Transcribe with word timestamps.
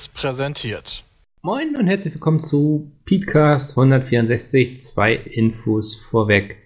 Seriös 0.00 0.08
präsentiert. 0.08 1.04
Moin 1.42 1.76
und 1.76 1.86
herzlich 1.86 2.14
willkommen 2.14 2.40
zu 2.40 2.90
Petecast 3.04 3.70
164. 3.70 4.78
Zwei 4.78 5.14
Infos 5.14 5.94
vorweg. 5.94 6.56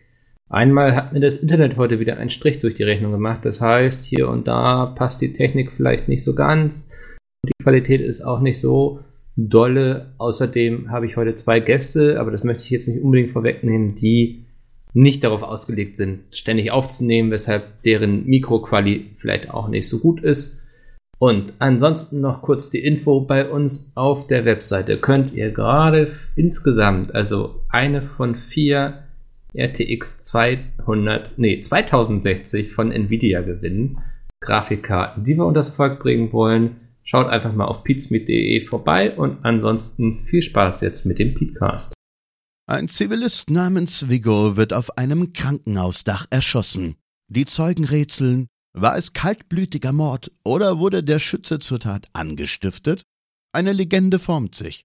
Einmal 0.49 0.95
hat 0.95 1.13
mir 1.13 1.21
das 1.21 1.37
Internet 1.37 1.77
heute 1.77 1.99
wieder 1.99 2.17
einen 2.19 2.31
Strich 2.31 2.61
durch 2.61 2.75
die 2.75 2.85
Rechnung 2.85 3.13
gemacht. 3.13 3.41
Das 3.45 3.61
heißt, 3.61 4.05
hier 4.05 4.29
und 4.29 4.47
da 4.47 4.87
passt 4.87 5.21
die 5.21 5.33
Technik 5.33 5.73
vielleicht 5.73 6.09
nicht 6.09 6.23
so 6.23 6.35
ganz. 6.35 6.93
Die 7.47 7.53
Qualität 7.63 8.01
ist 8.01 8.23
auch 8.23 8.41
nicht 8.41 8.61
so 8.61 9.01
dolle. 9.37 10.15
Außerdem 10.19 10.91
habe 10.91 11.07
ich 11.07 11.17
heute 11.17 11.35
zwei 11.35 11.61
Gäste, 11.61 12.21
aber 12.21 12.31
das 12.31 12.45
möchte 12.45 12.65
ich 12.65 12.71
jetzt 12.71 12.89
nicht 12.89 13.03
unbedingt 13.03 13.33
vorwegnehmen, 13.33 13.95
die 13.95 14.47
nicht 14.93 15.25
darauf 15.25 15.43
ausgelegt 15.43 15.97
sind, 15.97 16.21
ständig 16.31 16.71
aufzunehmen, 16.71 17.33
weshalb 17.33 17.83
deren 17.83 18.27
Mikroquali 18.27 19.17
vielleicht 19.19 19.51
auch 19.51 19.69
nicht 19.69 19.89
so 19.89 19.99
gut 19.99 20.23
ist. 20.23 20.64
Und 21.25 21.55
ansonsten 21.59 22.21
noch 22.21 22.43
kurz 22.43 22.69
die 22.69 22.85
Info 22.85 23.23
bei 23.23 23.49
uns 23.49 23.93
auf 23.95 24.27
der 24.27 24.45
Webseite. 24.45 24.99
Könnt 24.99 25.33
ihr 25.33 25.53
gerade 25.53 26.13
insgesamt, 26.37 27.15
also 27.15 27.63
eine 27.71 28.03
von 28.03 28.35
vier 28.35 29.05
RTX 29.55 30.25
200, 30.25 31.39
nee, 31.39 31.63
2060 31.63 32.75
von 32.75 32.93
Nvidia 32.93 33.41
gewinnen. 33.41 34.03
Grafikkarten, 34.43 35.25
die 35.25 35.35
wir 35.39 35.47
unter 35.47 35.61
das 35.61 35.71
Volk 35.71 35.99
bringen 36.01 36.31
wollen. 36.35 36.77
Schaut 37.05 37.29
einfach 37.29 37.55
mal 37.55 37.65
auf 37.65 37.85
peatsmeet.de 37.85 38.67
vorbei 38.67 39.17
und 39.17 39.47
ansonsten 39.47 40.27
viel 40.27 40.43
Spaß 40.43 40.83
jetzt 40.83 41.07
mit 41.07 41.19
dem 41.19 41.33
Peatcast. 41.33 41.95
Ein 42.67 42.89
Zivilist 42.89 43.49
namens 43.49 44.11
Vigo 44.11 44.59
wird 44.59 44.75
auf 44.75 44.99
einem 44.99 45.33
Krankenhausdach 45.33 46.27
erschossen. 46.29 46.97
Die 47.29 47.47
Zeugen 47.47 47.87
rätseln, 47.87 48.49
war 48.75 48.97
es 48.97 49.13
kaltblütiger 49.13 49.93
Mord 49.93 50.31
oder 50.45 50.79
wurde 50.79 51.03
der 51.05 51.21
Schütze 51.21 51.61
zur 51.61 51.81
Tat 51.81 52.09
angestiftet? 52.13 53.05
Eine 53.53 53.73
Legende 53.73 54.19
formt 54.19 54.57
sich. 54.57 54.85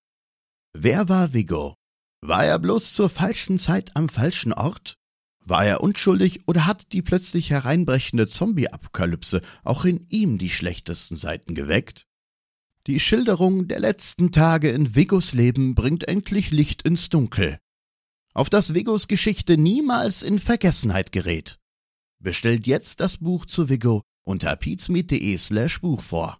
Wer 0.73 1.09
war 1.09 1.33
Vigo? 1.33 1.75
War 2.21 2.45
er 2.45 2.59
bloß 2.59 2.93
zur 2.93 3.09
falschen 3.09 3.57
Zeit 3.57 3.95
am 3.95 4.07
falschen 4.07 4.53
Ort? 4.53 4.95
War 5.43 5.65
er 5.65 5.81
unschuldig 5.81 6.47
oder 6.47 6.67
hat 6.67 6.93
die 6.93 7.01
plötzlich 7.01 7.49
hereinbrechende 7.49 8.27
Zombie-Apokalypse 8.27 9.41
auch 9.63 9.85
in 9.85 10.05
ihm 10.09 10.37
die 10.37 10.51
schlechtesten 10.51 11.15
Seiten 11.17 11.55
geweckt? 11.55 12.05
Die 12.85 12.99
Schilderung 12.99 13.67
der 13.67 13.79
letzten 13.79 14.31
Tage 14.31 14.69
in 14.69 14.95
Vigos 14.95 15.33
Leben 15.33 15.73
bringt 15.73 16.07
endlich 16.07 16.51
Licht 16.51 16.83
ins 16.83 17.09
Dunkel. 17.09 17.57
Auf 18.35 18.51
das 18.51 18.75
Vigos 18.75 19.07
Geschichte 19.07 19.57
niemals 19.57 20.21
in 20.21 20.37
Vergessenheit 20.37 21.11
gerät. 21.11 21.58
Bestellt 22.21 22.67
jetzt 22.67 22.99
das 22.99 23.19
Buch 23.19 23.45
zu 23.45 23.69
Vigo 23.69 24.01
unter 24.25 24.53
peatsmeet.de 24.57 25.37
slash 25.37 25.79
Buch 25.79 26.01
vor. 26.01 26.37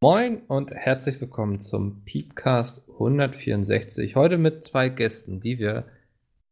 Moin 0.00 0.38
und 0.48 0.70
herzlich 0.70 1.20
willkommen 1.20 1.60
zum 1.60 2.02
Peatcast 2.06 2.82
164. 2.88 4.16
Heute 4.16 4.38
mit 4.38 4.64
zwei 4.64 4.88
Gästen, 4.88 5.40
die 5.40 5.58
wir, 5.58 5.84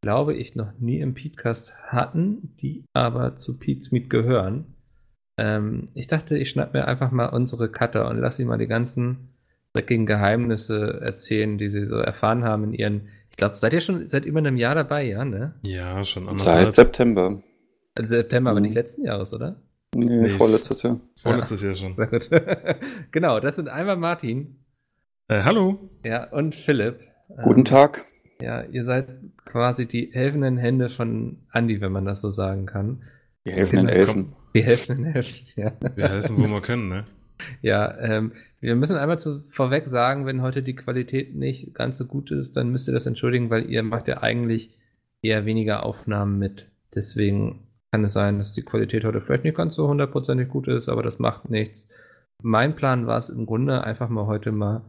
glaube 0.03 0.35
ich, 0.35 0.57
noch 0.57 0.79
nie 0.79 1.01
im 1.01 1.15
Peatcast 1.15 1.75
hatten, 1.87 2.55
die 2.61 2.85
aber 2.93 3.35
zu 3.37 3.57
Peatsmeet 3.57 4.11
gehören. 4.11 4.75
Ähm, 5.39 5.89
ich 5.95 6.07
dachte, 6.07 6.37
ich 6.37 6.51
schnapp 6.51 6.75
mir 6.75 6.87
einfach 6.87 7.13
mal 7.13 7.29
unsere 7.29 7.71
Cutter 7.71 8.11
und 8.11 8.19
lasse 8.19 8.37
sie 8.37 8.45
mal 8.45 8.59
die 8.59 8.67
ganzen 8.67 9.31
dreckigen 9.73 10.05
Geheimnisse 10.05 11.01
erzählen, 11.01 11.57
die 11.57 11.71
sie 11.71 11.87
so 11.87 11.97
erfahren 11.97 12.45
haben 12.45 12.65
in 12.65 12.75
ihren. 12.75 13.09
Ich 13.31 13.39
glaube, 13.39 13.57
seid 13.57 13.73
ihr 13.73 13.81
schon 13.81 14.07
seit 14.07 14.27
über 14.27 14.41
einem 14.41 14.59
Jahr 14.59 14.75
dabei, 14.75 15.05
ja, 15.05 15.25
ne? 15.25 15.55
Ja, 15.65 16.05
schon 16.05 16.37
Seit 16.37 16.75
September. 16.75 17.43
Also 17.97 18.17
September, 18.17 18.51
aber 18.51 18.61
nicht 18.61 18.75
letzten 18.75 19.05
Jahres, 19.05 19.33
oder? 19.33 19.57
Nee, 19.95 20.23
nee 20.23 20.29
vorletztes 20.29 20.83
Jahr. 20.83 21.01
Vorletztes 21.17 21.63
ja. 21.63 21.69
Jahr 21.69 21.77
schon. 21.77 21.95
Sehr 21.95 22.07
gut. 22.09 22.29
genau, 23.13 23.39
das 23.39 23.57
sind 23.57 23.69
einmal 23.69 23.97
Martin. 23.97 24.57
Äh, 25.29 25.43
hallo. 25.43 25.91
Ja, 26.05 26.31
und 26.31 26.55
Philipp. 26.55 27.01
Guten 27.45 27.61
ähm, 27.61 27.65
Tag. 27.65 28.05
Ja, 28.41 28.63
ihr 28.63 28.85
seid 28.85 29.09
quasi 29.45 29.87
die 29.87 30.11
helfenden 30.13 30.57
Hände 30.57 30.91
von 30.91 31.39
Andy, 31.53 31.81
wenn 31.81 31.93
man 31.93 32.05
das 32.05 32.21
so 32.21 32.31
sagen 32.31 32.67
kann. 32.67 33.05
Die 33.47 33.53
helfenden 33.53 33.89
Elfen. 33.89 34.33
Die 34.55 34.63
helfenden 34.63 35.15
Elfen, 35.15 35.47
ja. 35.57 35.73
Wir 35.95 36.09
helfen, 36.09 36.37
wo 36.37 36.49
wir 36.49 36.61
können, 36.61 36.89
ne? 36.89 37.05
Ja, 37.63 37.97
ähm, 37.99 38.33
wir 38.61 38.75
müssen 38.75 38.97
einmal 38.97 39.19
zu, 39.19 39.45
vorweg 39.51 39.87
sagen, 39.89 40.27
wenn 40.27 40.43
heute 40.43 40.63
die 40.63 40.75
Qualität 40.75 41.35
nicht 41.35 41.75
ganz 41.75 41.99
so 41.99 42.07
gut 42.07 42.31
ist, 42.31 42.57
dann 42.57 42.71
müsst 42.71 42.89
ihr 42.89 42.95
das 42.95 43.07
entschuldigen, 43.07 43.51
weil 43.51 43.71
ihr 43.71 43.83
macht 43.83 44.09
ja 44.09 44.23
eigentlich 44.23 44.71
eher 45.23 45.45
weniger 45.45 45.85
Aufnahmen 45.85 46.39
mit. 46.39 46.67
Deswegen 46.95 47.61
kann 47.95 48.03
es 48.03 48.13
sein, 48.13 48.39
dass 48.39 48.53
die 48.53 48.65
Qualität 48.65 49.05
heute 49.05 49.21
vielleicht 49.21 49.45
nicht 49.45 49.57
ganz 49.57 49.77
so 49.77 49.87
hundertprozentig 49.87 50.49
gut 50.49 50.67
ist, 50.67 50.89
aber 50.89 51.05
das 51.05 51.21
macht 51.21 51.49
nichts. 51.49 51.89
Mein 52.43 52.75
Plan 52.75 53.07
war 53.07 53.19
es 53.19 53.31
im 53.31 53.47
Grunde 53.47 53.85
einfach 53.85 54.09
mal 54.09 54.27
heute 54.27 54.51
mal 54.51 54.79
ein 54.79 54.83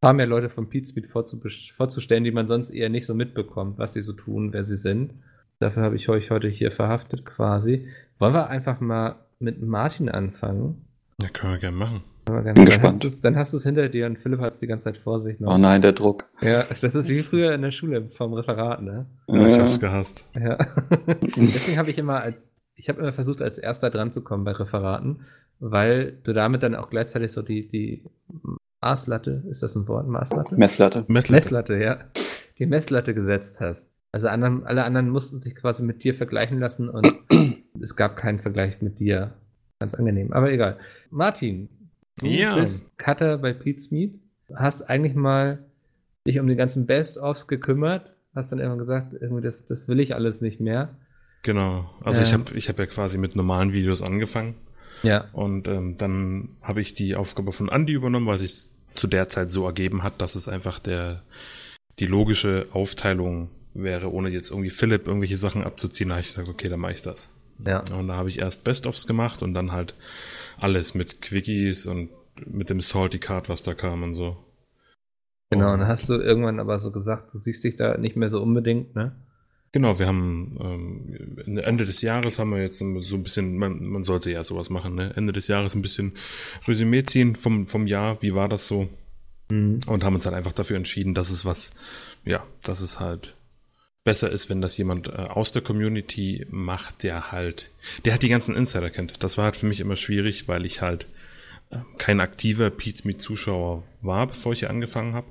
paar 0.00 0.14
mehr 0.14 0.26
Leute 0.26 0.48
vom 0.48 0.70
Pete 0.70 1.06
vorzustellen, 1.06 2.24
die 2.24 2.30
man 2.30 2.48
sonst 2.48 2.70
eher 2.70 2.88
nicht 2.88 3.04
so 3.04 3.14
mitbekommt, 3.14 3.76
was 3.76 3.92
sie 3.92 4.00
so 4.00 4.14
tun, 4.14 4.54
wer 4.54 4.64
sie 4.64 4.78
sind. 4.78 5.12
Dafür 5.58 5.82
habe 5.82 5.96
ich 5.96 6.08
euch 6.08 6.30
heute 6.30 6.48
hier 6.48 6.72
verhaftet 6.72 7.26
quasi. 7.26 7.88
Wollen 8.18 8.32
wir 8.32 8.48
einfach 8.48 8.80
mal 8.80 9.16
mit 9.38 9.60
Martin 9.60 10.08
anfangen? 10.08 10.86
Ja, 11.20 11.28
können 11.28 11.52
wir 11.52 11.58
gerne 11.58 11.76
machen. 11.76 12.04
Bin 12.26 12.44
dann 12.44 12.64
gespannt. 12.64 13.04
Hast 13.04 13.24
dann 13.24 13.36
hast 13.36 13.52
du 13.52 13.56
es 13.56 13.62
hinter 13.62 13.88
dir 13.88 14.06
und 14.06 14.18
Philipp 14.18 14.40
hat 14.40 14.54
es 14.54 14.58
die 14.58 14.66
ganze 14.66 14.84
Zeit 14.84 14.96
vor 14.96 15.20
sich 15.20 15.38
noch. 15.38 15.54
Oh 15.54 15.58
nein, 15.58 15.80
der 15.80 15.92
Druck. 15.92 16.24
Ja, 16.40 16.64
das 16.80 16.94
ist 16.96 17.08
wie 17.08 17.22
früher 17.22 17.54
in 17.54 17.62
der 17.62 17.70
Schule 17.70 18.10
vom 18.16 18.34
Referat, 18.34 18.82
ne? 18.82 19.06
Ja, 19.28 19.46
ich 19.46 19.58
hab's 19.58 19.78
gehasst. 19.78 20.26
Ja. 20.34 20.58
Deswegen 21.36 21.78
habe 21.78 21.90
ich 21.90 21.98
immer 21.98 22.20
als, 22.20 22.52
ich 22.74 22.88
habe 22.88 23.00
immer 23.00 23.12
versucht, 23.12 23.42
als 23.42 23.58
erster 23.58 23.90
dran 23.90 24.10
zu 24.10 24.24
kommen 24.24 24.42
bei 24.42 24.52
Referaten, 24.52 25.20
weil 25.60 26.18
du 26.24 26.32
damit 26.32 26.64
dann 26.64 26.74
auch 26.74 26.90
gleichzeitig 26.90 27.30
so 27.30 27.42
die, 27.42 27.68
die 27.68 28.02
Maßlatte, 28.82 29.44
ist 29.48 29.62
das 29.62 29.76
ein 29.76 29.86
Wort, 29.86 30.08
Maßlatte? 30.08 30.56
Messlatte. 30.56 31.04
Messlatte, 31.06 31.32
Messlatte 31.32 31.76
ja. 31.76 31.98
Die 32.58 32.66
Messlatte 32.66 33.14
gesetzt 33.14 33.60
hast. 33.60 33.90
Also 34.10 34.28
anderen, 34.28 34.66
alle 34.66 34.82
anderen 34.82 35.10
mussten 35.10 35.40
sich 35.40 35.54
quasi 35.54 35.84
mit 35.84 36.02
dir 36.02 36.14
vergleichen 36.14 36.58
lassen 36.58 36.88
und 36.88 37.06
es 37.80 37.94
gab 37.94 38.16
keinen 38.16 38.40
Vergleich 38.40 38.82
mit 38.82 38.98
dir. 38.98 39.34
Ganz 39.78 39.94
angenehm, 39.94 40.32
aber 40.32 40.50
egal. 40.50 40.78
Martin, 41.10 41.68
Du 42.18 42.26
ja. 42.26 42.56
bist 42.56 42.96
Cutter 42.98 43.38
bei 43.38 43.52
Pete's 43.52 43.90
Meat. 43.90 44.14
Hast 44.54 44.82
eigentlich 44.82 45.14
mal 45.14 45.58
dich 46.26 46.38
um 46.38 46.46
die 46.46 46.56
ganzen 46.56 46.86
Best-ofs 46.86 47.46
gekümmert. 47.46 48.10
Hast 48.34 48.52
dann 48.52 48.58
immer 48.58 48.76
gesagt, 48.76 49.14
irgendwie 49.20 49.42
das, 49.42 49.64
das 49.66 49.88
will 49.88 50.00
ich 50.00 50.14
alles 50.14 50.40
nicht 50.40 50.60
mehr. 50.60 50.96
Genau. 51.42 51.90
Also 52.04 52.20
ähm. 52.20 52.26
ich 52.26 52.32
habe 52.32 52.58
ich 52.58 52.68
hab 52.68 52.78
ja 52.78 52.86
quasi 52.86 53.18
mit 53.18 53.36
normalen 53.36 53.72
Videos 53.72 54.02
angefangen. 54.02 54.54
Ja. 55.02 55.26
Und 55.32 55.68
ähm, 55.68 55.96
dann 55.96 56.56
habe 56.62 56.80
ich 56.80 56.94
die 56.94 57.16
Aufgabe 57.16 57.52
von 57.52 57.68
Andy 57.68 57.92
übernommen, 57.92 58.26
weil 58.26 58.38
sich 58.38 58.66
zu 58.94 59.06
der 59.06 59.28
Zeit 59.28 59.50
so 59.50 59.66
ergeben 59.66 60.02
hat, 60.02 60.20
dass 60.20 60.34
es 60.34 60.48
einfach 60.48 60.78
der 60.78 61.22
die 61.98 62.06
logische 62.06 62.66
Aufteilung 62.72 63.50
wäre, 63.74 64.12
ohne 64.12 64.28
jetzt 64.28 64.50
irgendwie 64.50 64.70
Philipp 64.70 65.06
irgendwelche 65.06 65.36
Sachen 65.36 65.64
abzuziehen. 65.64 66.08
Da 66.08 66.16
habe 66.16 66.22
ich 66.22 66.28
gesagt, 66.28 66.48
okay, 66.48 66.68
dann 66.68 66.80
mache 66.80 66.92
ich 66.92 67.02
das. 67.02 67.35
Ja. 67.64 67.82
Und 67.96 68.08
da 68.08 68.16
habe 68.16 68.28
ich 68.28 68.40
erst 68.40 68.64
Best-ofs 68.64 69.06
gemacht 69.06 69.42
und 69.42 69.54
dann 69.54 69.72
halt 69.72 69.94
alles 70.58 70.94
mit 70.94 71.22
Quickies 71.22 71.86
und 71.86 72.10
mit 72.44 72.70
dem 72.70 72.80
Salty 72.80 73.18
Card, 73.18 73.48
was 73.48 73.62
da 73.62 73.74
kam 73.74 74.02
und 74.02 74.14
so. 74.14 74.36
Genau, 75.50 75.72
und 75.72 75.80
dann 75.80 75.88
hast 75.88 76.08
du 76.08 76.14
irgendwann 76.14 76.60
aber 76.60 76.78
so 76.78 76.90
gesagt, 76.90 77.32
du 77.32 77.38
siehst 77.38 77.62
dich 77.64 77.76
da 77.76 77.96
nicht 77.96 78.16
mehr 78.16 78.28
so 78.28 78.42
unbedingt, 78.42 78.94
ne? 78.94 79.14
Genau, 79.72 79.98
wir 79.98 80.06
haben 80.06 80.56
ähm, 81.46 81.58
Ende 81.58 81.84
des 81.84 82.00
Jahres 82.02 82.38
haben 82.38 82.50
wir 82.50 82.62
jetzt 82.62 82.78
so 82.78 82.84
ein 83.16 83.22
bisschen, 83.22 83.58
man, 83.58 83.84
man 83.84 84.02
sollte 84.02 84.30
ja 84.30 84.42
sowas 84.42 84.70
machen, 84.70 84.94
ne? 84.94 85.12
Ende 85.16 85.32
des 85.32 85.48
Jahres 85.48 85.74
ein 85.74 85.82
bisschen 85.82 86.14
Resümee 86.66 87.04
ziehen 87.04 87.36
vom, 87.36 87.68
vom 87.68 87.86
Jahr, 87.86 88.22
wie 88.22 88.34
war 88.34 88.48
das 88.48 88.66
so? 88.66 88.88
Mhm. 89.50 89.80
Und 89.86 90.02
haben 90.02 90.14
uns 90.14 90.26
halt 90.26 90.34
einfach 90.34 90.52
dafür 90.52 90.76
entschieden, 90.76 91.14
dass 91.14 91.30
es 91.30 91.44
was, 91.44 91.72
ja, 92.24 92.44
dass 92.62 92.80
es 92.80 93.00
halt 93.00 93.35
besser 94.06 94.30
ist, 94.30 94.48
wenn 94.48 94.62
das 94.62 94.78
jemand 94.78 95.08
äh, 95.08 95.12
aus 95.12 95.50
der 95.50 95.62
Community 95.62 96.46
macht, 96.48 97.02
der 97.02 97.32
halt, 97.32 97.70
der 98.04 98.14
hat 98.14 98.22
die 98.22 98.28
ganzen 98.28 98.54
Insider 98.54 98.88
kennt. 98.88 99.22
Das 99.22 99.36
war 99.36 99.46
halt 99.46 99.56
für 99.56 99.66
mich 99.66 99.80
immer 99.80 99.96
schwierig, 99.96 100.46
weil 100.46 100.64
ich 100.64 100.80
halt 100.80 101.08
äh, 101.70 101.78
kein 101.98 102.20
aktiver 102.20 102.70
Pete's 102.70 103.04
Meet 103.04 103.20
Zuschauer 103.20 103.82
war, 104.02 104.28
bevor 104.28 104.52
ich 104.52 104.60
hier 104.60 104.70
angefangen 104.70 105.14
habe. 105.14 105.26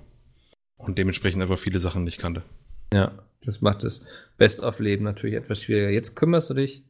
Und 0.76 0.98
dementsprechend 0.98 1.42
einfach 1.42 1.58
viele 1.58 1.80
Sachen 1.80 2.04
nicht 2.04 2.20
kannte. 2.20 2.44
Ja, 2.94 3.14
das 3.42 3.62
macht 3.62 3.84
das 3.84 4.06
Best-of-Leben 4.38 5.06
natürlich 5.06 5.38
etwas 5.38 5.62
schwieriger. 5.62 5.90
Jetzt 5.90 6.18
kümmerst 6.18 6.50
du 6.50 6.54
dich, 6.54 6.84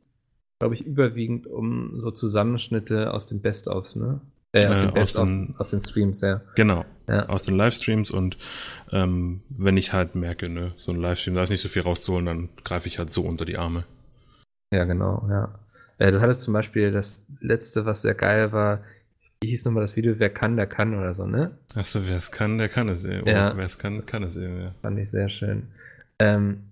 glaube 0.57 0.73
ich, 0.73 0.81
überwiegend 0.81 1.45
um 1.45 1.99
so 1.99 2.09
Zusammenschnitte 2.09 3.13
aus 3.13 3.27
den 3.27 3.41
Best-ofs, 3.41 3.95
ne? 3.95 4.21
Äh, 4.55 4.67
aus, 4.67 4.79
den 4.79 4.95
äh, 4.95 4.99
aus, 5.01 5.13
den, 5.13 5.55
aus, 5.57 5.69
den, 5.71 5.81
Streams, 5.81 6.21
ja. 6.21 6.39
Genau. 6.55 6.85
Ja. 7.07 7.25
Aus 7.27 7.43
den 7.43 7.57
Livestreams 7.57 8.09
und 8.09 8.37
ähm, 8.91 9.41
wenn 9.49 9.75
ich 9.75 9.91
halt 9.91 10.15
merke, 10.15 10.47
ne, 10.47 10.71
so 10.77 10.93
ein 10.93 10.97
Livestream, 10.97 11.35
da 11.35 11.43
ist 11.43 11.49
nicht 11.49 11.61
so 11.61 11.67
viel 11.67 11.81
rauszuholen, 11.81 12.25
dann 12.25 12.49
greife 12.63 12.87
ich 12.87 12.97
halt 12.97 13.11
so 13.11 13.23
unter 13.23 13.43
die 13.43 13.57
Arme. 13.57 13.83
Ja, 14.71 14.85
genau, 14.85 15.27
ja. 15.29 15.59
Äh, 15.97 16.13
du 16.13 16.21
hattest 16.21 16.43
zum 16.43 16.53
Beispiel 16.53 16.91
das 16.91 17.25
letzte, 17.41 17.85
was 17.85 18.01
sehr 18.01 18.15
geil 18.15 18.53
war, 18.53 18.79
wie 19.41 19.49
hieß 19.49 19.65
nochmal 19.65 19.83
das 19.83 19.97
Video, 19.97 20.19
wer 20.19 20.29
kann, 20.29 20.55
der 20.55 20.67
kann 20.67 20.97
oder 20.97 21.13
so, 21.13 21.25
ne? 21.25 21.57
Achso, 21.75 21.99
wer 22.07 22.15
es 22.15 22.31
kann, 22.31 22.57
der 22.57 22.69
kann 22.69 22.87
es 22.87 23.03
eben. 23.03 23.27
Ja. 23.27 23.57
Wer 23.57 23.65
es 23.65 23.77
kann, 23.77 24.05
kann 24.05 24.23
es 24.23 24.37
eben, 24.37 24.61
ja. 24.61 24.75
Fand 24.81 24.97
ich 24.97 25.11
sehr 25.11 25.27
schön. 25.27 25.67
Ähm, 26.17 26.63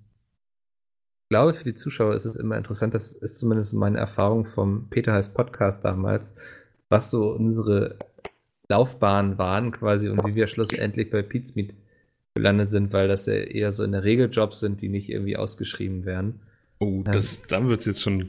ich 1.25 1.29
glaube, 1.29 1.53
für 1.53 1.65
die 1.65 1.73
Zuschauer 1.73 2.13
ist 2.15 2.23
es 2.23 2.37
immer 2.37 2.55
interessant, 2.57 2.93
das 2.93 3.11
ist 3.11 3.39
zumindest 3.39 3.73
meine 3.73 3.97
Erfahrung 3.97 4.45
vom 4.45 4.87
Peter 4.89 5.11
heißt 5.11 5.33
Podcast 5.33 5.83
damals, 5.83 6.35
was 6.93 7.09
so 7.09 7.31
unsere 7.31 7.97
Laufbahn 8.69 9.39
waren 9.39 9.71
quasi 9.71 10.09
und 10.09 10.23
wie 10.27 10.35
wir 10.35 10.47
schlussendlich 10.47 11.09
bei 11.09 11.23
Pizmeet 11.23 11.73
gelandet 12.35 12.69
sind, 12.69 12.93
weil 12.93 13.07
das 13.07 13.25
ja 13.25 13.33
eher 13.33 13.71
so 13.71 13.83
in 13.83 13.91
der 13.93 14.03
Regel 14.03 14.29
Jobs 14.31 14.59
sind, 14.59 14.79
die 14.81 14.89
nicht 14.89 15.09
irgendwie 15.09 15.35
ausgeschrieben 15.37 16.05
werden. 16.05 16.41
Oh, 16.79 17.01
das, 17.03 17.41
dann 17.43 17.67
wird's 17.67 17.85
jetzt 17.85 18.01
schon, 18.01 18.25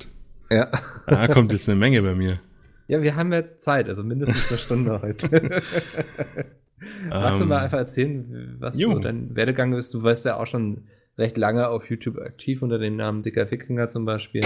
Ja. 0.51 0.71
da 1.07 1.29
kommt 1.29 1.53
jetzt 1.53 1.69
eine 1.69 1.79
Menge 1.79 2.03
bei 2.03 2.15
mir. 2.15 2.39
Ja, 2.87 3.01
wir 3.01 3.17
haben 3.17 3.33
ja 3.33 3.57
Zeit, 3.57 3.89
also 3.89 4.03
mindestens 4.05 4.51
eine 4.51 4.59
Stunde 4.59 5.01
heute. 5.01 5.27
Magst 7.09 7.41
du 7.41 7.45
Ähm, 7.45 7.49
mal 7.49 7.61
einfach 7.65 7.79
erzählen, 7.79 8.57
was 8.59 8.79
jo. 8.79 8.93
so 8.93 8.99
dein 8.99 9.35
Werdegang 9.35 9.73
ist? 9.73 9.95
Du 9.95 10.03
warst 10.03 10.27
ja 10.27 10.37
auch 10.37 10.47
schon 10.47 10.83
recht 11.17 11.39
lange 11.39 11.67
auf 11.69 11.89
YouTube 11.89 12.19
aktiv 12.19 12.61
unter 12.61 12.79
dem 12.79 12.97
Namen 12.97 13.23
Dicker 13.23 13.51
Wikinger 13.51 13.89
zum 13.89 14.05
Beispiel. 14.05 14.43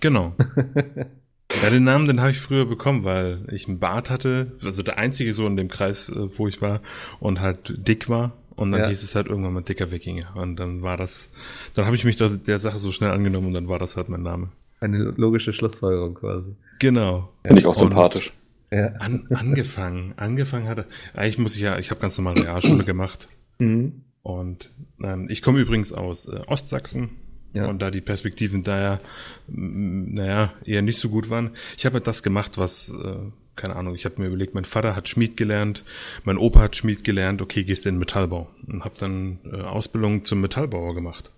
Genau. 0.00 0.34
Ja, 1.62 1.70
den 1.70 1.82
Namen, 1.84 2.06
den 2.06 2.20
habe 2.20 2.30
ich 2.30 2.38
früher 2.40 2.66
bekommen, 2.66 3.04
weil 3.04 3.40
ich 3.50 3.66
einen 3.66 3.78
Bart 3.78 4.10
hatte, 4.10 4.52
also 4.62 4.82
der 4.82 4.98
einzige 4.98 5.32
so 5.32 5.46
in 5.46 5.56
dem 5.56 5.68
Kreis, 5.68 6.08
äh, 6.10 6.38
wo 6.38 6.46
ich 6.48 6.60
war 6.62 6.80
und 7.18 7.40
halt 7.40 7.74
dick 7.88 8.08
war. 8.08 8.32
Und 8.54 8.72
dann 8.72 8.80
Ja. 8.82 8.88
hieß 8.88 9.02
es 9.02 9.14
halt 9.14 9.26
irgendwann 9.26 9.52
mal 9.52 9.60
dicker 9.62 9.90
Wikinger. 9.90 10.34
Und 10.34 10.56
dann 10.56 10.82
war 10.82 10.96
das, 10.96 11.30
dann 11.74 11.84
habe 11.86 11.96
ich 11.96 12.04
mich 12.04 12.16
das, 12.16 12.42
der 12.42 12.58
Sache 12.58 12.78
so 12.78 12.90
schnell 12.92 13.10
angenommen 13.10 13.48
und 13.48 13.54
dann 13.54 13.68
war 13.68 13.78
das 13.78 13.96
halt 13.96 14.08
mein 14.08 14.22
Name. 14.22 14.48
Eine 14.80 14.98
logische 15.16 15.52
Schlussfolgerung 15.52 16.14
quasi. 16.14 16.54
Genau. 16.78 17.30
Finde 17.44 17.60
ich 17.60 17.66
auch 17.66 17.76
Und- 17.76 17.90
sympathisch. 17.90 18.32
Ja. 18.70 18.88
An, 18.98 19.26
angefangen, 19.30 20.14
angefangen 20.16 20.68
hatte. 20.68 20.86
Eigentlich 21.14 21.38
muss 21.38 21.54
ich 21.54 21.62
ja, 21.62 21.78
ich 21.78 21.90
habe 21.90 22.00
ganz 22.00 22.16
normal 22.18 22.34
Realschule 22.38 22.84
gemacht. 22.84 23.28
Mhm. 23.58 24.02
Und 24.22 24.70
ähm, 25.02 25.26
ich 25.30 25.40
komme 25.42 25.60
übrigens 25.60 25.92
aus 25.92 26.26
äh, 26.28 26.40
Ostsachsen. 26.46 27.10
Ja. 27.52 27.68
Und 27.68 27.80
da 27.80 27.90
die 27.90 28.00
Perspektiven 28.00 28.62
daher, 28.62 29.00
m, 29.48 30.12
naja, 30.14 30.52
eher 30.64 30.82
nicht 30.82 30.98
so 30.98 31.08
gut 31.08 31.30
waren. 31.30 31.50
Ich 31.76 31.86
habe 31.86 31.94
halt 31.94 32.06
das 32.06 32.22
gemacht, 32.22 32.58
was, 32.58 32.90
äh, 32.90 33.16
keine 33.54 33.76
Ahnung, 33.76 33.94
ich 33.94 34.04
habe 34.04 34.20
mir 34.20 34.28
überlegt, 34.28 34.54
mein 34.54 34.64
Vater 34.66 34.94
hat 34.94 35.08
Schmied 35.08 35.36
gelernt, 35.36 35.84
mein 36.24 36.36
Opa 36.36 36.60
hat 36.60 36.76
Schmied 36.76 37.04
gelernt, 37.04 37.40
okay, 37.40 37.64
gehst 37.64 37.84
du 37.84 37.88
in 37.88 37.94
den 37.94 38.00
Metallbau. 38.00 38.48
Und 38.66 38.84
habe 38.84 38.94
dann 38.98 39.38
äh, 39.50 39.62
Ausbildung 39.62 40.24
zum 40.24 40.40
Metallbauer 40.42 40.94
gemacht. 40.94 41.32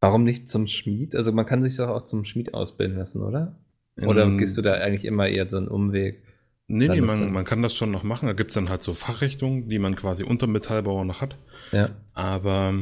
Warum 0.00 0.24
nicht 0.24 0.48
zum 0.48 0.66
Schmied? 0.66 1.16
Also 1.16 1.32
man 1.32 1.46
kann 1.46 1.62
sich 1.62 1.76
doch 1.76 1.88
auch 1.88 2.02
zum 2.02 2.24
Schmied 2.24 2.54
ausbilden 2.54 2.96
lassen, 2.96 3.22
oder? 3.22 3.56
Oder 4.00 4.24
In- 4.24 4.38
gehst 4.38 4.56
du 4.56 4.62
da 4.62 4.74
eigentlich 4.74 5.04
immer 5.04 5.26
eher 5.26 5.48
so 5.48 5.56
einen 5.56 5.68
Umweg? 5.68 6.22
Nee, 6.68 6.88
nee, 6.88 7.00
man, 7.00 7.30
man 7.30 7.44
kann 7.44 7.62
das 7.62 7.76
schon 7.76 7.92
noch 7.92 8.02
machen. 8.02 8.26
Da 8.26 8.32
gibt's 8.32 8.54
dann 8.54 8.68
halt 8.68 8.82
so 8.82 8.92
Fachrichtungen, 8.92 9.68
die 9.68 9.78
man 9.78 9.94
quasi 9.94 10.24
unter 10.24 10.48
Metallbauer 10.48 11.04
noch 11.04 11.20
hat. 11.20 11.36
Ja. 11.70 11.90
Aber 12.12 12.74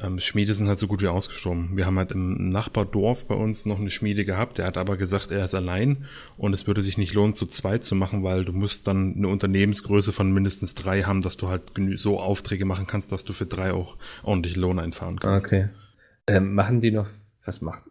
ähm, 0.00 0.20
Schmiede 0.20 0.54
sind 0.54 0.68
halt 0.68 0.78
so 0.78 0.86
gut 0.86 1.02
wie 1.02 1.08
ausgestorben. 1.08 1.76
Wir 1.76 1.84
haben 1.84 1.98
halt 1.98 2.12
im 2.12 2.50
Nachbardorf 2.50 3.26
bei 3.26 3.34
uns 3.34 3.66
noch 3.66 3.80
eine 3.80 3.90
Schmiede 3.90 4.24
gehabt. 4.24 4.58
Der 4.58 4.66
hat 4.66 4.78
aber 4.78 4.96
gesagt, 4.96 5.32
er 5.32 5.44
ist 5.44 5.54
allein 5.54 6.04
und 6.36 6.52
es 6.52 6.68
würde 6.68 6.80
sich 6.84 6.96
nicht 6.96 7.12
lohnen, 7.14 7.34
zu 7.34 7.46
zweit 7.46 7.82
zu 7.82 7.96
machen, 7.96 8.22
weil 8.22 8.44
du 8.44 8.52
musst 8.52 8.86
dann 8.86 9.16
eine 9.16 9.26
Unternehmensgröße 9.26 10.12
von 10.12 10.32
mindestens 10.32 10.76
drei 10.76 11.02
haben, 11.02 11.20
dass 11.20 11.36
du 11.36 11.48
halt 11.48 11.62
so 11.94 12.20
Aufträge 12.20 12.66
machen 12.66 12.86
kannst, 12.86 13.10
dass 13.10 13.24
du 13.24 13.32
für 13.32 13.46
drei 13.46 13.72
auch 13.72 13.96
ordentlich 14.22 14.54
Lohn 14.54 14.78
einfahren 14.78 15.18
kannst. 15.18 15.46
Okay. 15.46 15.70
Ähm, 16.28 16.54
machen 16.54 16.80
die 16.80 16.92
noch, 16.92 17.08
was 17.44 17.60
macht, 17.62 17.82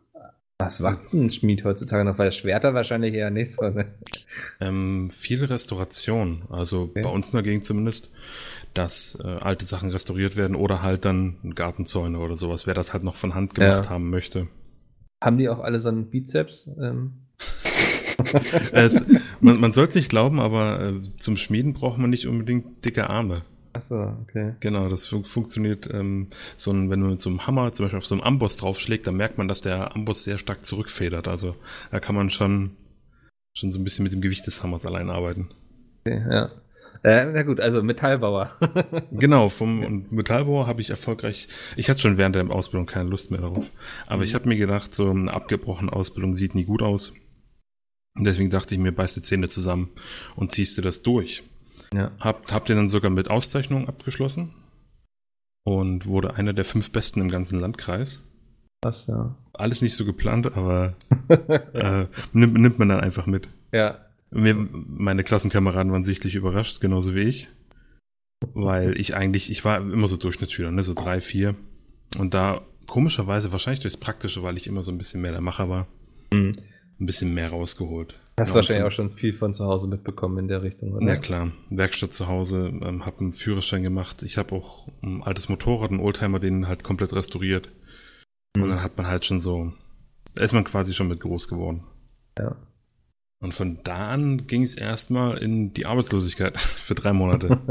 was 0.65 0.79
macht 0.79 1.13
ein 1.13 1.31
Schmied 1.31 1.63
heutzutage 1.63 2.03
noch? 2.03 2.17
Weil 2.17 2.31
Schwerter 2.31 2.73
wahrscheinlich 2.73 3.13
eher 3.13 3.29
nicht 3.29 3.51
so, 3.53 3.69
ne? 3.69 3.85
Ähm, 4.59 5.09
viel 5.09 5.43
Restauration, 5.43 6.43
also 6.49 6.83
Okay. 6.83 7.01
bei 7.03 7.09
uns 7.09 7.27
in 7.29 7.33
der 7.33 7.43
Gegend 7.43 7.65
zumindest, 7.65 8.09
dass 8.73 9.17
äh, 9.23 9.27
alte 9.27 9.65
Sachen 9.65 9.89
restauriert 9.91 10.35
werden 10.35 10.55
oder 10.55 10.81
halt 10.81 11.05
dann 11.05 11.35
Gartenzäune 11.55 12.17
oder 12.19 12.35
sowas, 12.35 12.65
wer 12.67 12.73
das 12.73 12.93
halt 12.93 13.03
noch 13.03 13.15
von 13.15 13.35
Hand 13.35 13.53
gemacht 13.55 13.85
Ja. 13.85 13.89
haben 13.91 14.09
möchte. 14.09 14.47
Haben 15.23 15.37
die 15.37 15.49
auch 15.49 15.59
alle 15.59 15.79
so 15.79 15.89
einen 15.89 16.09
Bizeps? 16.09 16.69
Ähm, 16.81 17.13
es, 18.71 19.05
man 19.41 19.59
man 19.59 19.73
soll 19.73 19.87
es 19.87 19.95
nicht 19.95 20.09
glauben, 20.09 20.39
aber 20.39 20.79
äh, 20.81 20.93
zum 21.17 21.37
Schmieden 21.37 21.73
braucht 21.73 21.97
man 21.97 22.09
nicht 22.09 22.27
unbedingt 22.27 22.83
dicke 22.85 23.09
Arme. 23.09 23.41
Achso, 23.83 24.17
okay. 24.21 24.55
Genau, 24.59 24.89
das 24.89 25.07
fun 25.07 25.25
funktioniert 25.25 25.89
ähm, 25.91 26.27
so 26.55 26.71
ein, 26.71 26.89
wenn 26.89 27.01
du 27.01 27.07
mit 27.07 27.21
so 27.21 27.29
einem 27.29 27.45
Hammer 27.45 27.73
zum 27.73 27.85
Beispiel 27.85 27.97
auf 27.97 28.05
so 28.05 28.15
einen 28.15 28.23
Amboss 28.23 28.57
draufschlägt, 28.57 29.07
dann 29.07 29.15
merkt 29.15 29.37
man, 29.37 29.47
dass 29.47 29.61
der 29.61 29.95
Amboss 29.95 30.23
sehr 30.23 30.37
stark 30.37 30.65
zurückfedert. 30.65 31.27
Also 31.27 31.55
da 31.91 31.99
kann 31.99 32.15
man 32.15 32.29
schon, 32.29 32.71
schon 33.53 33.71
so 33.71 33.79
ein 33.79 33.83
bisschen 33.83 34.03
mit 34.03 34.13
dem 34.13 34.21
Gewicht 34.21 34.47
des 34.47 34.63
Hammers 34.63 34.85
allein 34.85 35.09
arbeiten. 35.09 35.49
okay 36.01 36.23
ja. 36.29 36.51
Äh, 37.03 37.25
na 37.25 37.43
gut, 37.43 37.59
also 37.59 37.83
Metallbauer. 37.83 38.57
Genau, 39.11 39.49
vom 39.49 39.83
und 39.83 40.11
Metallbauer 40.13 40.67
habe 40.67 40.79
ich 40.79 40.89
erfolgreich, 40.89 41.49
ich 41.75 41.89
hatte 41.89 41.99
schon 41.99 42.17
während 42.17 42.35
der 42.35 42.49
Ausbildung 42.49 42.85
keine 42.85 43.09
Lust 43.09 43.29
mehr 43.29 43.41
darauf, 43.41 43.71
aber 44.07 44.23
ich 44.23 44.35
habe 44.35 44.47
mir 44.47 44.55
gedacht, 44.55 44.95
so 44.95 45.09
eine 45.09 45.33
abgebrochene 45.33 45.91
Ausbildung 45.91 46.35
sieht 46.35 46.55
nie 46.55 46.63
gut 46.63 46.81
aus. 46.81 47.13
Und 48.15 48.25
deswegen 48.25 48.51
dachte 48.51 48.75
ich 48.75 48.79
mir, 48.79 48.93
beiß 48.93 49.15
die 49.15 49.21
Zähne 49.21 49.49
zusammen 49.49 49.89
und 50.35 50.51
ziehst 50.51 50.77
du 50.77 50.81
das 50.81 51.01
durch. 51.01 51.43
Ja. 51.93 52.11
Hab, 52.19 52.51
hab 52.51 52.65
den 52.65 52.77
dann 52.77 52.89
sogar 52.89 53.11
mit 53.11 53.29
Auszeichnung 53.29 53.87
abgeschlossen 53.87 54.53
und 55.63 56.05
wurde 56.05 56.35
einer 56.35 56.53
der 56.53 56.65
fünf 56.65 56.91
Besten 56.91 57.21
im 57.21 57.29
ganzen 57.29 57.59
Landkreis. 57.59 58.21
Was, 58.81 59.07
ja. 59.07 59.37
Alles 59.53 59.81
nicht 59.81 59.95
so 59.95 60.03
geplant, 60.05 60.57
aber 60.57 60.95
äh, 61.73 62.05
nimmt, 62.33 62.55
nimmt 62.55 62.79
man 62.79 62.89
dann 62.89 62.99
einfach 62.99 63.25
mit. 63.25 63.47
ja. 63.71 63.99
Mir, 64.35 64.55
meine 64.55 65.23
Klassenkameraden 65.23 65.91
waren 65.91 66.03
sichtlich 66.03 66.33
überrascht, 66.33 66.81
genauso 66.81 67.13
wie 67.13 67.19
ich. 67.21 67.49
Weil 68.55 68.99
ich 68.99 69.15
eigentlich, 69.15 69.51
ich 69.51 69.63
war 69.63 69.77
immer 69.77 70.07
so 70.07 70.17
Durchschnittsschüler, 70.17 70.71
ne, 70.71 70.81
so 70.81 70.95
drei, 70.95 71.21
vier. 71.21 71.53
Und 72.17 72.33
da 72.33 72.61
komischerweise, 72.87 73.51
wahrscheinlich 73.51 73.81
durchs 73.81 73.95
Praktische, 73.95 74.41
weil 74.41 74.57
ich 74.57 74.65
immer 74.65 74.81
so 74.81 74.91
ein 74.91 74.97
bisschen 74.97 75.21
mehr 75.21 75.33
der 75.33 75.41
Macher 75.41 75.69
war, 75.69 75.85
Mhm. 76.33 76.57
ein 76.99 77.05
bisschen 77.05 77.35
mehr 77.35 77.51
rausgeholt. 77.51 78.19
Hast 78.39 78.49
Ja, 78.49 78.55
wahrscheinlich 78.55 78.83
und 78.83 78.87
auch 78.87 78.91
schon 78.95 79.11
viel 79.11 79.33
von 79.33 79.53
zu 79.53 79.65
Hause 79.65 79.87
mitbekommen 79.87 80.37
in 80.39 80.47
der 80.47 80.63
Richtung, 80.63 80.93
oder? 80.93 81.05
Na 81.05 81.15
klar, 81.17 81.51
Werkstatt 81.69 82.13
zu 82.13 82.27
Hause, 82.27 82.73
ähm, 82.83 83.05
habe 83.05 83.19
einen 83.19 83.31
Führerschein 83.31 83.83
gemacht. 83.83 84.23
Ich 84.23 84.37
habe 84.37 84.55
auch 84.55 84.87
ein 85.03 85.21
altes 85.23 85.49
Motorrad, 85.49 85.91
einen 85.91 85.99
Oldtimer, 85.99 86.39
den 86.39 86.67
halt 86.67 86.83
komplett 86.83 87.13
restauriert. 87.13 87.69
Und 88.55 88.63
Mhm. 88.63 88.69
dann 88.69 88.83
hat 88.83 88.97
man 88.97 89.07
halt 89.07 89.25
schon 89.25 89.39
so, 89.39 89.71
da 90.35 90.43
ist 90.43 90.53
man 90.53 90.63
quasi 90.63 90.93
schon 90.93 91.07
mit 91.09 91.19
groß 91.19 91.47
geworden. 91.47 91.83
Ja. 92.39 92.55
Und 93.39 93.53
von 93.53 93.79
da 93.83 94.09
an 94.09 94.47
ging 94.47 94.61
es 94.63 94.75
erstmal 94.75 95.37
in 95.37 95.73
die 95.73 95.85
Arbeitslosigkeit 95.85 96.57
für 96.59 96.95
drei 96.95 97.13
Monate. 97.13 97.59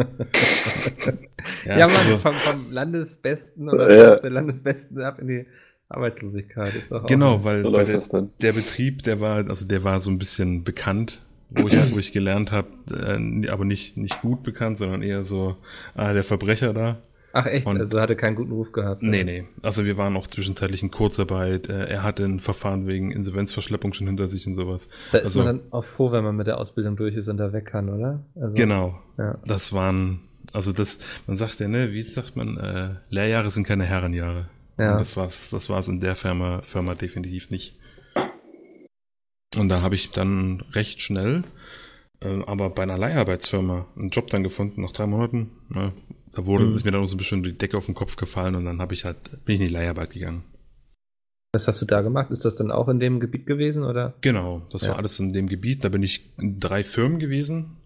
Ja, 1.65 1.87
es 1.89 1.93
man, 2.05 2.13
war- 2.13 2.19
vom, 2.19 2.35
vom 2.35 2.73
Landesbesten 2.73 3.69
oder 3.69 3.93
Ja. 3.97 4.17
der 4.17 4.31
Landesbesten 4.31 5.01
ab 5.03 5.19
in 5.19 5.27
die 5.29 5.47
Arbeitslosigkeit. 5.95 6.75
Ist 6.75 6.91
doch 6.93 7.05
auch 7.05 7.07
Genau, 7.07 7.45
weil, 7.45 7.63
So 7.65 7.71
weil 7.73 7.79
läuft 7.81 7.89
der, 7.89 7.95
das 7.97 8.09
dann. 8.09 8.31
der 8.41 8.53
Betrieb, 8.53 9.03
der 9.03 9.21
war, 9.21 9.49
also 9.49 9.67
der 9.67 9.85
war 9.85 10.01
so 10.01 10.11
ein 10.11 10.19
bisschen 10.19 10.65
bekannt, 10.65 11.21
wo 11.51 11.69
ich, 11.69 11.77
wo 11.93 11.99
ich 11.99 12.13
gelernt 12.13 12.51
habe, 12.53 12.69
äh, 12.93 13.49
aber 13.49 13.65
nicht, 13.65 13.97
nicht 13.97 14.21
gut 14.23 14.43
bekannt, 14.43 14.79
sondern 14.79 15.03
eher 15.03 15.25
so, 15.25 15.57
ah, 15.95 16.13
der 16.13 16.25
Verbrecher 16.25 16.73
da. 16.73 16.99
Ach 17.35 17.47
echt, 17.47 17.67
Und- 17.67 17.79
also 17.79 17.99
hatte 17.99 18.15
keinen 18.15 18.37
guten 18.37 18.53
Ruf 18.53 18.73
gehabt. 18.73 19.03
Nee, 19.03 19.25
nee. 19.25 19.45
Also 19.63 19.87
wir 19.87 19.97
waren 19.97 20.17
auch 20.19 20.27
zwischenzeitlich 20.27 20.83
in 20.83 20.91
Kurzarbeit. 20.91 21.67
Äh, 21.69 21.85
Er 21.89 22.03
hatte 22.03 22.25
ein 22.27 22.39
Verfahren 22.39 22.87
wegen 22.87 23.11
Insolvenzverschleppung 23.11 23.95
schon 23.95 24.07
hinter 24.07 24.29
sich 24.29 24.47
und 24.47 24.55
sowas. 24.55 24.91
Da 25.13 25.19
ist 25.19 25.25
also, 25.25 25.39
man 25.45 25.47
dann 25.47 25.61
auch 25.73 25.85
froh, 25.85 26.13
wenn 26.13 26.23
man 26.25 26.37
mit 26.37 26.47
der 26.47 26.59
Ausbildung 26.59 26.95
durch 26.97 27.15
ist 27.17 27.29
und 27.29 27.39
da 27.39 27.55
weg 27.55 27.65
kann, 27.65 27.89
oder? 27.89 28.23
Also, 28.37 28.53
Genau. 28.55 28.99
Ja. 29.17 29.39
Das 29.47 29.73
waren, 29.73 30.21
also 30.53 30.73
das, 30.73 30.99
man 31.27 31.39
sagt 31.39 31.59
ja, 31.61 31.69
ne, 31.69 31.93
wie 31.93 32.03
sagt 32.03 32.37
man, 32.37 32.59
äh, 32.59 32.91
Lehrjahre 33.09 33.51
sind 33.51 33.67
keine 33.67 33.85
Herrenjahre. 33.85 34.47
Ja. 34.83 34.93
Und 34.93 35.01
das 35.01 35.17
war's, 35.17 35.51
das 35.51 35.69
war's 35.69 35.89
in 35.89 36.01
der 36.01 36.17
Firma, 36.17 36.63
Firma 36.63 36.95
definitiv 36.95 37.51
nicht. 37.51 37.79
Und 39.57 39.69
da 39.69 39.83
habe 39.83 39.95
ich 39.95 40.11
dann 40.11 40.63
recht 40.73 41.01
schnell, 41.01 41.45
äh, 42.21 42.41
aber 42.47 42.71
bei 42.71 42.83
einer 42.85 42.97
Leiharbeitsfirma 42.99 43.87
einen 43.97 44.11
Job 44.11 44.29
dann 44.31 44.43
gefunden 44.43 44.81
nach 44.83 44.93
drei 44.93 45.07
Monaten. 45.07 45.51
Ne, 45.69 45.93
da 46.33 46.47
wurde 46.47 46.65
Mhm. 46.67 46.75
ist 46.77 46.85
mir 46.85 46.91
dann 46.93 47.03
auch 47.03 47.07
so 47.07 47.17
ein 47.17 47.19
bisschen 47.19 47.43
die 47.43 47.53
Decke 47.57 47.77
auf 47.77 47.87
den 47.87 47.95
Kopf 47.95 48.17
gefallen 48.17 48.55
und 48.55 48.65
dann 48.65 48.81
habe 48.81 48.95
ich 48.95 49.05
halt 49.05 49.45
bin 49.45 49.55
ich 49.57 49.61
in 49.61 49.67
die 49.69 49.73
Leiharbeit 49.73 50.11
gegangen. 50.11 50.45
Was 51.55 51.69
hast 51.69 51.83
du 51.83 51.85
da 51.85 52.01
gemacht? 52.01 52.31
Ist 52.31 52.47
das 52.47 52.57
dann 52.57 52.71
auch 52.71 52.89
in 52.89 52.99
dem 52.99 53.21
Gebiet 53.21 53.45
gewesen, 53.47 53.85
oder? 53.85 54.15
Genau, 54.23 54.63
das 54.71 54.83
Ja. 54.83 54.91
war 54.93 54.97
alles 54.99 55.21
in 55.21 55.35
dem 55.35 55.49
Gebiet. 55.49 55.85
Da 55.85 55.91
bin 55.91 56.03
ich 56.03 56.33
in 56.39 56.59
drei 56.61 56.83
Firmen 56.83 57.19
gewesen. 57.19 57.77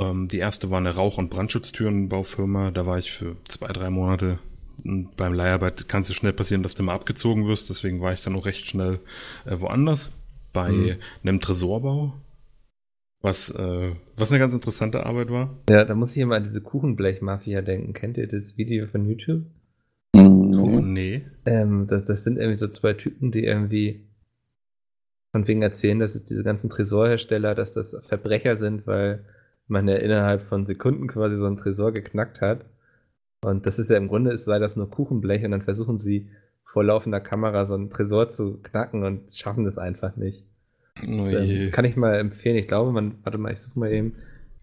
Ähm, 0.00 0.28
die 0.28 0.38
erste 0.38 0.70
war 0.70 0.78
eine 0.78 0.94
Rauch- 0.94 1.18
und 1.18 1.30
Brandschutztürenbaufirma. 1.30 2.70
Da 2.70 2.86
war 2.86 2.96
ich 2.96 3.10
für 3.10 3.34
zwei, 3.48 3.72
drei 3.72 3.90
Monate. 3.90 4.38
Und 4.84 5.16
beim 5.16 5.32
Leiharbeit 5.34 5.88
kann 5.88 6.02
es 6.02 6.08
ja 6.08 6.14
schnell 6.14 6.32
passieren, 6.32 6.62
dass 6.62 6.74
du 6.74 6.82
mal 6.82 6.94
abgezogen 6.94 7.46
wirst. 7.46 7.70
Deswegen 7.70 8.00
war 8.00 8.12
ich 8.12 8.22
dann 8.22 8.36
auch 8.36 8.46
recht 8.46 8.64
schnell 8.66 8.98
äh, 9.46 9.60
woanders. 9.60 10.12
Bei 10.52 10.70
Mhm. 10.72 10.96
einem 11.22 11.40
Tresorbau. 11.40 12.14
Was, 13.22 13.50
äh, 13.50 13.92
was 14.16 14.30
eine 14.32 14.38
ganz 14.38 14.54
interessante 14.54 15.04
Arbeit 15.04 15.30
war. 15.30 15.54
Ja, 15.68 15.84
da 15.84 15.94
muss 15.94 16.16
ich 16.16 16.22
immer 16.22 16.36
an 16.36 16.44
diese 16.44 16.62
Kuchenblech-Mafia 16.62 17.60
denken. 17.60 17.92
Kennt 17.92 18.16
ihr 18.16 18.26
das 18.26 18.56
Video 18.56 18.86
von 18.86 19.06
YouTube? 19.06 19.42
Mhm. 20.14 20.58
Oh, 20.58 20.80
nee. 20.80 21.22
Ähm, 21.44 21.86
das, 21.86 22.04
das 22.04 22.24
sind 22.24 22.38
irgendwie 22.38 22.56
so 22.56 22.68
zwei 22.68 22.94
Typen, 22.94 23.30
die 23.30 23.44
irgendwie 23.44 24.06
von 25.32 25.46
wegen 25.46 25.62
erzählen, 25.62 25.98
dass 25.98 26.14
es 26.14 26.24
diese 26.24 26.42
ganzen 26.42 26.70
Tresorhersteller, 26.70 27.54
dass 27.54 27.74
das 27.74 27.94
Verbrecher 28.08 28.56
sind, 28.56 28.86
weil 28.86 29.24
man 29.68 29.86
ja 29.86 29.96
innerhalb 29.96 30.42
von 30.42 30.64
Sekunden 30.64 31.06
quasi 31.06 31.36
so 31.36 31.46
einen 31.46 31.58
Tresor 31.58 31.92
geknackt 31.92 32.40
hat. 32.40 32.64
Und 33.42 33.66
das 33.66 33.78
ist 33.78 33.90
ja 33.90 33.96
im 33.96 34.08
Grunde, 34.08 34.32
es 34.32 34.44
sei 34.44 34.58
das 34.58 34.76
nur 34.76 34.90
Kuchenblech 34.90 35.44
und 35.44 35.52
dann 35.52 35.62
versuchen 35.62 35.96
sie 35.96 36.28
vor 36.64 36.84
laufender 36.84 37.20
Kamera 37.20 37.66
so 37.66 37.74
einen 37.74 37.90
Tresor 37.90 38.28
zu 38.28 38.58
knacken 38.62 39.02
und 39.02 39.34
schaffen 39.34 39.64
das 39.64 39.78
einfach 39.78 40.16
nicht. 40.16 40.44
Oh. 41.02 41.26
Ähm, 41.26 41.70
kann 41.72 41.84
ich 41.84 41.96
mal 41.96 42.18
empfehlen. 42.18 42.56
Ich 42.56 42.68
glaube, 42.68 42.92
man, 42.92 43.14
warte 43.24 43.38
mal, 43.38 43.52
ich 43.52 43.60
suche 43.60 43.78
mal 43.78 43.90
eben. 43.90 44.14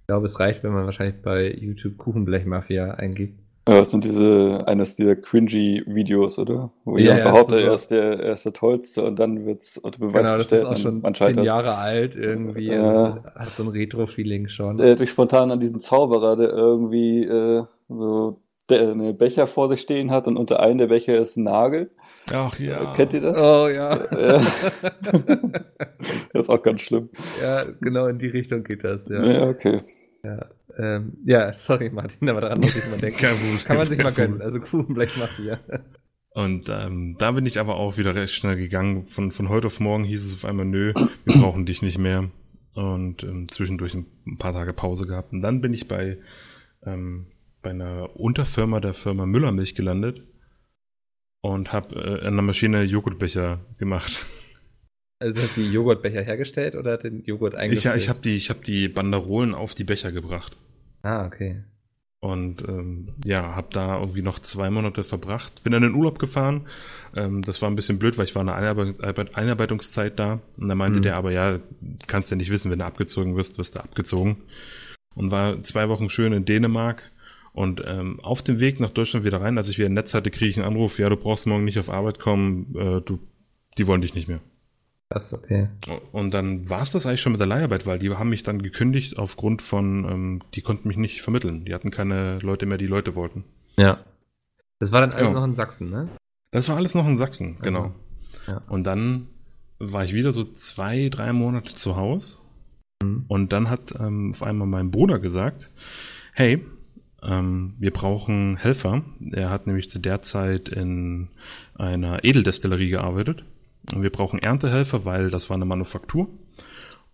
Ich 0.01 0.07
glaube, 0.07 0.27
es 0.27 0.39
reicht, 0.39 0.63
wenn 0.63 0.71
man 0.71 0.85
wahrscheinlich 0.85 1.21
bei 1.21 1.51
YouTube 1.51 1.97
Kuchenblech-Mafia 1.97 2.91
eingibt. 2.91 3.39
Ja, 3.67 3.79
das 3.79 3.91
sind 3.91 4.05
diese, 4.05 4.63
eines 4.65 4.95
dieser 4.95 5.17
cringy 5.17 5.83
Videos, 5.87 6.39
oder? 6.39 6.71
Wo 6.85 6.97
Ja, 6.97 7.03
jemand 7.03 7.19
ja, 7.19 7.31
behauptet, 7.31 7.65
das 7.65 7.81
ist 7.81 7.91
er 7.91 8.11
ist 8.13 8.15
der, 8.19 8.25
er 8.25 8.33
ist 8.33 8.45
der 8.45 8.53
Tollste 8.53 9.03
und 9.03 9.19
dann 9.19 9.45
wird's 9.45 9.77
unter 9.77 9.99
Beweis 9.99 10.13
Genau, 10.13 10.37
das 10.37 10.43
ist 10.43 10.49
gestellt 10.51 10.65
auch 10.65 10.77
schon 10.77 11.01
man 11.01 11.13
zehn. 11.15 11.43
Jahre 11.43 11.75
alt 11.75 12.15
irgendwie. 12.15 12.67
Ja. 12.67 13.21
Hat 13.35 13.49
so 13.49 13.63
ein 13.63 13.69
Retro-Feeling 13.69 14.47
schon. 14.47 14.79
Erinnert 14.79 14.99
mich 15.01 15.09
spontan 15.09 15.51
an 15.51 15.59
diesen 15.59 15.81
Zauberer, 15.81 16.37
der 16.37 16.49
irgendwie 16.49 17.25
äh, 17.25 17.63
so 17.89 18.39
der, 18.69 18.91
eine 18.91 19.13
Becher 19.13 19.47
vor 19.47 19.69
sich 19.69 19.81
stehen 19.81 20.11
hat 20.11 20.27
und 20.27 20.37
unter 20.37 20.59
einem 20.59 20.77
der 20.77 20.87
Becher 20.87 21.17
ist 21.17 21.37
ein 21.37 21.43
Nagel. 21.43 21.91
Ach 22.33 22.59
ja. 22.59 22.93
Kennt 22.93 23.13
ihr 23.13 23.21
das? 23.21 23.37
Oh 23.37 23.67
ja. 23.67 23.95
Ja. 24.11 24.41
das 26.33 26.43
ist 26.43 26.49
auch 26.49 26.61
ganz 26.61 26.81
schlimm. 26.81 27.09
ja, 27.41 27.63
genau 27.81 28.07
in 28.07 28.19
die 28.19 28.27
Richtung 28.27 28.63
geht 28.63 28.83
das, 28.83 29.07
ja. 29.07 29.23
Ja, 29.23 29.47
okay. 29.47 29.81
Ähm, 30.77 31.13
ja, 31.25 31.53
sorry 31.53 31.89
Martin, 31.89 32.29
aber 32.29 32.41
daran 32.41 32.59
muss 32.59 32.75
ich 32.75 32.87
mal 32.89 32.99
denken. 32.99 33.17
Kein 33.17 33.35
Problem, 33.35 33.57
Kann 33.63 33.77
man 33.77 33.85
sich 33.85 33.97
mal 34.03 34.11
gönnen. 34.11 34.37
Problem. 34.39 34.45
Also 34.45 34.59
Kuchenblech-Mafia. 34.59 35.59
Und 36.37 36.69
ähm, 36.69 37.15
da 37.17 37.31
bin 37.31 37.47
ich 37.47 37.59
aber 37.59 37.77
auch 37.77 37.97
wieder 37.97 38.13
recht 38.13 38.33
schnell 38.33 38.57
gegangen. 38.57 39.01
Von, 39.01 39.31
von 39.31 39.49
heute 39.49 39.67
auf 39.67 39.79
morgen 39.79 40.03
hieß 40.03 40.23
es 40.23 40.33
auf 40.35 40.45
einmal, 40.45 40.65
nö, 40.65 40.93
wir 41.25 41.41
brauchen 41.41 41.65
dich 41.65 41.81
nicht 41.81 41.97
mehr. 41.97 42.29
Und 42.75 43.23
ähm, 43.23 43.47
zwischendurch 43.49 43.95
ein 43.95 44.37
paar 44.37 44.53
Tage 44.53 44.71
Pause 44.71 45.07
gehabt. 45.07 45.33
Und 45.33 45.41
dann 45.41 45.61
bin 45.61 45.73
ich 45.73 45.87
bei, 45.87 46.19
ähm, 46.85 47.25
bei 47.61 47.71
einer 47.71 48.15
Unterfirma 48.19 48.79
der 48.79 48.93
Firma 48.93 49.25
Müllermilch 49.25 49.75
gelandet 49.75 50.23
und 51.41 51.73
habe 51.73 51.95
äh, 51.95 52.25
an 52.27 52.35
der 52.35 52.43
Maschine 52.43 52.83
Joghurtbecher 52.83 53.59
gemacht. 53.77 54.25
Also 55.19 55.41
hast 55.41 55.57
du 55.57 55.61
die 55.61 55.71
Joghurtbecher 55.71 56.21
hergestellt 56.21 56.75
oder 56.75 56.91
hat 56.91 57.03
den 57.03 57.23
Joghurt 57.23 57.53
Ich, 57.55 57.59
eingefüllt? 57.59 57.85
ja, 57.85 57.95
ich 57.95 58.07
habe 58.07 58.19
die, 58.23 58.35
ich 58.35 58.51
hab 58.51 58.63
die 58.63 58.87
Banderolen 58.87 59.55
auf 59.55 59.73
die 59.73 59.83
Becher 59.83 60.11
gebracht. 60.11 60.55
Ah, 61.01 61.25
okay. 61.25 61.63
Und 62.19 62.61
ähm, 62.67 63.15
ja, 63.25 63.55
habe 63.55 63.69
da 63.71 63.99
irgendwie 63.99 64.21
noch 64.21 64.37
zwei 64.37 64.69
Monate 64.69 65.03
verbracht. 65.03 65.63
Bin 65.63 65.71
dann 65.73 65.81
in 65.81 65.89
den 65.89 65.95
Urlaub 65.97 66.19
gefahren. 66.19 66.67
Ähm, 67.15 67.41
das 67.41 67.59
war 67.63 67.69
ein 67.71 67.75
bisschen 67.75 67.97
blöd, 67.97 68.19
weil 68.19 68.25
ich 68.25 68.35
war 68.35 68.43
in 68.43 68.49
einer 68.49 68.57
Einarbeit 68.59 69.03
Arbeit- 69.03 69.35
Einarbeitungszeit 69.35 70.19
da. 70.19 70.39
Und 70.57 70.67
da 70.69 70.75
meinte 70.75 70.99
Mhm. 70.99 71.03
der 71.03 71.15
aber, 71.17 71.31
ja, 71.31 71.57
kannst 72.05 72.29
ja 72.29 72.37
nicht 72.37 72.51
wissen, 72.51 72.69
wenn 72.69 72.77
du 72.77 72.85
abgezogen 72.85 73.35
wirst, 73.35 73.57
wirst 73.57 73.73
du 73.73 73.79
abgezogen. 73.79 74.37
Und 75.15 75.31
war 75.31 75.63
zwei 75.63 75.89
Wochen 75.89 76.09
schön 76.09 76.31
in 76.31 76.45
Dänemark. 76.45 77.11
Und 77.57 77.81
ähm, 77.83 78.19
auf 78.19 78.43
dem 78.43 78.59
Weg 78.59 78.79
nach 78.79 78.91
Deutschland 78.91 79.25
wieder 79.25 79.41
rein, 79.41 79.57
als 79.57 79.67
ich 79.67 79.79
wieder 79.79 79.89
ein 79.89 79.93
Netz 79.95 80.13
hatte, 80.13 80.29
kriege 80.29 80.51
ich 80.51 80.57
einen 80.57 80.67
Anruf, 80.67 80.99
ja, 80.99 81.09
du 81.09 81.17
brauchst 81.17 81.47
morgen 81.47 81.65
nicht 81.65 81.79
auf 81.79 81.89
Arbeit 81.89 82.19
kommen, 82.19 82.75
äh, 82.75 83.01
du, 83.01 83.17
die 83.79 83.87
wollen 83.87 84.01
dich 84.01 84.13
nicht 84.13 84.27
mehr. 84.27 84.41
Das 85.09 85.25
ist 85.25 85.33
okay. 85.33 85.67
Und 86.11 86.35
dann 86.35 86.69
war 86.69 86.83
es 86.83 86.91
das 86.91 87.07
eigentlich 87.07 87.21
schon 87.21 87.31
mit 87.31 87.41
der 87.41 87.47
Leiharbeit, 87.47 87.87
weil 87.87 87.97
die 87.97 88.11
haben 88.11 88.29
mich 88.29 88.43
dann 88.43 88.61
gekündigt 88.61 89.17
aufgrund 89.17 89.63
von, 89.63 90.05
ähm, 90.05 90.41
die 90.53 90.61
konnten 90.61 90.87
mich 90.87 90.97
nicht 90.97 91.23
vermitteln. 91.23 91.65
Die 91.65 91.73
hatten 91.73 91.89
keine 91.89 92.37
Leute 92.39 92.67
mehr, 92.67 92.77
die 92.77 92.85
Leute 92.85 93.15
wollten. 93.15 93.43
Ja. 93.79 94.01
Das 94.79 94.91
war 94.91 95.01
dann 95.01 95.11
alles 95.13 95.31
Ja. 95.31 95.33
noch 95.33 95.43
in 95.45 95.55
Sachsen, 95.55 95.89
ne? 95.89 96.09
Das 96.51 96.69
war 96.69 96.77
alles 96.77 96.93
noch 96.93 97.07
in 97.07 97.17
Sachsen, 97.17 97.57
genau. 97.63 97.91
Ja. 98.45 98.61
Und 98.69 98.85
dann 98.85 99.29
war 99.79 100.03
ich 100.03 100.13
wieder 100.13 100.31
so 100.31 100.43
zwei, 100.43 101.09
drei 101.09 101.33
Monate 101.33 101.73
zu 101.73 101.95
Hause. 101.95 102.37
Mhm. 103.01 103.25
Und 103.27 103.51
dann 103.51 103.71
hat 103.71 103.95
ähm, 103.99 104.29
auf 104.35 104.43
einmal 104.43 104.67
mein 104.67 104.91
Bruder 104.91 105.17
gesagt, 105.17 105.71
hey, 106.33 106.63
ähm, 107.23 107.75
wir 107.79 107.91
brauchen 107.91 108.57
Helfer. 108.57 109.03
Er 109.31 109.49
hat 109.49 109.67
nämlich 109.67 109.89
zu 109.89 109.99
der 109.99 110.21
Zeit 110.21 110.69
in 110.69 111.29
einer 111.75 112.23
Edeldestillerie 112.23 112.89
gearbeitet. 112.89 113.43
Und 113.93 114.03
wir 114.03 114.09
brauchen 114.11 114.39
Erntehelfer, 114.39 115.05
weil 115.05 115.29
das 115.29 115.49
war 115.49 115.55
eine 115.55 115.65
Manufaktur. 115.65 116.27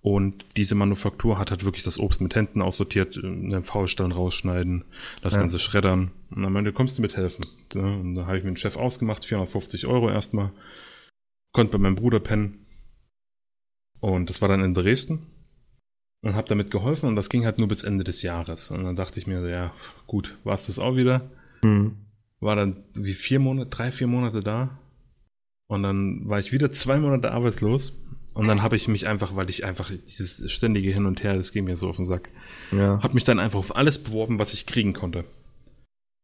Und 0.01 0.43
diese 0.57 0.75
Manufaktur 0.75 1.39
hat 1.39 1.49
halt 1.49 1.63
wirklich 1.63 1.85
das 1.85 1.97
Obst 1.97 2.19
mit 2.19 2.35
Händen 2.35 2.61
aussortiert, 2.61 3.15
in 3.15 3.49
den 3.49 3.63
Faulstellen 3.63 4.11
rausschneiden, 4.11 4.83
das 5.21 5.35
Ja. 5.35 5.39
Ganze 5.39 5.59
schreddern. 5.59 6.11
Und 6.29 6.41
dann 6.41 6.51
meinte, 6.51 6.73
kommst 6.73 6.97
du 6.97 7.01
mithelfen? 7.01 7.45
Und 7.75 8.15
da 8.15 8.25
habe 8.25 8.37
ich 8.37 8.43
mit 8.43 8.53
dem 8.53 8.57
Chef 8.57 8.75
ausgemacht, 8.75 9.23
450 9.23 9.87
Euro 9.87 10.09
erstmal. 10.09 10.51
Konnte 11.53 11.71
bei 11.71 11.77
meinem 11.77 11.95
Bruder 11.95 12.19
pennen. 12.19 12.65
Und 14.01 14.29
das 14.29 14.41
war 14.41 14.49
dann 14.49 14.61
in 14.61 14.73
Dresden. 14.73 15.27
Und 16.23 16.35
habe 16.35 16.47
damit 16.47 16.71
geholfen 16.71 17.07
und 17.09 17.15
das 17.17 17.29
ging 17.29 17.43
halt 17.45 17.59
nur 17.59 17.67
bis 17.67 17.83
Ende 17.83 18.03
des 18.05 18.21
Jahres. 18.21 18.71
Und 18.71 18.83
dann 18.85 18.95
dachte 18.95 19.19
ich 19.19 19.27
mir, 19.27 19.41
so, 19.41 19.47
ja, 19.47 19.73
gut, 20.07 20.37
war 20.45 20.53
es 20.53 20.67
das 20.67 20.79
auch 20.79 20.95
wieder. 20.95 21.29
Mhm. 21.63 21.97
War 22.39 22.55
dann 22.55 22.77
wie 22.95 23.13
vier 23.13 23.39
Monate, 23.39 23.69
drei, 23.69 23.91
vier 23.91 24.07
Monate 24.07 24.41
da. 24.41 24.79
Und 25.67 25.83
dann 25.83 26.27
war 26.29 26.39
ich 26.39 26.51
wieder 26.53 26.71
zwei 26.71 26.97
Monate 26.99 27.31
arbeitslos. 27.31 27.93
Und 28.33 28.47
dann 28.47 28.63
habe 28.63 28.75
ich 28.77 28.87
mich 28.87 29.05
einfach, 29.05 29.35
weil 29.35 29.49
ich 29.49 29.65
einfach 29.65 29.91
dieses 29.91 30.49
ständige 30.51 30.91
Hin 30.91 31.05
und 31.05 31.23
Her, 31.23 31.35
das 31.35 31.51
ging 31.51 31.65
mir 31.65 31.75
so 31.75 31.89
auf 31.89 31.97
den 31.97 32.05
Sack, 32.05 32.29
Ja. 32.71 32.99
habe 33.03 33.13
mich 33.13 33.25
dann 33.25 33.37
einfach 33.39 33.59
auf 33.59 33.75
alles 33.75 33.99
beworben, 34.01 34.39
was 34.39 34.53
ich 34.53 34.65
kriegen 34.65 34.93
konnte. 34.93 35.25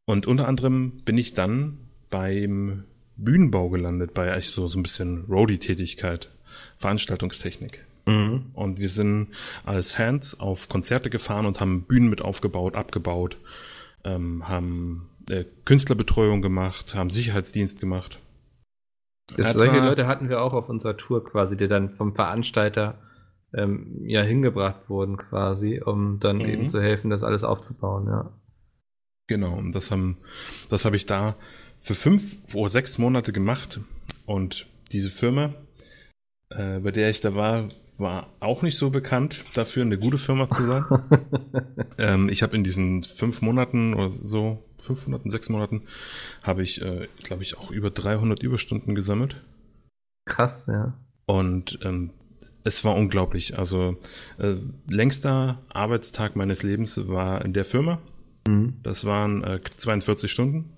Und 0.05 0.25
unter 0.27 0.47
anderem 0.47 1.01
bin 1.05 1.17
ich 1.17 1.33
dann 1.35 1.77
beim 2.09 2.85
Bühnenbau 3.15 3.69
gelandet, 3.69 4.13
bei 4.13 4.31
eigentlich 4.31 4.49
so, 4.49 4.65
so 4.65 4.79
ein 4.79 4.83
bisschen 4.83 5.25
Roadie-Tätigkeit, 5.25 6.29
Veranstaltungstechnik. 6.77 7.85
Mhm. 8.09 8.51
Und 8.53 8.79
wir 8.79 8.89
sind 8.89 9.29
als 9.65 9.97
Hands 9.97 10.39
auf 10.39 10.69
Konzerte 10.69 11.09
gefahren 11.09 11.45
und 11.45 11.59
haben 11.59 11.83
Bühnen 11.83 12.09
mit 12.09 12.21
aufgebaut, 12.21 12.75
abgebaut, 12.75 13.37
ähm, 14.03 14.47
haben 14.47 15.09
äh, 15.29 15.45
Künstlerbetreuung 15.65 16.41
gemacht, 16.41 16.95
haben 16.95 17.09
Sicherheitsdienst 17.09 17.79
gemacht. 17.79 18.19
Das, 19.35 19.53
solche 19.53 19.79
Leute 19.79 20.07
hatten 20.07 20.29
wir 20.29 20.41
auch 20.41 20.53
auf 20.53 20.69
unserer 20.69 20.97
Tour 20.97 21.23
quasi, 21.23 21.55
die 21.55 21.67
dann 21.67 21.91
vom 21.91 22.15
Veranstalter 22.15 22.99
ähm, 23.53 24.01
ja 24.05 24.21
hingebracht 24.21 24.89
wurden 24.89 25.17
quasi, 25.17 25.81
um 25.83 26.19
dann 26.19 26.37
Mhm. 26.37 26.45
eben 26.49 26.67
zu 26.67 26.81
helfen, 26.81 27.09
das 27.09 27.23
alles 27.23 27.43
aufzubauen, 27.43 28.07
ja. 28.07 28.31
Genau, 29.27 29.53
und 29.53 29.73
das 29.75 29.91
haben, 29.91 30.17
das 30.69 30.85
habe 30.85 30.95
ich 30.95 31.05
da 31.05 31.35
für 31.77 31.93
fünf 31.93 32.37
oder 32.55 32.71
sechs 32.71 32.97
Monate 32.97 33.31
gemacht. 33.31 33.79
Und 34.25 34.67
diese 34.91 35.11
Firma, 35.11 35.53
äh, 36.49 36.79
bei 36.79 36.91
der 36.91 37.09
ich 37.09 37.21
da 37.21 37.35
war, 37.35 37.67
war 37.97 38.27
auch 38.39 38.61
nicht 38.61 38.77
so 38.77 38.89
bekannt 38.89 39.45
dafür, 39.53 39.83
eine 39.83 39.97
gute 39.97 40.17
Firma 40.17 40.49
zu 40.49 40.65
sein. 40.65 40.85
ähm, 41.97 42.29
ich 42.29 42.43
habe 42.43 42.55
in 42.55 42.63
diesen 42.63 43.03
fünf 43.03 43.41
Monaten 43.41 43.93
oder 43.93 44.11
so, 44.23 44.63
fünf 44.79 45.05
Monaten, 45.07 45.29
sechs 45.29 45.49
Monaten, 45.49 45.81
habe 46.41 46.63
ich, 46.63 46.81
äh, 46.81 47.07
glaube 47.23 47.43
ich, 47.43 47.57
auch 47.57 47.71
über 47.71 47.91
300 47.91 48.41
Überstunden 48.41 48.95
gesammelt. 48.95 49.35
Krass, 50.25 50.65
ja. 50.67 50.93
Und 51.25 51.79
ähm, 51.83 52.11
es 52.63 52.83
war 52.83 52.95
unglaublich. 52.95 53.57
Also 53.57 53.97
äh, 54.37 54.55
längster 54.87 55.61
Arbeitstag 55.69 56.35
meines 56.35 56.63
Lebens 56.63 57.07
war 57.07 57.45
in 57.45 57.53
der 57.53 57.65
Firma. 57.65 57.99
Mhm. 58.47 58.79
Das 58.83 59.05
waren 59.05 59.43
äh, 59.43 59.59
42 59.61 60.31
Stunden. 60.31 60.73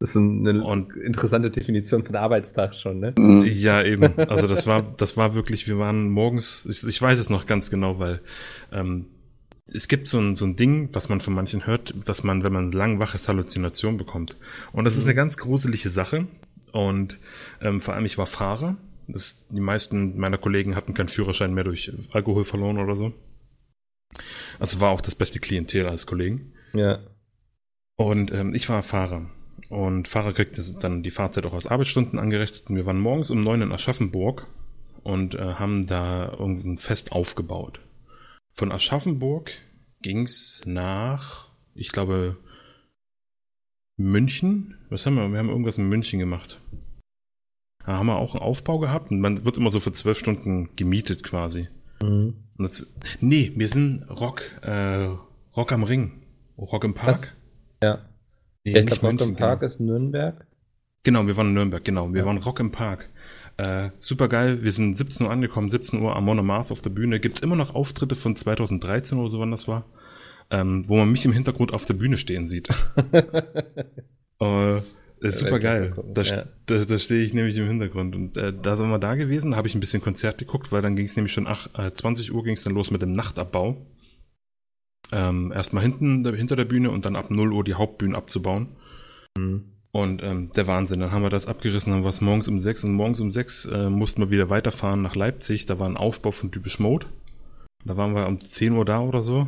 Das 0.00 0.10
ist 0.10 0.16
eine 0.16 0.62
Und- 0.64 0.94
interessante 0.96 1.50
Definition 1.50 2.04
von 2.04 2.16
Arbeitstag 2.16 2.74
schon, 2.74 2.98
ne? 3.00 3.14
Mhm. 3.16 3.44
Ja, 3.46 3.82
eben. 3.82 4.18
Also 4.28 4.46
das 4.46 4.66
war, 4.66 4.82
das 4.96 5.16
war 5.16 5.34
wirklich, 5.34 5.66
wir 5.68 5.78
waren 5.78 6.08
morgens, 6.10 6.66
ich, 6.68 6.86
ich 6.86 7.00
weiß 7.00 7.18
es 7.18 7.30
noch 7.30 7.46
ganz 7.46 7.70
genau, 7.70 7.98
weil 7.98 8.20
ähm, 8.72 9.06
es 9.66 9.88
gibt 9.88 10.08
so 10.08 10.18
ein, 10.18 10.34
so 10.34 10.44
ein 10.44 10.56
Ding, 10.56 10.90
was 10.92 11.08
man 11.08 11.20
von 11.20 11.32
manchen 11.32 11.66
hört, 11.66 11.94
dass 12.06 12.22
man, 12.24 12.42
wenn 12.44 12.52
man 12.52 12.72
lang 12.72 12.98
wach 12.98 13.14
ist, 13.14 13.28
Halluzination 13.28 13.96
bekommt. 13.96 14.36
Und 14.72 14.84
das 14.84 14.96
ist 14.96 15.04
eine 15.04 15.14
ganz 15.14 15.36
gruselige 15.36 15.88
Sache. 15.88 16.26
Und 16.72 17.18
ähm, 17.62 17.80
vor 17.80 17.94
allem, 17.94 18.04
ich 18.04 18.18
war 18.18 18.26
Fahrer. 18.26 18.76
Das, 19.06 19.46
die 19.48 19.60
meisten 19.60 20.18
meiner 20.18 20.38
Kollegen 20.38 20.74
hatten 20.76 20.92
keinen 20.92 21.08
Führerschein 21.08 21.54
mehr 21.54 21.64
durch 21.64 21.92
Alkohol 22.12 22.44
verloren 22.44 22.78
oder 22.78 22.96
so. 22.96 23.12
Also 24.58 24.80
war 24.80 24.90
auch 24.90 25.00
das 25.00 25.14
beste 25.14 25.38
Klientel 25.40 25.86
als 25.86 26.06
Kollegen. 26.06 26.52
Ja. 26.74 27.00
Und 27.96 28.32
ähm, 28.32 28.54
ich 28.54 28.68
war 28.68 28.82
Fahrer. 28.82 29.30
Und 29.68 30.08
Fahrer 30.08 30.32
kriegte 30.32 30.62
dann 30.80 31.02
die 31.02 31.10
Fahrzeit 31.10 31.46
auch 31.46 31.54
als 31.54 31.66
Arbeitsstunden 31.66 32.18
angerechnet. 32.18 32.64
Und 32.68 32.76
wir 32.76 32.86
waren 32.86 33.00
morgens 33.00 33.30
um 33.30 33.42
neun 33.42 33.62
in 33.62 33.72
Aschaffenburg 33.72 34.46
und 35.02 35.34
äh, 35.34 35.54
haben 35.54 35.86
da 35.86 36.30
irgendein 36.32 36.76
Fest 36.76 37.12
aufgebaut. 37.12 37.80
Von 38.54 38.72
Aschaffenburg 38.72 39.52
ging's 40.02 40.62
nach, 40.66 41.48
ich 41.74 41.92
glaube, 41.92 42.36
München. 43.96 44.76
Was 44.90 45.06
haben 45.06 45.16
wir? 45.16 45.30
Wir 45.30 45.38
haben 45.38 45.48
irgendwas 45.48 45.78
in 45.78 45.88
München 45.88 46.18
gemacht. 46.18 46.60
Da 47.84 47.98
haben 47.98 48.06
wir 48.06 48.16
auch 48.16 48.34
einen 48.34 48.42
Aufbau 48.42 48.78
gehabt 48.78 49.10
und 49.10 49.20
man 49.20 49.44
wird 49.44 49.56
immer 49.56 49.70
so 49.70 49.80
für 49.80 49.92
zwölf 49.92 50.18
Stunden 50.18 50.70
gemietet 50.76 51.22
quasi. 51.22 51.68
Mhm. 52.02 52.34
Das, 52.58 52.94
nee, 53.20 53.52
wir 53.56 53.68
sind 53.68 54.02
Rock, 54.08 54.42
äh, 54.62 55.08
Rock 55.56 55.72
am 55.72 55.82
Ring. 55.82 56.22
Rock 56.56 56.84
im 56.84 56.94
Park. 56.94 57.08
Was? 57.08 57.34
Ja. 57.82 58.13
Nee, 58.64 58.72
ja 58.72 58.80
ich 58.80 58.86
glaube, 58.86 59.06
Rock 59.06 59.20
im 59.20 59.36
Park 59.36 59.60
genau. 59.60 59.66
ist 59.66 59.80
Nürnberg. 59.80 60.46
Genau, 61.02 61.26
wir 61.26 61.36
waren 61.36 61.48
in 61.48 61.54
Nürnberg, 61.54 61.84
genau. 61.84 62.12
Wir 62.12 62.20
Ja. 62.20 62.26
waren 62.26 62.38
Rock 62.38 62.60
im 62.60 62.72
Park. 62.72 63.10
Äh, 63.56 63.90
super 63.98 64.28
geil. 64.28 64.62
Wir 64.64 64.72
sind 64.72 64.96
17 64.96 65.26
Uhr 65.26 65.32
angekommen, 65.32 65.70
17 65.70 66.00
Uhr 66.00 66.16
am 66.16 66.24
Monomarth 66.24 66.72
auf 66.72 66.82
der 66.82 66.90
Bühne. 66.90 67.20
Gibt's 67.20 67.40
immer 67.40 67.56
noch 67.56 67.74
Auftritte 67.74 68.14
von 68.16 68.34
2013 68.34 69.18
oder 69.18 69.28
so, 69.30 69.38
wann 69.38 69.50
das 69.50 69.68
war? 69.68 69.84
Ähm, 70.50 70.84
wo 70.88 70.96
man 70.96 71.10
mich 71.12 71.24
im 71.24 71.32
Hintergrund 71.32 71.72
auf 71.72 71.84
der 71.86 71.94
Bühne 71.94 72.16
stehen 72.16 72.46
sieht. 72.46 72.68
äh, 74.40 74.76
ist 75.20 75.38
super 75.38 75.58
geil. 75.60 75.94
Da, 76.12 76.22
ja. 76.22 76.44
da, 76.66 76.84
da 76.84 76.98
stehe 76.98 77.22
ich 77.24 77.32
nämlich 77.32 77.56
im 77.56 77.66
Hintergrund. 77.66 78.16
Und 78.16 78.36
äh, 78.36 78.52
da 78.52 78.76
sind 78.76 78.90
wir 78.90 78.98
da 78.98 79.14
gewesen, 79.14 79.56
habe 79.56 79.68
ich 79.68 79.74
ein 79.74 79.80
bisschen 79.80 80.02
Konzert 80.02 80.38
geguckt, 80.38 80.72
weil 80.72 80.82
dann 80.82 80.96
ging 80.96 81.06
es 81.06 81.16
nämlich 81.16 81.32
schon 81.32 81.46
ach, 81.46 81.68
äh, 81.78 81.92
20 81.92 82.34
Uhr 82.34 82.42
ging 82.44 82.54
es 82.54 82.64
dann 82.64 82.74
los 82.74 82.90
mit 82.90 83.02
dem 83.02 83.12
Nachtabbau. 83.12 83.86
Ähm, 85.14 85.52
erstmal 85.52 85.82
hinten, 85.82 86.24
hinter 86.34 86.56
der 86.56 86.64
Bühne 86.64 86.90
und 86.90 87.04
dann 87.04 87.16
ab 87.16 87.30
0 87.30 87.52
Uhr 87.52 87.64
die 87.64 87.74
Hauptbühne 87.74 88.16
abzubauen. 88.16 88.68
Mhm. 89.38 89.64
Und 89.92 90.24
ähm, 90.24 90.50
der 90.56 90.66
Wahnsinn, 90.66 90.98
dann 90.98 91.12
haben 91.12 91.22
wir 91.22 91.30
das 91.30 91.46
abgerissen, 91.46 91.92
dann 91.92 92.02
war 92.02 92.10
es 92.10 92.20
morgens 92.20 92.48
um 92.48 92.58
sechs 92.58 92.82
und 92.82 92.94
morgens 92.94 93.20
um 93.20 93.30
sechs 93.30 93.64
äh, 93.66 93.88
mussten 93.88 94.22
wir 94.22 94.30
wieder 94.30 94.50
weiterfahren 94.50 95.02
nach 95.02 95.14
Leipzig. 95.14 95.66
Da 95.66 95.78
war 95.78 95.88
ein 95.88 95.96
Aufbau 95.96 96.32
von 96.32 96.50
Typisch 96.50 96.80
Mode. 96.80 97.06
Da 97.84 97.96
waren 97.96 98.14
wir 98.14 98.26
um 98.26 98.44
10 98.44 98.72
Uhr 98.72 98.84
da 98.84 99.00
oder 99.00 99.22
so. 99.22 99.46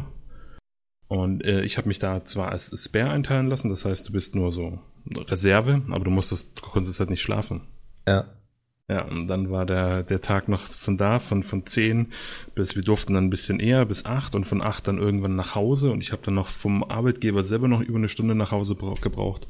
Und 1.08 1.44
äh, 1.44 1.62
ich 1.62 1.78
habe 1.78 1.88
mich 1.88 1.98
da 1.98 2.24
zwar 2.24 2.52
als 2.52 2.72
Spare 2.80 3.10
einteilen 3.10 3.48
lassen, 3.48 3.70
das 3.70 3.84
heißt, 3.84 4.08
du 4.08 4.12
bist 4.12 4.36
nur 4.36 4.52
so 4.52 4.78
Reserve, 5.16 5.82
aber 5.88 6.04
du 6.04 6.10
musstest, 6.10 6.60
du 6.60 6.62
konntest 6.62 6.98
halt 7.00 7.10
nicht 7.10 7.22
schlafen. 7.22 7.62
Ja. 8.06 8.26
Ja, 8.88 9.02
und 9.02 9.26
dann 9.26 9.50
war 9.50 9.66
der, 9.66 10.04
der 10.04 10.20
Tag 10.20 10.48
noch 10.48 10.60
von 10.60 10.96
da, 10.96 11.18
von, 11.18 11.42
von 11.42 11.66
10 11.66 12.12
bis, 12.54 12.76
wir 12.76 12.84
durften 12.84 13.14
dann 13.14 13.24
ein 13.24 13.30
bisschen 13.30 13.58
eher, 13.58 13.84
bis 13.84 14.04
8 14.04 14.36
und 14.36 14.44
von 14.44 14.62
8 14.62 14.86
dann 14.86 14.98
irgendwann 14.98 15.34
nach 15.34 15.56
Hause 15.56 15.90
und 15.90 16.04
ich 16.04 16.12
habe 16.12 16.22
dann 16.24 16.34
noch 16.34 16.46
vom 16.46 16.84
Arbeitgeber 16.84 17.42
selber 17.42 17.66
noch 17.66 17.80
über 17.80 17.98
eine 17.98 18.08
Stunde 18.08 18.36
nach 18.36 18.52
Hause 18.52 18.76
gebraucht. 18.76 19.48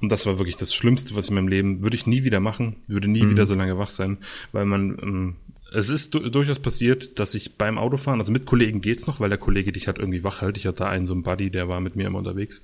Und 0.00 0.10
das 0.10 0.24
war 0.24 0.38
wirklich 0.38 0.56
das 0.56 0.74
Schlimmste, 0.74 1.14
was 1.16 1.26
ich 1.26 1.30
in 1.30 1.34
meinem 1.34 1.48
Leben, 1.48 1.84
würde 1.84 1.96
ich 1.96 2.06
nie 2.06 2.24
wieder 2.24 2.40
machen, 2.40 2.76
würde 2.86 3.08
nie 3.08 3.24
mhm. 3.24 3.32
wieder 3.32 3.44
so 3.44 3.54
lange 3.54 3.76
wach 3.76 3.90
sein, 3.90 4.16
weil 4.52 4.64
man, 4.64 4.98
ähm, 5.02 5.36
es 5.74 5.90
ist 5.90 6.14
durchaus 6.14 6.58
passiert, 6.58 7.18
dass 7.18 7.34
ich 7.34 7.58
beim 7.58 7.76
Autofahren, 7.76 8.20
also 8.20 8.32
mit 8.32 8.46
Kollegen 8.46 8.80
geht's 8.80 9.06
noch, 9.06 9.20
weil 9.20 9.28
der 9.28 9.36
Kollege 9.36 9.70
dich 9.70 9.86
halt 9.86 9.98
irgendwie 9.98 10.24
wach 10.24 10.40
hält. 10.40 10.56
Ich 10.56 10.66
hatte 10.66 10.86
einen 10.86 11.04
so 11.04 11.12
einen 11.12 11.24
Buddy, 11.24 11.50
der 11.50 11.68
war 11.68 11.82
mit 11.82 11.94
mir 11.94 12.06
immer 12.06 12.20
unterwegs. 12.20 12.62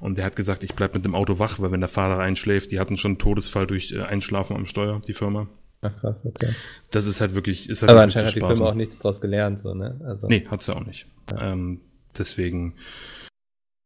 Und 0.00 0.16
der 0.16 0.24
hat 0.24 0.34
gesagt, 0.34 0.64
ich 0.64 0.74
bleib 0.74 0.94
mit 0.94 1.04
dem 1.04 1.14
Auto 1.14 1.38
wach, 1.38 1.60
weil 1.60 1.72
wenn 1.72 1.80
der 1.80 1.88
Fahrer 1.88 2.18
einschläft, 2.18 2.72
die 2.72 2.80
hatten 2.80 2.96
schon 2.96 3.12
einen 3.12 3.18
Todesfall 3.18 3.66
durch 3.66 3.92
äh, 3.92 4.00
Einschlafen 4.00 4.56
am 4.56 4.66
Steuer, 4.66 5.00
die 5.06 5.12
Firma. 5.12 5.46
Ach 5.82 5.96
krass, 6.00 6.16
okay. 6.24 6.54
Das 6.90 7.06
ist 7.06 7.20
halt 7.20 7.34
wirklich, 7.34 7.68
ist 7.68 7.82
halt 7.82 7.90
Aber 7.90 8.02
anscheinend 8.02 8.28
hat 8.28 8.36
die 8.36 8.40
Firma 8.40 8.70
auch 8.70 8.74
nichts 8.74 8.98
draus 8.98 9.20
gelernt, 9.20 9.60
so, 9.60 9.74
ne? 9.74 10.00
Also. 10.04 10.26
Nee, 10.26 10.46
hat 10.50 10.62
sie 10.62 10.74
auch 10.74 10.84
nicht. 10.84 11.06
Ja. 11.30 11.52
Ähm, 11.52 11.80
deswegen. 12.18 12.74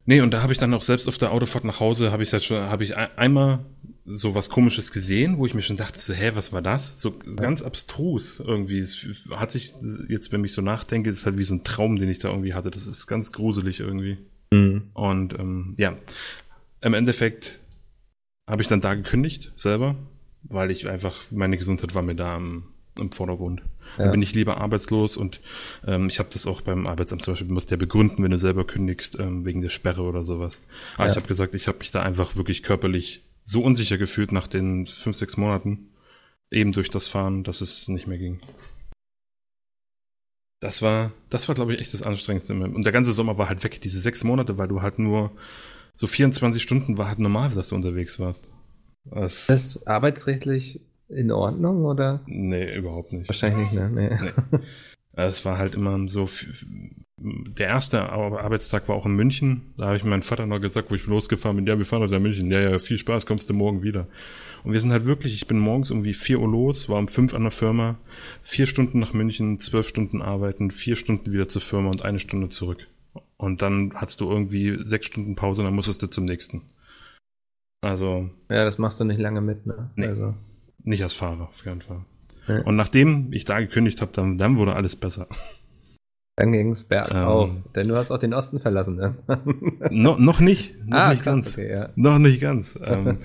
Nee, 0.07 0.21
und 0.21 0.33
da 0.33 0.43
habe 0.43 0.53
ich 0.53 0.59
dann 0.59 0.75
auch 0.75 0.83
selbst 0.83 1.09
auf 1.09 1.19
der 1.19 1.33
Autofahrt 1.33 1.65
nach 1.65 1.81
Hause, 1.81 2.13
habe 2.13 2.23
ich 2.23 2.33
halt 2.33 2.45
schon, 2.45 2.63
habe 2.63 2.85
ich 2.85 2.97
einmal 2.97 3.65
so 4.05 4.35
was 4.35 4.51
komisches 4.51 4.93
gesehen, 4.93 5.39
wo 5.39 5.47
ich 5.47 5.55
mir 5.55 5.63
schon 5.63 5.79
dachte, 5.79 5.99
so, 5.99 6.13
hä, 6.13 6.33
was 6.35 6.53
war 6.53 6.61
das? 6.61 7.01
So 7.01 7.15
ja. 7.25 7.33
ganz 7.37 7.63
abstrus 7.63 8.39
irgendwie. 8.41 8.81
Es 8.81 9.07
hat 9.31 9.51
sich, 9.51 9.75
jetzt, 10.09 10.31
wenn 10.31 10.45
ich 10.45 10.53
so 10.53 10.63
nachdenke, 10.63 11.09
ist 11.09 11.25
halt 11.25 11.39
wie 11.39 11.45
so 11.45 11.55
ein 11.55 11.65
Traum, 11.65 11.97
den 11.97 12.11
ich 12.11 12.19
da 12.19 12.29
irgendwie 12.29 12.55
hatte. 12.55 12.71
Das 12.71 12.87
ist 12.87 13.07
ganz 13.07 13.33
gruselig 13.33 13.81
irgendwie. 13.81 14.19
Mhm. 14.55 14.91
Und 14.95 15.39
ähm, 15.39 15.75
ja, 15.79 15.97
im 16.81 16.95
Endeffekt 16.95 17.61
habe 18.47 18.63
ich 18.63 18.69
dann 18.69 18.81
da 18.81 18.95
gekündigt, 18.95 19.53
selber, 19.57 19.97
weil 20.43 20.71
ich 20.71 20.89
einfach, 20.89 21.23
meine 21.31 21.57
Gesundheit 21.57 21.95
war 21.95 22.03
mir 22.03 22.15
da 22.15 22.37
im, 22.37 22.65
im 22.99 23.11
Vordergrund. 23.11 23.63
Ja. 23.97 24.05
Dann 24.05 24.13
bin 24.13 24.23
ich 24.23 24.35
lieber 24.35 24.59
arbeitslos 24.59 25.17
und 25.17 25.41
ähm, 25.87 26.07
ich 26.07 26.19
habe 26.19 26.29
das 26.33 26.47
auch 26.47 26.61
beim 26.61 26.87
Arbeitsamt 26.87 27.23
zum 27.23 27.33
Beispiel, 27.33 27.49
du 27.49 27.55
musst 27.55 27.71
ja 27.71 27.77
begründen, 27.77 28.23
wenn 28.23 28.31
du 28.31 28.39
selber 28.39 28.67
kündigst, 28.67 29.19
ähm, 29.19 29.45
wegen 29.45 29.63
der 29.63 29.71
Sperre 29.71 30.03
oder 30.03 30.25
sowas. 30.25 30.61
Aber 30.95 31.07
ja. 31.07 31.11
ich 31.11 31.17
habe 31.17 31.27
gesagt, 31.27 31.55
ich 31.55 31.69
habe 31.69 31.79
mich 31.79 31.91
da 31.91 32.03
einfach 32.03 32.37
wirklich 32.37 32.63
körperlich 32.63 33.25
so 33.43 33.63
unsicher 33.63 33.99
gefühlt 33.99 34.33
nach 34.33 34.47
den 34.47 34.87
fünf, 34.87 35.17
sechs 35.17 35.37
Monaten, 35.37 35.91
eben 36.51 36.73
durch 36.73 36.91
das 36.91 37.09
Fahren, 37.09 37.45
dass 37.45 37.61
es 37.61 37.89
nicht 37.89 38.07
mehr 38.07 38.19
ging. 38.19 38.41
Das 40.65 40.81
war, 40.81 41.13
das 41.29 41.47
war, 41.47 41.55
glaube 41.55 41.75
ich, 41.75 41.81
echt 41.81 41.93
das 41.93 42.03
Anstrengendste. 42.03 42.55
Und 42.55 42.87
der 42.87 42.93
ganze 42.93 43.13
Sommer 43.13 43.37
war 43.37 43.51
halt 43.51 43.63
weg, 43.65 43.83
diese 43.83 44.01
sechs 44.01 44.25
Monate, 44.25 44.57
weil 44.57 44.67
du 44.67 44.81
halt 44.81 44.99
nur 44.99 45.31
so 45.95 46.07
24 46.07 46.63
Stunden 46.63 46.97
war 46.97 47.09
halt 47.09 47.19
normal, 47.19 47.51
dass 47.51 47.69
du 47.69 47.75
unterwegs 47.75 48.19
warst. 48.19 48.51
Das, 49.05 49.49
das 49.49 49.87
arbeitsrechtlich 49.87 50.81
in 51.11 51.31
Ordnung, 51.31 51.85
oder? 51.85 52.23
Nee, 52.25 52.75
überhaupt 52.75 53.13
nicht. 53.13 53.29
Wahrscheinlich 53.29 53.73
nicht, 53.73 53.75
ne? 53.75 53.91
Nee. 53.91 54.33
nee. 54.51 54.59
Es 55.17 55.45
war 55.45 55.59
halt 55.59 55.75
immer 55.75 56.09
so, 56.09 56.27
der 57.17 57.69
erste 57.69 58.11
Arbeitstag 58.11 58.89
war 58.89 58.97
auch 58.97 59.07
in 59.07 59.15
München. 59.15 59.73
Da 59.77 59.87
habe 59.87 59.97
ich 59.97 60.05
meinem 60.05 60.23
Vater 60.23 60.47
noch 60.47 60.61
gesagt, 60.61 60.91
wo 60.91 60.95
ich 60.95 61.07
losgefahren 61.07 61.57
bin, 61.57 61.67
ja, 61.67 61.79
wir 61.79 61.87
fahren 61.87 62.03
heute 62.03 62.13
nach 62.13 62.21
München. 62.21 62.51
Ja, 62.51 62.61
ja, 62.61 62.79
viel 62.79 62.99
Spaß, 62.99 63.27
kommst 63.27 63.49
du 63.49 63.55
morgen 63.55 63.83
wieder. 63.83 64.09
Und 64.65 64.73
wir 64.73 64.81
sind 64.81 64.93
halt 64.93 65.07
wirklich, 65.07 65.35
ich 65.35 65.47
bin 65.47 65.59
morgens 65.59 65.91
irgendwie 65.91 66.15
vier 66.15 66.41
Uhr 66.41 66.49
los, 66.49 66.89
war 66.89 66.99
um 66.99 67.09
fünf 67.09 67.33
an 67.33 67.43
der 67.43 67.53
Firma, 67.53 67.99
vier 68.43 68.67
Stunden 68.67 68.99
nach 68.99 69.13
München, 69.13 69.61
zwölf 69.61 69.87
Stunden 69.87 70.23
arbeiten, 70.23 70.71
vier 70.71 70.97
Stunden 70.97 71.33
wieder 71.33 71.49
zur 71.49 71.63
Firma 71.63 71.91
und 71.91 72.05
eine 72.05 72.19
Stunde 72.19 72.49
zurück. 72.49 72.89
Und 73.37 73.63
dann 73.63 73.93
hattest 73.95 74.21
du 74.21 74.31
irgendwie 74.31 74.79
sechs 74.85 75.07
Stunden 75.07 75.37
Pause 75.37 75.63
und 75.63 75.67
dann 75.67 75.75
musstest 75.75 76.03
du 76.03 76.09
zum 76.09 76.25
nächsten. 76.25 76.63
Also. 77.81 78.31
Ja, 78.49 78.65
das 78.65 78.79
machst 78.79 78.99
du 78.99 79.05
nicht 79.05 79.21
lange 79.21 79.41
mit, 79.41 79.67
ne? 79.67 79.91
Nee, 79.97 80.07
also. 80.07 80.35
Nicht 80.83 81.03
als 81.03 81.13
Fahrer, 81.13 81.49
auf 81.49 81.65
jeden 81.65 81.81
Fall. 81.81 82.05
Ja. 82.49 82.61
Und 82.63 82.77
nachdem 82.77 83.33
ich 83.33 83.45
da 83.45 83.61
gekündigt 83.61 84.01
habe, 84.01 84.13
dann, 84.13 84.37
dann 84.37 84.57
wurde 84.57 84.75
alles 84.75 84.97
besser. 84.97 85.29
Dann 86.37 86.51
ging 86.51 86.73
es 86.73 86.83
bergauf. 86.83 87.49
Ähm, 87.49 87.63
denn 87.77 87.87
du 87.87 87.95
hast 87.95 88.11
auch 88.11 88.19
den 88.19 88.35
Osten 88.35 88.59
verlassen, 88.59 88.97
ne? 88.97 89.15
no, 89.91 90.17
noch 90.19 90.41
nicht. 90.41 90.75
Noch 90.85 90.99
ah, 90.99 91.09
nicht 91.11 91.23
krass, 91.23 91.35
ganz. 91.35 91.53
Okay, 91.53 91.71
ja. 91.71 91.89
Noch 91.95 92.19
nicht 92.19 92.41
ganz. 92.41 92.77
ähm, 92.85 93.19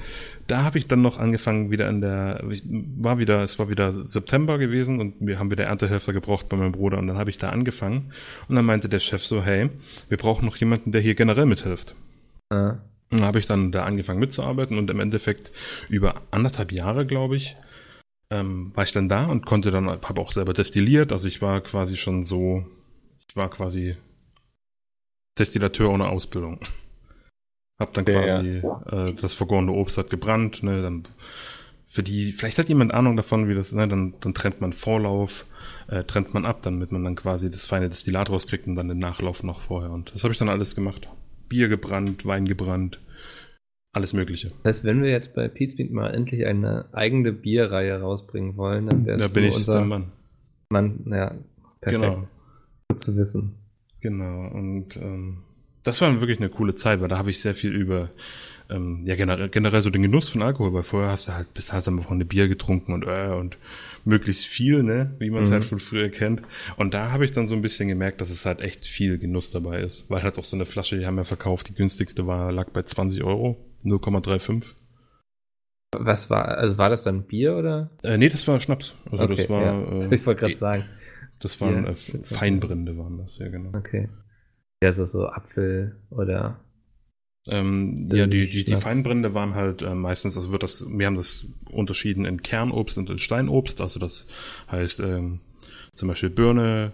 da 0.45 0.63
habe 0.63 0.77
ich 0.77 0.87
dann 0.87 1.01
noch 1.01 1.19
angefangen, 1.19 1.71
wieder 1.71 1.89
in 1.89 2.01
der, 2.01 2.43
war 2.43 3.17
wieder, 3.17 3.41
es 3.41 3.57
war 3.57 3.69
wieder 3.69 3.91
September 3.91 4.59
gewesen 4.59 4.99
und 4.99 5.15
wir 5.19 5.39
haben 5.39 5.49
wieder 5.49 5.65
Erntehelfer 5.65 6.13
gebraucht 6.13 6.49
bei 6.49 6.57
meinem 6.57 6.71
Bruder 6.71 6.99
und 6.99 7.07
dann 7.07 7.17
habe 7.17 7.31
ich 7.31 7.39
da 7.39 7.49
angefangen 7.49 8.11
und 8.47 8.55
dann 8.55 8.65
meinte 8.65 8.89
der 8.89 8.99
Chef 8.99 9.23
so, 9.23 9.43
hey, 9.43 9.69
wir 10.07 10.17
brauchen 10.17 10.45
noch 10.45 10.57
jemanden, 10.57 10.91
der 10.91 11.01
hier 11.01 11.15
generell 11.15 11.47
mithilft. 11.47 11.95
Ah. 12.49 12.77
Und 13.11 13.21
dann 13.21 13.23
habe 13.23 13.39
ich 13.39 13.47
dann 13.47 13.71
da 13.71 13.85
angefangen 13.85 14.19
mitzuarbeiten 14.19 14.77
und 14.77 14.91
im 14.91 14.99
Endeffekt 14.99 15.51
über 15.89 16.21
anderthalb 16.29 16.71
Jahre, 16.71 17.07
glaube 17.07 17.37
ich, 17.37 17.55
ähm, 18.31 18.71
war 18.75 18.83
ich 18.83 18.91
dann 18.91 19.09
da 19.09 19.25
und 19.25 19.47
konnte 19.47 19.71
dann, 19.71 19.87
habe 19.89 20.21
auch 20.21 20.31
selber 20.31 20.53
destilliert, 20.53 21.11
also 21.11 21.27
ich 21.27 21.41
war 21.41 21.61
quasi 21.61 21.97
schon 21.97 22.21
so 22.21 22.65
war 23.35 23.49
quasi 23.49 23.95
Destillateur 25.37 25.89
ohne 25.89 26.09
Ausbildung. 26.09 26.59
Hab 27.79 27.93
dann 27.93 28.05
quasi 28.05 28.61
ja. 28.61 29.07
äh, 29.07 29.13
das 29.13 29.33
vergorene 29.33 29.71
Obst 29.71 29.97
hat 29.97 30.09
gebrannt, 30.09 30.63
ne, 30.63 30.81
dann 30.81 31.03
für 31.85 32.03
die, 32.03 32.33
vielleicht 32.33 32.59
hat 32.59 32.69
jemand 32.69 32.93
Ahnung 32.93 33.15
davon, 33.15 33.47
wie 33.47 33.55
das, 33.55 33.71
ne, 33.71 33.87
dann, 33.87 34.15
dann 34.19 34.33
trennt 34.33 34.59
man 34.59 34.73
Vorlauf, 34.73 35.45
äh, 35.87 36.03
trennt 36.03 36.33
man 36.33 36.45
ab, 36.45 36.61
damit 36.61 36.91
man 36.91 37.03
dann 37.03 37.15
quasi 37.15 37.49
das 37.49 37.65
feine 37.65 37.87
Destillat 37.87 38.29
rauskriegt 38.29 38.67
und 38.67 38.75
dann 38.75 38.89
den 38.89 38.99
Nachlauf 38.99 39.43
noch 39.43 39.61
vorher. 39.61 39.91
Und 39.91 40.13
das 40.13 40.23
habe 40.23 40.33
ich 40.33 40.37
dann 40.37 40.49
alles 40.49 40.75
gemacht. 40.75 41.07
Bier 41.47 41.69
gebrannt, 41.69 42.25
Wein 42.25 42.45
gebrannt, 42.45 42.99
alles 43.93 44.13
Mögliche. 44.13 44.51
Das 44.63 44.77
heißt, 44.77 44.83
wenn 44.83 45.01
wir 45.01 45.09
jetzt 45.09 45.33
bei 45.33 45.47
Pete 45.47 45.83
mal 45.91 46.13
endlich 46.13 46.45
eine 46.45 46.89
eigene 46.91 47.31
Bierreihe 47.31 48.01
rausbringen 48.01 48.57
wollen, 48.57 48.87
dann 48.87 49.05
wäre 49.05 49.17
Da 49.17 49.27
bin 49.29 49.45
ich 49.45 49.55
unser 49.55 49.73
der 49.75 49.85
Mann. 49.85 50.11
Mann, 50.69 51.05
ja, 51.07 51.33
perfekt. 51.79 52.03
Genau 52.03 52.27
zu 52.97 53.15
wissen. 53.15 53.56
Genau, 54.02 54.47
und 54.47 54.97
ähm, 54.97 55.43
das 55.84 56.02
war 56.02 56.19
wirklich 56.19 56.39
eine 56.39 56.49
coole 56.49 56.75
Zeit, 56.75 57.02
weil 57.02 57.08
da 57.08 57.17
habe 57.17 57.30
ich 57.30 57.39
sehr 57.39 57.56
viel 57.56 57.71
über 57.71 58.10
ähm, 58.69 59.04
ja 59.06 59.15
generell, 59.15 59.49
generell 59.49 59.82
so 59.82 59.89
den 59.89 60.04
Genuss 60.04 60.30
von 60.30 60.41
Alkohol, 60.41 60.73
weil 60.73 60.84
vorher 60.84 61.10
hast 61.10 61.28
du 61.28 61.34
halt 61.34 61.54
bis 61.54 61.73
halt 61.73 61.88
am 61.88 61.99
Wochenende 61.99 62.25
Bier 62.25 62.47
getrunken 62.47 62.93
und 62.93 63.06
äh, 63.06 63.30
und 63.30 63.58
möglichst 64.06 64.45
viel, 64.45 64.84
ne, 64.84 65.15
wie 65.19 65.30
man 65.30 65.41
es 65.41 65.49
halt 65.49 65.60
mhm. 65.60 65.63
halt 65.63 65.69
von 65.69 65.80
früher 65.80 66.10
kennt. 66.10 66.41
Und 66.78 66.93
da 66.93 67.12
habe 67.12 67.25
ich 67.25 67.32
dann 67.32 67.47
so 67.47 67.56
ein 67.56 67.62
bisschen 67.62 67.89
gemerkt, 67.89 68.21
dass 68.21 68.30
es 68.30 68.45
halt 68.45 68.62
echt 68.62 68.86
viel 68.86 69.17
Genuss 69.17 69.52
dabei 69.52 69.82
ist, 69.82 70.10
weil 70.10 70.23
halt 70.23 70.38
auch 70.38 70.43
so 70.43 70.56
eine 70.56 70.65
Flasche, 70.65 70.97
die 70.97 71.06
haben 71.06 71.17
wir 71.17 71.25
verkauft, 71.25 71.69
die 71.69 71.75
günstigste 71.75 72.28
war 72.28 72.52
lag 72.52 72.69
bei 72.69 72.84
20 72.84 73.23
Euro, 73.23 73.58
0,35. 73.84 74.75
Was 75.97 76.30
war, 76.30 76.58
also 76.58 76.78
war 76.78 76.89
das 76.89 77.04
dann 77.04 77.23
Bier 77.23 77.56
oder? 77.56 77.89
Äh, 78.04 78.17
nee, 78.17 78.30
das 78.30 78.47
war 78.47 78.60
Schnaps. 78.60 78.95
Also 79.12 79.23
okay, 79.23 79.36
das 79.36 79.49
war. 79.49 79.63
Ja. 79.63 80.08
Äh, 80.08 80.15
ich 80.15 80.25
wollte 80.25 80.41
gerade 80.41 80.56
sagen. 80.56 80.86
Das 81.39 81.62
waren 81.62 81.86
äh, 81.86 81.95
Feinbrände, 81.95 82.97
waren 82.97 83.17
das, 83.17 83.38
ja 83.38 83.47
genau. 83.49 83.78
Okay. 83.78 84.10
Ja, 84.82 84.91
so, 84.91 85.06
so 85.06 85.28
Apfel 85.28 86.02
oder. 86.10 86.60
Ähm, 87.47 87.95
ja, 88.12 88.28
die, 88.28 88.49
die, 88.49 88.65
die 88.65 88.75
Feinbrände 88.75 89.34
waren 89.34 89.56
halt 89.56 89.82
äh, 89.82 89.95
meistens, 89.95 90.38
also 90.38 90.52
wird 90.52 90.63
das, 90.63 90.86
wir 90.89 91.06
haben 91.06 91.15
das 91.15 91.47
unterschieden 91.71 92.25
in 92.25 92.41
Kernobst 92.41 92.97
und 92.97 93.10
in 93.10 93.17
Steinobst, 93.17 93.82
also 93.82 93.99
das 93.99 94.28
heißt 94.69 94.99
ähm, 94.99 95.39
zum 95.95 96.10
Beispiel 96.10 96.30
Birne, 96.30 96.93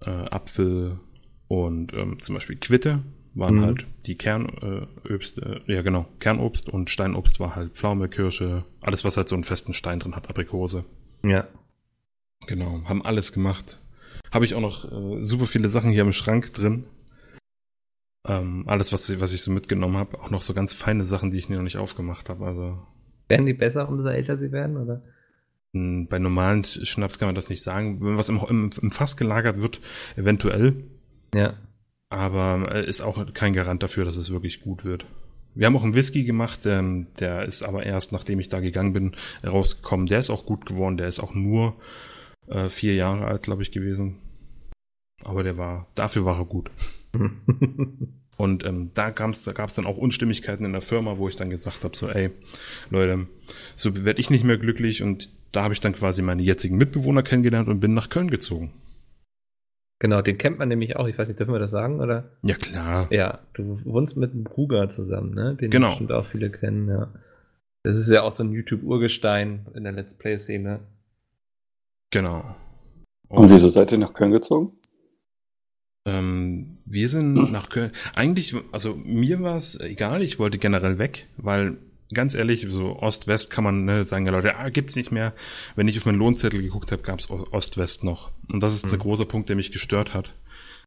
äh, 0.00 0.10
Apfel 0.10 1.00
und 1.48 1.92
ähm, 1.94 2.20
zum 2.20 2.34
Beispiel 2.34 2.56
Quitte 2.56 3.02
waren 3.34 3.56
mhm. 3.56 3.62
halt 3.62 3.86
die 4.06 4.16
Kernobst, 4.16 5.42
äh, 5.42 5.60
ja 5.66 5.82
genau, 5.82 6.06
Kernobst 6.20 6.68
und 6.68 6.90
Steinobst 6.90 7.40
war 7.40 7.56
halt 7.56 7.74
Pflaume, 7.74 8.08
Kirsche, 8.08 8.64
alles 8.80 9.04
was 9.04 9.16
halt 9.16 9.28
so 9.28 9.34
einen 9.34 9.44
festen 9.44 9.72
Stein 9.72 9.98
drin 9.98 10.14
hat, 10.14 10.28
Aprikose. 10.28 10.84
Ja. 11.24 11.48
Genau, 12.46 12.82
haben 12.84 13.04
alles 13.04 13.32
gemacht. 13.32 13.80
Habe 14.30 14.44
ich 14.44 14.54
auch 14.54 14.60
noch 14.60 14.90
äh, 14.90 15.22
super 15.22 15.46
viele 15.46 15.68
Sachen 15.68 15.90
hier 15.92 16.02
im 16.02 16.12
Schrank 16.12 16.52
drin. 16.52 16.84
Ähm, 18.26 18.64
alles, 18.66 18.92
was, 18.92 19.20
was 19.20 19.32
ich 19.32 19.42
so 19.42 19.50
mitgenommen 19.50 19.96
habe. 19.96 20.18
Auch 20.20 20.30
noch 20.30 20.42
so 20.42 20.54
ganz 20.54 20.74
feine 20.74 21.04
Sachen, 21.04 21.30
die 21.30 21.38
ich 21.38 21.48
noch 21.48 21.62
nicht 21.62 21.76
aufgemacht 21.76 22.28
habe. 22.28 22.46
Also, 22.46 22.78
werden 23.28 23.46
die 23.46 23.52
besser, 23.52 23.88
umso 23.88 24.08
älter 24.08 24.36
sie 24.36 24.50
werden, 24.50 24.76
oder? 24.76 25.02
Hm, 25.74 26.06
bei 26.08 26.18
normalen 26.18 26.64
Schnaps 26.64 27.18
kann 27.18 27.28
man 27.28 27.34
das 27.34 27.50
nicht 27.50 27.62
sagen. 27.62 28.04
Wenn 28.04 28.16
was 28.16 28.28
im, 28.28 28.40
im, 28.48 28.70
im 28.80 28.90
Fass 28.90 29.16
gelagert 29.16 29.60
wird, 29.60 29.80
eventuell. 30.16 30.84
Ja. 31.34 31.54
Aber 32.08 32.74
äh, 32.74 32.86
ist 32.86 33.02
auch 33.02 33.32
kein 33.34 33.52
Garant 33.52 33.82
dafür, 33.82 34.04
dass 34.04 34.16
es 34.16 34.32
wirklich 34.32 34.60
gut 34.60 34.84
wird. 34.84 35.04
Wir 35.54 35.66
haben 35.66 35.76
auch 35.76 35.84
einen 35.84 35.94
Whisky 35.94 36.24
gemacht, 36.24 36.66
ähm, 36.66 37.06
der 37.20 37.44
ist 37.44 37.62
aber 37.62 37.84
erst, 37.84 38.10
nachdem 38.12 38.40
ich 38.40 38.48
da 38.48 38.60
gegangen 38.60 38.92
bin, 38.92 39.12
rausgekommen. 39.44 40.06
Der 40.06 40.18
ist 40.18 40.30
auch 40.30 40.46
gut 40.46 40.66
geworden. 40.66 40.96
Der 40.96 41.08
ist 41.08 41.20
auch 41.20 41.34
nur 41.34 41.76
äh, 42.48 42.68
vier 42.68 42.94
Jahre 42.94 43.26
alt, 43.26 43.42
glaube 43.42 43.62
ich, 43.62 43.72
gewesen. 43.72 44.18
Aber 45.24 45.42
der 45.42 45.56
war, 45.56 45.86
dafür 45.94 46.24
war 46.24 46.38
er 46.38 46.44
gut. 46.44 46.70
Und 48.36 48.66
ähm, 48.66 48.90
da, 48.94 49.10
gab's, 49.10 49.44
da 49.44 49.52
gab 49.52 49.68
es 49.68 49.76
dann 49.76 49.86
auch 49.86 49.96
Unstimmigkeiten 49.96 50.64
in 50.66 50.72
der 50.72 50.82
Firma, 50.82 51.18
wo 51.18 51.28
ich 51.28 51.36
dann 51.36 51.50
gesagt 51.50 51.84
habe, 51.84 51.96
so, 51.96 52.08
ey, 52.08 52.30
Leute, 52.90 53.28
so 53.76 54.04
werde 54.04 54.20
ich 54.20 54.28
nicht 54.30 54.44
mehr 54.44 54.58
glücklich. 54.58 55.02
Und 55.02 55.30
da 55.52 55.62
habe 55.62 55.72
ich 55.72 55.80
dann 55.80 55.92
quasi 55.92 56.20
meine 56.20 56.42
jetzigen 56.42 56.76
Mitbewohner 56.76 57.22
kennengelernt 57.22 57.68
und 57.68 57.78
bin 57.80 57.94
nach 57.94 58.10
Köln 58.10 58.30
gezogen. 58.30 58.72
Genau, 60.00 60.20
den 60.20 60.36
kennt 60.36 60.58
man 60.58 60.68
nämlich 60.68 60.96
auch. 60.96 61.06
Ich 61.06 61.16
weiß 61.16 61.28
nicht, 61.28 61.38
dürfen 61.38 61.54
wir 61.54 61.60
das 61.60 61.70
sagen, 61.70 62.00
oder? 62.00 62.32
Ja, 62.42 62.56
klar. 62.56 63.06
Ja, 63.12 63.38
du 63.54 63.80
wohnst 63.84 64.16
mit 64.16 64.32
einem 64.32 64.42
Bruger 64.44 64.90
zusammen, 64.90 65.32
ne? 65.34 65.54
Den 65.54 65.70
Genau. 65.70 65.90
bestimmt 65.90 66.12
auch 66.12 66.26
viele 66.26 66.50
kennen, 66.50 66.88
ja. 66.88 67.08
Das 67.84 67.96
ist 67.96 68.10
ja 68.10 68.22
auch 68.22 68.32
so 68.32 68.42
ein 68.42 68.52
YouTube-Urgestein 68.52 69.66
in 69.74 69.84
der 69.84 69.92
Let's 69.92 70.14
Play-Szene. 70.14 70.80
Genau. 72.14 72.44
Und 73.28 73.50
wieso 73.50 73.68
seid 73.68 73.90
ihr 73.90 73.98
nach 73.98 74.12
Köln 74.12 74.30
gezogen? 74.30 74.70
Ähm, 76.06 76.78
wir 76.84 77.08
sind 77.08 77.34
nach 77.50 77.70
Köln. 77.70 77.90
Eigentlich, 78.14 78.54
also 78.70 78.94
mir 78.94 79.42
war 79.42 79.56
es 79.56 79.80
egal, 79.80 80.22
ich 80.22 80.38
wollte 80.38 80.58
generell 80.58 80.98
weg, 80.98 81.28
weil 81.36 81.76
ganz 82.12 82.36
ehrlich, 82.36 82.66
so 82.70 83.00
Ost-West 83.00 83.50
kann 83.50 83.64
man 83.64 83.84
ne, 83.84 84.04
sagen, 84.04 84.26
ja 84.26 84.30
Leute, 84.30 84.54
ah, 84.54 84.68
gibt's 84.68 84.94
nicht 84.94 85.10
mehr. 85.10 85.34
Wenn 85.74 85.88
ich 85.88 85.98
auf 85.98 86.06
meinen 86.06 86.18
Lohnzettel 86.20 86.62
geguckt 86.62 86.92
habe, 86.92 87.02
gab's 87.02 87.28
Ost-West 87.28 88.04
noch. 88.04 88.30
Und 88.52 88.62
das 88.62 88.74
ist 88.74 88.86
Mhm. 88.86 88.90
der 88.90 88.98
große 89.00 89.26
Punkt, 89.26 89.48
der 89.48 89.56
mich 89.56 89.72
gestört 89.72 90.14
hat. 90.14 90.32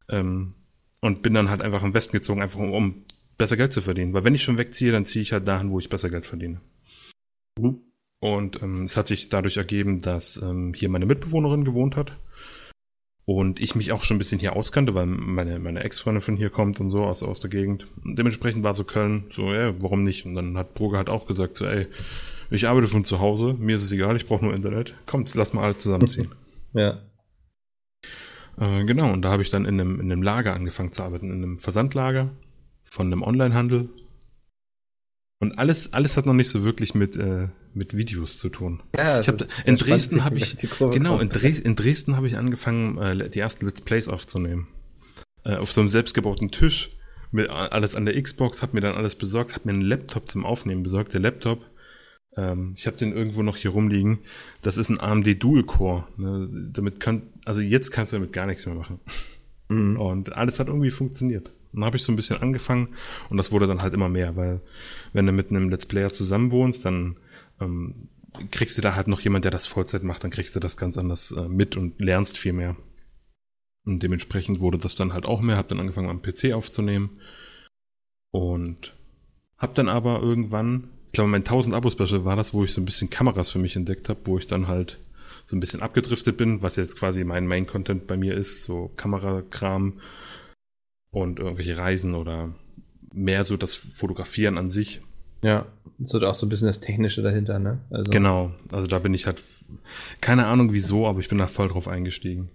Ähm, 0.07 0.53
und 1.01 1.23
bin 1.23 1.33
dann 1.33 1.49
halt 1.49 1.61
einfach 1.61 1.83
im 1.83 1.93
Westen 1.93 2.13
gezogen, 2.13 2.41
einfach 2.41 2.59
um, 2.59 2.71
um 2.71 3.03
besser 3.37 3.57
Geld 3.57 3.73
zu 3.73 3.81
verdienen. 3.81 4.13
Weil 4.13 4.23
wenn 4.23 4.33
ich 4.33 4.43
schon 4.43 4.57
wegziehe, 4.57 4.93
dann 4.93 5.05
ziehe 5.05 5.23
ich 5.23 5.33
halt 5.33 5.45
dahin, 5.45 5.71
wo 5.71 5.79
ich 5.79 5.89
besser 5.89 6.09
Geld 6.09 6.25
verdiene. 6.25 6.61
Mhm. 7.59 7.81
Und 8.19 8.61
ähm, 8.61 8.83
es 8.83 8.97
hat 8.97 9.07
sich 9.07 9.29
dadurch 9.29 9.57
ergeben, 9.57 9.99
dass 9.99 10.41
ähm, 10.41 10.73
hier 10.73 10.89
meine 10.89 11.05
Mitbewohnerin 11.05 11.63
gewohnt 11.63 11.95
hat. 11.95 12.13
Und 13.25 13.59
ich 13.59 13.75
mich 13.75 13.91
auch 13.91 14.03
schon 14.03 14.15
ein 14.15 14.19
bisschen 14.19 14.39
hier 14.39 14.55
auskannte, 14.55 14.95
weil 14.95 15.05
meine, 15.05 15.59
meine 15.59 15.83
Ex-Freundin 15.83 16.21
von 16.21 16.37
hier 16.37 16.49
kommt 16.49 16.79
und 16.79 16.87
so 16.87 17.03
aus, 17.03 17.23
aus 17.23 17.41
der 17.41 17.49
Gegend. 17.49 17.85
Und 18.05 18.17
dementsprechend 18.17 18.63
war 18.63 18.73
so 18.73 18.85
Köln 18.85 19.25
so, 19.31 19.53
ja, 19.53 19.73
warum 19.81 20.03
nicht? 20.03 20.25
Und 20.25 20.33
dann 20.35 20.57
hat 20.57 20.73
Brugge 20.73 20.95
halt 20.95 21.09
auch 21.09 21.25
gesagt, 21.25 21.57
so, 21.57 21.65
ey, 21.65 21.87
ich 22.49 22.67
arbeite 22.69 22.87
von 22.87 23.03
zu 23.03 23.19
Hause, 23.19 23.53
mir 23.59 23.75
ist 23.75 23.83
es 23.83 23.91
egal, 23.91 24.15
ich 24.15 24.27
brauche 24.27 24.45
nur 24.45 24.53
Internet. 24.53 24.95
Kommt, 25.05 25.33
lass 25.35 25.53
mal 25.53 25.63
alle 25.63 25.77
zusammenziehen. 25.77 26.29
Ja. 26.73 26.99
äh, 28.59 28.83
genau, 28.83 29.11
und 29.11 29.23
da 29.23 29.31
habe 29.31 29.41
ich 29.41 29.49
dann 29.49 29.65
in 29.65 29.79
einem, 29.79 29.99
in 29.99 30.11
einem 30.11 30.21
Lager 30.21 30.53
angefangen 30.53 30.91
zu 30.91 31.01
arbeiten, 31.01 31.31
in 31.31 31.37
einem 31.37 31.59
Versandlager 31.59 32.29
von 32.83 33.07
einem 33.07 33.23
Onlinehandel. 33.23 33.89
Und 35.39 35.59
alles, 35.59 35.93
alles 35.93 36.17
hat 36.17 36.25
noch 36.25 36.33
nicht 36.33 36.49
so 36.49 36.63
wirklich 36.63 36.95
mit, 36.95 37.15
äh, 37.15 37.49
mit 37.73 37.95
Videos 37.95 38.39
zu 38.39 38.49
tun. 38.49 38.81
ja 38.95 39.19
Ich 39.19 39.27
hab 39.27 39.39
in 39.65 39.77
Dresden 39.77 40.19
spannend, 40.19 40.23
hab 40.25 40.33
wie 40.33 40.37
ich- 40.63 40.79
Genau, 40.91 41.19
in. 41.19 41.29
Dres 41.29 41.59
in 41.59 41.75
Dresden 41.75 42.15
habe 42.15 42.27
ich 42.27 42.37
angefangen, 42.37 42.97
äh, 42.97 43.29
die 43.29 43.39
ersten 43.39 43.65
Let's 43.65 43.81
Plays 43.81 44.07
aufzunehmen. 44.07 44.67
Äh, 45.43 45.57
auf 45.57 45.71
so 45.71 45.81
einem 45.81 45.89
selbstgebauten 45.89 46.49
Tisch 46.49 46.97
mit 47.31 47.49
alles 47.49 47.93
an 47.93 48.05
der 48.05 48.19
Xbox, 48.21 48.63
hab 48.63 48.73
mir 48.73 48.81
dann 48.81 48.95
alles 48.95 49.15
besorgt, 49.15 49.53
hab 49.53 49.65
mir 49.65 49.73
einen 49.73 49.81
Laptop 49.81 50.27
zum 50.29 50.45
Aufnehmen 50.45 50.81
besorgt. 50.81 51.13
Der 51.13 51.21
Laptop, 51.21 51.69
ähm, 52.35 52.73
ich 52.75 52.87
habe 52.87 52.97
den 52.97 53.11
irgendwo 53.13 53.43
noch 53.43 53.57
hier 53.57 53.71
rumliegen. 53.71 54.19
Das 54.63 54.77
ist 54.77 54.89
ein 54.89 54.99
AMD 54.99 55.35
Dual 55.43 55.63
Core. 55.63 56.07
Ne? 56.17 56.49
Damit 56.71 56.99
kann, 56.99 57.23
also 57.45 57.61
jetzt 57.61 57.91
kannst 57.91 58.11
du 58.11 58.15
damit 58.17 58.33
gar 58.33 58.47
nichts 58.47 58.65
mehr 58.65 58.75
machen. 58.75 58.99
Mhm. 59.69 59.99
Und 59.99 60.33
alles 60.35 60.59
hat 60.59 60.67
irgendwie 60.67 60.89
funktioniert. 60.91 61.51
Dann 61.73 61.85
habe 61.85 61.97
ich 61.97 62.03
so 62.03 62.11
ein 62.11 62.15
bisschen 62.15 62.41
angefangen 62.41 62.89
und 63.29 63.37
das 63.37 63.51
wurde 63.51 63.67
dann 63.67 63.81
halt 63.81 63.93
immer 63.93 64.09
mehr, 64.09 64.35
weil 64.35 64.61
wenn 65.13 65.25
du 65.25 65.31
mit 65.31 65.49
einem 65.49 65.69
Let's 65.69 65.85
Player 65.85 66.11
zusammen 66.11 66.51
wohnst, 66.51 66.85
dann 66.85 67.17
ähm, 67.59 68.09
kriegst 68.51 68.77
du 68.77 68.81
da 68.81 68.95
halt 68.95 69.07
noch 69.07 69.21
jemand, 69.21 69.45
der 69.45 69.51
das 69.51 69.67
Vollzeit 69.67 70.03
macht, 70.03 70.23
dann 70.23 70.31
kriegst 70.31 70.55
du 70.55 70.59
das 70.59 70.77
ganz 70.77 70.97
anders 70.97 71.31
äh, 71.31 71.47
mit 71.47 71.77
und 71.77 71.99
lernst 72.01 72.37
viel 72.37 72.53
mehr. 72.53 72.75
Und 73.85 74.03
dementsprechend 74.03 74.59
wurde 74.59 74.77
das 74.77 74.95
dann 74.95 75.13
halt 75.13 75.25
auch 75.25 75.41
mehr, 75.41 75.57
hab 75.57 75.69
dann 75.69 75.79
angefangen 75.79 76.09
am 76.09 76.21
PC 76.21 76.53
aufzunehmen 76.53 77.21
und 78.31 78.95
hab 79.57 79.73
dann 79.75 79.87
aber 79.87 80.21
irgendwann, 80.21 80.89
ich 81.07 81.13
glaube 81.13 81.29
mein 81.29 81.41
1000 81.41 81.73
Abo 81.73 81.89
Special 81.89 82.25
war 82.25 82.35
das, 82.35 82.53
wo 82.53 82.63
ich 82.63 82.73
so 82.73 82.81
ein 82.81 82.85
bisschen 82.85 83.09
Kameras 83.09 83.49
für 83.49 83.59
mich 83.59 83.75
entdeckt 83.75 84.09
habe, 84.09 84.19
wo 84.25 84.37
ich 84.37 84.47
dann 84.47 84.67
halt 84.67 84.99
so 85.45 85.55
ein 85.55 85.61
bisschen 85.61 85.81
abgedriftet 85.81 86.35
bin, 86.37 86.61
was 86.61 86.75
jetzt 86.75 86.97
quasi 86.99 87.23
mein 87.23 87.47
Main 87.47 87.65
Content 87.65 88.07
bei 88.07 88.17
mir 88.17 88.35
ist, 88.35 88.63
so 88.63 88.91
Kamerakram 88.97 89.93
und 91.21 91.39
irgendwelche 91.39 91.77
Reisen 91.77 92.15
oder 92.15 92.53
mehr 93.13 93.43
so 93.43 93.57
das 93.57 93.73
Fotografieren 93.73 94.57
an 94.57 94.69
sich. 94.69 95.01
Ja, 95.43 95.65
so 96.03 96.19
auch 96.25 96.35
so 96.35 96.45
ein 96.45 96.49
bisschen 96.49 96.67
das 96.67 96.79
Technische 96.79 97.21
dahinter, 97.21 97.59
ne? 97.59 97.79
Also, 97.89 98.11
Genau, 98.11 98.51
also 98.71 98.87
da 98.87 98.99
bin 98.99 99.13
ich 99.13 99.25
halt, 99.25 99.41
keine 100.21 100.47
Ahnung 100.47 100.73
wieso, 100.73 101.07
aber 101.07 101.19
ich 101.19 101.29
bin 101.29 101.37
da 101.37 101.47
voll 101.47 101.69
drauf 101.69 101.87
eingestiegen. 101.87 102.49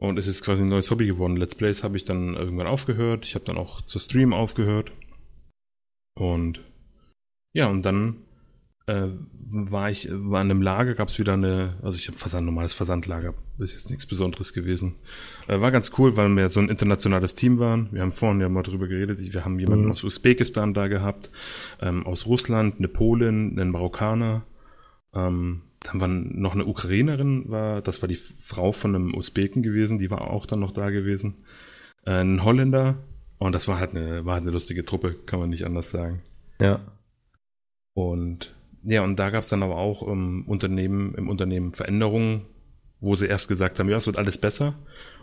Und 0.00 0.18
es 0.18 0.26
ist 0.26 0.42
quasi 0.42 0.62
ein 0.62 0.68
neues 0.68 0.90
Hobby 0.90 1.06
geworden. 1.06 1.36
Let's 1.36 1.54
Plays 1.54 1.84
habe 1.84 1.96
ich 1.96 2.06
dann 2.06 2.34
irgendwann 2.34 2.66
aufgehört. 2.66 3.26
Ich 3.26 3.34
habe 3.34 3.44
dann 3.44 3.58
auch 3.58 3.82
zu 3.82 3.98
Stream 3.98 4.32
aufgehört. 4.32 4.92
Und 6.18 6.60
ja, 7.52 7.66
und 7.66 7.84
dann 7.84 8.16
äh, 8.90 9.08
war 9.42 9.90
ich, 9.90 10.08
war 10.10 10.42
in 10.42 10.50
einem 10.50 10.62
Lager, 10.62 10.94
gab 10.94 11.08
es 11.08 11.18
wieder 11.18 11.34
eine, 11.34 11.76
also 11.82 11.96
ich 11.96 12.08
habe 12.08 12.18
Versand, 12.18 12.46
normales 12.46 12.72
Versandlager, 12.72 13.34
ist 13.58 13.74
jetzt 13.74 13.90
nichts 13.90 14.06
Besonderes 14.06 14.52
gewesen. 14.52 14.96
Äh, 15.48 15.60
war 15.60 15.70
ganz 15.70 15.92
cool, 15.98 16.16
weil 16.16 16.28
wir 16.30 16.50
so 16.50 16.60
ein 16.60 16.68
internationales 16.68 17.34
Team 17.34 17.58
waren. 17.58 17.88
Wir 17.92 18.02
haben 18.02 18.12
vorhin 18.12 18.40
ja 18.40 18.48
mal 18.48 18.62
drüber 18.62 18.88
geredet, 18.88 19.20
wir 19.20 19.44
haben 19.44 19.58
jemanden 19.58 19.86
Mhm. 19.86 19.92
aus 19.92 20.04
Usbekistan 20.04 20.74
da 20.74 20.88
gehabt, 20.88 21.30
ähm, 21.80 22.06
aus 22.06 22.26
Russland, 22.26 22.76
eine 22.78 22.88
Polin, 22.88 23.58
einen 23.58 23.70
Marokkaner, 23.70 24.44
ähm, 25.14 25.62
dann 25.82 26.00
war 26.00 26.08
noch 26.08 26.54
eine 26.54 26.66
Ukrainerin, 26.66 27.48
war, 27.48 27.80
das 27.80 28.02
war 28.02 28.08
die 28.08 28.16
Frau 28.16 28.72
von 28.72 28.94
einem 28.94 29.14
Usbeken 29.14 29.62
gewesen, 29.62 29.98
die 29.98 30.10
war 30.10 30.30
auch 30.30 30.46
dann 30.46 30.60
noch 30.60 30.72
da 30.72 30.90
gewesen. 30.90 31.44
Äh, 32.04 32.20
ein 32.22 32.44
Holländer, 32.44 32.96
und 33.38 33.54
das 33.54 33.68
war 33.68 33.78
halt 33.78 33.94
eine, 33.94 34.24
war 34.26 34.34
halt 34.34 34.42
eine 34.42 34.50
lustige 34.50 34.84
Truppe, 34.84 35.14
kann 35.26 35.40
man 35.40 35.48
nicht 35.48 35.64
anders 35.64 35.90
sagen. 35.90 36.22
Ja. 36.60 36.80
Und 37.94 38.54
ja, 38.82 39.02
und 39.02 39.16
da 39.16 39.30
gab 39.30 39.42
es 39.42 39.48
dann 39.48 39.62
aber 39.62 39.76
auch 39.76 40.06
im 40.06 40.44
Unternehmen, 40.46 41.14
im 41.14 41.28
Unternehmen 41.28 41.72
Veränderungen, 41.72 42.42
wo 43.00 43.14
sie 43.14 43.26
erst 43.26 43.48
gesagt 43.48 43.78
haben, 43.78 43.88
ja, 43.88 43.96
es 43.96 44.06
wird 44.06 44.16
alles 44.16 44.38
besser. 44.38 44.74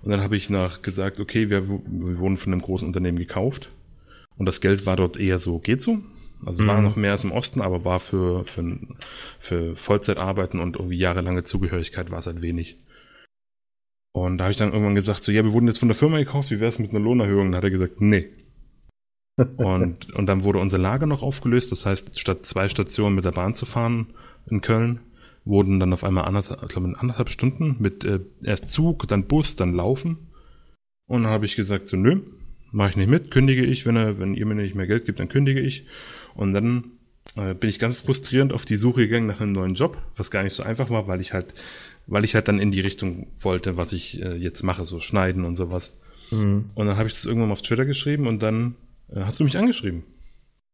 Und 0.02 0.12
dann 0.12 0.22
habe 0.22 0.36
ich 0.36 0.50
nach 0.50 0.82
gesagt, 0.82 1.20
okay, 1.20 1.50
wir, 1.50 1.68
wir 1.68 2.18
wurden 2.20 2.38
von 2.38 2.54
einem 2.54 2.62
großen 2.62 2.88
Unternehmen 2.88 3.18
gekauft. 3.20 3.72
Und 4.38 4.46
das 4.46 4.62
Geld 4.62 4.86
war 4.86 4.96
dort 4.96 5.18
eher 5.18 5.40
so, 5.40 5.60
geht 5.60 5.82
so. 5.82 6.00
Also 6.46 6.64
es 6.64 6.68
war 6.68 6.78
Mhm. 6.78 6.84
noch 6.84 6.96
mehr 6.96 7.12
als 7.12 7.24
im 7.24 7.32
Osten, 7.32 7.62
aber 7.62 7.84
war 7.84 8.00
für, 8.00 8.46
für, 8.46 8.78
für 9.40 9.76
Vollzeitarbeiten 9.76 10.60
und 10.60 10.76
irgendwie 10.76 10.98
jahrelange 10.98 11.44
Zugehörigkeit 11.44 12.12
war 12.12 12.20
es 12.20 12.28
halt 12.28 12.42
wenig. 12.42 12.78
Und 14.12 14.38
da 14.38 14.46
habe 14.46 14.52
ich 14.52 14.58
dann 14.58 14.72
irgendwann 14.72 14.96
gesagt, 14.96 15.24
so, 15.24 15.32
ja, 15.32 15.44
wir 15.44 15.54
wurden 15.54 15.68
jetzt 15.68 15.80
von 15.80 15.88
der 15.88 15.98
Firma 15.98 16.18
gekauft, 16.18 16.50
wie 16.52 16.60
wäre 16.60 16.70
es 16.70 16.80
mit 16.80 16.92
einer 16.92 17.00
Lohnerhöhung? 17.00 17.48
Und 17.48 17.52
dann 17.52 17.58
hat 17.58 17.64
er 17.64 17.72
gesagt, 17.72 18.02
nee. 18.02 18.28
Und, 19.38 20.14
und 20.14 20.26
dann 20.26 20.44
wurde 20.44 20.60
unser 20.60 20.80
Lager 20.80 21.06
noch 21.06 21.22
aufgelöst. 21.22 21.72
Das 21.72 21.86
heißt, 21.86 22.20
statt 22.20 22.46
zwei 22.46 22.70
Stationen 22.70 23.16
mit 23.16 23.26
der 23.26 23.32
Bahn 23.32 23.54
zu 23.54 23.66
fahren 23.66 24.08
in 24.50 24.62
Köln, 24.62 25.00
wurden 25.46 25.80
dann 25.80 25.94
auf 25.94 26.04
einmal 26.04 26.26
anderthalb, 26.26 26.64
ich 26.64 26.70
glaube, 26.70 26.94
anderthalb 26.98 27.30
Stunden 27.30 27.76
mit 27.80 28.04
äh, 28.04 28.20
erst 28.44 28.70
Zug, 28.70 29.08
dann 29.08 29.28
Bus, 29.28 29.56
dann 29.56 29.74
Laufen. 29.74 30.18
Und 31.08 31.24
dann 31.24 31.32
habe 31.32 31.46
ich 31.46 31.56
gesagt, 31.56 31.88
so, 31.88 31.98
nö, 31.98 32.22
mache 32.72 32.92
ich 32.92 32.96
nicht 32.98 33.10
mit, 33.10 33.32
kündige 33.32 33.64
ich. 33.64 33.86
Wenn, 33.86 33.96
er, 33.96 34.20
wenn 34.20 34.34
ihr 34.34 34.46
mir 34.46 34.56
nicht 34.56 34.76
mehr 34.76 34.88
Geld 34.88 35.06
gibt, 35.06 35.20
dann 35.20 35.30
kündige 35.30 35.62
ich. 35.62 35.86
Und 36.34 36.54
dann 36.54 36.92
äh, 37.36 37.54
bin 37.54 37.70
ich 37.70 37.80
ganz 37.80 38.02
frustrierend 38.02 38.54
auf 38.54 38.66
die 38.66 38.76
Suche 38.76 39.02
gegangen 39.02 39.28
nach 39.28 39.40
einem 39.40 39.52
neuen 39.52 39.76
Job, 39.76 40.02
was 40.16 40.32
gar 40.32 40.44
nicht 40.44 40.54
so 40.54 40.64
einfach 40.64 40.90
war, 40.90 41.08
weil 41.08 41.22
ich 41.22 41.34
halt, 41.34 41.54
weil 42.08 42.26
ich 42.26 42.34
halt 42.34 42.48
dann 42.48 42.60
in 42.60 42.72
die 42.72 42.82
Richtung 42.82 43.28
wollte, 43.40 43.78
was 43.78 43.94
ich 43.94 44.22
äh, 44.22 44.36
jetzt 44.36 44.64
mache, 44.64 44.86
so 44.86 45.00
schneiden 45.00 45.46
und 45.46 45.56
sowas. 45.56 46.00
Mhm. 46.32 46.72
Und 46.74 46.88
dann 46.88 46.98
habe 46.98 47.08
ich 47.08 47.14
das 47.14 47.26
irgendwann 47.26 47.50
mal 47.50 47.54
auf 47.54 47.62
Twitter 47.62 47.86
geschrieben 47.86 48.28
und 48.28 48.42
dann 48.42 48.76
hast 49.16 49.40
du 49.40 49.44
mich 49.44 49.58
angeschrieben. 49.58 50.04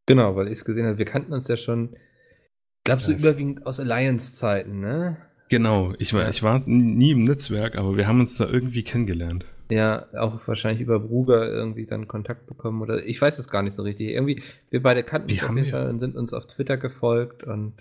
Genau, 0.06 0.36
weil 0.36 0.48
ich 0.48 0.54
es 0.54 0.66
gesehen 0.66 0.86
habe, 0.86 0.98
wir 0.98 1.06
kannten 1.06 1.34
uns 1.34 1.48
ja 1.48 1.56
schon, 1.58 1.94
ich 1.94 2.84
glaube, 2.84 3.02
so 3.04 3.14
überwiegend 3.14 3.66
aus 3.66 3.80
Alliance-Zeiten, 3.80 4.80
ne? 4.80 5.18
Genau, 5.50 5.94
ich 6.00 6.14
war, 6.14 6.24
Ja. 6.24 6.30
ich 6.30 6.44
war 6.44 6.62
nie 6.66 7.12
im 7.12 7.24
Netzwerk, 7.24 7.76
aber 7.78 7.96
wir 7.96 8.08
haben 8.08 8.20
uns 8.20 8.38
da 8.38 8.48
irgendwie 8.48 8.84
kennengelernt. 8.84 9.46
Ja, 9.70 10.08
auch 10.20 10.46
wahrscheinlich 10.48 10.82
über 10.82 11.00
Bruger 11.00 11.48
irgendwie 11.48 11.86
dann 11.86 12.08
Kontakt 12.08 12.48
bekommen 12.48 12.82
oder 12.82 13.06
ich 13.06 13.22
weiß 13.22 13.40
es 13.40 13.50
gar 13.50 13.64
nicht 13.64 13.74
so 13.74 13.84
richtig. 13.84 14.10
Irgendwie, 14.10 14.44
wir 14.72 14.84
beide 14.84 15.04
kannten 15.04 15.30
Wie 15.30 15.34
uns 15.36 15.44
auf 15.44 15.56
jeden 15.56 15.72
Fall 15.72 15.90
und 15.90 16.00
sind 16.00 16.16
uns 16.16 16.34
auf 16.34 16.48
Twitter 16.48 16.78
gefolgt 16.78 17.44
und 17.44 17.74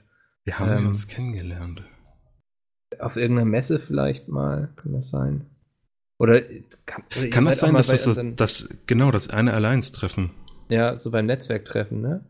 Wir 0.45 0.59
haben 0.59 0.79
Ähm. 0.79 0.87
uns 0.89 1.09
kennengelernt. 1.09 1.83
auf 3.01 3.17
irgendeiner 3.17 3.49
Messe 3.51 3.79
vielleicht 3.81 4.29
mal, 4.29 4.73
kann 4.77 4.93
das 4.93 5.11
sein? 5.11 5.47
Oder 6.19 6.43
kann, 6.87 7.03
oder 7.19 7.29
Kann 7.29 7.45
das 7.47 7.61
sein, 7.61 7.75
dass 7.75 7.87
das, 7.89 8.21
das, 8.37 8.69
genau, 8.87 9.11
das 9.11 9.29
eine 9.31 9.55
Alliance-Treffen? 9.55 10.31
Ja, 10.73 10.99
so 10.99 11.11
beim 11.11 11.27
Netzwerktreffen, 11.27 12.01
ne? 12.01 12.25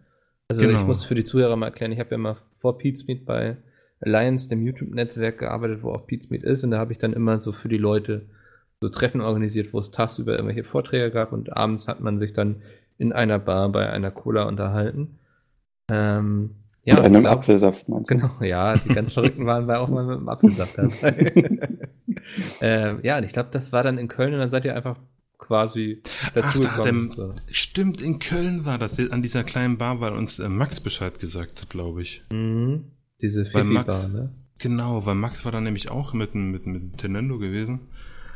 Also 0.49 0.63
Genau. 0.63 0.81
ich 0.81 0.87
muss 0.87 1.05
für 1.05 1.15
die 1.15 1.25
Zuhörer 1.25 1.57
mal 1.57 1.67
erklären, 1.67 1.93
ich 1.93 2.01
habe 2.01 2.11
ja 2.11 2.19
mal 2.19 2.37
vor 2.55 2.77
Pizmeet 2.79 3.25
bei 3.25 3.57
Alliance, 4.01 4.49
dem 4.49 4.63
YouTube-Netzwerk, 4.67 5.39
gearbeitet, 5.39 5.83
wo 5.83 5.93
auch 5.93 6.07
Pizmeet 6.07 6.43
ist. 6.43 6.65
Und 6.65 6.73
da 6.73 6.79
habe 6.79 6.93
ich 6.93 6.99
dann 6.99 7.13
immer 7.13 7.39
so 7.41 7.53
für 7.53 7.69
die 7.69 7.79
Leute 7.79 8.27
so 8.81 8.89
Treffen 8.89 9.21
organisiert, 9.21 9.73
wo 9.73 9.79
es 9.79 9.93
tagsüber 9.93 10.33
irgendwelche 10.33 10.65
Vorträge 10.65 11.11
gab 11.13 11.33
und 11.33 11.57
abends 11.57 11.87
hat 11.87 12.01
man 12.01 12.19
sich 12.19 12.33
dann 12.33 12.63
in 12.99 13.13
einer 13.13 13.39
Bar 13.39 13.69
bei 13.71 13.89
einer 13.89 14.11
Cola 14.11 14.43
unterhalten. 14.43 15.19
Ähm, 15.89 16.57
ja, 16.85 16.97
Mit 16.97 17.05
einem 17.05 17.21
glaub- 17.23 17.35
Apfelsaft, 17.35 17.89
meinst 17.89 18.11
du? 18.11 18.17
Genau, 18.17 18.33
ja, 18.41 18.75
die 18.75 18.89
ganz 18.93 19.13
Verrückten 19.15 19.47
waren 19.47 19.69
bei 19.69 19.79
auch 19.79 19.89
mal 19.89 20.05
mit 20.05 20.19
dem 20.19 20.29
Apfelsaft 20.29 20.79
dabei. 20.79 21.33
ähm, 22.61 22.99
ja, 23.05 23.19
und 23.19 23.25
ich 23.25 23.33
glaube, 23.33 23.51
das 23.53 23.73
war 23.73 23.85
dann 23.85 23.99
in 23.99 24.09
Köln 24.09 24.33
und 24.35 24.41
dann 24.41 24.49
seid 24.49 24.65
ihr 24.65 24.75
einfach 24.75 24.97
quasi 25.39 26.03
Ach, 26.25 26.31
da 26.35 26.85
er, 26.85 27.11
so. 27.11 27.35
Stimmt, 27.73 28.03
in 28.03 28.19
Köln 28.19 28.67
war 28.67 28.77
das, 28.77 28.99
an 29.01 29.23
dieser 29.23 29.45
kleinen 29.45 29.79
Bar, 29.79 29.99
weil 30.03 30.13
uns 30.13 30.39
äh, 30.39 30.51
Max 30.51 30.79
Bescheid 30.81 31.19
gesagt 31.19 31.63
hat, 31.63 31.71
glaube 31.71 32.03
ich. 32.03 32.23
mhm. 32.31 32.85
Diese 33.23 33.47
Fifi-Bar, 33.47 33.65
Max- 33.65 34.09
ne? 34.13 34.31
Genau, 34.59 35.07
weil 35.07 35.15
Max 35.15 35.47
war 35.47 35.53
da 35.53 35.61
nämlich 35.63 35.91
auch 35.91 36.13
mit, 36.13 36.35
mit, 36.35 36.67
mit 36.67 36.83
Nintendo 36.97 37.39
gewesen. 37.39 37.81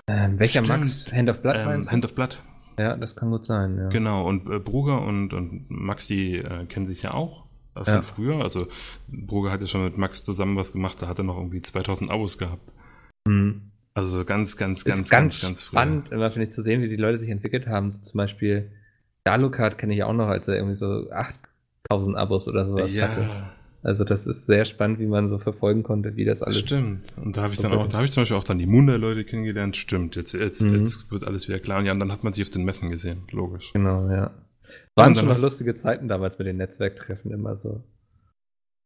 Ähm, 0.08 0.38
welcher 0.38 0.64
Stimmt. 0.64 0.80
Max? 0.80 1.12
Hand 1.12 1.28
of 1.28 1.42
Blood 1.42 1.56
Ähm, 1.56 1.64
meinst 1.66 1.88
du? 1.88 1.92
Hand 1.92 2.04
of 2.06 2.14
Blood. 2.14 2.42
Ja, 2.78 2.96
das 2.96 3.14
kann 3.14 3.30
gut 3.30 3.44
sein, 3.44 3.76
ja. 3.76 3.88
Genau, 3.90 4.26
und 4.26 4.48
äh, 4.48 4.58
Bruger 4.58 5.02
und, 5.02 5.34
und 5.34 5.66
Max, 5.68 6.06
die 6.06 6.36
äh, 6.36 6.64
kennen 6.64 6.86
sich 6.86 7.02
ja 7.02 7.10
auch 7.12 7.44
äh, 7.74 7.84
von 7.84 7.92
Ja. 7.94 8.00
früher. 8.02 8.40
Also 8.40 8.68
Bruger 9.08 9.50
hatte 9.52 9.66
schon 9.66 9.84
mit 9.84 9.98
Max 9.98 10.24
zusammen 10.24 10.56
was 10.56 10.72
gemacht, 10.72 10.96
da 11.02 11.08
hat 11.08 11.18
er 11.18 11.24
noch 11.24 11.36
irgendwie 11.36 11.60
2000 11.60 12.10
Abos 12.10 12.38
gehabt. 12.38 12.72
Mhm. 13.28 13.70
Also 13.92 14.16
so 14.16 14.24
ganz, 14.24 14.56
ganz, 14.56 14.82
ganz, 14.82 14.96
ganz, 15.00 15.10
ganz, 15.10 15.40
ganz 15.42 15.62
früh. 15.62 15.74
spannend, 15.76 16.10
immer 16.10 16.30
finde 16.30 16.48
ich 16.48 16.54
zu 16.54 16.62
sehen, 16.62 16.80
wie 16.80 16.88
die 16.88 16.96
Leute 16.96 17.18
sich 17.18 17.28
entwickelt 17.28 17.66
haben. 17.66 17.92
So 17.92 18.00
zum 18.02 18.16
Beispiel 18.18 18.70
Dalukart 19.26 19.78
kenne 19.78 19.94
ich 19.94 20.02
auch 20.04 20.12
noch, 20.12 20.28
als 20.28 20.48
er 20.48 20.56
irgendwie 20.56 20.74
so 20.74 21.10
8000 21.90 22.16
Abos 22.16 22.48
oder 22.48 22.66
sowas 22.66 22.84
hatte. 23.00 23.20
Ja, 23.22 23.50
Also 23.82 24.04
das 24.04 24.26
ist 24.26 24.46
sehr 24.46 24.64
spannend, 24.64 24.98
wie 24.98 25.06
man 25.06 25.28
so 25.28 25.38
verfolgen 25.38 25.82
konnte, 25.82 26.16
wie 26.16 26.24
das 26.24 26.42
alles. 26.42 26.58
stimmt. 26.58 27.02
Und 27.22 27.36
da 27.36 27.42
habe 27.42 27.54
ich 27.54 27.60
dann 27.60 27.72
auch, 27.72 27.86
da 27.88 27.98
habe 27.98 28.04
ich 28.06 28.10
zum 28.12 28.22
Beispiel 28.22 28.36
auch 28.36 28.44
dann 28.44 28.58
die 28.58 28.66
Munda-Leute 28.66 29.24
kennengelernt. 29.24 29.76
Stimmt, 29.76 30.16
jetzt, 30.16 30.32
jetzt, 30.32 30.62
Mhm. 30.62 30.80
jetzt 30.80 31.10
wird 31.12 31.24
alles 31.24 31.46
wieder 31.48 31.58
klar. 31.60 31.78
Und 31.78 31.86
ja, 31.86 31.92
und 31.92 32.00
dann 32.00 32.10
hat 32.12 32.24
man 32.24 32.32
sich 32.32 32.42
auf 32.44 32.50
den 32.50 32.64
Messen 32.64 32.90
gesehen, 32.90 33.22
logisch. 33.30 33.72
Genau, 33.74 34.08
ja. 34.10 34.30
Waren 34.96 35.14
schon 35.14 35.26
noch 35.26 35.32
hast- 35.32 35.42
lustige 35.42 35.76
Zeiten 35.76 36.08
damals 36.08 36.38
mit 36.38 36.46
den 36.48 36.56
Netzwerktreffen 36.56 37.30
immer 37.30 37.54
so. 37.56 37.84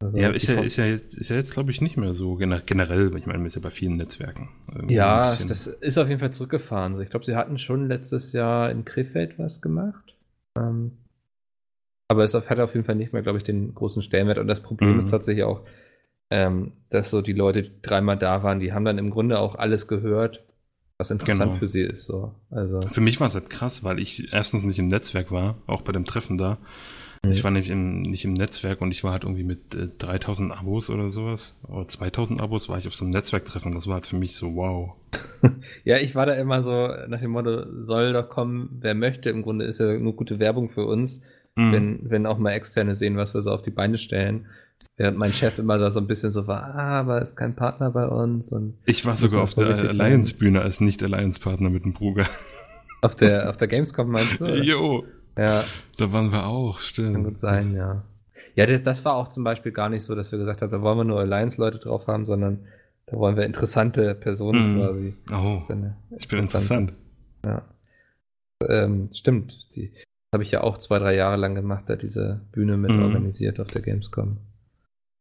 Also 0.02 0.18
Ja, 0.18 0.30
ist 0.30 0.46
ja, 0.48 0.60
ist 0.62 0.76
ja 0.76 0.86
jetzt, 0.86 1.16
ist 1.18 1.28
ja 1.28 1.36
jetzt 1.36 1.52
glaube 1.52 1.70
ich, 1.70 1.80
nicht 1.82 1.96
mehr 1.98 2.14
so 2.14 2.34
gener- 2.34 2.62
generell. 2.64 3.14
Ich 3.16 3.26
meine, 3.26 3.38
man 3.38 3.46
ist 3.46 3.54
ja 3.56 3.60
bei 3.62 3.70
vielen 3.70 3.96
Netzwerken. 3.96 4.48
ja, 4.88 5.24
das 5.46 5.66
ist 5.66 5.98
auf 5.98 6.08
jeden 6.08 6.20
Fall 6.20 6.32
zurückgefahren. 6.32 6.96
So, 6.96 7.02
ich 7.02 7.10
glaube, 7.10 7.26
sie 7.26 7.36
hatten 7.36 7.58
schon 7.58 7.86
letztes 7.86 8.32
Jahr 8.32 8.70
in 8.70 8.84
Krefeld 8.86 9.38
was 9.38 9.60
gemacht. 9.60 10.09
Ähm, 10.56 10.98
aber 12.08 12.24
es 12.24 12.34
hat 12.34 12.58
auf 12.58 12.74
jeden 12.74 12.84
Fall 12.84 12.96
nicht 12.96 13.12
mehr, 13.12 13.22
glaube 13.22 13.38
ich, 13.38 13.44
den 13.44 13.74
großen 13.74 14.02
Stellenwert. 14.02 14.38
Und 14.38 14.48
das 14.48 14.60
Problem 14.60 14.92
Mhm. 14.92 14.98
ist 14.98 15.10
tatsächlich 15.10 15.44
auch, 15.44 15.62
ähm, 16.30 16.72
dass 16.90 17.10
so 17.10 17.22
die 17.22 17.32
Leute, 17.32 17.62
die 17.62 17.70
dreimal 17.82 18.18
da 18.18 18.42
waren, 18.42 18.58
die 18.60 18.72
haben 18.72 18.84
dann 18.84 18.98
im 18.98 19.10
Grunde 19.10 19.38
auch 19.38 19.54
alles 19.54 19.86
gehört, 19.88 20.44
was 20.98 21.10
interessant 21.10 21.50
Genau. 21.52 21.58
für 21.58 21.68
sie 21.68 21.82
ist. 21.82 22.06
So. 22.06 22.34
Also, 22.50 22.80
Für 22.80 23.00
mich 23.00 23.20
war 23.20 23.28
es 23.28 23.34
halt 23.34 23.48
krass, 23.50 23.84
weil 23.84 23.98
ich 24.00 24.32
erstens 24.32 24.64
nicht 24.64 24.78
im 24.78 24.88
Netzwerk 24.88 25.30
war, 25.30 25.56
auch 25.66 25.82
bei 25.82 25.92
dem 25.92 26.04
Treffen 26.04 26.36
da. 26.36 26.58
Mhm. 27.24 27.32
Ich 27.32 27.44
war 27.44 27.50
nämlich 27.50 27.70
im, 27.70 28.02
nicht 28.02 28.24
im 28.24 28.32
Netzwerk 28.32 28.80
und 28.80 28.90
ich 28.90 29.04
war 29.04 29.12
halt 29.12 29.24
irgendwie 29.24 29.44
mit 29.44 29.74
äh, 29.74 29.88
3000 29.98 30.52
Abos 30.58 30.90
oder 30.90 31.10
sowas, 31.10 31.58
oder 31.68 31.86
2000 31.86 32.40
Abos 32.40 32.68
war 32.68 32.78
ich 32.78 32.86
auf 32.86 32.94
so 32.94 33.04
einem 33.04 33.12
Netzwerktreffen. 33.12 33.72
Das 33.72 33.86
war 33.86 33.94
halt 33.94 34.06
für 34.06 34.16
mich 34.16 34.34
so 34.34 34.54
wow. 34.54 34.94
ja, 35.84 35.98
ich 35.98 36.14
war 36.14 36.26
da 36.26 36.34
immer 36.34 36.62
so 36.62 36.88
nach 37.08 37.20
dem 37.20 37.30
Motto, 37.30 37.64
soll 37.82 38.12
doch 38.12 38.28
kommen, 38.28 38.78
wer 38.80 38.94
möchte. 38.94 39.30
Im 39.30 39.42
Grunde 39.42 39.64
ist 39.64 39.80
ja 39.80 39.98
nur 39.98 40.16
gute 40.16 40.38
Werbung 40.38 40.68
für 40.68 40.86
uns. 40.86 41.22
Mhm. 41.56 41.72
wenn, 41.72 42.10
wenn 42.10 42.26
auch 42.26 42.38
mal 42.38 42.52
Externe 42.52 42.94
sehen, 42.94 43.16
was 43.16 43.34
wir 43.34 43.42
so 43.42 43.50
auf 43.50 43.62
die 43.62 43.70
Beine 43.70 43.98
stellen. 43.98 44.46
Während 44.96 45.18
mein 45.18 45.32
Chef 45.32 45.58
immer 45.58 45.78
da 45.78 45.90
so 45.90 46.00
ein 46.00 46.06
bisschen 46.06 46.30
so 46.30 46.46
war, 46.46 46.74
ah, 46.74 47.00
aber 47.00 47.22
ist 47.22 47.34
kein 47.36 47.56
Partner 47.56 47.90
bei 47.90 48.06
uns 48.06 48.52
und 48.52 48.74
Ich 48.84 49.04
war 49.06 49.14
sogar 49.14 49.42
auf 49.42 49.54
der. 49.54 49.66
Alliance-Bühne 49.68 50.60
als 50.60 50.80
Nicht-Alliance-Partner 50.80 51.70
mit 51.70 51.84
dem 51.84 51.92
Bruger. 51.92 52.26
auf 53.02 53.14
der, 53.14 53.48
auf 53.48 53.56
der 53.56 53.68
Gamescom 53.68 54.10
meinst 54.10 54.40
du? 54.40 54.44
oder? 54.44 54.62
Jo, 54.62 55.04
Ja, 55.40 55.64
da 55.96 56.12
waren 56.12 56.30
wir 56.32 56.46
auch, 56.46 56.80
stimmt. 56.80 57.14
kann 57.14 57.24
gut 57.24 57.38
sein, 57.38 57.74
ja. 57.74 58.02
Ja, 58.56 58.66
das, 58.66 58.82
das 58.82 59.04
war 59.04 59.14
auch 59.14 59.28
zum 59.28 59.42
Beispiel 59.44 59.72
gar 59.72 59.88
nicht 59.88 60.02
so, 60.02 60.14
dass 60.14 60.32
wir 60.32 60.38
gesagt 60.38 60.60
haben, 60.60 60.70
da 60.70 60.82
wollen 60.82 60.98
wir 60.98 61.04
nur 61.04 61.20
Alliance-Leute 61.20 61.78
drauf 61.78 62.06
haben, 62.08 62.26
sondern 62.26 62.66
da 63.06 63.16
wollen 63.16 63.36
wir 63.36 63.44
interessante 63.44 64.14
Personen 64.14 64.74
Mhm. 64.74 64.78
quasi. 64.78 65.14
Oh, 65.32 65.58
ich 66.18 66.28
bin 66.28 66.38
interessant. 66.40 66.92
Ja. 67.44 67.62
Ähm, 68.68 69.08
stimmt. 69.12 69.66
Die, 69.74 69.90
das 69.92 70.04
habe 70.34 70.42
ich 70.44 70.50
ja 70.50 70.62
auch 70.62 70.78
zwei, 70.78 70.98
drei 70.98 71.14
Jahre 71.14 71.36
lang 71.36 71.54
gemacht, 71.54 71.84
da 71.88 71.96
diese 71.96 72.40
Bühne 72.52 72.76
mit 72.76 72.90
Mhm. 72.92 73.02
organisiert 73.02 73.58
auf 73.60 73.68
der 73.68 73.82
Gamescom. 73.82 74.36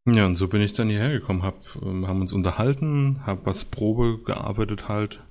Ja, 0.08 0.26
und 0.26 0.36
so 0.36 0.48
bin 0.48 0.62
ich 0.62 0.74
dann 0.74 0.90
hierher 0.90 1.12
gekommen, 1.12 1.44
hab, 1.44 1.56
ähm, 1.84 2.08
haben 2.08 2.22
uns 2.22 2.34
unterhalten, 2.34 3.22
hab 3.26 3.46
was 3.46 3.66
Probe 3.66 4.20
gearbeitet 4.26 4.90
halt 4.90 5.22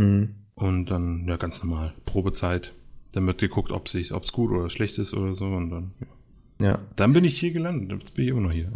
Mhm. 0.00 0.34
und 0.54 0.86
dann, 0.86 1.26
ja, 1.28 1.36
ganz 1.36 1.62
normal, 1.62 1.92
Probezeit. 2.06 2.72
Dann 3.12 3.26
wird 3.26 3.38
geguckt, 3.40 3.72
ob 3.72 3.86
es 3.86 4.12
ob's 4.12 4.32
gut 4.32 4.50
oder 4.52 4.68
schlecht 4.68 4.98
ist 4.98 5.14
oder 5.14 5.34
so 5.34 5.46
und 5.46 5.70
dann, 5.70 5.92
ja. 6.00 6.66
Ja. 6.66 6.78
Dann 6.96 7.12
bin 7.12 7.24
ich 7.24 7.38
hier 7.38 7.52
gelandet, 7.52 7.98
jetzt 8.00 8.14
bin 8.14 8.24
ich 8.24 8.30
immer 8.32 8.40
noch 8.40 8.52
hier. 8.52 8.72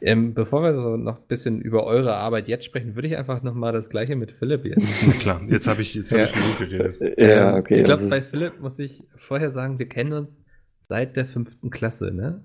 Ähm, 0.00 0.34
bevor 0.34 0.62
wir 0.62 0.76
so 0.78 0.96
noch 0.96 1.18
ein 1.18 1.26
bisschen 1.28 1.60
über 1.60 1.84
eure 1.84 2.16
Arbeit 2.16 2.48
jetzt 2.48 2.64
sprechen, 2.64 2.96
würde 2.96 3.06
ich 3.08 3.16
einfach 3.16 3.42
noch 3.42 3.54
mal 3.54 3.72
das 3.72 3.88
gleiche 3.88 4.16
mit 4.16 4.32
Philipp 4.32 4.64
jetzt. 4.64 5.06
Na 5.06 5.12
klar, 5.12 5.40
jetzt 5.48 5.68
habe 5.68 5.82
ich, 5.82 5.94
jetzt 5.94 6.10
hab 6.12 6.18
Ja. 6.18 6.24
ich 6.24 6.32
genug 6.32 6.58
geredet. 6.58 7.18
Ja, 7.18 7.50
Ähm, 7.52 7.60
okay. 7.60 7.78
Ich 7.78 7.84
glaube, 7.84 8.08
bei 8.08 8.22
Philipp 8.22 8.60
muss 8.60 8.78
ich 8.80 9.04
vorher 9.16 9.50
sagen, 9.52 9.78
wir 9.78 9.88
kennen 9.88 10.12
uns 10.12 10.44
seit 10.88 11.16
der 11.16 11.26
fünften 11.26 11.70
Klasse, 11.70 12.12
ne? 12.12 12.42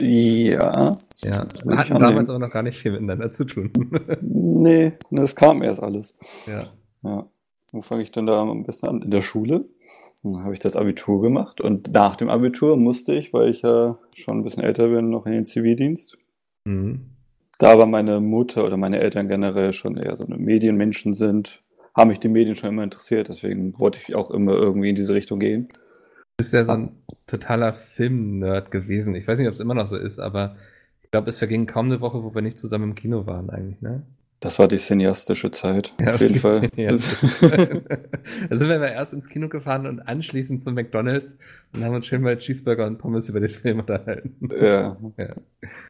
ja. 0.00 0.98
Ja, 1.22 1.44
wir 1.64 1.76
hatten 1.78 1.98
damals 2.00 2.28
aber 2.28 2.40
noch 2.40 2.50
gar 2.50 2.64
nicht 2.64 2.78
viel 2.78 2.90
miteinander 2.92 3.30
zu 3.32 3.44
tun. 3.44 3.70
Nee, 4.22 4.92
das 5.10 5.36
kam 5.36 5.62
erst 5.62 5.80
alles. 5.82 6.16
ja. 6.46 6.64
Ja. 7.02 7.26
Wo 7.70 7.82
fange 7.82 8.02
ich 8.02 8.10
denn 8.12 8.26
da 8.26 8.40
am 8.40 8.64
besten 8.64 8.86
an? 8.86 9.02
In 9.02 9.10
der 9.10 9.20
Schule. 9.22 9.64
Dann 10.24 10.42
habe 10.42 10.54
ich 10.54 10.58
das 10.58 10.74
Abitur 10.74 11.20
gemacht 11.20 11.60
und 11.60 11.92
nach 11.92 12.16
dem 12.16 12.30
Abitur 12.30 12.78
musste 12.78 13.14
ich, 13.14 13.34
weil 13.34 13.50
ich 13.50 13.60
ja 13.60 13.98
schon 14.14 14.38
ein 14.38 14.42
bisschen 14.42 14.64
älter 14.64 14.88
bin, 14.88 15.10
noch 15.10 15.26
in 15.26 15.32
den 15.32 15.44
Zivildienst. 15.44 16.16
Mhm. 16.64 17.10
Da 17.58 17.70
aber 17.72 17.86
meine 17.86 18.20
Mutter 18.20 18.64
oder 18.64 18.78
meine 18.78 19.00
Eltern 19.00 19.28
generell 19.28 19.72
schon 19.72 19.96
eher 19.98 20.16
so 20.16 20.24
eine 20.24 20.38
Medienmenschen 20.38 21.12
sind, 21.12 21.62
haben 21.94 22.08
mich 22.08 22.20
die 22.20 22.28
Medien 22.28 22.56
schon 22.56 22.70
immer 22.70 22.82
interessiert, 22.82 23.28
deswegen 23.28 23.78
wollte 23.78 24.00
ich 24.02 24.14
auch 24.14 24.30
immer 24.30 24.52
irgendwie 24.54 24.88
in 24.88 24.96
diese 24.96 25.14
Richtung 25.14 25.38
gehen. 25.38 25.68
Du 25.68 26.38
bist 26.38 26.54
ja 26.54 26.64
so 26.64 26.72
ein 26.72 26.96
totaler 27.26 27.74
Film-Nerd 27.74 28.70
gewesen. 28.70 29.14
Ich 29.14 29.28
weiß 29.28 29.38
nicht, 29.38 29.48
ob 29.48 29.54
es 29.54 29.60
immer 29.60 29.74
noch 29.74 29.86
so 29.86 29.96
ist, 29.96 30.18
aber 30.18 30.56
ich 31.02 31.10
glaube, 31.10 31.28
es 31.28 31.38
verging 31.38 31.66
kaum 31.66 31.86
eine 31.86 32.00
Woche, 32.00 32.24
wo 32.24 32.34
wir 32.34 32.42
nicht 32.42 32.58
zusammen 32.58 32.90
im 32.90 32.94
Kino 32.94 33.26
waren 33.26 33.50
eigentlich, 33.50 33.80
ne? 33.82 34.02
Das 34.40 34.58
war 34.58 34.68
die 34.68 34.76
cineastische 34.76 35.50
Zeit, 35.50 35.94
Ja, 36.00 36.10
auf 36.10 36.20
jeden 36.20 36.34
Fall. 36.34 36.68
Da 36.76 38.56
sind 38.56 38.68
wir 38.68 38.82
erst 38.82 39.14
ins 39.14 39.28
Kino 39.28 39.48
gefahren 39.48 39.86
und 39.86 40.00
anschließend 40.00 40.62
zum 40.62 40.74
McDonalds 40.74 41.36
und 41.74 41.82
haben 41.84 41.94
uns 41.94 42.06
schön 42.06 42.20
mal 42.20 42.36
Cheeseburger 42.36 42.86
und 42.86 42.98
Pommes 42.98 43.28
über 43.28 43.40
den 43.40 43.50
Film 43.50 43.80
unterhalten. 43.80 44.48
ja. 44.60 44.96
Ja. 45.16 45.34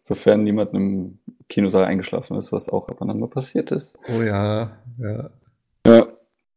Sofern 0.01 0.45
niemand 0.45 0.73
im 0.75 1.19
Kinosaal 1.49 1.85
eingeschlafen 1.85 2.37
ist, 2.37 2.53
was 2.53 2.69
auch 2.69 2.89
ab 2.89 3.01
und 3.01 3.11
an 3.11 3.19
mal 3.19 3.29
passiert 3.29 3.73
ist. 3.73 3.99
Oh 4.09 4.23
ja, 4.23 4.77
ja. 4.99 5.31
Ja, 5.87 6.07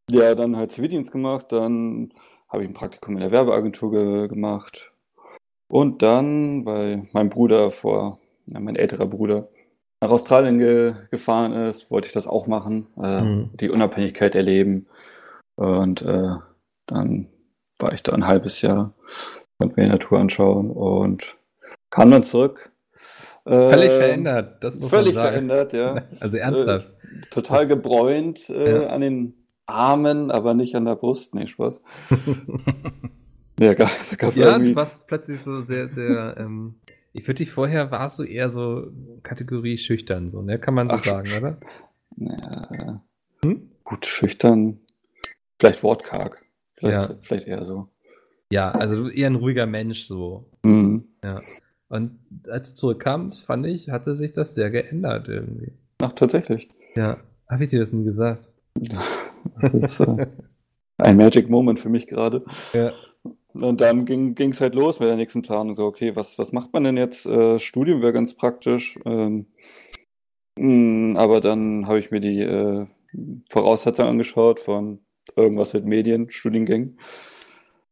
ja 0.09 0.35
dann 0.35 0.55
halt 0.55 0.71
Zivildienst 0.71 1.11
gemacht, 1.11 1.47
dann 1.51 2.13
habe 2.49 2.63
ich 2.63 2.69
ein 2.69 2.73
Praktikum 2.73 3.15
in 3.15 3.21
der 3.21 3.31
Werbeagentur 3.31 3.91
ge 3.91 4.27
gemacht. 4.27 4.93
Und 5.67 6.01
dann, 6.01 6.65
weil 6.65 7.07
mein 7.11 7.29
Bruder 7.29 7.71
vor, 7.71 8.19
ja, 8.45 8.59
mein 8.59 8.77
älterer 8.77 9.07
Bruder, 9.07 9.49
nach 10.01 10.09
Australien 10.09 10.59
ge 10.59 10.93
gefahren 11.11 11.53
ist, 11.53 11.89
wollte 11.91 12.07
ich 12.07 12.13
das 12.13 12.27
auch 12.27 12.47
machen, 12.47 12.87
äh, 13.01 13.21
Mhm. 13.23 13.49
die 13.55 13.69
Unabhängigkeit 13.69 14.35
erleben. 14.35 14.87
Und 15.55 16.01
äh, 16.03 16.35
dann 16.85 17.27
war 17.79 17.93
ich 17.93 18.03
da 18.03 18.13
ein 18.13 18.27
halbes 18.27 18.61
Jahr, 18.61 18.91
konnte 19.59 19.75
mir 19.79 19.85
die 19.87 19.91
Natur 19.91 20.19
anschauen 20.19 20.69
und 20.71 21.35
kam 21.89 22.11
dann 22.11 22.23
zurück. 22.23 22.71
Völlig 23.45 23.89
Ähm, 23.91 23.97
verändert, 23.99 24.63
das 24.63 24.77
muss 24.79 24.89
Völlig 24.89 25.15
man 25.15 25.23
sagen. 25.23 25.29
verändert, 25.47 25.73
ja. 25.73 26.03
Also 26.19 26.37
ernsthaft. 26.37 26.91
Total 27.31 27.61
Das- 27.61 27.69
gebräunt 27.69 28.49
äh, 28.49 28.81
Ja. 28.83 28.87
an 28.89 29.01
den 29.01 29.33
Armen, 29.65 30.29
aber 30.31 30.53
nicht 30.53 30.75
an 30.75 30.85
der 30.85 30.95
Brust. 30.95 31.33
Nee, 31.33 31.47
Spaß. 31.47 31.81
Ja, 33.59 33.73
da 33.73 33.85
gab 34.17 34.29
es 34.29 34.35
ja, 34.35 34.51
irgendwie. 34.51 34.75
warst 34.75 35.07
plötzlich 35.07 35.41
so 35.41 35.63
sehr, 35.63 35.89
sehr, 35.89 36.35
ähm, 36.37 36.75
ich 37.13 37.23
würde 37.27 37.35
dich 37.39 37.51
vorher, 37.51 37.91
warst 37.91 38.19
du 38.19 38.23
eher 38.23 38.49
so 38.49 38.91
Kategorie 39.23 39.77
schüchtern, 39.77 40.29
so, 40.29 40.41
ne? 40.41 40.59
Kann 40.59 40.73
man 40.73 40.89
so 40.89 40.95
Ach, 40.95 41.03
sagen, 41.03 41.29
oder? 41.37 41.57
Ja, 42.17 43.01
Hm? 43.43 43.69
gut, 43.83 44.05
schüchtern. 44.05 44.79
Vielleicht 45.59 45.83
wortkarg. 45.83 46.45
Vielleicht, 46.73 47.09
Ja. 47.09 47.15
vielleicht 47.21 47.47
eher 47.47 47.65
so. 47.65 47.89
Ja, 48.51 48.71
also 48.71 49.09
eher 49.09 49.27
ein 49.29 49.35
ruhiger 49.35 49.65
Mensch, 49.65 50.07
so. 50.07 50.45
Mhm. 50.63 51.03
Und 51.89 52.19
als 52.49 52.71
du 52.71 52.75
zurückkamst, 52.75 53.45
fand 53.45 53.65
ich, 53.65 53.89
hatte 53.89 54.15
sich 54.15 54.33
das 54.33 54.55
sehr 54.55 54.69
geändert 54.69 55.27
irgendwie. 55.27 55.71
Ach, 56.01 56.13
tatsächlich. 56.13 56.69
Ja. 56.95 57.17
Habe 57.49 57.63
ich 57.63 57.69
dir 57.69 57.79
das 57.79 57.91
nie 57.93 58.03
gesagt? 58.03 58.47
Das 59.55 59.73
ist 59.73 59.99
äh, 60.01 60.27
ein 60.97 61.15
Magic 61.15 61.49
Moment 61.49 61.79
für 61.79 61.87
mich 61.89 62.07
gerade. 62.07 62.43
Ja. 62.73 62.91
Und 63.61 63.81
dann 63.81 64.05
ging 64.05 64.51
es 64.51 64.61
halt 64.61 64.75
los 64.75 64.99
mit 64.99 65.09
der 65.09 65.15
nächsten 65.15 65.41
Planung. 65.41 65.75
So, 65.75 65.85
okay, 65.85 66.15
was, 66.15 66.37
was 66.37 66.51
macht 66.51 66.73
man 66.73 66.83
denn 66.83 66.97
jetzt? 66.97 67.25
Äh, 67.25 67.59
Studium 67.59 68.01
wäre 68.01 68.13
ganz 68.13 68.33
praktisch. 68.35 68.97
Ähm, 69.05 69.47
mh, 70.57 71.19
aber 71.19 71.41
dann 71.41 71.87
habe 71.87 71.99
ich 71.99 72.11
mir 72.11 72.19
die 72.19 72.41
äh, 72.41 72.85
Voraussetzungen 73.49 74.09
angeschaut 74.09 74.59
von 74.59 74.99
irgendwas 75.35 75.73
mit 75.73 75.85
Medien, 75.85 76.29
Studiengängen. 76.29 76.99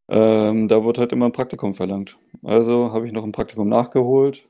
Ähm, 0.08 0.68
da 0.68 0.84
wurde 0.84 1.02
halt 1.02 1.12
immer 1.14 1.26
ein 1.26 1.32
Praktikum 1.32 1.74
verlangt. 1.74 2.18
Also 2.44 2.92
habe 2.92 3.08
ich 3.08 3.14
noch 3.14 3.24
ein 3.24 3.32
Praktikum 3.32 3.68
nachgeholt. 3.70 4.44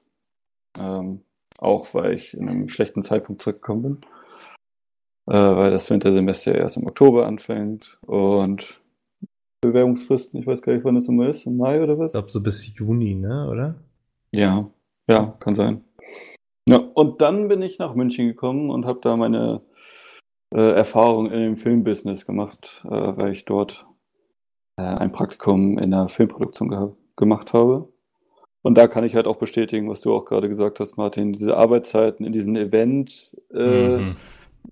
Ähm, 0.78 1.22
auch 1.58 1.94
weil 1.94 2.14
ich 2.14 2.34
in 2.34 2.50
einem 2.50 2.70
schlechten 2.70 3.04
Zeitpunkt 3.04 3.42
zurückgekommen 3.42 3.82
bin. 3.82 4.02
Äh, 5.28 5.56
weil 5.56 5.72
das 5.72 5.90
Wintersemester 5.90 6.56
erst 6.56 6.78
im 6.78 6.88
Oktober 6.88 7.26
anfängt. 7.26 7.98
Und 8.02 8.82
Bewerbungsfristen. 9.68 10.40
Ich 10.40 10.48
weiß 10.48 10.62
gar 10.62 10.74
nicht, 10.74 10.86
wann 10.86 10.96
das 10.96 11.08
immer 11.08 11.28
ist. 11.28 11.46
Im 11.46 11.58
Mai 11.58 11.82
oder 11.82 11.98
was? 11.98 12.12
Ich 12.12 12.20
glaube, 12.20 12.32
so 12.32 12.42
bis 12.42 12.74
Juni, 12.76 13.16
ne, 13.16 13.50
oder? 13.50 13.76
Ja, 14.34 14.70
ja, 15.08 15.36
kann 15.40 15.56
sein. 15.56 15.84
Ja, 16.68 16.78
und 16.78 17.22
dann 17.22 17.48
bin 17.48 17.62
ich 17.62 17.78
nach 17.78 17.94
München 17.96 18.28
gekommen 18.28 18.70
und 18.70 18.86
habe 18.86 19.00
da 19.02 19.16
meine 19.16 19.62
äh, 20.52 20.72
Erfahrung 20.72 21.32
in 21.32 21.40
dem 21.40 21.56
Filmbusiness 21.58 22.26
gemacht, 22.26 22.84
äh, 22.86 22.90
weil 22.90 23.32
ich 23.32 23.46
dort 23.46 23.86
äh, 24.78 24.84
ein 24.84 25.12
Praktikum 25.12 25.78
in 25.78 25.92
der 25.92 26.08
Filmproduktion 26.08 26.96
gemacht 27.16 27.54
habe. 27.54 27.88
Und 28.62 28.80
da 28.80 28.88
kann 28.88 29.04
ich 29.04 29.16
halt 29.16 29.28
auch 29.28 29.36
bestätigen, 29.36 29.90
was 29.90 30.02
du 30.02 30.12
auch 30.12 30.26
gerade 30.26 30.50
gesagt 30.50 30.80
hast, 30.80 30.98
Martin, 30.98 31.34
diese 31.34 31.56
Arbeitszeiten 31.56 32.26
in 32.26 32.34
diesem 32.34 32.56
Event, 32.56 33.38
äh, 33.54 33.98
mhm. 33.98 34.16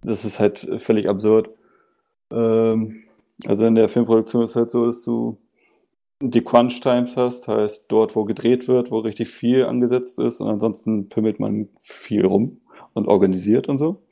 das 0.01 0.25
ist 0.25 0.39
halt 0.39 0.67
völlig 0.77 1.07
absurd. 1.07 1.49
Ähm, 2.31 3.02
also 3.45 3.65
in 3.65 3.75
der 3.75 3.89
Filmproduktion 3.89 4.43
ist 4.43 4.51
es 4.51 4.55
halt 4.55 4.71
so, 4.71 4.85
dass 4.85 5.03
du 5.03 5.39
die 6.21 6.43
Crunch 6.43 6.79
Times 6.79 7.17
hast, 7.17 7.47
heißt 7.47 7.85
dort, 7.89 8.15
wo 8.15 8.23
gedreht 8.23 8.67
wird, 8.67 8.91
wo 8.91 8.99
richtig 8.99 9.29
viel 9.29 9.65
angesetzt 9.65 10.19
ist 10.19 10.39
und 10.39 10.49
ansonsten 10.49 11.09
pimmelt 11.09 11.39
man 11.39 11.69
viel 11.79 12.25
rum 12.25 12.61
und 12.93 13.07
organisiert 13.07 13.67
und 13.67 13.77
so. 13.77 14.03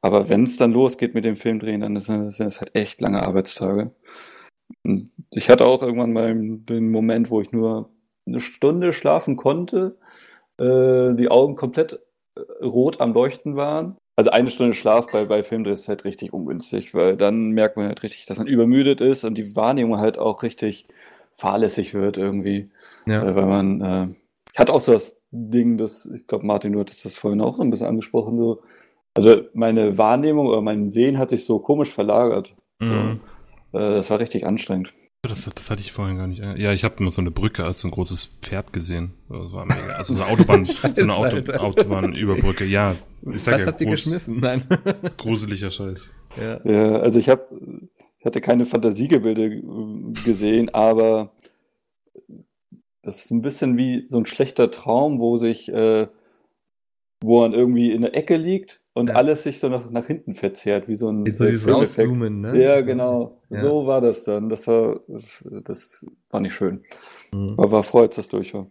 Aber 0.00 0.28
wenn 0.28 0.44
es 0.44 0.56
dann 0.56 0.72
losgeht 0.72 1.14
mit 1.14 1.24
dem 1.24 1.36
Filmdrehen, 1.36 1.80
dann 1.80 1.98
sind 1.98 2.26
es 2.26 2.60
halt 2.60 2.74
echt 2.74 3.00
lange 3.00 3.22
Arbeitstage. 3.22 3.92
Ich 5.32 5.50
hatte 5.50 5.66
auch 5.66 5.82
irgendwann 5.82 6.12
mal 6.12 6.34
den 6.34 6.90
Moment, 6.90 7.30
wo 7.30 7.40
ich 7.40 7.52
nur 7.52 7.90
eine 8.26 8.40
Stunde 8.40 8.92
schlafen 8.92 9.36
konnte, 9.36 9.98
äh, 10.58 11.14
die 11.14 11.30
Augen 11.30 11.56
komplett 11.56 12.00
äh, 12.36 12.64
rot 12.64 13.00
am 13.00 13.12
Leuchten 13.12 13.56
waren. 13.56 13.96
Also 14.14 14.30
eine 14.30 14.50
Stunde 14.50 14.74
Schlaf 14.74 15.06
bei, 15.12 15.24
bei 15.24 15.42
Filmdreh 15.42 15.72
ist 15.72 15.88
halt 15.88 16.04
richtig 16.04 16.32
ungünstig, 16.32 16.94
weil 16.94 17.16
dann 17.16 17.52
merkt 17.52 17.76
man 17.76 17.86
halt 17.86 18.02
richtig, 18.02 18.26
dass 18.26 18.38
man 18.38 18.46
übermüdet 18.46 19.00
ist 19.00 19.24
und 19.24 19.36
die 19.36 19.56
Wahrnehmung 19.56 19.98
halt 19.98 20.18
auch 20.18 20.42
richtig 20.42 20.86
fahrlässig 21.32 21.94
wird 21.94 22.18
irgendwie. 22.18 22.70
Ja. 23.06 23.24
Äh, 23.24 23.34
weil 23.34 23.46
man, 23.46 23.80
äh, 23.80 24.08
hatte 24.54 24.72
auch 24.72 24.80
so 24.80 24.92
das 24.92 25.16
Ding, 25.30 25.78
dass, 25.78 26.06
ich 26.06 26.26
glaube, 26.26 26.46
Martin, 26.46 26.72
du 26.72 26.80
hattest 26.80 27.04
das 27.04 27.14
vorhin 27.14 27.40
auch 27.40 27.56
so 27.56 27.62
ein 27.62 27.70
bisschen 27.70 27.86
angesprochen, 27.86 28.36
so, 28.36 28.62
also 29.14 29.42
meine 29.54 29.96
Wahrnehmung 29.96 30.46
oder 30.46 30.60
mein 30.60 30.88
Sehen 30.88 31.18
hat 31.18 31.30
sich 31.30 31.46
so 31.46 31.58
komisch 31.58 31.90
verlagert. 31.90 32.54
Mhm. 32.80 33.20
So. 33.72 33.78
Äh, 33.78 33.94
das 33.94 34.10
war 34.10 34.20
richtig 34.20 34.46
anstrengend. 34.46 34.94
Das, 35.22 35.48
das 35.54 35.70
hatte 35.70 35.80
ich 35.80 35.92
vorhin 35.92 36.16
gar 36.16 36.26
nicht. 36.26 36.40
Ja, 36.40 36.72
ich 36.72 36.82
habe 36.82 37.00
nur 37.00 37.12
so 37.12 37.20
eine 37.20 37.30
Brücke 37.30 37.64
als 37.64 37.80
so 37.80 37.86
ein 37.86 37.92
großes 37.92 38.38
Pferd 38.42 38.72
gesehen. 38.72 39.14
Das 39.28 39.52
war 39.52 39.64
mega. 39.66 39.94
Also 39.94 40.14
eine 40.14 40.26
Autobahn, 40.26 40.64
so 40.66 40.84
eine 40.84 41.14
Auto, 41.14 41.52
Autobahnüberbrücke. 41.52 42.64
Ja, 42.64 42.96
ich 43.30 43.40
sag 43.40 43.54
Was 43.54 43.60
ja, 43.60 43.66
hat 43.68 43.78
die 43.78 43.86
geschmissen? 43.86 44.40
Nein. 44.40 44.66
Gruseliger 45.18 45.70
Scheiß. 45.70 46.10
Ja, 46.40 46.60
ja 46.68 46.96
also 46.96 47.20
ich 47.20 47.28
habe, 47.28 47.46
ich 48.18 48.26
hatte 48.26 48.40
keine 48.40 48.64
Fantasiegebilde 48.64 49.62
gesehen, 50.24 50.74
aber 50.74 51.32
das 53.02 53.24
ist 53.24 53.30
ein 53.30 53.42
bisschen 53.42 53.76
wie 53.76 54.06
so 54.08 54.18
ein 54.18 54.26
schlechter 54.26 54.72
Traum, 54.72 55.20
wo 55.20 55.38
sich, 55.38 55.68
äh, 55.68 56.08
wo 57.20 57.42
man 57.42 57.52
irgendwie 57.52 57.92
in 57.92 58.02
der 58.02 58.16
Ecke 58.16 58.34
liegt 58.34 58.81
und 58.94 59.08
ja. 59.08 59.14
alles 59.14 59.42
sich 59.42 59.58
so 59.58 59.68
nach, 59.68 59.88
nach 59.90 60.06
hinten 60.06 60.34
verzerrt, 60.34 60.86
wie 60.86 60.96
so 60.96 61.08
ein 61.08 61.24
so 61.32 61.44
dieses 61.44 61.66
Rauszoomen, 61.66 62.42
ne? 62.42 62.62
Ja, 62.62 62.80
genau. 62.82 63.40
Ja. 63.48 63.60
So 63.60 63.86
war 63.86 64.00
das 64.00 64.24
dann. 64.24 64.48
Das 64.48 64.66
war, 64.66 65.00
das 65.64 66.04
war 66.30 66.40
nicht 66.40 66.54
schön. 66.54 66.82
Mhm. 67.32 67.54
Aber 67.56 67.72
war 67.72 67.82
froh, 67.82 68.00
als 68.00 68.16
das 68.16 68.28
durch 68.28 68.52
war. 68.52 68.66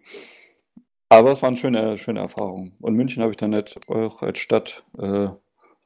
Aber 1.10 1.32
es 1.32 1.42
war 1.42 1.48
eine 1.48 1.58
schöne, 1.58 1.98
schöne 1.98 2.20
Erfahrung. 2.20 2.74
Und 2.80 2.96
München 2.96 3.22
habe 3.22 3.32
ich 3.32 3.38
dann 3.38 3.50
nicht 3.50 3.80
auch 3.90 4.22
als 4.22 4.40
Stadt 4.40 4.84
äh, 4.98 5.28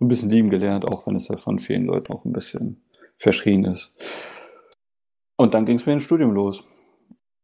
ein 0.02 0.08
bisschen 0.08 0.30
lieben 0.30 0.50
gelernt, 0.50 0.86
auch 0.86 1.08
wenn 1.08 1.16
es 1.16 1.30
ja 1.30 1.38
von 1.38 1.58
vielen 1.58 1.86
Leuten 1.86 2.12
auch 2.12 2.26
ein 2.26 2.34
bisschen 2.34 2.84
verschrien 3.16 3.64
ist. 3.64 3.94
Und 5.38 5.54
dann 5.54 5.66
ging 5.66 5.78
es 5.78 5.86
mir 5.86 5.94
ins 5.94 6.04
Studium 6.04 6.32
los. 6.32 6.66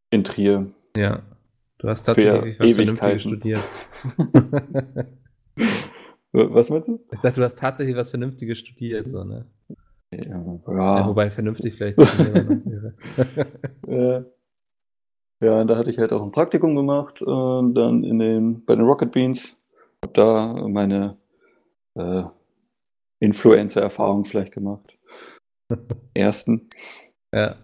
In 0.10 0.24
Trier. 0.24 0.68
Ja. 0.96 1.24
Du 1.78 1.88
hast 1.88 2.04
tatsächlich 2.04 2.60
was 2.60 2.74
Vernünftiges 2.74 3.22
studiert. 3.24 3.62
Was 6.34 6.70
meinst 6.70 6.88
du? 6.88 7.00
Ich 7.12 7.20
sag, 7.20 7.36
du 7.36 7.44
hast 7.44 7.58
tatsächlich 7.58 7.96
was 7.96 8.10
Vernünftiges 8.10 8.60
studiert, 8.60 9.12
so, 9.12 9.24
ne? 9.24 9.46
Ja, 10.12 10.26
ja. 10.28 11.08
wobei 11.08 11.30
vernünftig 11.30 11.76
vielleicht 11.76 11.98
ja. 13.88 14.26
ja, 15.42 15.62
und 15.62 15.68
da 15.68 15.78
hatte 15.78 15.90
ich 15.90 15.98
halt 16.00 16.12
auch 16.12 16.22
ein 16.22 16.34
Praktikum 16.34 16.76
gemacht 16.76 17.22
und 17.22 17.76
dann 17.76 18.04
in 18.04 18.20
den, 18.20 18.66
bei 18.66 18.76
den 18.76 18.86
Rocket 18.86 19.12
Beans. 19.12 19.56
Hab 20.04 20.14
da 20.16 20.68
meine 20.68 21.18
äh, 21.96 22.24
Influencer-Erfahrung 23.20 24.26
vielleicht 24.26 24.52
gemacht. 24.52 24.98
Ersten. 26.14 26.70
Ja. 27.34 27.56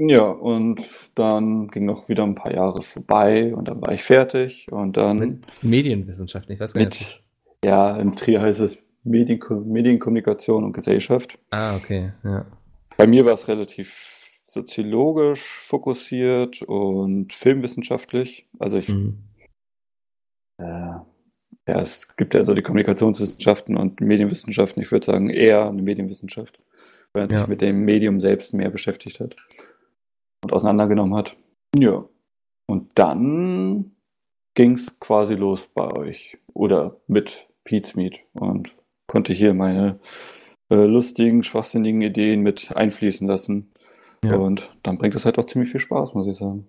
Ja, 0.00 0.30
und 0.30 0.88
dann 1.16 1.68
ging 1.68 1.84
noch 1.84 2.08
wieder 2.08 2.22
ein 2.22 2.36
paar 2.36 2.54
Jahre 2.54 2.82
vorbei 2.82 3.52
und 3.54 3.66
dann 3.66 3.82
war 3.82 3.92
ich 3.92 4.02
fertig 4.02 4.70
und 4.70 4.96
dann. 4.96 5.18
Mit 5.18 5.62
Medienwissenschaften, 5.62 6.54
ich 6.54 6.60
weiß 6.60 6.72
gar 6.72 6.84
nicht. 6.84 7.22
Ja, 7.64 7.96
im 7.96 8.14
Trier 8.14 8.40
heißt 8.40 8.60
es 8.60 8.78
Medien 9.04 9.40
Medienkommunikation 9.66 10.64
und 10.64 10.72
Gesellschaft. 10.72 11.38
Ah, 11.50 11.76
okay, 11.76 12.12
ja. 12.24 12.46
Bei 12.96 13.06
mir 13.06 13.24
war 13.24 13.34
es 13.34 13.48
relativ 13.48 14.42
soziologisch 14.48 15.44
fokussiert 15.44 16.62
und 16.62 17.32
filmwissenschaftlich. 17.32 18.48
Also 18.58 18.78
ich, 18.78 18.88
mhm. 18.88 19.18
äh, 20.58 20.64
ja, 20.64 21.04
es 21.66 22.16
gibt 22.16 22.34
ja 22.34 22.44
so 22.44 22.54
die 22.54 22.62
Kommunikationswissenschaften 22.62 23.76
und 23.76 24.00
Medienwissenschaften. 24.00 24.82
Ich 24.82 24.90
würde 24.90 25.06
sagen 25.06 25.28
eher 25.30 25.68
eine 25.68 25.82
Medienwissenschaft, 25.82 26.60
weil 27.12 27.24
man 27.24 27.30
ja. 27.30 27.38
sich 27.40 27.48
mit 27.48 27.60
dem 27.60 27.84
Medium 27.84 28.20
selbst 28.20 28.54
mehr 28.54 28.70
beschäftigt 28.70 29.20
hat 29.20 29.36
und 30.42 30.52
auseinandergenommen 30.52 31.14
hat. 31.14 31.36
Ja. 31.78 32.04
Und 32.66 32.90
dann 32.94 33.92
ging 34.54 34.72
es 34.72 34.98
quasi 34.98 35.34
los 35.34 35.68
bei 35.72 35.92
euch 35.92 36.38
oder 36.52 36.96
mit 37.06 37.47
Pete's 37.68 37.94
Meet 37.96 38.20
und 38.32 38.74
konnte 39.06 39.34
hier 39.34 39.52
meine 39.52 39.98
äh, 40.70 40.86
lustigen, 40.86 41.42
schwachsinnigen 41.42 42.00
Ideen 42.00 42.40
mit 42.40 42.74
einfließen 42.74 43.28
lassen. 43.28 43.72
Ja. 44.24 44.36
Und 44.36 44.70
dann 44.82 44.96
bringt 44.96 45.14
es 45.14 45.26
halt 45.26 45.38
auch 45.38 45.44
ziemlich 45.44 45.70
viel 45.70 45.80
Spaß, 45.80 46.14
muss 46.14 46.26
ich 46.26 46.36
sagen. 46.36 46.66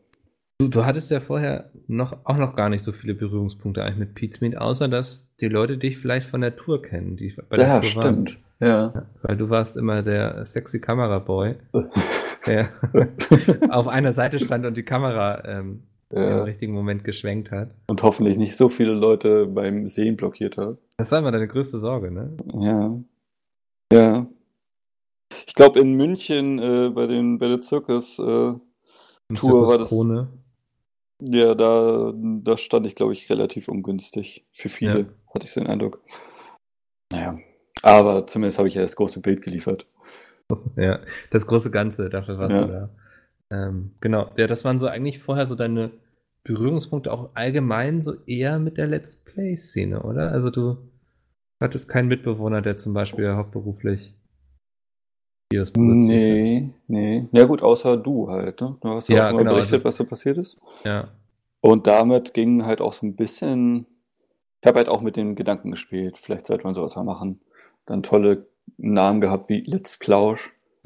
Du, 0.59 0.67
du 0.67 0.85
hattest 0.85 1.09
ja 1.09 1.21
vorher 1.21 1.71
noch, 1.87 2.17
auch 2.25 2.35
noch 2.35 2.57
gar 2.57 2.67
nicht 2.67 2.83
so 2.83 2.91
viele 2.91 3.13
Berührungspunkte 3.13 3.81
eigentlich 3.81 3.97
mit 3.97 4.13
Pete's 4.13 4.41
Meet, 4.41 4.57
außer 4.57 4.89
dass 4.89 5.33
die 5.39 5.47
Leute 5.47 5.77
dich 5.77 5.97
vielleicht 5.97 6.27
von 6.27 6.41
der 6.41 6.57
Tour 6.57 6.81
kennen, 6.81 7.15
die 7.15 7.33
bei 7.47 7.55
der 7.55 7.67
ja, 7.67 7.79
Tour 7.79 7.89
stimmt. 7.89 8.37
Waren. 8.59 8.69
Ja. 8.69 9.05
Weil 9.21 9.37
du 9.37 9.49
warst 9.49 9.77
immer 9.77 10.03
der 10.03 10.43
sexy 10.43 10.81
Kameraboy, 10.81 11.55
der 12.45 12.67
auf 13.69 13.87
einer 13.87 14.11
Seite 14.11 14.37
stand 14.41 14.65
und 14.65 14.75
die 14.75 14.83
Kamera 14.83 15.45
ähm, 15.45 15.83
ja. 16.11 16.39
im 16.39 16.43
richtigen 16.43 16.73
Moment 16.73 17.03
geschwenkt 17.03 17.51
hat. 17.51 17.71
Und 17.87 18.03
hoffentlich 18.03 18.37
nicht 18.37 18.55
so 18.55 18.69
viele 18.69 18.93
Leute 18.93 19.45
beim 19.45 19.87
Sehen 19.87 20.17
blockiert 20.17 20.57
hat. 20.57 20.77
Das 20.97 21.11
war 21.11 21.19
immer 21.19 21.31
deine 21.31 21.47
größte 21.47 21.79
Sorge, 21.79 22.11
ne? 22.11 22.35
Ja. 22.53 22.99
Ja. 23.91 24.27
Ich 25.47 25.53
glaube, 25.53 25.79
in 25.79 25.93
München 25.93 26.59
äh, 26.59 26.89
bei, 26.89 27.07
den, 27.07 27.37
bei 27.37 27.47
der 27.47 27.61
Zirkus 27.61 28.17
äh, 28.19 28.53
Tour 29.35 29.67
war 29.67 29.77
das. 29.77 29.89
Krone. 29.89 30.29
Ja, 31.21 31.53
da, 31.53 32.13
da 32.15 32.57
stand 32.57 32.87
ich, 32.87 32.95
glaube 32.95 33.13
ich, 33.13 33.29
relativ 33.29 33.67
ungünstig. 33.67 34.45
Für 34.51 34.69
viele, 34.69 34.99
ja. 34.99 35.05
hatte 35.33 35.45
ich 35.45 35.51
so 35.51 35.59
den 35.59 35.69
Eindruck. 35.69 36.01
Naja. 37.11 37.37
Aber 37.81 38.25
zumindest 38.25 38.57
habe 38.57 38.67
ich 38.67 38.75
ja 38.75 38.81
das 38.81 38.95
große 38.95 39.21
Bild 39.21 39.41
geliefert. 39.41 39.85
Ja, 40.75 40.99
das 41.29 41.45
große 41.45 41.69
Ganze, 41.69 42.09
dafür 42.09 42.39
warst 42.39 42.55
ja. 42.55 42.65
du 42.65 42.71
da. 42.71 42.89
Ähm, 43.51 43.91
genau, 44.01 44.31
ja, 44.35 44.47
das 44.47 44.65
waren 44.65 44.79
so 44.79 44.87
eigentlich 44.87 45.19
vorher 45.19 45.45
so 45.45 45.53
deine 45.53 45.91
Berührungspunkte 46.49 47.13
auch 47.13 47.29
allgemein 47.35 48.01
so 48.01 48.15
eher 48.25 48.57
mit 48.57 48.77
der 48.77 48.87
Let's 48.87 49.23
Play-Szene, 49.23 50.01
oder? 50.01 50.31
Also 50.31 50.49
du 50.49 50.77
hattest 51.59 51.87
keinen 51.89 52.07
Mitbewohner, 52.07 52.63
der 52.63 52.75
zum 52.77 52.93
Beispiel 52.93 53.35
hauptberuflich 53.35 54.15
Videos 55.51 55.69
produziert 55.69 56.07
Nee, 56.09 56.63
hat. 56.63 56.71
nee. 56.87 57.27
Ja 57.33 57.45
gut, 57.45 57.61
außer 57.61 57.97
du 57.97 58.29
halt, 58.29 58.61
ne? 58.61 58.77
Du 58.81 58.89
hast 58.89 59.09
ja, 59.09 59.27
auch 59.27 59.33
mal 59.33 59.37
genau, 59.37 59.53
berichtet, 59.53 59.75
also, 59.75 59.85
was 59.85 59.97
so 59.97 60.05
passiert 60.05 60.39
ist. 60.39 60.57
Ja. 60.83 61.09
Und 61.61 61.85
damit 61.85 62.33
ging 62.33 62.65
halt 62.65 62.81
auch 62.81 62.93
so 62.93 63.05
ein 63.05 63.15
bisschen, 63.15 63.85
ich 64.61 64.67
habe 64.67 64.79
halt 64.79 64.89
auch 64.89 65.01
mit 65.01 65.17
dem 65.17 65.35
Gedanken 65.35 65.69
gespielt, 65.69 66.17
vielleicht 66.17 66.47
sollte 66.47 66.63
man 66.63 66.73
sowas 66.73 66.95
mal 66.95 67.03
machen. 67.03 67.41
Dann 67.85 68.01
tolle 68.01 68.47
Namen 68.77 69.21
gehabt 69.21 69.49
wie 69.49 69.61
Let's 69.61 69.99
Plausch. 69.99 70.51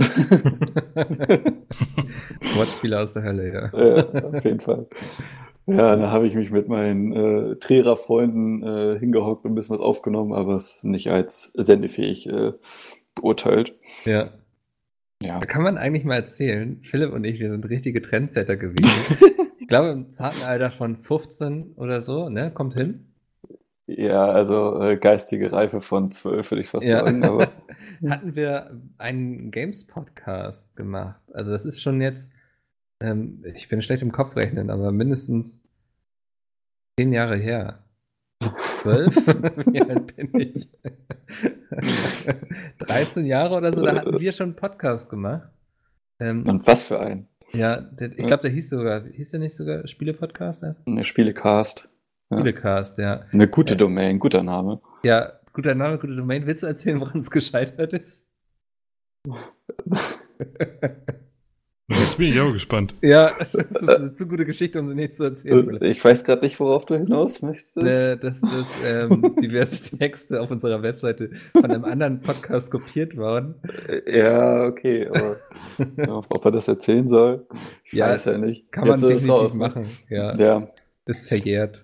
Wortspiele 2.55 2.99
aus 2.99 3.14
der 3.14 3.24
Hölle, 3.24 3.53
ja. 3.53 3.72
ja. 3.78 4.24
Auf 4.26 4.43
jeden 4.43 4.59
Fall. 4.59 4.88
Ja, 5.66 5.95
da 5.95 6.11
habe 6.11 6.28
ich 6.28 6.36
mich 6.36 6.51
mit 6.51 6.68
meinen 6.68 7.14
äh, 7.14 7.55
Trierer-Freunden 7.55 8.64
äh, 8.64 8.99
hingehockt 8.99 9.45
und 9.45 9.51
ein 9.51 9.55
bisschen 9.55 9.76
was 9.76 9.82
aufgenommen, 9.82 10.34
aber 10.34 10.53
es 10.53 10.84
nicht 10.84 11.09
als 11.09 11.51
sendefähig 11.55 12.28
äh, 12.28 12.51
beurteilt. 13.16 13.74
Ja. 14.03 14.32
Ja. 15.24 15.39
Da 15.39 15.45
kann 15.45 15.64
man 15.64 15.78
eigentlich 15.78 16.03
mal 16.03 16.16
erzählen, 16.16 16.80
Philipp 16.84 17.14
und 17.14 17.24
ich, 17.24 17.39
wir 17.39 17.49
sind 17.49 17.64
richtige 17.70 18.01
Trendsetter 18.01 18.57
gewesen. 18.57 18.91
ich 19.59 19.68
glaube, 19.68 19.89
im 19.89 20.09
zarten 20.09 20.43
Alter 20.43 20.70
von 20.70 20.97
15 20.97 21.74
oder 21.78 22.01
so, 22.01 22.28
ne? 22.28 22.51
Kommt 22.51 22.74
hin. 22.74 23.14
Ja, 23.86 24.26
also 24.26 24.82
äh, 24.82 24.97
geistige 24.97 25.51
Reife 25.51 25.80
von 25.80 26.11
12, 26.11 26.51
würde 26.51 26.61
ich 26.61 26.70
fast 26.70 26.86
ja. 26.86 26.99
sagen. 26.99 27.24
Aber 27.24 27.49
hatten 28.09 28.36
wir 28.36 28.82
einen 28.97 29.51
Games-Podcast 29.51 30.76
gemacht. 30.76 31.22
Also 31.34 31.51
das 31.51 31.66
ist 31.66 31.82
schon 31.82 32.01
jetzt, 32.01 32.32
ähm, 33.04 33.43
ich 33.54 33.68
bin 33.68 33.82
schlecht 33.82 34.01
im 34.01 34.12
Kopf 34.12 34.36
rechnen, 34.36 34.70
aber 34.70 34.91
mindestens 34.91 35.62
zehn 36.97 37.12
Jahre 37.12 37.36
her. 37.36 37.84
Zwölf? 38.82 39.16
Wie 39.26 39.82
alt 39.82 40.16
bin 40.16 40.30
ich? 40.39 40.70
13 42.80 43.26
Jahre 43.26 43.56
oder 43.56 43.74
so, 43.74 43.84
da 43.84 43.95
hatten 43.95 44.20
wir 44.20 44.32
schon 44.32 44.47
einen 44.47 44.56
Podcast 44.56 45.10
gemacht. 45.10 45.49
Ähm, 46.20 46.47
Und 46.47 46.66
was 46.66 46.88
für 46.88 46.99
ein? 46.99 47.28
Ja, 47.51 47.82
der, 47.82 48.18
ich 48.18 48.26
glaube, 48.26 48.43
der 48.43 48.51
hieß 48.51 48.70
sogar, 48.70 49.04
hieß 49.04 49.32
der 49.32 49.39
nicht 49.41 49.56
sogar 49.56 49.88
Spiele-Podcast? 49.88 50.66
Ne, 50.86 51.04
Spielecast. 51.04 51.89
Ja. 52.30 52.38
Spielecast, 52.38 52.97
ja. 52.97 53.26
Eine 53.32 53.47
gute 53.47 53.76
Domain, 53.76 54.18
guter 54.18 54.43
Name. 54.43 54.82
Ja, 55.04 55.34
guter 55.51 55.76
Name, 55.76 55.99
gute 55.99 56.16
Domain. 56.16 56.47
Willst 56.47 56.64
du 56.64 56.68
erzählen, 56.68 56.99
woran 56.99 57.20
es 57.20 57.30
gescheitert 57.30 57.93
ist? 57.93 58.26
Jetzt 61.90 62.18
bin 62.18 62.32
ich 62.32 62.40
auch 62.40 62.52
gespannt. 62.52 62.96
Ja, 63.02 63.36
das 63.52 63.82
ist 63.82 63.90
eine 63.90 64.14
zu 64.14 64.28
gute 64.28 64.46
Geschichte, 64.46 64.80
um 64.80 64.88
sie 64.88 64.96
nicht 64.96 65.16
zu 65.16 65.26
erzählen. 65.26 65.78
Ich 65.84 66.04
weiß 66.04 66.24
gerade 66.24 66.42
nicht, 66.42 66.60
worauf 66.60 66.86
du 66.86 66.96
hinaus 66.96 67.42
möchtest. 67.42 67.76
Äh, 67.78 68.18
dass, 68.18 68.40
dass 68.40 68.66
ähm, 68.86 69.36
diverse 69.42 69.98
Texte 69.98 70.42
auf 70.42 70.50
unserer 70.50 70.82
Webseite 70.82 71.32
von 71.52 71.66
einem 71.66 71.84
anderen 71.84 72.22
Podcast 72.22 72.72
kopiert 72.72 73.18
waren. 73.18 73.56
Ja, 74.08 74.66
okay, 74.66 75.08
aber 75.08 75.38
ob 76.30 76.46
er 76.46 76.52
das 76.52 76.68
erzählen 76.68 77.10
soll, 77.10 77.48
ich 77.84 77.94
ja, 77.94 78.10
weiß 78.10 78.26
ja 78.26 78.38
nicht. 78.38 78.72
Kann 78.72 78.88
Jetzt 78.88 79.02
man 79.02 79.10
definitiv 79.10 79.32
raus, 79.32 79.54
ne? 79.54 79.60
machen. 79.60 79.88
Ja. 80.10 80.36
ja. 80.36 80.68
Ist 81.06 81.28
verjährt. 81.28 81.84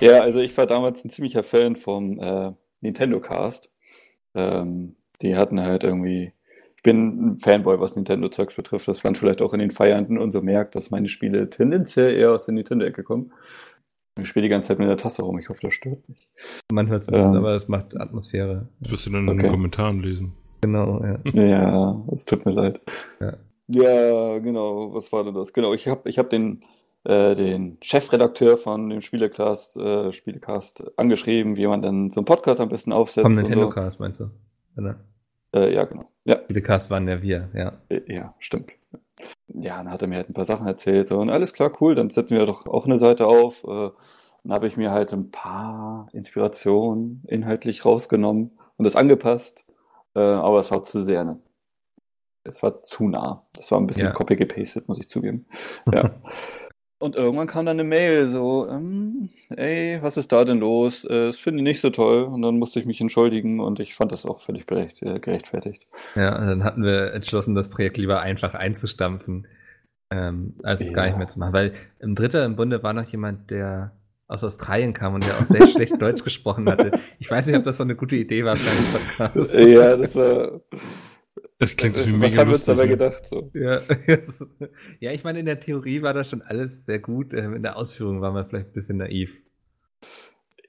Ja, 0.00 0.20
also 0.20 0.40
ich 0.40 0.56
war 0.56 0.66
damals 0.66 1.04
ein 1.04 1.10
ziemlicher 1.10 1.42
Fan 1.42 1.76
vom 1.76 2.18
äh, 2.20 2.52
Nintendo 2.80 3.20
Cast. 3.20 3.70
Ähm, 4.34 4.96
die 5.22 5.36
hatten 5.36 5.60
halt 5.60 5.84
irgendwie 5.84 6.32
bin 6.82 7.32
ein 7.32 7.38
Fanboy, 7.38 7.80
was 7.80 7.96
Nintendo-Zeugs 7.96 8.54
betrifft. 8.54 8.88
Das 8.88 9.02
man 9.04 9.14
vielleicht 9.14 9.42
auch 9.42 9.52
in 9.52 9.60
den 9.60 9.70
Feiernden 9.70 10.18
und 10.18 10.30
so 10.30 10.42
merkt, 10.42 10.74
dass 10.74 10.90
meine 10.90 11.08
Spiele 11.08 11.50
tendenziell 11.50 12.14
eher 12.14 12.32
aus 12.32 12.44
der 12.44 12.54
Nintendo-Ecke 12.54 13.02
kommen. 13.02 13.32
Ich 14.18 14.28
spiele 14.28 14.44
die 14.44 14.48
ganze 14.48 14.68
Zeit 14.68 14.78
mit 14.78 14.88
der 14.88 14.96
Tasse 14.96 15.22
rum. 15.22 15.38
Ich 15.38 15.48
hoffe, 15.48 15.60
das 15.62 15.74
stört 15.74 16.08
nicht. 16.08 16.28
Man 16.72 16.88
hört 16.88 17.02
es 17.02 17.08
nicht, 17.08 17.20
ähm, 17.20 17.36
aber 17.36 17.54
es 17.54 17.68
macht 17.68 17.98
Atmosphäre. 18.00 18.68
Das 18.80 18.92
wirst 18.92 19.06
du 19.06 19.10
dann 19.10 19.28
okay. 19.28 19.32
in 19.32 19.42
den 19.42 19.50
Kommentaren 19.50 20.00
lesen. 20.00 20.32
Genau, 20.62 21.04
ja. 21.04 21.18
Ja, 21.34 22.02
es 22.12 22.24
tut 22.24 22.46
mir 22.46 22.52
leid. 22.52 22.80
Ja. 23.20 23.36
ja, 23.68 24.38
genau. 24.38 24.94
Was 24.94 25.12
war 25.12 25.22
denn 25.24 25.34
das? 25.34 25.52
Genau, 25.52 25.74
ich 25.74 25.86
habe 25.86 26.08
ich 26.08 26.18
hab 26.18 26.30
den, 26.30 26.62
äh, 27.04 27.34
den 27.34 27.76
Chefredakteur 27.82 28.56
von 28.56 28.88
dem 28.88 29.02
Spielecast, 29.02 29.76
äh, 29.76 30.12
Spielecast 30.12 30.84
angeschrieben, 30.96 31.58
wie 31.58 31.66
man 31.66 31.82
dann 31.82 32.08
so 32.08 32.20
einen 32.20 32.24
Podcast 32.24 32.60
am 32.60 32.70
besten 32.70 32.92
aufsetzt. 32.92 33.26
Vom 33.26 33.34
Nintendo-Cast, 33.34 33.98
so. 33.98 34.02
meinst 34.02 34.20
du? 34.20 34.30
Oder? 34.78 34.98
Äh, 35.54 35.74
ja, 35.74 35.84
genau. 35.84 36.06
Ja. 36.26 36.38
Cast 36.60 36.90
waren 36.90 37.06
ja 37.08 37.22
wir, 37.22 37.48
ja. 37.54 37.72
Äh, 37.88 38.12
ja, 38.12 38.34
stimmt. 38.40 38.72
Ja, 39.48 39.78
dann 39.78 39.90
hat 39.90 40.02
er 40.02 40.08
mir 40.08 40.16
halt 40.16 40.28
ein 40.28 40.34
paar 40.34 40.44
Sachen 40.44 40.66
erzählt. 40.66 41.10
Und 41.12 41.30
alles 41.30 41.52
klar, 41.52 41.72
cool, 41.80 41.94
dann 41.94 42.10
setzen 42.10 42.36
wir 42.36 42.44
doch 42.46 42.66
auch 42.66 42.84
eine 42.84 42.98
Seite 42.98 43.26
auf. 43.26 43.64
Äh, 43.64 43.90
dann 44.42 44.52
habe 44.52 44.66
ich 44.66 44.76
mir 44.76 44.90
halt 44.90 45.12
ein 45.12 45.30
paar 45.30 46.08
Inspirationen 46.12 47.22
inhaltlich 47.28 47.84
rausgenommen 47.84 48.58
und 48.76 48.84
das 48.84 48.96
angepasst. 48.96 49.64
Äh, 50.14 50.20
aber 50.20 50.60
es 50.60 50.70
war 50.70 50.82
zu 50.82 51.02
sehr, 51.04 51.24
ne? 51.24 51.40
Es 52.42 52.62
war 52.62 52.82
zu 52.82 53.08
nah. 53.08 53.44
Das 53.54 53.70
war 53.70 53.78
ein 53.78 53.86
bisschen 53.86 54.06
ja. 54.06 54.12
copy-gepastet, 54.12 54.88
muss 54.88 54.98
ich 54.98 55.08
zugeben. 55.08 55.46
Ja. 55.92 56.10
Und 56.98 57.14
irgendwann 57.14 57.46
kam 57.46 57.66
dann 57.66 57.78
eine 57.78 57.88
Mail 57.88 58.28
so, 58.28 58.66
ähm, 58.68 59.28
ey, 59.50 59.98
was 60.00 60.16
ist 60.16 60.32
da 60.32 60.44
denn 60.44 60.60
los? 60.60 61.04
Äh, 61.04 61.26
das 61.26 61.38
finde 61.38 61.58
ich 61.58 61.64
nicht 61.64 61.80
so 61.80 61.90
toll. 61.90 62.22
Und 62.22 62.40
dann 62.40 62.58
musste 62.58 62.80
ich 62.80 62.86
mich 62.86 63.00
entschuldigen 63.00 63.60
und 63.60 63.80
ich 63.80 63.94
fand 63.94 64.12
das 64.12 64.24
auch 64.24 64.40
völlig 64.40 64.64
äh, 64.70 65.20
gerechtfertigt. 65.20 65.86
Ja, 66.14 66.38
und 66.38 66.46
dann 66.46 66.64
hatten 66.64 66.82
wir 66.82 67.12
entschlossen, 67.12 67.54
das 67.54 67.68
Projekt 67.68 67.98
lieber 67.98 68.22
einfach 68.22 68.54
einzustampfen, 68.54 69.46
ähm, 70.10 70.54
als 70.62 70.80
es 70.80 70.88
ja. 70.88 70.94
gar 70.94 71.06
nicht 71.06 71.18
mehr 71.18 71.28
zu 71.28 71.38
machen. 71.38 71.52
Weil 71.52 71.74
im 71.98 72.14
Dritter 72.14 72.44
im 72.46 72.56
Bunde 72.56 72.82
war 72.82 72.94
noch 72.94 73.06
jemand, 73.06 73.50
der 73.50 73.92
aus 74.26 74.42
Australien 74.42 74.94
kam 74.94 75.14
und 75.14 75.26
der 75.26 75.38
auch 75.38 75.44
sehr 75.44 75.68
schlecht 75.68 76.00
Deutsch 76.00 76.24
gesprochen 76.24 76.68
hatte. 76.68 76.92
Ich 77.18 77.30
weiß 77.30 77.46
nicht, 77.46 77.56
ob 77.56 77.64
das 77.64 77.76
so 77.76 77.84
eine 77.84 77.94
gute 77.94 78.16
Idee 78.16 78.44
war 78.44 78.56
für 78.56 78.70
einen 78.70 79.30
Podcast. 79.34 79.54
Ja, 79.54 79.96
das 79.96 80.16
war 80.16 80.62
es 81.58 81.76
klingt 81.76 82.06
wie 82.06 82.12
mega 82.12 82.26
Was 82.26 82.38
haben 82.38 82.48
wir 82.48 82.54
uns 82.54 82.64
dabei 82.64 82.84
ne? 82.84 82.88
gedacht? 82.90 83.26
So. 83.26 83.50
Ja, 83.54 83.80
ja, 85.00 85.12
ich 85.12 85.24
meine, 85.24 85.40
in 85.40 85.46
der 85.46 85.60
Theorie 85.60 86.02
war 86.02 86.12
das 86.12 86.28
schon 86.28 86.42
alles 86.42 86.84
sehr 86.84 86.98
gut. 86.98 87.32
Ähm, 87.32 87.54
in 87.54 87.62
der 87.62 87.76
Ausführung 87.76 88.20
waren 88.20 88.34
wir 88.34 88.44
vielleicht 88.44 88.68
ein 88.68 88.72
bisschen 88.72 88.98
naiv. 88.98 89.40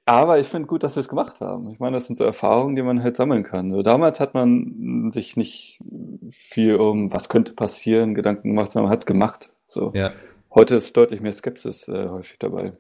Aber 0.06 0.40
ich 0.40 0.48
finde 0.48 0.68
gut, 0.68 0.84
dass 0.84 0.96
wir 0.96 1.02
es 1.02 1.10
gemacht 1.10 1.42
haben. 1.42 1.70
Ich 1.70 1.80
meine, 1.80 1.98
das 1.98 2.06
sind 2.06 2.16
so 2.16 2.24
Erfahrungen, 2.24 2.78
die 2.78 2.82
man 2.82 3.04
halt 3.04 3.18
sammeln 3.18 3.44
kann. 3.44 3.70
So, 3.70 3.84
damals 3.84 4.22
hat 4.22 4.34
man 4.34 5.12
sich 5.12 5.36
nicht 5.36 5.82
viel 6.30 6.76
um, 6.76 7.12
was 7.12 7.28
könnte 7.28 7.52
passieren, 7.52 8.16
Gedanken 8.16 8.52
gemacht, 8.52 8.72
sondern 8.72 8.86
man 8.86 8.94
hat 8.94 9.02
es 9.02 9.06
gemacht. 9.06 9.52
So. 9.66 9.92
Ja. 9.94 10.14
Heute 10.56 10.76
ist 10.76 10.96
deutlich 10.96 11.20
mehr 11.20 11.34
Skepsis 11.34 11.90
äh, 11.90 12.08
häufig 12.08 12.40
dabei. 12.40 12.74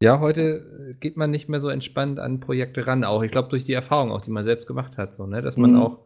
Ja, 0.00 0.20
heute 0.20 0.96
geht 1.00 1.18
man 1.18 1.30
nicht 1.30 1.50
mehr 1.50 1.60
so 1.60 1.68
entspannt 1.68 2.18
an 2.18 2.40
Projekte 2.40 2.86
ran. 2.86 3.04
Auch, 3.04 3.22
ich 3.22 3.30
glaube, 3.30 3.50
durch 3.50 3.64
die 3.64 3.74
Erfahrung 3.74 4.10
auch, 4.10 4.22
die 4.22 4.30
man 4.30 4.44
selbst 4.44 4.66
gemacht 4.66 4.96
hat, 4.96 5.14
so, 5.14 5.26
ne? 5.26 5.42
dass 5.42 5.58
man 5.58 5.72
mhm. 5.72 5.82
auch 5.82 5.98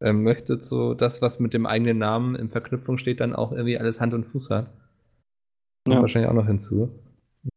ähm, 0.00 0.22
möchte, 0.22 0.62
so 0.62 0.94
das, 0.94 1.22
was 1.22 1.40
mit 1.40 1.52
dem 1.54 1.66
eigenen 1.66 1.98
Namen 1.98 2.34
in 2.34 2.50
Verknüpfung 2.50 2.98
steht, 2.98 3.20
dann 3.20 3.34
auch 3.34 3.52
irgendwie 3.52 3.78
alles 3.78 4.00
Hand 4.00 4.14
und 4.14 4.26
Fuß 4.26 4.50
hat. 4.50 4.66
Ja. 5.88 6.00
wahrscheinlich 6.02 6.30
auch 6.30 6.34
noch 6.34 6.46
hinzu. 6.46 6.90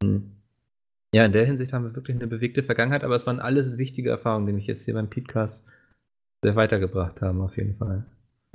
Mhm. 0.02 0.32
Ja, 1.14 1.26
in 1.26 1.34
der 1.34 1.46
Hinsicht 1.46 1.74
haben 1.74 1.84
wir 1.84 1.96
wirklich 1.96 2.16
eine 2.16 2.28
bewegte 2.28 2.64
Vergangenheit, 2.64 3.04
aber 3.04 3.16
es 3.16 3.28
waren 3.28 3.42
alles 3.42 3.78
wichtige 3.78 4.10
Erfahrungen, 4.10 4.48
die 4.48 4.54
mich 4.54 4.68
jetzt 4.68 4.86
hier 4.86 4.94
beim 4.94 5.10
Podcast 5.10 5.68
sehr 6.42 6.56
weitergebracht 6.56 7.22
haben, 7.22 7.42
auf 7.42 7.58
jeden 7.58 7.76
Fall. 7.76 8.06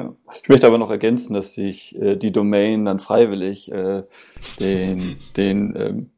Ja. 0.01 0.17
Ich 0.43 0.49
möchte 0.49 0.67
aber 0.67 0.79
noch 0.79 0.91
ergänzen, 0.91 1.35
dass 1.35 1.57
ich 1.59 1.95
äh, 2.01 2.17
die 2.17 2.33
Domain 2.33 2.87
dann 2.87 2.99
freiwillig 2.99 3.71
äh, 3.71 4.05
den, 4.59 5.17
den 5.37 5.75
ähm, 5.77 6.11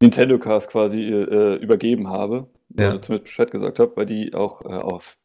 Nintendo 0.00 0.38
Cast 0.38 0.70
quasi 0.70 1.02
äh, 1.02 1.56
übergeben 1.56 2.08
habe, 2.08 2.46
ja. 2.78 2.90
oder 2.90 3.02
zumindest 3.02 3.24
Bescheid 3.24 3.50
gesagt 3.50 3.80
habe, 3.80 3.96
weil 3.96 4.06
die 4.06 4.34
auch 4.34 4.62
äh, 4.64 4.68
auf 4.68 5.18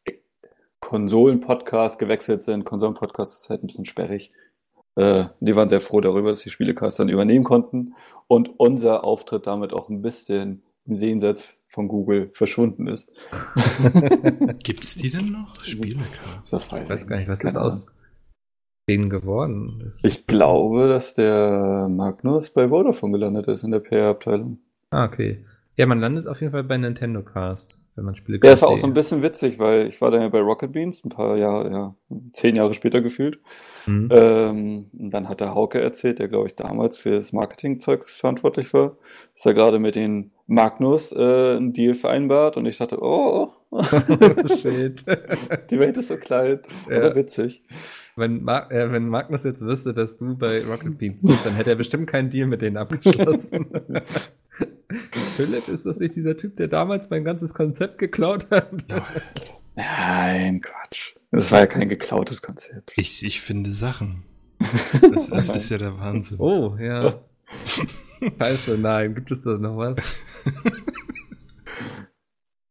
Konsolen-Podcast 0.86 1.98
gewechselt 1.98 2.44
sind. 2.44 2.64
Konsolen-Podcast 2.64 3.42
ist 3.42 3.50
halt 3.50 3.64
ein 3.64 3.66
bisschen 3.66 3.86
sperrig. 3.86 4.30
Äh, 4.94 5.24
die 5.40 5.56
waren 5.56 5.68
sehr 5.68 5.80
froh 5.80 6.00
darüber, 6.00 6.30
dass 6.30 6.42
die 6.42 6.50
Spielecast 6.50 7.00
dann 7.00 7.08
übernehmen 7.08 7.44
konnten 7.44 7.94
und 8.28 8.52
unser 8.60 9.02
Auftritt 9.02 9.48
damit 9.48 9.72
auch 9.72 9.88
ein 9.88 10.00
bisschen 10.00 10.62
im 10.84 10.94
Sehensatz 10.94 11.48
von 11.66 11.88
Google 11.88 12.30
verschwunden 12.34 12.86
ist. 12.86 13.10
Gibt 14.62 14.84
es 14.84 14.94
die 14.94 15.10
denn 15.10 15.32
noch? 15.32 15.60
Spielecast? 15.64 16.52
Das 16.52 16.70
weiß 16.70 16.86
ich 16.86 16.92
weiß 16.92 17.06
gar 17.08 17.16
nicht, 17.16 17.28
was 17.28 17.42
ist 17.42 17.56
aus 17.56 17.88
denen 18.88 19.10
geworden? 19.10 19.92
Ich 20.04 20.28
glaube, 20.28 20.86
dass 20.86 21.16
der 21.16 21.88
Magnus 21.90 22.50
bei 22.50 22.68
Vodafone 22.68 23.14
gelandet 23.14 23.48
ist 23.48 23.64
in 23.64 23.72
der 23.72 23.80
PR-Abteilung. 23.80 24.60
Ah, 24.90 25.06
okay. 25.06 25.44
Ja, 25.74 25.86
man 25.86 25.98
landet 25.98 26.28
auf 26.28 26.40
jeden 26.40 26.52
Fall 26.52 26.62
bei 26.62 26.76
Nintendo 26.76 27.22
Cast 27.22 27.80
wenn 27.96 28.04
man 28.04 28.14
Spiele 28.14 28.38
Ja, 28.42 28.52
ist 28.52 28.62
auch 28.62 28.78
so 28.78 28.86
ein 28.86 28.94
bisschen 28.94 29.22
witzig, 29.22 29.58
weil 29.58 29.86
ich 29.86 30.00
war 30.00 30.10
dann 30.10 30.20
ja 30.20 30.28
bei 30.28 30.40
Rocket 30.40 30.70
Beans 30.72 31.02
ein 31.04 31.08
paar 31.08 31.36
Jahre, 31.36 31.70
ja, 31.70 31.94
zehn 32.32 32.54
Jahre 32.54 32.74
später 32.74 33.00
gefühlt. 33.00 33.40
Mhm. 33.86 34.08
Ähm, 34.12 34.86
dann 34.92 35.28
hat 35.28 35.40
der 35.40 35.54
Hauke 35.54 35.80
erzählt, 35.80 36.18
der 36.18 36.28
glaube 36.28 36.46
ich 36.46 36.54
damals 36.54 36.98
für 36.98 37.12
das 37.12 37.32
Marketingzeugs 37.32 38.12
verantwortlich 38.12 38.72
war, 38.74 38.96
dass 39.34 39.46
er 39.46 39.54
gerade 39.54 39.78
mit 39.78 39.94
den 39.94 40.32
Magnus 40.46 41.10
äh, 41.12 41.56
einen 41.56 41.72
Deal 41.72 41.94
vereinbart 41.94 42.56
und 42.56 42.66
ich 42.66 42.78
dachte, 42.78 42.98
oh, 43.00 43.50
shit. 44.60 45.04
Die 45.70 45.78
Welt 45.78 45.96
ist 45.96 46.08
so 46.08 46.16
klein, 46.16 46.60
ja. 46.88 46.98
aber 46.98 47.16
witzig. 47.16 47.64
Wenn, 48.14 48.42
Mar 48.44 48.70
äh, 48.70 48.90
wenn 48.92 49.08
Magnus 49.08 49.44
jetzt 49.44 49.62
wüsste, 49.62 49.92
dass 49.92 50.16
du 50.16 50.36
bei 50.36 50.62
Rocket 50.64 50.98
Beans 50.98 51.22
sitzt, 51.22 51.44
dann 51.44 51.54
hätte 51.54 51.70
er 51.70 51.76
bestimmt 51.76 52.06
keinen 52.08 52.30
Deal 52.30 52.46
mit 52.46 52.62
denen 52.62 52.76
abgeschlossen. 52.76 53.66
Philipp, 55.36 55.68
ist 55.68 55.86
das 55.86 55.98
nicht 55.98 56.16
dieser 56.16 56.36
Typ, 56.36 56.56
der 56.56 56.68
damals 56.68 57.10
mein 57.10 57.24
ganzes 57.24 57.54
Konzept 57.54 57.98
geklaut 57.98 58.48
hat? 58.50 58.72
Nein, 59.74 60.60
Quatsch. 60.60 61.16
Das 61.30 61.52
war 61.52 61.60
ja 61.60 61.66
kein 61.66 61.88
geklautes 61.88 62.40
Konzept. 62.40 62.92
Ich, 62.96 63.24
ich 63.24 63.40
finde 63.40 63.72
Sachen. 63.72 64.24
Das 65.12 65.28
ist, 65.28 65.54
ist 65.54 65.70
ja 65.70 65.78
der 65.78 65.98
Wahnsinn. 65.98 66.38
Oh, 66.40 66.76
ja. 66.78 67.20
Scheiße, 68.38 68.78
nein, 68.78 69.14
gibt 69.14 69.30
es 69.30 69.42
da 69.42 69.58
noch 69.58 69.76
was? 69.76 69.98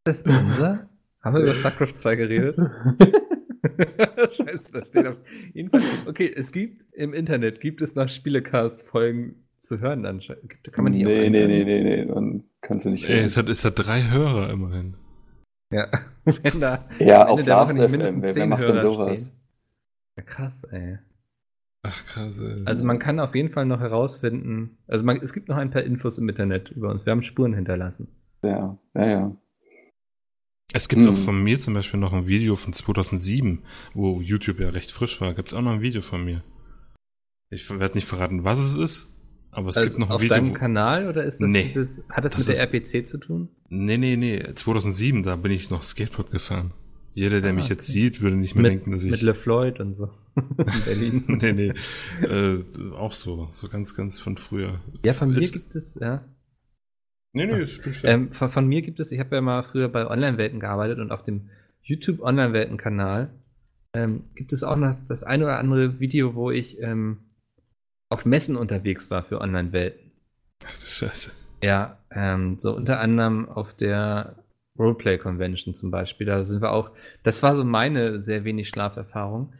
Das 0.03 0.21
ist 0.21 0.27
unser? 0.27 0.87
Haben 1.23 1.35
wir 1.35 1.41
über 1.41 1.53
StarCraft 1.53 1.95
2 1.95 2.15
geredet? 2.15 2.55
Scheiße, 4.31 4.71
da 4.71 4.85
steht 4.85 5.07
auf 5.07 5.17
jeden 5.51 5.71
Fall. 5.71 5.81
Okay, 6.05 6.31
es 6.35 6.51
gibt 6.51 6.85
im 6.93 7.13
Internet, 7.15 7.59
gibt 7.59 7.81
es 7.81 7.95
noch 7.95 8.07
Spielecast-Folgen 8.07 9.44
zu 9.65 9.79
hören 9.79 10.03
dann. 10.03 10.21
Kann 10.71 10.83
man 10.83 10.93
die 10.93 11.03
nee, 11.03 11.29
nee, 11.29 11.47
nee, 11.47 11.63
nee, 11.63 11.83
nee, 11.83 12.05
dann 12.05 12.43
kannst 12.61 12.85
du 12.85 12.89
nicht 12.89 13.07
hören. 13.07 13.19
Ey, 13.19 13.25
es 13.25 13.37
hat, 13.37 13.49
es 13.49 13.65
hat 13.65 13.73
drei 13.77 14.01
Hörer 14.03 14.49
immerhin. 14.49 14.95
Ja, 15.71 15.87
wenn 16.25 16.59
da 16.59 16.85
ja 16.99 17.27
auf 17.27 17.45
Last 17.45 17.73
FM, 17.73 18.21
wer, 18.21 18.35
wer 18.35 18.47
macht 18.47 18.63
denn 18.63 18.79
sowas? 18.79 19.21
Stehen. 19.21 19.31
Ja, 20.17 20.23
krass, 20.23 20.63
ey. 20.65 20.99
Ach 21.83 22.05
krass, 22.05 22.39
ey. 22.39 22.63
Also 22.65 22.83
man 22.83 22.99
kann 22.99 23.19
auf 23.19 23.35
jeden 23.35 23.49
Fall 23.49 23.65
noch 23.65 23.79
herausfinden, 23.79 24.77
also 24.87 25.03
man, 25.03 25.17
es 25.21 25.33
gibt 25.33 25.49
noch 25.49 25.57
ein 25.57 25.71
paar 25.71 25.83
Infos 25.83 26.17
im 26.17 26.29
Internet 26.29 26.71
über 26.71 26.89
uns. 26.89 27.05
Wir 27.05 27.11
haben 27.11 27.23
Spuren 27.23 27.53
hinterlassen. 27.53 28.07
Ja, 28.43 28.77
ja, 28.93 29.05
ja. 29.05 29.37
Es 30.73 30.89
gibt 30.89 31.05
hm. 31.05 31.13
auch 31.13 31.17
von 31.17 31.43
mir 31.43 31.57
zum 31.57 31.73
Beispiel 31.73 31.99
noch 31.99 32.13
ein 32.13 32.27
Video 32.27 32.55
von 32.55 32.73
2007, 32.73 33.63
wo 33.93 34.19
YouTube 34.21 34.59
ja 34.59 34.69
recht 34.69 34.91
frisch 34.91 35.21
war. 35.21 35.33
Gibt 35.33 35.49
es 35.49 35.53
auch 35.53 35.61
noch 35.61 35.71
ein 35.71 35.81
Video 35.81 36.01
von 36.01 36.23
mir. 36.23 36.43
Ich 37.49 37.69
werde 37.69 37.95
nicht 37.95 38.07
verraten, 38.07 38.43
was 38.43 38.59
es 38.59 38.77
ist, 38.77 39.14
aber 39.55 39.69
es 39.69 39.77
also 39.77 39.89
gibt 39.89 39.99
noch 39.99 40.09
ein 40.09 40.15
auf 40.15 40.21
Video. 40.21 40.35
Auf 40.35 40.41
deinem 40.41 40.53
Kanal 40.53 41.07
oder 41.07 41.23
ist 41.23 41.41
das 41.41 41.49
nee, 41.49 41.63
dieses, 41.63 42.03
hat 42.09 42.25
das, 42.25 42.33
das 42.33 42.47
mit 42.47 42.57
der 42.57 42.63
RPC 42.63 43.07
zu 43.07 43.17
tun? 43.17 43.49
Nee, 43.69 43.97
nee, 43.97 44.17
nee. 44.17 44.43
2007, 44.53 45.23
da 45.23 45.35
bin 45.37 45.51
ich 45.51 45.69
noch 45.69 45.83
Skateboard 45.83 46.31
gefahren. 46.31 46.71
Jeder, 47.13 47.39
der 47.39 47.51
ah, 47.51 47.53
mich 47.53 47.65
okay. 47.65 47.75
jetzt 47.75 47.87
sieht, 47.87 48.21
würde 48.21 48.35
nicht 48.35 48.55
mehr 48.55 48.63
mit, 48.63 48.71
denken, 48.71 48.91
dass 48.91 49.05
ich. 49.05 49.11
Mit 49.11 49.21
LeFloid 49.21 49.79
und 49.79 49.95
so. 49.95 50.09
In 50.35 50.83
Berlin. 50.85 51.23
nee, 51.41 51.53
nee. 51.53 51.73
Äh, 52.25 52.63
auch 52.93 53.13
so. 53.13 53.47
So 53.51 53.69
ganz, 53.69 53.95
ganz 53.95 54.19
von 54.19 54.35
früher. 54.35 54.81
Ja, 55.05 55.13
von 55.13 55.31
mir 55.31 55.39
gibt 55.39 55.73
es, 55.75 55.95
ja. 55.95 56.25
Nee, 57.31 57.45
nee, 57.45 57.61
ist 57.61 57.83
bestimmt. 57.83 58.13
Ähm, 58.13 58.31
von, 58.33 58.49
von, 58.49 58.67
mir 58.67 58.81
gibt 58.81 58.99
es, 58.99 59.13
ich 59.13 59.19
habe 59.19 59.35
ja 59.35 59.41
mal 59.41 59.63
früher 59.63 59.87
bei 59.87 60.07
Online-Welten 60.07 60.59
gearbeitet 60.59 60.99
und 60.99 61.11
auf 61.11 61.23
dem 61.23 61.49
YouTube 61.83 62.19
Online-Welten-Kanal 62.19 63.29
ähm, 63.93 64.23
gibt 64.35 64.51
es 64.51 64.63
auch 64.63 64.75
noch 64.75 64.93
das 65.07 65.23
ein 65.23 65.41
oder 65.41 65.57
andere 65.57 66.01
Video, 66.01 66.35
wo 66.35 66.51
ich 66.51 66.81
ähm, 66.81 67.19
auf 68.15 68.25
Messen 68.25 68.55
unterwegs 68.55 69.11
war 69.11 69.23
für 69.23 69.41
Online-Welten. 69.41 70.09
Ach 70.65 70.73
du 70.73 70.85
Scheiße. 70.85 71.31
Ja, 71.61 71.97
ähm, 72.11 72.57
so 72.57 72.73
unter 72.73 73.01
anderem 73.01 73.49
auf 73.49 73.73
der 73.73 74.37
Roleplay 74.79 75.17
Convention 75.17 75.75
zum 75.75 75.91
Beispiel. 75.91 76.25
Da 76.25 76.45
sind 76.45 76.61
wir 76.61 76.71
auch, 76.71 76.91
das 77.23 77.43
war 77.43 77.57
so 77.57 77.65
meine 77.65 78.21
sehr 78.21 78.45
wenig 78.45 78.69
Schlaferfahrung. 78.69 79.51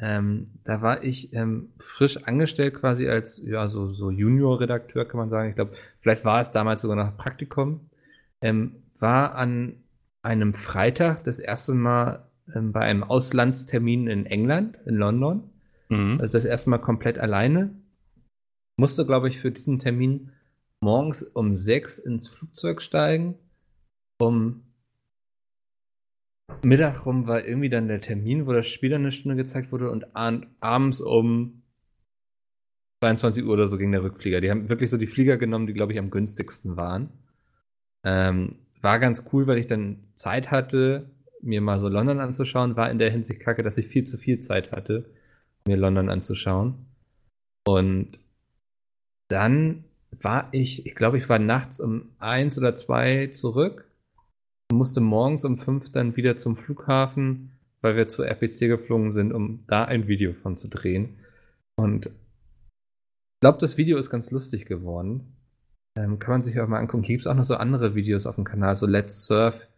Ähm, 0.00 0.52
da 0.62 0.80
war 0.80 1.02
ich 1.02 1.32
ähm, 1.32 1.70
frisch 1.80 2.22
angestellt 2.22 2.74
quasi 2.74 3.08
als 3.08 3.42
ja 3.44 3.66
so, 3.66 3.92
so 3.92 4.12
Junior-Redakteur, 4.12 5.06
kann 5.06 5.18
man 5.18 5.30
sagen. 5.30 5.48
Ich 5.48 5.56
glaube, 5.56 5.72
vielleicht 5.98 6.24
war 6.24 6.40
es 6.40 6.52
damals 6.52 6.82
sogar 6.82 6.96
noch 6.96 7.16
Praktikum. 7.16 7.80
Ähm, 8.42 8.76
war 9.00 9.34
an 9.34 9.74
einem 10.22 10.54
Freitag 10.54 11.24
das 11.24 11.40
erste 11.40 11.74
Mal 11.74 12.28
ähm, 12.54 12.70
bei 12.70 12.82
einem 12.82 13.02
Auslandstermin 13.02 14.06
in 14.06 14.24
England, 14.24 14.78
in 14.86 14.94
London. 14.94 15.50
Mhm. 15.88 16.18
Also 16.20 16.34
das 16.34 16.44
erste 16.44 16.70
Mal 16.70 16.78
komplett 16.78 17.18
alleine. 17.18 17.70
Musste, 18.76 19.06
glaube 19.06 19.28
ich, 19.28 19.38
für 19.38 19.50
diesen 19.50 19.78
Termin 19.78 20.30
morgens 20.80 21.22
um 21.22 21.56
sechs 21.56 21.98
ins 21.98 22.28
Flugzeug 22.28 22.82
steigen 22.82 23.38
um 24.18 24.62
Mittag 26.62 27.06
rum 27.06 27.26
war 27.26 27.44
irgendwie 27.44 27.70
dann 27.70 27.88
der 27.88 28.00
Termin, 28.00 28.46
wo 28.46 28.52
das 28.52 28.68
Spiel 28.68 28.90
dann 28.90 29.02
eine 29.02 29.12
Stunde 29.12 29.36
gezeigt 29.36 29.72
wurde 29.72 29.90
und 29.90 30.06
abends 30.14 31.00
um 31.00 31.62
22 33.02 33.44
Uhr 33.44 33.52
oder 33.52 33.66
so 33.66 33.76
ging 33.76 33.92
der 33.92 34.02
Rückflieger. 34.02 34.40
Die 34.40 34.50
haben 34.50 34.68
wirklich 34.68 34.90
so 34.90 34.96
die 34.96 35.06
Flieger 35.06 35.36
genommen, 35.36 35.66
die, 35.66 35.74
glaube 35.74 35.92
ich, 35.92 35.98
am 35.98 36.10
günstigsten 36.10 36.76
waren. 36.76 37.10
Ähm, 38.04 38.58
war 38.80 38.98
ganz 38.98 39.24
cool, 39.32 39.46
weil 39.46 39.58
ich 39.58 39.66
dann 39.66 40.04
Zeit 40.14 40.50
hatte, 40.50 41.10
mir 41.40 41.60
mal 41.60 41.80
so 41.80 41.88
London 41.88 42.20
anzuschauen. 42.20 42.76
War 42.76 42.90
in 42.90 42.98
der 42.98 43.10
Hinsicht 43.10 43.40
kacke, 43.40 43.62
dass 43.62 43.78
ich 43.78 43.88
viel 43.88 44.04
zu 44.04 44.16
viel 44.16 44.40
Zeit 44.40 44.72
hatte, 44.72 45.10
mir 45.66 45.76
London 45.76 46.08
anzuschauen. 46.08 46.86
Und 47.66 48.18
dann 49.28 49.84
war 50.10 50.48
ich, 50.52 50.86
ich 50.86 50.94
glaube, 50.94 51.18
ich 51.18 51.28
war 51.28 51.38
nachts 51.38 51.80
um 51.80 52.10
eins 52.18 52.56
oder 52.58 52.76
zwei 52.76 53.28
zurück 53.28 53.86
musste 54.74 55.00
morgens 55.00 55.44
um 55.44 55.58
fünf 55.58 55.90
dann 55.90 56.16
wieder 56.16 56.36
zum 56.36 56.56
Flughafen, 56.56 57.52
weil 57.80 57.96
wir 57.96 58.08
zur 58.08 58.26
RPC 58.26 58.68
geflogen 58.68 59.10
sind, 59.10 59.32
um 59.32 59.64
da 59.66 59.84
ein 59.84 60.08
Video 60.08 60.32
von 60.34 60.56
zu 60.56 60.68
drehen. 60.68 61.18
Und 61.76 62.06
ich 62.06 63.40
glaube, 63.40 63.58
das 63.58 63.76
Video 63.76 63.98
ist 63.98 64.10
ganz 64.10 64.30
lustig 64.30 64.66
geworden. 64.66 65.36
Ähm, 65.96 66.18
kann 66.18 66.32
man 66.32 66.42
sich 66.42 66.58
auch 66.60 66.68
mal 66.68 66.78
angucken. 66.78 67.02
Gibt 67.02 67.22
es 67.22 67.26
auch 67.26 67.34
noch 67.34 67.44
so 67.44 67.56
andere 67.56 67.94
Videos 67.94 68.26
auf 68.26 68.34
dem 68.34 68.44
Kanal, 68.44 68.76
so 68.76 68.86
Let's 68.86 69.24
Surf, 69.24 69.68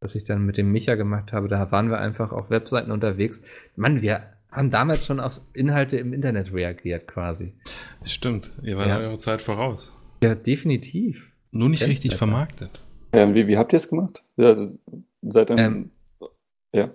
was 0.00 0.14
ich 0.14 0.24
dann 0.24 0.44
mit 0.44 0.56
dem 0.56 0.70
Micha 0.70 0.94
gemacht 0.94 1.32
habe. 1.32 1.48
Da 1.48 1.70
waren 1.72 1.90
wir 1.90 1.98
einfach 1.98 2.32
auf 2.32 2.50
Webseiten 2.50 2.90
unterwegs. 2.90 3.42
Mann, 3.76 4.02
wir 4.02 4.33
haben 4.54 4.70
damals 4.70 5.04
schon 5.04 5.20
auf 5.20 5.40
Inhalte 5.52 5.96
im 5.96 6.12
Internet 6.12 6.52
reagiert 6.52 7.08
quasi. 7.08 7.54
Stimmt, 8.04 8.52
ihr 8.62 8.76
wart 8.76 8.88
ja. 8.88 8.98
eure 8.98 9.18
Zeit 9.18 9.42
voraus. 9.42 9.92
Ja, 10.22 10.34
definitiv. 10.34 11.32
Nur 11.50 11.68
nicht 11.68 11.86
richtig 11.86 12.16
vermarktet. 12.16 12.80
Ja, 13.14 13.32
wie, 13.34 13.46
wie 13.46 13.58
habt 13.58 13.72
ihr 13.72 13.76
es 13.76 13.88
gemacht? 13.88 14.22
Ja, 14.36 14.68
seit 15.22 15.50
dann. 15.50 15.58
Ähm, 15.58 15.90
ja. 16.72 16.90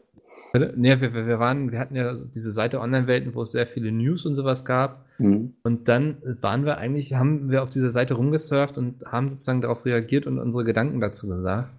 Nee, 0.53 0.99
wir, 0.99 1.13
wir, 1.13 1.39
waren, 1.39 1.71
wir 1.71 1.79
hatten 1.79 1.95
ja 1.95 2.13
diese 2.13 2.51
Seite 2.51 2.79
Online-Welten, 2.79 3.35
wo 3.35 3.43
es 3.43 3.51
sehr 3.51 3.67
viele 3.67 3.91
News 3.91 4.25
und 4.25 4.35
sowas 4.35 4.65
gab. 4.65 5.05
Mhm. 5.19 5.53
Und 5.63 5.87
dann 5.87 6.17
waren 6.41 6.65
wir 6.65 6.77
eigentlich, 6.77 7.13
haben 7.13 7.51
wir 7.51 7.61
auf 7.61 7.69
dieser 7.69 7.91
Seite 7.91 8.15
rumgesurft 8.15 8.77
und 8.77 9.05
haben 9.05 9.29
sozusagen 9.29 9.61
darauf 9.61 9.85
reagiert 9.85 10.25
und 10.25 10.39
unsere 10.39 10.63
Gedanken 10.63 10.99
dazu 10.99 11.27
gesagt. 11.27 11.69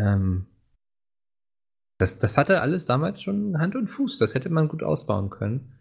Ähm, 0.00 0.46
das, 2.04 2.18
das 2.18 2.36
hatte 2.36 2.60
alles 2.60 2.84
damals 2.84 3.22
schon 3.22 3.58
Hand 3.58 3.74
und 3.76 3.88
Fuß. 3.88 4.18
Das 4.18 4.34
hätte 4.34 4.50
man 4.50 4.68
gut 4.68 4.82
ausbauen 4.82 5.30
können. 5.30 5.72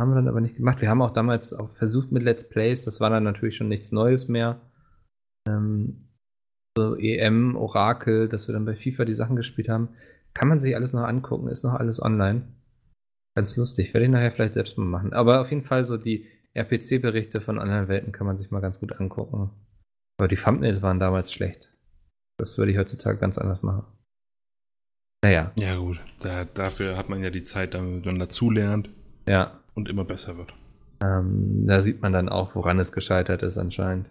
Haben 0.00 0.12
wir 0.12 0.14
dann 0.14 0.28
aber 0.28 0.40
nicht 0.40 0.54
gemacht. 0.54 0.80
Wir 0.80 0.88
haben 0.88 1.02
auch 1.02 1.10
damals 1.10 1.52
auch 1.52 1.70
versucht 1.70 2.12
mit 2.12 2.22
Let's 2.22 2.48
Plays. 2.48 2.84
Das 2.84 3.00
war 3.00 3.10
dann 3.10 3.24
natürlich 3.24 3.56
schon 3.56 3.66
nichts 3.66 3.90
Neues 3.90 4.28
mehr. 4.28 4.60
Ähm, 5.48 6.08
so 6.76 6.96
EM, 6.96 7.56
Orakel, 7.56 8.28
dass 8.28 8.46
wir 8.46 8.52
dann 8.52 8.64
bei 8.64 8.76
FIFA 8.76 9.06
die 9.06 9.16
Sachen 9.16 9.34
gespielt 9.34 9.68
haben. 9.68 9.88
Kann 10.34 10.46
man 10.46 10.60
sich 10.60 10.76
alles 10.76 10.92
noch 10.92 11.02
angucken, 11.02 11.48
ist 11.48 11.64
noch 11.64 11.74
alles 11.74 12.00
online. 12.00 12.42
Ganz 13.34 13.56
lustig, 13.56 13.92
werde 13.94 14.04
ich 14.04 14.12
nachher 14.12 14.30
vielleicht 14.30 14.54
selbst 14.54 14.78
mal 14.78 14.84
machen. 14.84 15.12
Aber 15.12 15.40
auf 15.40 15.50
jeden 15.50 15.64
Fall 15.64 15.84
so 15.84 15.96
die 15.96 16.26
RPC-Berichte 16.54 17.40
von 17.40 17.58
anderen 17.58 17.88
Welten 17.88 18.12
kann 18.12 18.28
man 18.28 18.36
sich 18.36 18.52
mal 18.52 18.60
ganz 18.60 18.78
gut 18.78 19.00
angucken. 19.00 19.50
Aber 20.20 20.28
die 20.28 20.36
Thumbnails 20.36 20.80
waren 20.80 21.00
damals 21.00 21.32
schlecht. 21.32 21.72
Das 22.38 22.56
würde 22.56 22.70
ich 22.70 22.78
heutzutage 22.78 23.18
ganz 23.18 23.36
anders 23.36 23.64
machen. 23.64 23.84
Naja. 25.24 25.52
Ja, 25.58 25.76
gut. 25.76 25.98
Da, 26.20 26.44
dafür 26.44 26.96
hat 26.96 27.08
man 27.08 27.22
ja 27.22 27.30
die 27.30 27.44
Zeit, 27.44 27.74
damit 27.74 28.06
man 28.06 28.18
dazulernt. 28.18 28.90
Ja. 29.28 29.60
Und 29.74 29.88
immer 29.88 30.04
besser 30.04 30.36
wird. 30.36 30.54
Ähm, 31.02 31.66
da 31.66 31.80
sieht 31.80 32.02
man 32.02 32.12
dann 32.12 32.28
auch, 32.28 32.54
woran 32.54 32.78
es 32.78 32.92
gescheitert 32.92 33.42
ist, 33.42 33.58
anscheinend. 33.58 34.08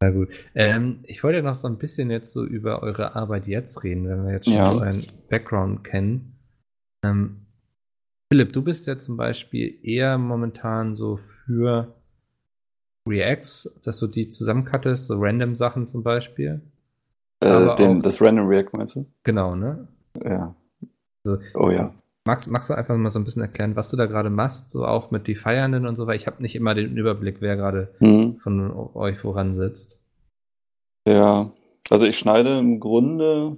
Na 0.00 0.10
gut. 0.10 0.28
Ähm, 0.54 1.00
ich 1.04 1.24
wollte 1.24 1.42
noch 1.42 1.56
so 1.56 1.66
ein 1.66 1.78
bisschen 1.78 2.10
jetzt 2.10 2.32
so 2.32 2.44
über 2.44 2.82
eure 2.82 3.16
Arbeit 3.16 3.46
jetzt 3.48 3.82
reden, 3.82 4.08
wenn 4.08 4.24
wir 4.24 4.32
jetzt 4.32 4.44
schon 4.44 4.54
ja. 4.54 4.70
so 4.70 4.80
einen 4.80 5.04
Background 5.28 5.82
kennen. 5.82 6.36
Ähm, 7.04 7.46
Philipp, 8.32 8.52
du 8.52 8.62
bist 8.62 8.86
ja 8.86 8.98
zum 8.98 9.16
Beispiel 9.16 9.78
eher 9.82 10.18
momentan 10.18 10.94
so 10.94 11.18
für 11.46 11.94
Reacts, 13.08 13.80
dass 13.82 13.98
du 13.98 14.06
die 14.06 14.28
zusammencuttest, 14.28 15.06
so 15.06 15.16
random 15.18 15.56
Sachen 15.56 15.86
zum 15.86 16.02
Beispiel. 16.02 16.60
Äh, 17.40 17.76
den, 17.76 17.98
auch, 17.98 18.02
das 18.02 18.20
Random 18.20 18.46
React 18.46 18.70
meinst 18.72 18.96
du? 18.96 19.06
Genau, 19.22 19.54
ne? 19.54 19.88
Ja. 20.24 20.54
Also, 21.24 21.38
oh 21.54 21.70
ja. 21.70 21.94
Magst, 22.24 22.50
magst 22.50 22.68
du 22.68 22.74
einfach 22.74 22.96
mal 22.96 23.10
so 23.10 23.18
ein 23.18 23.24
bisschen 23.24 23.42
erklären, 23.42 23.76
was 23.76 23.88
du 23.88 23.96
da 23.96 24.06
gerade 24.06 24.28
machst, 24.28 24.70
so 24.70 24.84
auch 24.84 25.10
mit 25.10 25.26
die 25.26 25.36
Feiernden 25.36 25.86
und 25.86 25.96
so, 25.96 26.06
weil 26.06 26.16
ich 26.16 26.26
habe 26.26 26.42
nicht 26.42 26.56
immer 26.56 26.74
den 26.74 26.96
Überblick, 26.96 27.36
wer 27.40 27.56
gerade 27.56 27.94
mhm. 28.00 28.38
von 28.42 28.70
euch 28.94 29.18
voran 29.18 29.54
sitzt. 29.54 30.02
Ja, 31.06 31.52
also 31.90 32.04
ich 32.04 32.18
schneide 32.18 32.58
im 32.58 32.80
Grunde 32.80 33.56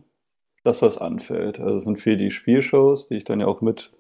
das, 0.62 0.82
was 0.82 0.98
anfällt. 0.98 1.58
Also 1.58 1.78
es 1.78 1.84
sind 1.84 1.98
viel 1.98 2.16
die 2.16 2.30
Spielshows, 2.30 3.08
die 3.08 3.16
ich 3.16 3.24
dann 3.24 3.40
ja 3.40 3.46
auch 3.46 3.60
mit 3.60 3.92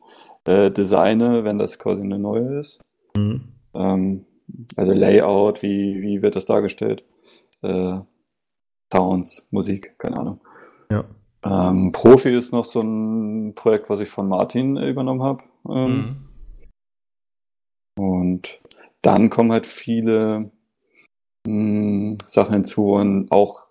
äh, 0.44 0.70
designe, 0.70 1.42
wenn 1.44 1.58
das 1.58 1.78
quasi 1.78 2.02
eine 2.02 2.18
neue 2.18 2.58
ist. 2.60 2.80
Mhm. 3.16 3.48
Ähm, 3.74 4.24
also 4.76 4.92
Layout, 4.92 5.62
wie, 5.62 6.00
wie 6.02 6.22
wird 6.22 6.36
das 6.36 6.44
dargestellt? 6.44 7.04
Äh, 7.62 8.00
Sounds, 8.92 9.46
Musik, 9.50 9.98
keine 9.98 10.18
Ahnung. 10.18 10.40
Ja. 10.90 11.04
Ähm, 11.42 11.92
Profi 11.92 12.36
ist 12.36 12.52
noch 12.52 12.64
so 12.64 12.80
ein 12.80 13.54
Projekt, 13.54 13.88
was 13.88 14.00
ich 14.00 14.08
von 14.08 14.28
Martin 14.28 14.76
übernommen 14.76 15.22
habe. 15.22 15.44
Ähm, 15.68 16.26
mhm. 17.96 18.02
Und 18.02 18.60
dann 19.02 19.30
kommen 19.30 19.52
halt 19.52 19.66
viele 19.66 20.50
mh, 21.46 21.48
hm, 21.48 22.16
Sachen 22.26 22.54
hinzu 22.54 22.92
und 22.92 23.30
auch 23.30 23.66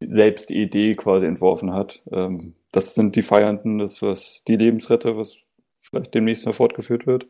selbst 0.00 0.50
die 0.50 0.62
Idee 0.62 0.94
quasi 0.94 1.26
entworfen 1.26 1.72
hat. 1.72 2.02
Ähm, 2.10 2.54
das 2.72 2.94
sind 2.94 3.16
die 3.16 3.22
Feiernden, 3.22 3.78
das 3.78 4.02
was 4.02 4.42
die 4.46 4.56
Lebensretter, 4.56 5.16
was 5.16 5.38
vielleicht 5.76 6.14
demnächst 6.14 6.46
mal 6.46 6.52
fortgeführt 6.52 7.06
wird. 7.06 7.28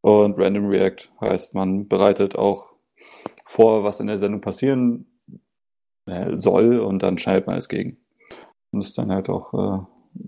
Und 0.00 0.38
Random 0.38 0.66
React 0.66 1.10
heißt, 1.20 1.54
man 1.54 1.88
bereitet 1.88 2.36
auch 2.36 2.74
vor, 3.44 3.84
was 3.84 4.00
in 4.00 4.06
der 4.06 4.18
Sendung 4.18 4.40
passieren 4.40 5.06
soll 6.36 6.78
und 6.78 7.02
dann 7.02 7.18
schneidet 7.18 7.46
man 7.46 7.58
es 7.58 7.68
gegen. 7.68 7.96
Und 8.70 8.80
es 8.80 8.88
ist 8.88 8.98
dann 8.98 9.10
halt 9.10 9.28
auch 9.28 9.54
äh, 9.54 10.26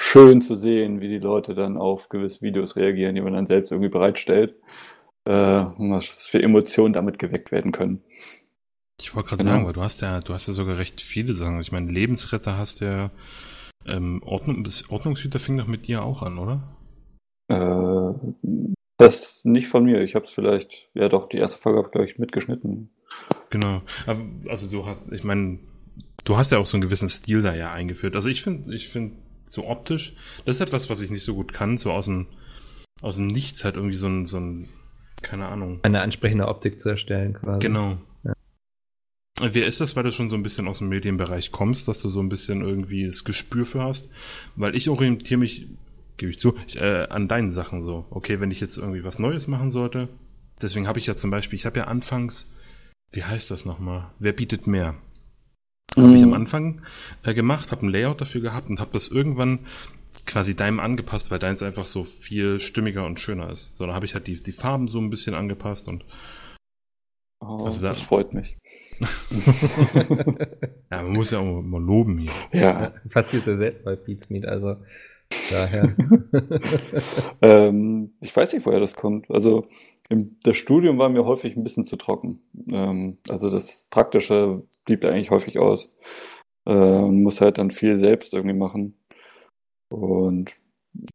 schön 0.00 0.40
zu 0.40 0.56
sehen, 0.56 1.00
wie 1.00 1.08
die 1.08 1.18
Leute 1.18 1.54
dann 1.54 1.76
auf 1.76 2.08
gewisse 2.08 2.42
Videos 2.42 2.76
reagieren, 2.76 3.14
die 3.14 3.20
man 3.20 3.32
dann 3.32 3.46
selbst 3.46 3.72
irgendwie 3.72 3.90
bereitstellt, 3.90 4.54
äh, 5.24 5.32
was 5.32 6.26
für 6.26 6.42
Emotionen 6.42 6.92
damit 6.92 7.18
geweckt 7.18 7.52
werden 7.52 7.72
können. 7.72 8.02
Ich 9.00 9.14
wollte 9.14 9.30
gerade 9.30 9.42
genau. 9.42 9.54
sagen, 9.54 9.66
weil 9.66 9.72
du 9.72 9.82
hast 9.82 10.00
ja, 10.00 10.20
du 10.20 10.32
hast 10.32 10.46
ja 10.46 10.52
sogar 10.52 10.78
recht 10.78 11.00
viele 11.00 11.34
Sachen. 11.34 11.60
Ich 11.60 11.72
meine, 11.72 11.90
Lebensretter 11.90 12.56
hast 12.56 12.80
ja 12.80 13.10
ähm, 13.86 14.22
Ordnung, 14.24 14.66
Ordnungshüter 14.88 15.40
fing 15.40 15.58
doch 15.58 15.66
mit 15.66 15.88
dir 15.88 16.04
auch 16.04 16.22
an, 16.22 16.38
oder? 16.38 16.76
Äh, 17.48 18.32
das 18.98 19.44
nicht 19.44 19.68
von 19.68 19.84
mir. 19.84 20.02
Ich 20.02 20.14
habe 20.14 20.24
es 20.24 20.32
vielleicht, 20.32 20.90
ja 20.94 21.08
doch, 21.08 21.28
die 21.28 21.38
erste 21.38 21.60
Folge 21.60 21.78
habe 21.78 21.88
ich, 21.88 21.92
glaube 21.92 22.08
ich, 22.08 22.18
mitgeschnitten. 22.18 22.90
Genau. 23.50 23.82
Also 24.06 24.70
du 24.70 24.86
hast, 24.86 25.00
ich 25.10 25.24
meine, 25.24 25.58
du 26.24 26.36
hast 26.36 26.52
ja 26.52 26.58
auch 26.58 26.66
so 26.66 26.76
einen 26.76 26.82
gewissen 26.82 27.08
Stil 27.08 27.42
da 27.42 27.54
ja 27.54 27.72
eingeführt. 27.72 28.14
Also 28.14 28.28
ich 28.28 28.42
finde, 28.42 28.74
ich 28.74 28.88
finde 28.88 29.16
so 29.46 29.68
optisch, 29.68 30.14
das 30.44 30.56
ist 30.56 30.60
etwas, 30.60 30.88
was 30.88 31.00
ich 31.00 31.10
nicht 31.10 31.24
so 31.24 31.34
gut 31.34 31.52
kann, 31.52 31.76
so 31.76 31.92
aus 31.92 32.06
dem, 32.06 32.26
aus 33.00 33.16
dem 33.16 33.26
Nichts 33.26 33.64
halt 33.64 33.76
irgendwie 33.76 33.96
so 33.96 34.06
ein, 34.06 34.26
so 34.26 34.38
ein, 34.38 34.68
keine 35.20 35.48
Ahnung. 35.48 35.80
Eine 35.82 36.00
ansprechende 36.00 36.48
Optik 36.48 36.80
zu 36.80 36.88
erstellen 36.88 37.34
quasi. 37.34 37.60
Genau. 37.60 37.98
Ja. 38.24 38.32
Wer 39.40 39.66
ist 39.66 39.80
das, 39.80 39.96
weil 39.96 40.04
du 40.04 40.10
schon 40.10 40.30
so 40.30 40.36
ein 40.36 40.42
bisschen 40.42 40.68
aus 40.68 40.78
dem 40.78 40.88
Medienbereich 40.88 41.52
kommst, 41.52 41.88
dass 41.88 42.00
du 42.00 42.08
so 42.08 42.20
ein 42.20 42.28
bisschen 42.28 42.62
irgendwie 42.62 43.06
das 43.06 43.24
Gespür 43.24 43.66
für 43.66 43.82
hast? 43.82 44.08
Weil 44.56 44.76
ich 44.76 44.88
orientiere 44.88 45.40
mich, 45.40 45.68
gebe 46.16 46.30
ich 46.30 46.38
zu, 46.38 46.56
ich, 46.66 46.80
äh, 46.80 47.06
an 47.10 47.28
deinen 47.28 47.52
Sachen 47.52 47.82
so. 47.82 48.06
Okay, 48.10 48.40
wenn 48.40 48.50
ich 48.50 48.60
jetzt 48.60 48.78
irgendwie 48.78 49.04
was 49.04 49.18
Neues 49.18 49.48
machen 49.48 49.70
sollte, 49.70 50.08
deswegen 50.60 50.86
habe 50.86 50.98
ich 50.98 51.06
ja 51.06 51.16
zum 51.16 51.30
Beispiel, 51.30 51.58
ich 51.58 51.66
habe 51.66 51.80
ja 51.80 51.86
anfangs, 51.86 52.52
wie 53.12 53.24
heißt 53.24 53.50
das 53.50 53.64
nochmal? 53.64 54.10
Wer 54.18 54.32
bietet 54.32 54.66
mehr? 54.66 54.94
Mhm. 55.96 56.02
Habe 56.02 56.16
ich 56.16 56.22
am 56.22 56.34
Anfang 56.34 56.82
äh, 57.22 57.34
gemacht, 57.34 57.70
habe 57.72 57.86
ein 57.86 57.90
Layout 57.90 58.20
dafür 58.20 58.40
gehabt 58.40 58.68
und 58.68 58.80
habe 58.80 58.90
das 58.92 59.08
irgendwann 59.08 59.60
quasi 60.26 60.54
deinem 60.54 60.80
angepasst, 60.80 61.30
weil 61.30 61.38
deins 61.38 61.62
einfach 61.62 61.86
so 61.86 62.04
viel 62.04 62.60
stimmiger 62.60 63.04
und 63.04 63.20
schöner 63.20 63.50
ist. 63.50 63.76
So, 63.76 63.86
da 63.86 63.94
habe 63.94 64.06
ich 64.06 64.14
halt 64.14 64.26
die, 64.26 64.42
die 64.42 64.52
Farben 64.52 64.88
so 64.88 64.98
ein 64.98 65.10
bisschen 65.10 65.34
angepasst 65.34 65.88
und 65.88 66.04
oh, 67.40 67.64
also 67.64 67.82
da, 67.82 67.88
das 67.88 68.00
freut 68.00 68.32
mich. 68.32 68.56
ja, 70.90 71.02
man 71.02 71.12
muss 71.12 71.32
ja 71.32 71.40
auch 71.40 71.62
mal 71.62 71.82
loben 71.82 72.18
hier. 72.18 72.30
Ja. 72.52 72.92
Passiert 73.10 73.46
ja 73.46 73.56
selten 73.56 73.84
bei 73.84 73.96
Beatsmeet, 73.96 74.46
also 74.46 74.76
daher. 75.50 75.94
ähm, 77.42 78.14
ich 78.20 78.34
weiß 78.34 78.52
nicht, 78.52 78.64
woher 78.64 78.80
das 78.80 78.94
kommt. 78.94 79.30
Also 79.30 79.66
das 80.42 80.56
Studium 80.56 80.98
war 80.98 81.08
mir 81.08 81.24
häufig 81.24 81.56
ein 81.56 81.64
bisschen 81.64 81.84
zu 81.84 81.96
trocken. 81.96 82.40
Ähm, 82.70 83.18
also 83.28 83.50
das 83.50 83.86
Praktische 83.90 84.62
blieb 84.84 85.04
eigentlich 85.04 85.30
häufig 85.30 85.58
aus. 85.58 85.90
Äh, 86.66 87.06
muss 87.08 87.40
halt 87.40 87.58
dann 87.58 87.70
viel 87.70 87.96
selbst 87.96 88.34
irgendwie 88.34 88.56
machen. 88.56 88.96
Und 89.88 90.54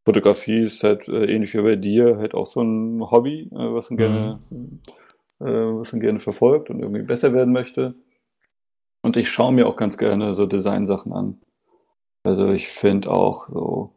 Fotografie 0.06 0.62
ist 0.62 0.84
halt 0.84 1.08
äh, 1.08 1.26
ähnlich 1.26 1.54
wie 1.54 1.62
bei 1.62 1.76
dir 1.76 2.18
halt 2.18 2.34
auch 2.34 2.48
so 2.48 2.62
ein 2.62 3.02
Hobby, 3.10 3.50
äh, 3.52 3.74
was 3.74 3.90
man 3.90 3.98
gerne, 3.98 4.40
mhm. 4.50 4.80
was 5.40 5.92
man 5.92 6.02
gerne 6.02 6.20
verfolgt 6.20 6.70
und 6.70 6.80
irgendwie 6.80 7.04
besser 7.04 7.34
werden 7.34 7.54
möchte. 7.54 7.96
Und 9.02 9.18
ich 9.18 9.30
schaue 9.30 9.54
mir 9.54 9.68
auch 9.68 9.76
ganz 9.76 9.98
gerne 9.98 10.34
so 10.34 10.46
Designsachen 10.46 11.14
an. 11.14 11.40
Also 12.24 12.50
ich 12.50 12.68
finde 12.68 13.12
auch 13.12 13.48
so 13.48 13.94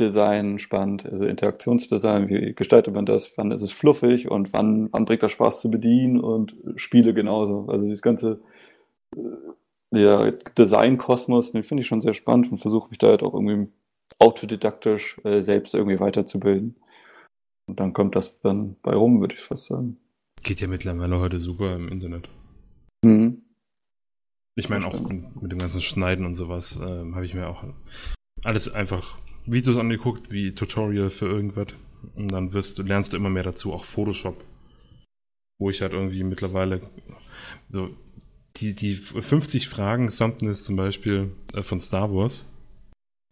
App-Design 0.00 0.58
spannend, 0.58 1.06
also 1.06 1.26
Interaktionsdesign, 1.26 2.28
wie 2.28 2.54
gestaltet 2.54 2.94
man 2.94 3.06
das, 3.06 3.36
wann 3.36 3.50
ist 3.50 3.62
es 3.62 3.72
fluffig 3.72 4.30
und 4.30 4.52
wann, 4.52 4.92
wann 4.92 5.04
bringt 5.04 5.22
das 5.22 5.32
Spaß 5.32 5.60
zu 5.60 5.70
bedienen 5.70 6.20
und 6.20 6.54
Spiele 6.76 7.12
genauso. 7.12 7.66
Also 7.68 7.84
dieses 7.84 8.02
ganze 8.02 8.40
äh, 9.14 10.00
ja, 10.00 10.30
Design-Kosmos, 10.30 11.52
den 11.52 11.62
finde 11.62 11.82
ich 11.82 11.86
schon 11.86 12.00
sehr 12.00 12.14
spannend 12.14 12.50
und 12.50 12.58
versuche 12.58 12.88
mich 12.88 12.98
da 12.98 13.08
halt 13.08 13.22
auch 13.22 13.34
irgendwie 13.34 13.70
autodidaktisch 14.18 15.20
äh, 15.24 15.42
selbst 15.42 15.74
irgendwie 15.74 16.00
weiterzubilden. 16.00 16.76
Und 17.66 17.78
dann 17.78 17.92
kommt 17.92 18.16
das 18.16 18.40
dann 18.40 18.76
bei 18.82 18.94
rum, 18.94 19.20
würde 19.20 19.34
ich 19.34 19.40
fast 19.40 19.66
sagen. 19.66 19.98
Geht 20.42 20.60
ja 20.60 20.68
mittlerweile 20.68 21.20
heute 21.20 21.38
super 21.38 21.76
im 21.76 21.88
Internet. 21.88 22.28
Mhm. 23.04 23.42
Ich 24.56 24.68
meine, 24.68 24.86
auch 24.86 24.98
mit 25.40 25.52
dem 25.52 25.58
ganzen 25.58 25.80
Schneiden 25.80 26.26
und 26.26 26.34
sowas 26.34 26.78
äh, 26.78 27.12
habe 27.12 27.24
ich 27.24 27.34
mir 27.34 27.48
auch 27.48 27.64
alles 28.44 28.72
einfach 28.72 29.18
Videos 29.46 29.76
angeguckt, 29.76 30.32
wie 30.32 30.54
Tutorial 30.54 31.10
für 31.10 31.26
irgendwas. 31.26 31.68
Und 32.14 32.32
dann 32.32 32.52
wirst 32.52 32.78
du, 32.78 32.82
lernst 32.82 33.12
du 33.12 33.16
immer 33.16 33.30
mehr 33.30 33.42
dazu, 33.42 33.72
auch 33.72 33.84
Photoshop. 33.84 34.42
Wo 35.58 35.70
ich 35.70 35.82
halt 35.82 35.92
irgendwie 35.92 36.22
mittlerweile 36.24 36.80
so 37.70 37.90
die, 38.56 38.74
die 38.74 38.94
50 38.94 39.68
Fragen 39.68 40.10
Thumbnails 40.10 40.64
zum 40.64 40.76
Beispiel 40.76 41.32
äh, 41.54 41.62
von 41.62 41.78
Star 41.78 42.12
Wars. 42.12 42.44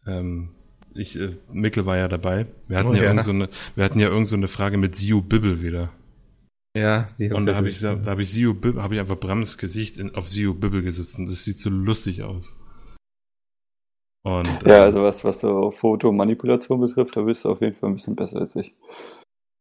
Ähm, 0.06 0.50
ich, 0.94 1.18
äh, 1.18 1.36
Mikkel 1.52 1.86
war 1.86 1.96
ja 1.96 2.08
dabei. 2.08 2.46
Wir 2.66 2.78
hatten 2.78 2.88
oh, 2.88 2.94
ja, 2.94 3.02
ja 3.02 3.08
irgend 3.08 3.24
so 3.24 3.30
eine, 3.30 3.48
wir 3.74 3.84
hatten 3.84 4.00
ja 4.00 4.08
irgend 4.08 4.28
so 4.28 4.36
eine 4.36 4.48
Frage 4.48 4.76
mit 4.76 4.96
Sio 4.96 5.20
Bibble 5.20 5.62
wieder. 5.62 5.90
Ja, 6.76 7.08
Sio 7.08 7.36
Und 7.36 7.46
da 7.46 7.54
habe 7.54 7.68
ich, 7.68 7.80
da 7.80 7.98
habe 8.04 8.22
ich 8.22 8.30
Sio 8.30 8.54
Bibble, 8.54 8.82
habe 8.82 8.94
ich 8.94 9.00
einfach 9.00 9.18
Brams 9.18 9.58
Gesicht 9.58 9.98
in, 9.98 10.14
auf 10.14 10.28
Sio 10.28 10.54
Bibble 10.54 10.82
gesetzt 10.82 11.18
und 11.18 11.26
das 11.26 11.44
sieht 11.44 11.58
so 11.58 11.70
lustig 11.70 12.22
aus. 12.22 12.56
Und, 14.22 14.46
ja, 14.66 14.78
ähm, 14.78 14.84
also 14.84 15.02
was, 15.02 15.24
was 15.24 15.40
so 15.40 15.70
Fotomanipulation 15.70 16.80
betrifft, 16.80 17.16
da 17.16 17.22
bist 17.22 17.44
du 17.44 17.50
auf 17.50 17.60
jeden 17.60 17.74
Fall 17.74 17.90
ein 17.90 17.94
bisschen 17.94 18.16
besser 18.16 18.40
als 18.40 18.56
ich. 18.56 18.74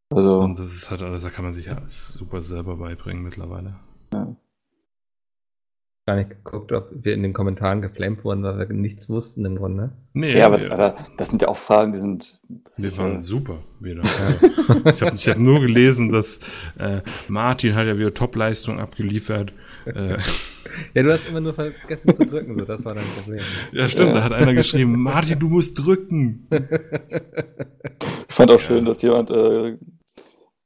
Also. 0.09 0.39
Und 0.39 0.59
das 0.59 0.73
ist 0.73 0.89
halt 0.89 1.01
alles, 1.01 1.23
da 1.23 1.29
kann 1.29 1.45
man 1.45 1.53
sich 1.53 1.65
ja 1.65 1.81
super 1.85 2.41
selber 2.41 2.77
beibringen 2.77 3.23
mittlerweile. 3.23 3.75
Ja. 4.13 4.35
Gar 6.05 6.15
nicht 6.15 6.29
geguckt, 6.29 6.71
ob 6.71 6.89
wir 6.91 7.13
in 7.13 7.21
den 7.21 7.33
Kommentaren 7.33 7.81
geflammt 7.81 8.23
wurden, 8.23 8.41
weil 8.41 8.57
wir 8.57 8.67
nichts 8.73 9.09
wussten 9.09 9.43
im 9.43 9.57
Grunde. 9.57 9.91
Nee, 10.13 10.37
ja, 10.37 10.45
aber, 10.45 10.63
ja. 10.63 10.71
aber 10.71 10.95
das 11.17 11.29
sind 11.29 11.41
ja 11.41 11.49
auch 11.49 11.57
Fragen, 11.57 11.91
die 11.91 11.99
sind. 11.99 12.39
Wir 12.77 12.97
waren 12.97 13.15
ja 13.15 13.21
super 13.21 13.59
wieder. 13.81 14.03
ich 14.85 15.01
habe 15.01 15.17
hab 15.17 15.37
nur 15.37 15.59
gelesen, 15.59 16.13
dass 16.13 16.39
äh, 16.79 17.01
Martin 17.27 17.75
hat 17.75 17.87
ja 17.87 17.97
wieder 17.97 18.13
Topleistung 18.13 18.79
abgeliefert. 18.79 19.51
Äh, 19.85 20.17
ja, 20.93 21.03
du 21.03 21.11
hast 21.11 21.29
immer 21.29 21.41
nur 21.41 21.53
vergessen 21.53 22.15
zu 22.15 22.25
drücken, 22.25 22.57
so 22.57 22.65
das 22.65 22.83
war 22.85 22.95
dein 22.95 23.05
Problem. 23.05 23.41
Ja, 23.71 23.87
stimmt, 23.87 24.15
da 24.15 24.23
hat 24.23 24.33
einer 24.33 24.53
geschrieben, 24.53 25.01
Martin, 25.01 25.39
du 25.39 25.47
musst 25.47 25.77
drücken. 25.79 26.47
Ich 28.29 28.35
fand 28.35 28.51
auch 28.51 28.59
ja. 28.59 28.65
schön, 28.65 28.85
dass 28.85 29.01
jemand 29.01 29.31
äh, 29.31 29.69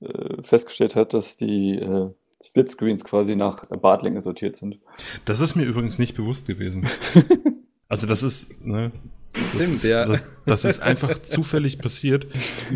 äh, 0.02 0.42
festgestellt 0.42 0.96
hat, 0.96 1.14
dass 1.14 1.38
die 1.38 1.78
äh, 1.78 2.10
Splitscreens 2.44 3.04
quasi 3.04 3.36
nach 3.36 3.66
Bartlänge 3.68 4.22
sortiert 4.22 4.56
sind. 4.56 4.80
Das 5.26 5.40
ist 5.40 5.56
mir 5.56 5.64
übrigens 5.64 6.00
nicht 6.00 6.16
bewusst 6.16 6.48
gewesen. 6.48 6.88
also 7.88 8.08
das 8.08 8.24
ist, 8.24 8.66
ne, 8.66 8.92
das, 9.34 9.64
Stimmt, 9.64 9.76
ist, 9.76 9.84
ja. 9.84 10.06
das, 10.06 10.26
das, 10.46 10.66
ist 10.66 10.82
einfach 10.82 11.18
zufällig 11.24 11.80
passiert, 11.80 12.28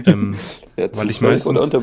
ähm, 0.06 0.36
ja, 0.78 0.90
weil 0.96 1.10
ich 1.10 1.22
meistens, 1.22 1.74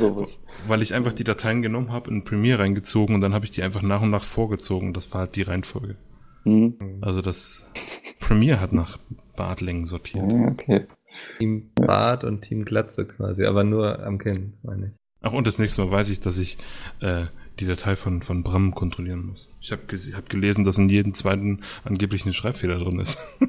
weil 0.66 0.82
ich 0.82 0.94
einfach 0.94 1.12
die 1.12 1.24
Dateien 1.24 1.62
genommen 1.62 1.92
habe, 1.92 2.10
in 2.10 2.24
Premiere 2.24 2.60
reingezogen 2.60 3.14
und 3.14 3.20
dann 3.20 3.34
habe 3.34 3.44
ich 3.44 3.50
die 3.50 3.62
einfach 3.62 3.82
nach 3.82 4.02
und 4.02 4.10
nach 4.10 4.24
vorgezogen. 4.24 4.92
Das 4.94 5.12
war 5.12 5.22
halt 5.22 5.36
die 5.36 5.42
Reihenfolge. 5.42 5.96
Mhm. 6.44 6.98
Also 7.00 7.20
das 7.20 7.64
Premiere 8.20 8.60
hat 8.60 8.72
nach 8.72 8.98
Bartlängen 9.36 9.86
sortiert. 9.86 10.32
Okay. 10.32 10.86
Team 11.38 11.70
Bart 11.74 12.24
und 12.24 12.42
Team 12.42 12.64
Glatze 12.64 13.06
quasi, 13.06 13.44
aber 13.44 13.64
nur 13.64 14.02
am 14.02 14.18
Kinn, 14.18 14.54
meine 14.62 14.86
ich. 14.86 14.92
Ach, 15.20 15.32
und 15.32 15.46
das 15.46 15.58
nächste 15.58 15.84
Mal 15.84 15.90
weiß 15.90 16.10
ich, 16.10 16.20
dass 16.20 16.38
ich 16.38 16.58
äh, 17.00 17.26
die 17.60 17.66
Datei 17.66 17.96
von, 17.96 18.22
von 18.22 18.42
Bram 18.42 18.74
kontrollieren 18.74 19.26
muss. 19.26 19.48
Ich 19.60 19.70
habe 19.70 19.82
hab 20.16 20.28
gelesen, 20.28 20.64
dass 20.64 20.78
in 20.78 20.88
jedem 20.88 21.14
zweiten 21.14 21.60
angeblich 21.84 22.24
eine 22.24 22.32
Schreibfehler 22.32 22.78
drin 22.78 22.98
ist. 22.98 23.18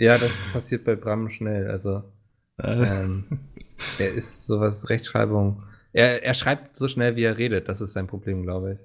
Ja, 0.00 0.16
das 0.16 0.32
passiert 0.54 0.86
bei 0.86 0.96
Bram 0.96 1.28
schnell. 1.28 1.70
Also 1.70 2.02
ähm, 2.58 3.24
er 3.98 4.14
ist 4.14 4.46
sowas 4.46 4.88
Rechtschreibung. 4.88 5.62
Er, 5.92 6.22
er 6.22 6.32
schreibt 6.32 6.74
so 6.74 6.88
schnell, 6.88 7.16
wie 7.16 7.24
er 7.24 7.36
redet. 7.36 7.68
Das 7.68 7.82
ist 7.82 7.92
sein 7.92 8.06
Problem, 8.06 8.42
glaube 8.42 8.78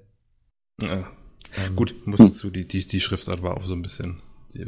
ich. 0.80 0.86
Ja. 0.86 1.10
Ähm, 1.56 1.74
Gut, 1.74 2.06
muss 2.06 2.18
dazu, 2.18 2.50
die, 2.50 2.68
die, 2.68 2.86
die 2.86 3.00
Schriftart 3.00 3.42
war 3.42 3.56
auch 3.56 3.62
so 3.62 3.72
ein 3.72 3.80
bisschen. 3.80 4.20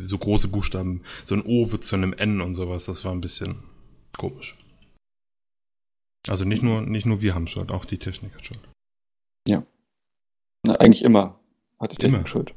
So 0.04 0.16
große 0.16 0.48
Buchstaben, 0.48 1.02
so 1.26 1.34
ein 1.34 1.42
O 1.44 1.70
wird 1.70 1.84
zu 1.84 1.96
einem 1.96 2.14
N 2.14 2.40
und 2.40 2.54
sowas, 2.54 2.86
das 2.86 3.04
war 3.04 3.12
ein 3.12 3.20
bisschen 3.20 3.62
komisch. 4.16 4.56
Also 6.28 6.46
nicht 6.46 6.62
nur, 6.62 6.80
nicht 6.80 7.04
nur 7.04 7.20
wir 7.20 7.34
haben 7.34 7.46
Schuld, 7.46 7.70
auch 7.70 7.84
die 7.84 7.98
Technik 7.98 8.34
hat 8.34 8.46
Schuld. 8.46 8.68
Ja. 9.46 9.64
Na, 10.62 10.76
eigentlich 10.76 11.04
immer 11.04 11.40
hat 11.78 11.92
die 11.92 11.96
Technik 11.96 12.20
immer. 12.20 12.26
Schuld. 12.26 12.54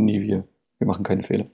Nie 0.00 0.22
wir. 0.22 0.46
Wir 0.78 0.86
machen 0.86 1.04
keine 1.04 1.24
Fehler. 1.24 1.50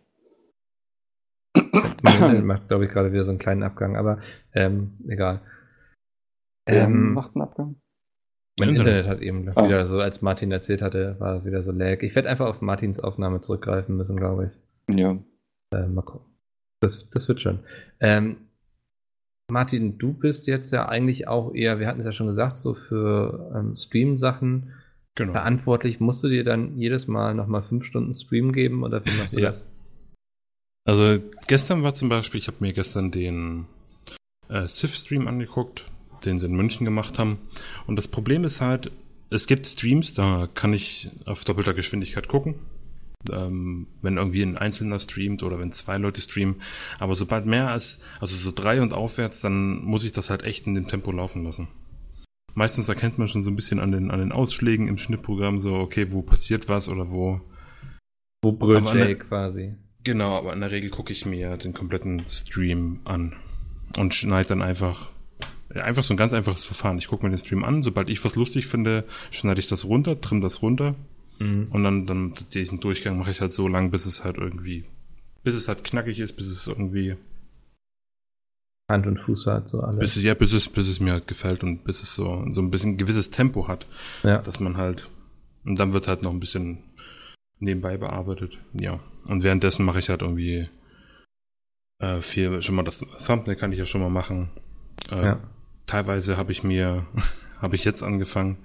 macht, 2.43 2.69
glaube 2.69 2.85
ich, 2.85 2.91
gerade 2.91 3.13
wieder 3.13 3.25
so 3.25 3.31
einen 3.31 3.39
kleinen 3.39 3.63
Abgang, 3.63 3.97
aber 3.97 4.19
ähm, 4.53 4.99
egal. 5.09 5.41
Ähm, 6.67 7.13
macht 7.15 7.35
einen 7.35 7.43
Abgang? 7.43 7.77
Mein 8.59 8.71
Internet, 8.71 8.99
Internet 8.99 9.11
hat 9.11 9.23
eben 9.23 9.49
ah. 9.55 9.65
wieder 9.65 9.87
so, 9.89 9.99
als 9.99 10.23
Martin 10.23 10.53
erzählt 10.53 10.81
hatte, 10.81 11.17
war 11.19 11.37
es 11.37 11.45
wieder 11.45 11.63
so 11.63 11.73
lag. 11.73 12.03
Ich 12.03 12.15
werde 12.15 12.29
einfach 12.29 12.47
auf 12.47 12.61
Martins 12.61 13.01
Aufnahme 13.01 13.41
zurückgreifen 13.41 13.97
müssen, 13.97 14.17
glaube 14.17 14.53
ich. 14.89 14.97
Ja. 14.99 15.19
Äh, 15.75 15.87
mal 15.89 16.03
gucken. 16.03 16.27
Das, 16.81 17.09
das 17.11 17.27
wird 17.27 17.41
schon. 17.41 17.61
Ähm, 18.01 18.37
Martin, 19.51 19.99
du 19.99 20.13
bist 20.13 20.47
jetzt 20.47 20.71
ja 20.73 20.89
eigentlich 20.89 21.27
auch 21.27 21.55
eher, 21.55 21.79
wir 21.81 21.87
hatten 21.87 22.01
es 22.01 22.07
ja 22.07 22.13
schon 22.13 22.29
gesagt, 22.29 22.59
so 22.59 22.75
für 22.75 23.53
ähm, 23.55 23.75
Stream-Sachen 23.75 24.73
genau. 25.15 25.33
verantwortlich. 25.33 26.01
Musst 26.01 26.23
du 26.23 26.29
dir 26.29 26.45
dann 26.45 26.77
jedes 26.77 27.09
Mal 27.09 27.35
nochmal 27.35 27.63
fünf 27.63 27.85
Stunden 27.85 28.13
Stream 28.13 28.53
geben 28.53 28.85
oder 28.85 29.05
wie 29.05 29.19
machst 29.19 29.37
du 29.37 29.41
ja. 29.41 29.51
das? 29.51 29.65
Also 30.85 31.23
gestern 31.47 31.83
war 31.83 31.95
zum 31.95 32.09
Beispiel, 32.09 32.41
ich 32.41 32.47
habe 32.47 32.59
mir 32.61 32.73
gestern 32.73 33.11
den 33.11 33.67
äh, 34.49 34.67
Sif-Stream 34.67 35.27
angeguckt, 35.27 35.85
den 36.25 36.39
sie 36.39 36.47
in 36.47 36.55
München 36.55 36.85
gemacht 36.85 37.19
haben. 37.19 37.39
Und 37.87 37.97
das 37.97 38.09
Problem 38.09 38.45
ist 38.45 38.61
halt, 38.61 38.93
es 39.31 39.47
gibt 39.47 39.67
Streams, 39.67 40.15
da 40.15 40.49
kann 40.53 40.73
ich 40.73 41.11
auf 41.25 41.45
doppelter 41.45 41.75
Geschwindigkeit 41.75 42.29
gucken. 42.29 42.57
Ähm, 43.33 43.87
wenn 44.03 44.19
irgendwie 44.19 44.43
ein 44.43 44.59
Einzelner 44.59 45.01
streamt 45.01 45.43
oder 45.43 45.59
wenn 45.59 45.73
zwei 45.73 45.97
Leute 45.97 46.21
streamen. 46.21 46.61
Aber 46.99 47.15
sobald 47.15 47.47
mehr 47.47 47.71
als, 47.71 48.01
also 48.21 48.37
so 48.37 48.53
drei 48.55 48.83
und 48.83 48.93
aufwärts, 48.93 49.41
dann 49.41 49.83
muss 49.83 50.05
ich 50.05 50.13
das 50.13 50.29
halt 50.29 50.43
echt 50.43 50.67
in 50.67 50.75
dem 50.75 50.89
Tempo 50.89 51.11
laufen 51.11 51.43
lassen. 51.43 51.69
meistens 52.53 52.91
erkennt 52.91 53.17
man 53.17 53.27
schon 53.27 53.43
so 53.43 53.51
ein 53.51 53.57
bisschen 53.57 53.81
an 53.81 53.93
den, 53.93 54.11
an 54.11 54.19
den 54.19 54.31
Ausschlägen 54.31 54.89
im 54.89 54.99
Schnittprogramm 54.99 55.59
so, 55.59 55.75
okay, 55.75 56.13
wo 56.13 56.21
passiert 56.21 56.69
was 56.69 56.91
oder 56.91 57.11
wo. 57.11 57.41
Wo 58.43 58.53
brüllt 58.53 58.93
Jay 58.93 59.15
quasi. 59.15 59.75
Genau, 60.05 60.37
aber 60.37 60.53
in 60.53 60.61
der 60.61 60.71
Regel 60.71 60.91
gucke 60.91 61.13
ich 61.13 61.25
mir 61.27 61.57
den 61.57 61.73
kompletten 61.73 62.23
Stream 62.29 63.01
an 63.05 63.35
und 63.99 64.15
schneide 64.15 64.51
dann 64.51 64.63
einfach 64.63 65.09
einfach 65.75 66.03
so 66.05 66.15
ein 66.15 66.19
ganz 66.19 66.33
einfaches 66.33 66.65
Verfahren. 66.65 66.99
Ich 66.99 67.09
gucke 67.09 67.25
mir 67.25 67.31
den 67.31 67.39
Stream 67.39 67.65
an, 67.65 67.83
sobald 67.83 68.09
ich 68.09 68.25
was 68.25 68.37
lustig 68.37 68.67
finde, 68.69 69.05
schneide 69.31 69.59
ich 69.61 69.67
das 69.67 69.85
runter, 69.87 70.21
trimm 70.21 70.41
das 70.41 70.63
runter 70.63 70.95
Mhm. 71.41 71.67
und 71.73 71.83
dann, 71.83 72.07
dann 72.07 72.35
diesen 72.53 72.79
Durchgang 72.79 73.19
mache 73.19 73.33
ich 73.33 73.41
halt 73.41 73.53
so 73.53 73.67
lang, 73.67 73.91
bis 73.91 74.07
es 74.07 74.23
halt 74.23 74.37
irgendwie, 74.39 74.85
bis 75.43 75.57
es 75.57 75.67
halt 75.67 75.83
knackig 75.83 76.21
ist, 76.21 76.35
bis 76.35 76.47
es 76.47 76.69
irgendwie, 76.69 77.17
Hand 78.89 79.07
und 79.07 79.19
Fuß 79.19 79.47
hat 79.47 79.69
so 79.69 79.81
alles. 79.81 79.99
bis 79.99 80.17
es, 80.17 80.23
ja, 80.23 80.35
bis 80.35 80.53
es, 80.53 80.69
bis 80.69 80.87
es 80.89 81.01
mir 81.01 81.13
halt 81.13 81.27
gefällt 81.27 81.65
und 81.65 81.85
bis 81.85 82.03
es 82.03 82.15
so, 82.15 82.47
so 82.51 82.61
ein 82.61 82.71
bisschen 82.71 82.99
gewisses 82.99 83.31
Tempo 83.31 83.67
hat, 83.67 83.89
ja. 84.23 84.39
dass 84.43 84.61
man 84.61 84.77
halt, 84.77 85.09
und 85.65 85.77
dann 85.79 85.93
wird 85.93 86.07
halt 86.07 86.23
noch 86.23 86.31
ein 86.33 86.39
bisschen 86.41 86.79
nebenbei 87.59 87.97
bearbeitet. 87.97 88.59
Ja. 88.73 89.01
Und 89.27 89.43
währenddessen 89.43 89.85
mache 89.85 89.99
ich 89.99 90.09
halt 90.09 90.23
irgendwie 90.23 90.69
äh, 91.99 92.21
viel, 92.21 92.61
schon 92.63 92.75
mal 92.75 92.83
das 92.83 92.99
Thumbnail 92.99 93.57
kann 93.57 93.73
ich 93.73 93.79
ja 93.79 93.87
schon 93.87 94.01
mal 94.01 94.11
machen. 94.11 94.51
Äh, 95.11 95.23
ja. 95.23 95.41
teilweise 95.87 96.37
habe 96.37 96.53
ich 96.53 96.63
mir, 96.63 97.07
habe 97.61 97.77
ich 97.77 97.85
jetzt 97.85 98.03
angefangen, 98.03 98.59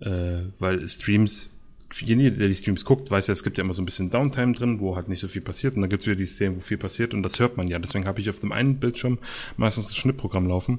äh, 0.00 0.42
weil 0.58 0.86
Streams, 0.88 1.50
jeder, 1.92 2.36
der 2.36 2.48
die 2.48 2.54
Streams 2.54 2.84
guckt, 2.84 3.10
weiß 3.10 3.26
ja, 3.26 3.32
es 3.32 3.42
gibt 3.42 3.58
ja 3.58 3.64
immer 3.64 3.74
so 3.74 3.82
ein 3.82 3.84
bisschen 3.84 4.10
Downtime 4.10 4.52
drin, 4.52 4.80
wo 4.80 4.96
halt 4.96 5.08
nicht 5.08 5.20
so 5.20 5.28
viel 5.28 5.42
passiert 5.42 5.74
und 5.74 5.82
dann 5.82 5.90
gibt 5.90 6.02
es 6.02 6.06
wieder 6.06 6.16
die 6.16 6.26
Szenen, 6.26 6.56
wo 6.56 6.60
viel 6.60 6.78
passiert 6.78 7.14
und 7.14 7.22
das 7.22 7.40
hört 7.40 7.56
man 7.56 7.68
ja. 7.68 7.78
Deswegen 7.78 8.06
habe 8.06 8.20
ich 8.20 8.30
auf 8.30 8.40
dem 8.40 8.52
einen 8.52 8.78
Bildschirm 8.78 9.18
meistens 9.56 9.88
das 9.88 9.96
Schnittprogramm 9.96 10.46
laufen. 10.46 10.78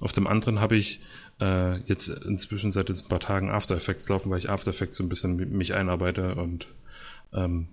Auf 0.00 0.12
dem 0.12 0.26
anderen 0.26 0.60
habe 0.60 0.76
ich 0.76 1.00
äh, 1.42 1.78
jetzt 1.86 2.08
inzwischen 2.08 2.70
seit 2.70 2.88
jetzt 2.88 3.06
ein 3.06 3.08
paar 3.08 3.20
Tagen 3.20 3.50
After 3.50 3.76
Effects 3.76 4.08
laufen, 4.08 4.30
weil 4.30 4.38
ich 4.38 4.48
After 4.48 4.70
Effects 4.70 4.96
so 4.96 5.02
ein 5.02 5.08
bisschen 5.08 5.36
mich 5.36 5.74
einarbeite 5.74 6.36
und 6.36 6.68
ähm, 7.32 7.68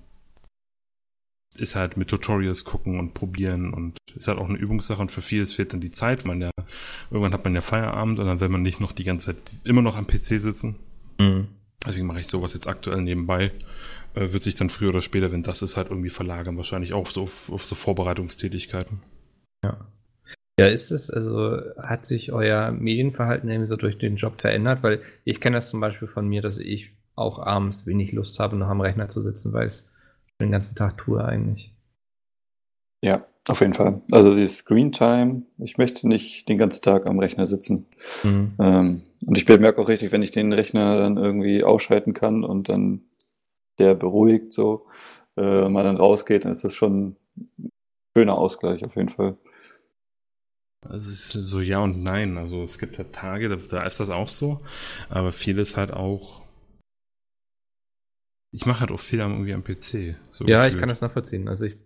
ist 1.55 1.75
halt 1.75 1.97
mit 1.97 2.07
Tutorials 2.07 2.63
gucken 2.63 2.99
und 2.99 3.13
probieren 3.13 3.73
und 3.73 3.97
ist 4.15 4.27
halt 4.27 4.39
auch 4.39 4.49
eine 4.49 4.57
Übungssache 4.57 5.01
und 5.01 5.11
für 5.11 5.21
vieles 5.21 5.53
fehlt 5.53 5.73
dann 5.73 5.81
die 5.81 5.91
Zeit. 5.91 6.25
Man 6.25 6.41
ja, 6.41 6.51
irgendwann 7.11 7.33
hat 7.33 7.43
man 7.43 7.53
ja 7.53 7.61
Feierabend 7.61 8.19
und 8.19 8.25
dann 8.25 8.39
will 8.39 8.49
man 8.49 8.61
nicht 8.61 8.79
noch 8.79 8.91
die 8.91 9.03
ganze 9.03 9.27
Zeit 9.27 9.43
immer 9.63 9.81
noch 9.81 9.97
am 9.97 10.07
PC 10.07 10.39
sitzen. 10.39 10.75
Mhm. 11.19 11.49
Deswegen 11.85 12.07
mache 12.07 12.21
ich 12.21 12.27
sowas 12.27 12.53
jetzt 12.53 12.67
aktuell 12.67 13.01
nebenbei. 13.01 13.51
Äh, 14.15 14.31
wird 14.33 14.43
sich 14.43 14.55
dann 14.55 14.69
früher 14.69 14.89
oder 14.89 15.01
später, 15.01 15.31
wenn 15.31 15.43
das 15.43 15.61
ist, 15.61 15.77
halt 15.77 15.89
irgendwie 15.89 16.09
verlagern, 16.09 16.57
wahrscheinlich 16.57 16.93
auch 16.93 17.07
so 17.07 17.23
auf, 17.23 17.51
auf 17.51 17.63
so 17.63 17.75
Vorbereitungstätigkeiten. 17.75 19.01
Ja. 19.63 19.85
Ja, 20.59 20.67
ist 20.67 20.91
es, 20.91 21.09
also 21.09 21.57
hat 21.77 22.05
sich 22.05 22.31
euer 22.31 22.71
Medienverhalten 22.71 23.49
irgendwie 23.49 23.67
so 23.67 23.75
durch 23.75 23.97
den 23.97 24.15
Job 24.15 24.39
verändert? 24.39 24.83
Weil 24.83 25.01
ich 25.23 25.41
kenne 25.41 25.57
das 25.57 25.69
zum 25.69 25.79
Beispiel 25.79 26.07
von 26.07 26.27
mir, 26.27 26.41
dass 26.41 26.57
ich 26.57 26.91
auch 27.15 27.39
abends 27.39 27.85
wenig 27.85 28.11
Lust 28.11 28.39
habe, 28.39 28.55
noch 28.55 28.67
am 28.67 28.81
Rechner 28.81 29.09
zu 29.09 29.21
sitzen, 29.21 29.53
weil 29.53 29.67
ich 29.67 29.73
es 29.73 29.89
den 30.41 30.51
ganzen 30.51 30.75
Tag 30.75 30.97
tue 30.97 31.23
eigentlich. 31.23 31.73
Ja, 33.01 33.25
auf 33.47 33.61
jeden 33.61 33.73
Fall. 33.73 34.01
Also 34.11 34.35
die 34.35 34.47
Screen 34.47 34.91
Time, 34.91 35.43
ich 35.57 35.77
möchte 35.77 36.07
nicht 36.07 36.47
den 36.49 36.57
ganzen 36.57 36.81
Tag 36.81 37.05
am 37.07 37.19
Rechner 37.19 37.45
sitzen. 37.47 37.87
Mhm. 38.23 38.53
Ähm, 38.59 39.01
und 39.25 39.37
ich 39.37 39.45
bemerke 39.45 39.81
auch 39.81 39.89
richtig, 39.89 40.11
wenn 40.11 40.21
ich 40.21 40.31
den 40.31 40.53
Rechner 40.53 40.97
dann 40.97 41.17
irgendwie 41.17 41.63
ausschalten 41.63 42.13
kann 42.13 42.43
und 42.43 42.69
dann 42.69 43.01
der 43.79 43.95
beruhigt 43.95 44.53
so, 44.53 44.87
äh, 45.37 45.67
mal 45.69 45.83
dann 45.83 45.97
rausgeht, 45.97 46.45
dann 46.45 46.51
ist 46.51 46.63
das 46.63 46.75
schon 46.75 47.15
ein 47.57 47.71
schöner 48.15 48.37
Ausgleich 48.37 48.83
auf 48.83 48.95
jeden 48.95 49.09
Fall. 49.09 49.37
Also 50.87 51.09
es 51.09 51.35
ist 51.35 51.47
so 51.47 51.59
ja 51.61 51.79
und 51.79 52.03
nein. 52.03 52.37
Also 52.37 52.63
es 52.63 52.79
gibt 52.79 52.97
halt 52.97 53.11
Tage, 53.13 53.49
da, 53.49 53.55
da 53.55 53.83
ist 53.83 53.99
das 53.99 54.09
auch 54.09 54.29
so, 54.29 54.61
aber 55.09 55.31
vieles 55.31 55.75
halt 55.77 55.91
auch. 55.91 56.43
Ich 58.51 58.65
mache 58.65 58.79
halt 58.81 58.91
auch 58.91 58.99
viel 58.99 59.21
am, 59.21 59.33
irgendwie 59.33 59.53
am 59.53 59.63
PC. 59.63 60.15
So 60.31 60.45
Ja, 60.45 60.61
ich 60.65 60.71
gefühlt. 60.71 60.79
kann 60.79 60.89
das 60.89 61.01
nachvollziehen. 61.01 61.47
Also 61.47 61.65
ich 61.65 61.77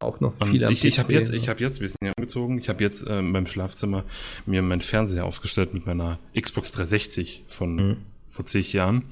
auch 0.00 0.20
noch 0.20 0.34
viel 0.46 0.62
am 0.64 0.72
ich, 0.72 0.84
ich 0.84 0.98
habe 0.98 1.08
PC, 1.08 1.12
jetzt, 1.14 1.32
ich 1.32 1.48
habe 1.48 1.60
jetzt, 1.60 1.80
wir 1.80 1.88
sind 1.88 1.98
ja 2.04 2.12
umgezogen, 2.16 2.58
ich 2.58 2.68
habe 2.68 2.82
jetzt 2.84 3.06
ähm, 3.08 3.32
beim 3.32 3.46
Schlafzimmer 3.46 4.04
mir 4.44 4.60
meinen 4.60 4.82
Fernseher 4.82 5.24
aufgestellt 5.24 5.72
mit 5.72 5.86
meiner 5.86 6.18
Xbox 6.38 6.70
360 6.72 7.44
von 7.48 7.76
Mhm. 7.76 7.96
vor 8.26 8.44
zig 8.44 8.74
Jahren 8.74 9.04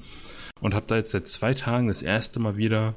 und 0.61 0.75
habe 0.75 0.85
da 0.85 0.97
jetzt 0.97 1.11
seit 1.11 1.27
zwei 1.27 1.55
Tagen 1.55 1.87
das 1.87 2.03
erste 2.03 2.39
Mal 2.39 2.55
wieder 2.57 2.93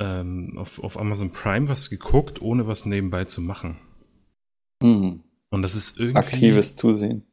ähm, 0.00 0.58
auf, 0.58 0.78
auf 0.84 0.98
Amazon 1.00 1.30
Prime 1.32 1.68
was 1.70 1.88
geguckt, 1.88 2.42
ohne 2.42 2.66
was 2.66 2.84
nebenbei 2.84 3.24
zu 3.24 3.40
machen. 3.40 3.78
Mhm. 4.82 5.22
Und 5.50 5.62
das 5.62 5.74
ist 5.74 5.98
irgendwie 5.98 6.18
Aktives 6.18 6.76
Zusehen. 6.76 7.24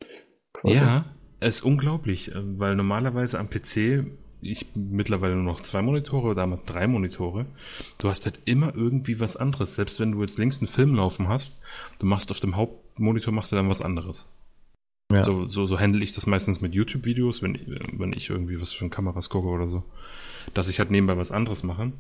quasi. 0.54 0.76
Ja, 0.76 1.06
es 1.40 1.58
ist 1.58 1.62
unglaublich, 1.64 2.34
äh, 2.34 2.60
weil 2.60 2.76
normalerweise 2.76 3.40
am 3.40 3.50
PC 3.50 4.06
ich 4.44 4.68
mittlerweile 4.76 5.36
nur 5.36 5.44
noch 5.44 5.62
zwei 5.62 5.82
Monitore, 5.82 6.36
damals 6.36 6.64
drei 6.66 6.88
Monitore. 6.88 7.46
Du 7.98 8.10
hast 8.10 8.26
halt 8.26 8.40
immer 8.46 8.76
irgendwie 8.76 9.20
was 9.20 9.38
anderes. 9.38 9.76
Selbst 9.76 10.00
wenn 10.00 10.12
du 10.12 10.22
jetzt 10.22 10.38
links 10.38 10.60
einen 10.60 10.68
Film 10.68 10.96
laufen 10.96 11.30
hast, 11.30 11.60
du 12.00 12.06
machst 12.06 12.30
auf 12.32 12.40
dem 12.40 12.56
Hauptmonitor 12.56 13.34
machst 13.34 13.52
du 13.52 13.56
dann 13.56 13.70
was 13.70 13.82
anderes. 13.82 14.32
Ja. 15.12 15.24
So, 15.24 15.48
so, 15.48 15.66
so 15.66 15.80
handle 15.80 16.04
ich 16.04 16.14
das 16.14 16.28
meistens 16.28 16.62
mit 16.62 16.76
YouTube-Videos, 16.76 17.42
wenn, 17.42 17.58
wenn 17.94 18.14
ich 18.14 18.30
irgendwie 18.30 18.60
was 18.60 18.72
für 18.72 18.90
Kameras 18.90 19.30
gucke 19.30 19.48
oder 19.48 19.68
so. 19.68 19.84
Dass 20.54 20.70
ich 20.70 20.80
halt 20.80 20.92
nebenbei 20.92 21.18
was 21.18 21.32
anderes 21.32 21.64
mache. 21.64 21.92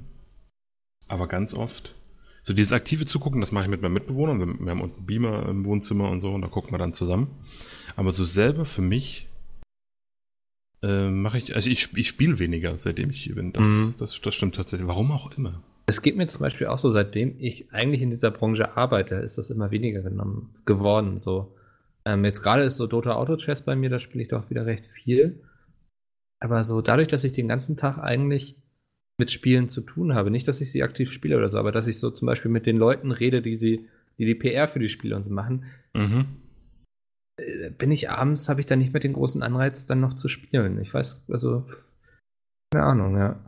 Aber 1.07 1.27
ganz 1.27 1.53
oft. 1.53 1.95
So 2.45 2.53
dieses 2.53 2.73
aktive 2.73 3.05
Zugucken, 3.05 3.39
das 3.39 3.51
mache 3.53 3.63
ich 3.63 3.69
mit 3.69 3.81
meinem 3.81 3.93
Mitbewohner. 3.93 4.37
Wir, 4.37 4.47
wir 4.59 4.71
haben 4.71 4.81
unten 4.81 4.97
einen 4.97 5.05
Beamer 5.05 5.47
im 5.47 5.65
Wohnzimmer 5.65 6.09
und 6.09 6.19
so 6.21 6.31
und 6.33 6.41
da 6.41 6.47
gucken 6.49 6.71
wir 6.71 6.77
dann 6.77 6.93
zusammen. 6.93 7.27
Aber 7.95 8.11
so 8.11 8.25
selber 8.25 8.65
für 8.65 8.81
mich 8.81 9.29
äh, 10.83 11.09
mache 11.09 11.37
ich, 11.37 11.55
also 11.55 11.69
ich, 11.69 11.95
ich 11.95 12.07
spiele 12.09 12.39
weniger, 12.39 12.77
seitdem 12.77 13.09
ich 13.11 13.23
hier 13.23 13.35
bin. 13.35 13.53
Das, 13.53 13.65
Mhm. 13.67 13.95
das, 13.97 14.19
das 14.19 14.35
stimmt 14.35 14.55
tatsächlich. 14.55 14.87
Warum 14.87 15.11
auch 15.11 15.31
immer. 15.37 15.61
Es 15.85 16.01
geht 16.01 16.17
mir 16.17 16.27
zum 16.27 16.41
Beispiel 16.41 16.67
auch 16.67 16.77
so, 16.79 16.91
seitdem 16.91 17.35
ich 17.39 17.71
eigentlich 17.73 18.01
in 18.01 18.09
dieser 18.09 18.31
Branche 18.31 18.75
arbeite, 18.75 19.15
ist 19.15 19.37
das 19.37 19.49
immer 19.49 19.71
weniger 19.71 20.01
genommen, 20.01 20.49
geworden. 20.65 21.17
So. 21.17 21.55
Ähm, 22.05 22.25
jetzt 22.25 22.41
gerade 22.41 22.63
ist 22.63 22.75
so 22.75 22.87
Dota 22.87 23.13
Auto 23.15 23.37
Chess 23.37 23.61
bei 23.61 23.75
mir, 23.75 23.89
da 23.89 23.99
spiele 23.99 24.23
ich 24.23 24.29
doch 24.29 24.49
wieder 24.49 24.65
recht 24.65 24.85
viel. 24.85 25.41
Aber 26.41 26.65
so 26.65 26.81
dadurch, 26.81 27.07
dass 27.07 27.23
ich 27.23 27.31
den 27.31 27.47
ganzen 27.47 27.77
Tag 27.77 27.99
eigentlich 27.99 28.57
mit 29.23 29.31
Spielen 29.31 29.69
zu 29.69 29.79
tun 29.81 30.13
habe, 30.13 30.29
nicht, 30.29 30.47
dass 30.49 30.59
ich 30.59 30.69
sie 30.69 30.83
aktiv 30.83 31.09
spiele 31.11 31.37
oder 31.37 31.49
so, 31.49 31.57
aber 31.57 31.71
dass 31.71 31.87
ich 31.87 31.97
so 31.97 32.11
zum 32.11 32.25
Beispiel 32.25 32.51
mit 32.51 32.65
den 32.65 32.75
Leuten 32.75 33.11
rede, 33.11 33.41
die 33.41 33.55
sie, 33.55 33.87
die 34.17 34.25
die 34.25 34.35
PR 34.35 34.67
für 34.67 34.79
die 34.79 34.89
Spiele 34.89 35.15
und 35.15 35.23
so 35.23 35.31
machen, 35.31 35.63
Mhm. 35.95 36.25
äh, 37.39 37.69
bin 37.69 37.89
ich 37.91 38.09
abends, 38.09 38.49
habe 38.49 38.59
ich 38.59 38.65
dann 38.65 38.79
nicht 38.79 38.91
mehr 38.91 38.99
den 39.01 39.13
großen 39.13 39.41
Anreiz, 39.41 39.85
dann 39.85 40.01
noch 40.01 40.13
zu 40.15 40.27
spielen. 40.27 40.81
Ich 40.81 40.93
weiß, 40.93 41.23
also, 41.29 41.63
keine 42.73 42.85
Ahnung, 42.85 43.17
ja. 43.17 43.39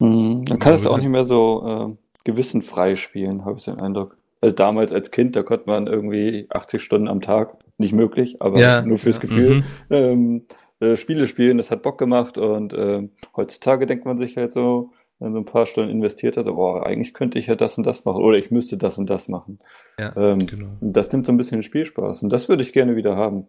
Mhm. 0.00 0.44
Man 0.50 0.58
kann 0.58 0.74
es 0.74 0.86
auch 0.86 0.98
nicht 0.98 1.08
mehr 1.08 1.24
so 1.24 1.96
äh, 1.96 1.96
gewissenfrei 2.24 2.94
spielen, 2.96 3.46
habe 3.46 3.56
ich 3.58 3.64
den 3.64 3.80
Eindruck. 3.80 4.18
Also 4.42 4.54
damals 4.54 4.92
als 4.92 5.10
Kind, 5.10 5.34
da 5.34 5.42
konnte 5.42 5.64
man 5.66 5.86
irgendwie 5.86 6.46
80 6.50 6.82
Stunden 6.82 7.08
am 7.08 7.20
Tag, 7.22 7.54
nicht 7.78 7.92
möglich, 7.94 8.40
aber 8.42 8.60
Ja. 8.60 8.82
nur 8.82 8.98
fürs 8.98 9.16
Ja. 9.16 9.22
Gefühl, 9.22 9.54
Mhm. 9.56 9.64
ähm, 9.90 10.42
äh, 10.80 10.96
Spiele 10.96 11.26
spielen, 11.26 11.58
das 11.58 11.70
hat 11.70 11.82
Bock 11.82 11.98
gemacht 11.98 12.38
und 12.38 12.72
ähm, 12.76 13.10
heutzutage 13.36 13.86
denkt 13.86 14.04
man 14.04 14.16
sich 14.16 14.36
halt 14.36 14.52
so, 14.52 14.92
wenn 15.18 15.32
man 15.32 15.32
so 15.34 15.38
ein 15.40 15.52
paar 15.52 15.66
Stunden 15.66 15.90
investiert 15.90 16.36
hat, 16.36 16.46
boah, 16.46 16.86
eigentlich 16.86 17.12
könnte 17.14 17.38
ich 17.38 17.48
ja 17.48 17.56
das 17.56 17.76
und 17.78 17.84
das 17.86 18.04
machen 18.04 18.22
oder 18.22 18.38
ich 18.38 18.50
müsste 18.50 18.76
das 18.76 18.98
und 18.98 19.10
das 19.10 19.28
machen. 19.28 19.58
Ja. 19.98 20.14
Ähm, 20.16 20.46
Genau. 20.46 20.68
Das 20.80 21.10
nimmt 21.12 21.26
so 21.26 21.32
ein 21.32 21.36
bisschen 21.36 21.58
den 21.58 21.62
Spielspaß 21.64 22.22
und 22.22 22.30
das 22.30 22.48
würde 22.48 22.62
ich 22.62 22.72
gerne 22.72 22.94
wieder 22.96 23.16
haben. 23.16 23.46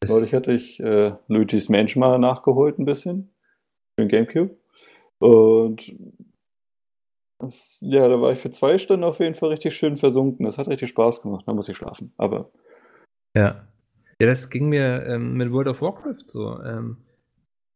Es- 0.00 0.10
Neulich 0.10 0.34
hatte 0.34 0.52
ich 0.52 0.78
äh, 0.80 1.12
Luigi's 1.28 1.68
Mansion 1.70 2.00
mal 2.00 2.18
nachgeholt 2.18 2.78
ein 2.78 2.84
bisschen 2.84 3.30
für 3.94 4.02
den 4.04 4.08
Gamecube 4.08 4.56
und 5.18 5.94
das, 7.38 7.78
ja, 7.82 8.08
da 8.08 8.20
war 8.20 8.32
ich 8.32 8.38
für 8.38 8.50
zwei 8.50 8.78
Stunden 8.78 9.04
auf 9.04 9.20
jeden 9.20 9.34
Fall 9.34 9.50
richtig 9.50 9.74
schön 9.76 9.96
versunken. 9.96 10.46
Das 10.46 10.56
hat 10.56 10.68
richtig 10.68 10.88
Spaß 10.88 11.20
gemacht. 11.20 11.44
Da 11.46 11.52
muss 11.52 11.68
ich 11.68 11.76
schlafen. 11.76 12.12
Aber 12.16 12.50
Ja. 13.34 13.66
Ja, 14.20 14.26
das 14.26 14.48
ging 14.50 14.68
mir 14.68 15.04
ähm, 15.06 15.34
mit 15.36 15.52
World 15.52 15.68
of 15.68 15.82
Warcraft 15.82 16.24
so. 16.26 16.62
Ähm, 16.62 16.96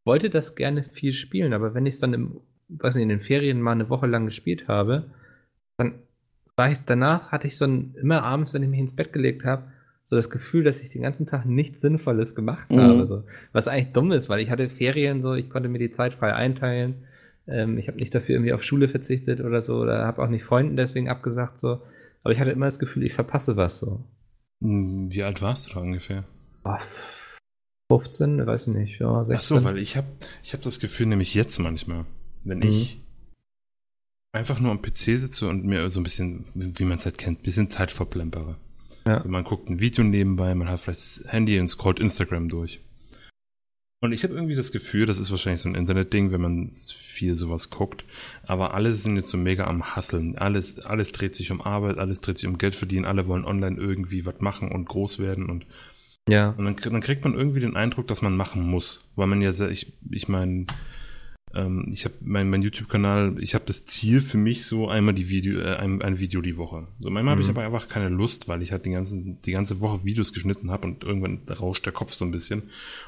wollte 0.05 0.31
das 0.31 0.55
gerne 0.55 0.83
viel 0.83 1.13
spielen, 1.13 1.53
aber 1.53 1.75
wenn 1.75 1.87
ich 1.87 1.95
es 1.95 2.01
dann 2.01 2.15
im, 2.15 2.41
weiß 2.69 2.95
nicht, 2.95 3.03
in 3.03 3.09
den 3.11 3.21
Ferien 3.21 3.61
mal 3.61 3.73
eine 3.73 3.91
Woche 3.91 4.07
lang 4.07 4.25
gespielt 4.25 4.67
habe, 4.69 5.11
dann 5.77 5.95
war 6.57 6.71
ich 6.71 6.79
danach, 6.87 7.31
hatte 7.33 7.47
ich 7.47 7.57
so 7.59 7.67
ein, 7.67 7.95
immer 8.01 8.23
abends, 8.23 8.55
wenn 8.55 8.63
ich 8.63 8.69
mich 8.69 8.81
ins 8.81 8.97
Bett 8.97 9.13
gelegt 9.13 9.45
habe, 9.45 9.65
so 10.05 10.17
das 10.17 10.31
Gefühl, 10.31 10.65
dass 10.65 10.81
ich 10.83 10.89
den 10.89 11.03
ganzen 11.03 11.27
Tag 11.27 11.45
nichts 11.47 11.81
Sinnvolles 11.83 12.35
gemacht 12.35 12.71
Mhm. 12.71 12.81
habe. 12.81 13.07
So. 13.07 13.25
Was 13.53 13.69
eigentlich 13.69 13.93
dumm 13.93 14.11
ist, 14.13 14.29
weil 14.29 14.41
ich 14.41 14.51
hatte 14.51 14.69
Ferien 14.69 15.23
so, 15.23 15.35
ich 15.35 15.51
konnte 15.51 15.69
mir 15.69 15.79
die 15.79 15.91
Zeit 15.91 16.15
frei 16.15 16.35
einteilen. 16.35 17.05
Ähm, 17.47 17.79
ich 17.79 17.87
habe 17.89 17.99
nicht 17.99 18.15
dafür 18.15 18.35
irgendwie 18.35 18.53
auf 18.53 18.63
Schule 18.63 18.89
verzichtet 18.89 19.41
oder 19.41 19.63
so, 19.63 19.77
oder 19.81 20.07
habe 20.07 20.23
auch 20.23 20.29
nicht 20.29 20.45
Freunden 20.45 20.77
deswegen 20.77 21.09
abgesagt 21.09 21.59
so. 21.59 21.81
Aber 22.23 22.33
ich 22.33 22.41
hatte 22.41 22.51
immer 22.51 22.67
das 22.67 22.79
Gefühl, 22.79 23.05
ich 23.05 23.15
verpasse 23.15 23.57
was 23.57 23.79
so. 23.81 24.01
Hm, 24.63 25.13
Wie 25.13 25.23
alt 25.23 25.41
warst 25.43 25.69
du 25.71 25.75
da 25.75 25.81
ungefähr? 25.81 26.25
Ah, 26.65 26.81
15, 27.91 28.47
weiß 28.47 28.69
ich 28.69 28.75
nicht, 28.75 29.01
ja, 29.01 29.11
Ach 29.21 29.25
16. 29.25 29.59
so, 29.59 29.65
weil 29.65 29.79
ich 29.79 29.97
habe 29.97 30.07
ich 30.43 30.53
hab 30.53 30.63
das 30.63 30.79
Gefühl 30.81 31.07
nämlich 31.07 31.35
jetzt 31.35 31.59
manchmal, 31.59 32.05
wenn 32.45 32.59
Mhm. 32.59 32.65
ich 32.69 33.01
einfach 34.33 34.61
nur 34.61 34.71
am 34.71 34.81
PC 34.83 35.19
sitze 35.19 35.49
und 35.49 35.65
mir 35.65 35.91
so 35.91 36.01
ein 36.01 36.05
bisschen, 36.05 36.45
wie 36.55 36.85
man 36.85 36.99
es 36.99 37.05
halt 37.05 37.19
kennt, 37.19 37.41
ein 37.41 37.43
bisschen 37.43 37.69
Zeit 37.69 37.91
verplempere. 37.91 38.57
Ja. 39.07 39.15
Also 39.15 39.29
man 39.29 39.45
guckt 39.45 39.69
ein 39.69 39.81
Video 39.81 40.05
nebenbei, 40.05 40.55
man 40.55 40.69
hat 40.69 40.81
vielleicht 40.81 41.01
das 41.01 41.25
Handy 41.27 41.59
und 41.59 41.69
scrollt 41.69 41.99
Instagram 41.99 42.49
durch. 42.49 42.81
Und 44.03 44.13
ich 44.13 44.25
habe 44.25 44.35
irgendwie 44.35 44.55
das 44.55 44.73
Gefühl, 44.73 45.05
das 45.05 45.19
ist 45.19 45.31
wahrscheinlich 45.31 45.61
so 45.61 45.69
ein 45.69 45.75
Internetding, 45.75 46.33
wenn 46.33 46.41
man 46.41 46.71
viel 46.73 47.37
sowas 47.37 47.69
guckt. 47.69 48.05
Aber 48.45 48.73
alle 48.73 48.95
sind 48.95 49.17
jetzt 49.17 49.29
so 49.29 49.37
mega 49.37 49.65
am 49.65 49.95
Hasseln. 49.95 50.39
Alles, 50.39 50.81
alles 50.81 51.13
dreht 51.13 51.35
sich 51.35 51.51
um 51.51 51.61
Arbeit, 51.61 51.99
alles 51.99 52.23
dreht 52.23 52.39
sich 52.39 52.49
um 52.49 52.57
Geld 52.57 52.75
verdienen. 52.75 53.05
Alle 53.05 53.29
wollen 53.29 53.45
online 53.45 53.77
irgendwie 53.77 54.25
was 54.25 54.41
machen 54.41 54.73
und 54.73 54.87
groß 54.89 55.19
werden. 55.19 55.51
Und, 55.51 55.67
ja. 56.31 56.55
und 56.57 56.65
dann, 56.65 56.77
dann 56.77 57.03
kriegt 57.03 57.25
man 57.25 57.35
irgendwie 57.35 57.61
den 57.61 57.77
Eindruck, 57.77 58.07
dass 58.07 58.23
man 58.23 58.35
machen 58.35 58.63
muss. 58.63 59.05
Weil 59.17 59.27
man 59.27 59.43
ja, 59.43 59.53
sehr, 59.53 59.71
ich, 59.71 59.93
ich 60.11 60.29
meine, 60.29 60.65
ähm, 61.55 61.87
ich 61.91 62.05
habe 62.05 62.15
mein, 62.21 62.49
mein 62.49 62.63
YouTube-Kanal, 62.63 63.37
ich 63.41 63.55
habe 63.55 63.65
das 63.67 63.85
Ziel 63.85 64.21
für 64.21 64.39
mich 64.39 64.65
so 64.65 64.89
einmal 64.89 65.15
die 65.15 65.29
Video, 65.29 65.61
äh, 65.61 65.77
ein, 65.77 66.01
ein 66.03 66.21
Video 66.21 66.41
die 66.41 66.57
Woche. 66.57 66.87
So 67.01 67.11
manchmal 67.11 67.23
mhm. 67.23 67.31
habe 67.31 67.43
ich 67.43 67.49
aber 67.49 67.63
einfach 67.63 67.89
keine 67.89 68.09
Lust, 68.09 68.49
weil 68.49 68.63
ich 68.63 68.73
halt 68.73 68.87
die 68.87 68.91
ganzen, 68.91 69.41
die 69.43 69.53
ganze 69.53 69.81
Woche 69.81 70.05
Videos 70.05 70.33
geschnitten 70.33 70.71
habe 70.71 70.87
und 70.87 71.05
irgendwann 71.05 71.41
rauscht 71.49 71.85
der 71.87 71.93
Kopf 71.93 72.13
so 72.13 72.25
ein 72.25 72.31
bisschen 72.31 72.63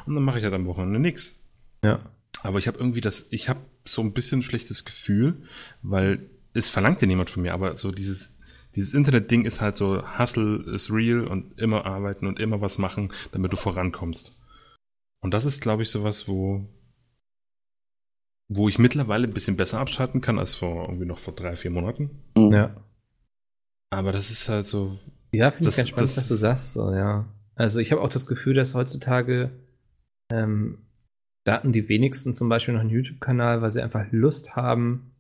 und 0.07 0.15
dann 0.15 0.25
mache 0.25 0.39
ich 0.39 0.45
halt 0.45 0.55
am 0.55 0.67
Wochenende 0.67 0.99
nix. 0.99 1.39
Ja. 1.85 2.01
Aber 2.43 2.59
ich 2.59 2.67
habe 2.67 2.79
irgendwie 2.79 3.01
das, 3.01 3.27
ich 3.31 3.49
habe 3.49 3.61
so 3.85 4.03
ein 4.03 4.13
bisschen 4.13 4.41
ein 4.41 4.43
schlechtes 4.43 4.85
Gefühl, 4.85 5.37
weil 5.83 6.21
es 6.55 6.69
verlangt 6.69 7.01
ja 7.01 7.07
niemand 7.07 7.31
von 7.31 7.43
mir, 7.43 7.55
aber 7.55 7.77
so 7.77 7.93
dieses 7.93 8.39
dieses 8.75 8.95
Internet-Ding 8.95 9.45
ist 9.45 9.61
halt 9.61 9.77
so, 9.77 10.03
Hustle 10.19 10.65
ist 10.73 10.91
real 10.91 11.27
und 11.27 11.59
immer 11.59 11.85
arbeiten 11.85 12.27
und 12.27 12.41
immer 12.41 12.61
was 12.61 12.79
machen, 12.79 13.13
damit 13.31 13.53
du 13.53 13.57
vorankommst. 13.57 14.39
Und 15.21 15.35
das 15.35 15.45
ist, 15.45 15.61
glaube 15.61 15.83
ich, 15.83 15.91
sowas, 15.91 16.27
wo, 16.27 16.67
wo 18.57 18.69
ich 18.69 18.79
mittlerweile 18.79 19.27
ein 19.27 19.33
bisschen 19.33 19.57
besser 19.57 19.79
abschalten 19.79 20.21
kann 20.21 20.39
als 20.39 20.55
vor 20.55 20.89
irgendwie 20.89 21.07
noch 21.07 21.19
vor 21.19 21.35
drei, 21.35 21.57
vier 21.57 21.71
Monaten. 21.71 22.11
Mhm. 22.37 22.53
Ja. 22.53 22.77
Aber 23.91 24.13
das 24.13 24.31
ist 24.31 24.49
halt 24.49 24.67
so. 24.67 24.99
Ja, 25.33 25.51
finde 25.51 25.71
ich 25.71 25.77
ganz 25.77 25.89
spannend, 25.89 26.11
das, 26.11 26.17
was 26.17 26.29
du 26.29 26.35
sagst. 26.35 26.73
So, 26.75 26.93
ja. 26.93 27.27
Also 27.55 27.79
ich 27.79 27.93
habe 27.93 28.03
auch 28.03 28.09
das 28.09 28.27
Gefühl, 28.27 28.55
dass 28.55 28.75
heutzutage 28.75 29.51
ähm, 30.31 30.79
starten 31.43 31.73
die 31.73 31.89
wenigsten 31.89 32.35
zum 32.35 32.49
Beispiel 32.49 32.75
noch 32.75 32.81
einen 32.81 32.91
YouTube-Kanal, 32.91 33.63
weil 33.63 33.71
sie 33.71 33.83
einfach 33.83 34.07
Lust 34.11 34.57
haben, 34.57 35.13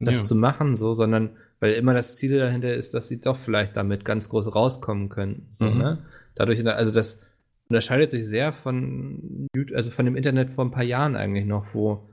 das 0.00 0.18
ja. 0.18 0.24
zu 0.24 0.34
machen, 0.34 0.76
so, 0.76 0.94
sondern 0.94 1.30
weil 1.60 1.72
immer 1.74 1.94
das 1.94 2.16
Ziel 2.16 2.38
dahinter 2.38 2.74
ist, 2.74 2.94
dass 2.94 3.08
sie 3.08 3.20
doch 3.20 3.38
vielleicht 3.38 3.76
damit 3.76 4.04
ganz 4.04 4.28
groß 4.28 4.54
rauskommen 4.54 5.08
können. 5.08 5.46
So, 5.50 5.66
mhm. 5.66 5.78
ne? 5.78 5.98
Dadurch, 6.34 6.64
also 6.66 6.92
das 6.92 7.20
unterscheidet 7.68 8.10
sich 8.10 8.26
sehr 8.26 8.52
von 8.52 9.48
also 9.74 9.90
von 9.90 10.04
dem 10.04 10.16
Internet 10.16 10.50
vor 10.50 10.64
ein 10.64 10.70
paar 10.70 10.84
Jahren 10.84 11.16
eigentlich 11.16 11.46
noch, 11.46 11.74
wo 11.74 12.07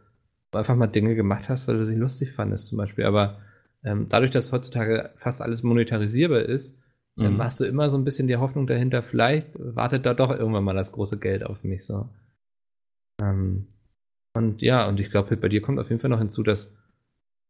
einfach 0.55 0.75
mal 0.75 0.87
Dinge 0.87 1.15
gemacht 1.15 1.49
hast, 1.49 1.67
weil 1.67 1.77
du 1.77 1.85
sie 1.85 1.95
lustig 1.95 2.33
fandest 2.33 2.67
zum 2.67 2.77
Beispiel. 2.77 3.05
Aber 3.05 3.39
ähm, 3.83 4.07
dadurch, 4.09 4.31
dass 4.31 4.51
heutzutage 4.51 5.11
fast 5.15 5.41
alles 5.41 5.63
monetarisierbar 5.63 6.41
ist, 6.41 6.77
ähm, 7.17 7.25
mhm. 7.25 7.33
ähm, 7.33 7.43
hast 7.43 7.59
du 7.59 7.65
immer 7.65 7.89
so 7.89 7.97
ein 7.97 8.03
bisschen 8.03 8.27
die 8.27 8.37
Hoffnung 8.37 8.67
dahinter, 8.67 9.03
vielleicht 9.03 9.57
wartet 9.59 10.05
da 10.05 10.13
doch 10.13 10.31
irgendwann 10.31 10.63
mal 10.63 10.75
das 10.75 10.91
große 10.91 11.19
Geld 11.19 11.45
auf 11.45 11.63
mich. 11.63 11.85
So. 11.85 12.09
Ähm, 13.21 13.67
und 14.35 14.61
ja, 14.61 14.87
und 14.87 14.99
ich 14.99 15.11
glaube, 15.11 15.37
bei 15.37 15.49
dir 15.49 15.61
kommt 15.61 15.79
auf 15.79 15.89
jeden 15.89 16.01
Fall 16.01 16.09
noch 16.09 16.19
hinzu, 16.19 16.43
dass 16.43 16.75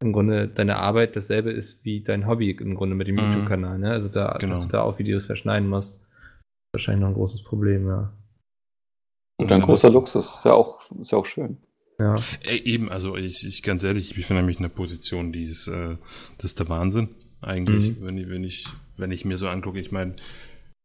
im 0.01 0.14
Grunde 0.14 0.47
deine 0.47 0.78
Arbeit 0.80 1.16
dasselbe 1.16 1.51
ist 1.51 1.84
wie 1.84 2.01
dein 2.01 2.28
Hobby 2.28 2.51
im 2.51 2.76
Grunde 2.76 2.95
mit 2.95 3.08
dem 3.08 3.16
mhm. 3.16 3.22
YouTube-Kanal. 3.22 3.80
Ne? 3.80 3.91
Also 3.91 4.10
da, 4.10 4.38
genau. 4.39 4.51
dass 4.51 4.64
du 4.64 4.68
da 4.68 4.82
auch 4.82 4.99
Videos 4.99 5.26
verschneiden 5.26 5.70
musst, 5.70 5.95
ist 5.95 6.74
wahrscheinlich 6.74 7.01
noch 7.01 7.10
ein 7.10 7.16
großes 7.16 7.43
Problem, 7.43 7.88
ja. 7.88 8.12
Und 9.38 9.51
ein 9.51 9.62
großer 9.62 9.89
Luxus, 9.89 10.36
ist 10.36 10.45
ja 10.45 10.53
auch, 10.53 10.80
ist 10.99 11.12
ja 11.12 11.18
auch 11.18 11.26
schön. 11.26 11.58
Ja. 11.98 12.18
Ey, 12.41 12.60
eben, 12.60 12.91
also 12.91 13.16
ich, 13.16 13.46
ich 13.46 13.64
ganz 13.64 13.84
ehrlich, 13.84 14.10
ich 14.10 14.16
befinde 14.16 14.43
mich 14.43 14.58
in 14.58 14.66
einer 14.66 14.74
Position, 14.74 15.32
die 15.32 15.43
ist, 15.43 15.68
äh, 15.68 15.98
das 16.38 16.52
ist 16.52 16.60
der 16.60 16.70
Wahnsinn, 16.70 17.10
eigentlich, 17.41 17.98
mhm. 17.98 18.06
wenn, 18.06 18.18
ich, 18.18 18.30
wenn, 18.30 18.43
ich, 18.43 18.68
wenn 18.98 19.12
ich 19.12 19.26
mir 19.26 19.38
so 19.38 19.48
angucke. 19.48 19.80
Ich 19.80 19.91
meine, 19.91 20.16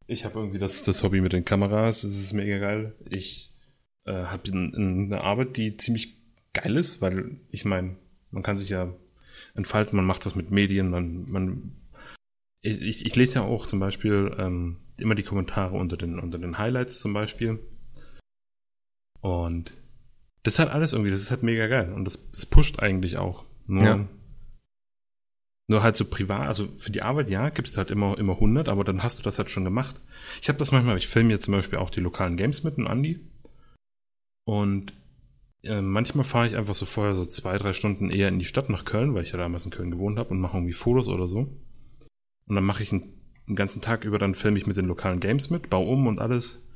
ich 0.07 0.25
habe 0.25 0.39
irgendwie 0.39 0.59
das, 0.59 0.83
das 0.83 1.03
Hobby 1.03 1.21
mit 1.21 1.33
den 1.33 1.45
Kameras, 1.45 2.03
das 2.03 2.13
ist 2.13 2.33
mega 2.33 2.59
geil. 2.59 2.95
Ich 3.09 3.53
äh, 4.05 4.13
habe 4.13 4.53
eine 4.53 5.21
Arbeit, 5.23 5.57
die 5.57 5.77
ziemlich 5.77 6.17
geil 6.53 6.77
ist, 6.77 7.01
weil 7.01 7.41
ich 7.51 7.65
meine, 7.65 7.97
man 8.31 8.43
kann 8.43 8.57
sich 8.57 8.69
ja 8.69 8.95
entfalten, 9.55 9.97
man 9.97 10.07
macht 10.07 10.27
das 10.27 10.35
mit 10.35 10.51
Medien, 10.51 10.91
man, 10.91 11.29
man 11.29 11.73
ich, 12.63 12.83
ich, 12.83 13.07
ich 13.07 13.17
lese 13.17 13.37
ja 13.37 13.43
auch 13.43 13.67
zum 13.67 13.81
Beispiel 13.81 14.35
ähm, 14.39 14.77
immer 15.01 15.15
die 15.15 15.23
Kommentare 15.23 15.77
unter 15.77 15.97
den, 15.97 16.19
unter 16.19 16.39
den 16.39 16.59
Highlights 16.59 17.01
zum 17.01 17.13
Beispiel. 17.13 17.59
Und 19.21 19.73
das 20.43 20.55
ist 20.55 20.59
halt 20.59 20.71
alles 20.71 20.93
irgendwie, 20.93 21.11
das 21.11 21.21
ist 21.21 21.31
halt 21.31 21.43
mega 21.43 21.67
geil. 21.67 21.93
Und 21.93 22.05
das, 22.05 22.31
das 22.31 22.47
pusht 22.47 22.81
eigentlich 22.81 23.19
auch. 23.19 23.45
Nur, 23.67 23.85
ja. 23.85 24.09
nur 25.69 25.83
halt 25.83 25.97
so 25.97 26.05
privat, 26.05 26.49
also 26.49 26.67
für 26.77 26.91
die 26.91 27.03
Arbeit, 27.03 27.31
ja, 27.31 27.51
gibst 27.51 27.75
du 27.75 27.79
halt 27.79 27.91
immer, 27.91 28.19
immer 28.19 28.35
100, 28.35 28.69
aber 28.69 28.85
dann 28.85 29.03
hast 29.03 29.19
du 29.19 29.23
das 29.23 29.39
halt 29.39 29.51
schon 29.51 29.65
gemacht. 29.65 30.01
Ich 30.41 30.49
habe 30.49 30.59
das 30.59 30.73
manchmal, 30.73 30.97
ich 30.97 31.09
filme 31.09 31.31
jetzt 31.31 31.45
zum 31.45 31.53
Beispiel 31.53 31.79
auch 31.79 31.91
die 31.91 32.01
lokalen 32.01 32.37
Games 32.37 32.65
mit, 32.65 32.77
dem 32.77 32.87
Andi. 32.87 33.21
Und 34.45 34.93
äh, 35.63 35.83
manchmal 35.83 36.25
fahre 36.25 36.47
ich 36.47 36.57
einfach 36.57 36.75
so 36.75 36.87
vorher 36.87 37.15
so 37.15 37.25
zwei, 37.27 37.59
drei 37.59 37.73
Stunden 37.73 38.11
eher 38.11 38.29
in 38.29 38.39
die 38.39 38.47
Stadt 38.47 38.71
nach 38.71 38.85
Köln, 38.85 39.15
weil 39.15 39.25
ich 39.25 39.33
ja 39.33 39.39
damals 39.39 39.67
in 39.67 39.71
Köln 39.71 39.91
gewohnt 39.91 40.19
habe 40.19 40.31
und 40.31 40.41
mache 40.41 40.57
irgendwie 40.57 40.73
Fotos 40.73 41.09
oder 41.09 41.29
so. 41.29 41.41
Und 42.47 42.55
dann 42.55 42.65
mache 42.65 42.83
ich 42.83 42.93
einen, 42.93 43.13
einen 43.47 43.57
ganzen 43.57 43.83
Tag 43.83 44.05
über, 44.05 44.19
dann 44.19 44.35
filme 44.35 44.59
ich 44.59 44.67
mit 44.67 44.77
den 44.77 44.87
lokalen 44.87 45.21
Games 45.21 45.51
mit, 45.51 45.71
baue 45.71 45.87
um 45.87 46.07
und 46.07 46.19
alles. 46.19 46.67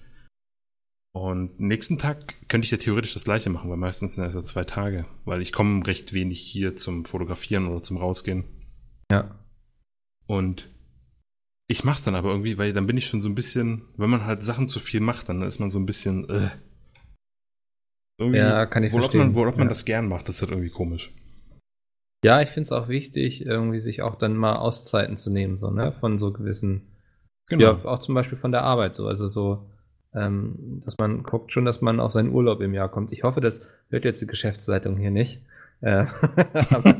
Und 1.15 1.61
nächsten 1.61 1.97
Tag 1.97 2.35
könnte 2.49 2.65
ich 2.65 2.73
ja 2.73 2.77
theoretisch 2.77 3.15
das 3.15 3.23
gleiche 3.23 3.49
machen, 3.49 3.71
weil 3.71 3.77
meistens 3.77 4.17
sind 4.17 4.25
es 4.25 4.35
ja 4.35 4.43
zwei 4.43 4.65
Tage, 4.65 5.07
weil 5.25 5.43
ich 5.43 5.53
komme 5.53 5.87
recht 5.87 6.13
wenig 6.13 6.41
hier 6.41 6.75
zum 6.75 7.05
Fotografieren 7.05 7.69
oder 7.69 7.83
zum 7.83 7.99
Rausgehen. 7.99 8.45
Ja. 9.13 9.39
Und 10.27 10.69
ich 11.69 11.85
mach's 11.85 12.03
dann 12.03 12.17
aber 12.17 12.31
irgendwie, 12.31 12.59
weil 12.59 12.73
dann 12.73 12.89
bin 12.89 12.97
ich 12.97 13.07
schon 13.07 13.21
so 13.21 13.29
ein 13.29 13.37
bisschen, 13.37 13.83
wenn 13.97 14.11
man 14.11 14.25
halt 14.25 14.43
Sachen 14.43 14.67
zu 14.67 14.81
viel 14.81 15.01
macht, 15.01 15.29
dann 15.29 15.43
ist 15.43 15.61
man 15.61 15.71
so 15.71 15.79
ein 15.79 15.87
bisschen, 15.87 16.29
äh, 16.29 16.49
irgendwie, 18.19 18.39
ja, 18.39 18.67
kann 18.67 18.83
ich 18.83 18.93
wo 18.93 18.99
verstehen. 18.99 19.21
Man, 19.21 19.35
wo 19.37 19.45
man 19.45 19.57
ja. 19.57 19.65
das 19.67 19.85
gern 19.85 20.09
macht, 20.09 20.29
das 20.29 20.37
ist 20.37 20.43
halt 20.43 20.51
irgendwie 20.51 20.71
komisch. 20.71 21.15
Ja, 22.25 22.43
ich 22.43 22.49
finde 22.49 22.63
es 22.63 22.73
auch 22.73 22.89
wichtig, 22.89 23.47
irgendwie 23.47 23.79
sich 23.79 24.03
auch 24.03 24.17
dann 24.17 24.37
mal 24.37 24.57
Auszeiten 24.57 25.17
zu 25.17 25.31
nehmen, 25.31 25.57
so, 25.57 25.71
ne, 25.71 25.93
von 25.93 26.19
so 26.19 26.33
gewissen, 26.33 26.89
genau. 27.47 27.75
ja, 27.75 27.85
auch 27.85 28.01
zum 28.01 28.17
Beispiel 28.17 28.39
von 28.39 28.51
der 28.51 28.63
Arbeit, 28.63 28.97
so, 28.97 29.07
also 29.07 29.29
so, 29.29 29.71
ähm, 30.15 30.81
dass 30.85 30.99
man 30.99 31.23
guckt 31.23 31.53
schon, 31.53 31.65
dass 31.65 31.81
man 31.81 32.01
auf 32.01 32.13
seinen 32.13 32.33
Urlaub 32.33 32.61
im 32.61 32.75
Jahr 32.75 32.89
kommt. 32.89 33.13
Ich 33.13 33.23
hoffe, 33.23 33.41
das 33.41 33.61
hört 33.91 34.05
jetzt 34.05 34.23
die 34.23 34.27
Geschäftsleitung 34.27 34.97
hier 34.97 35.11
nicht. 35.11 35.43
Äh, 35.81 36.07
aber 36.71 36.97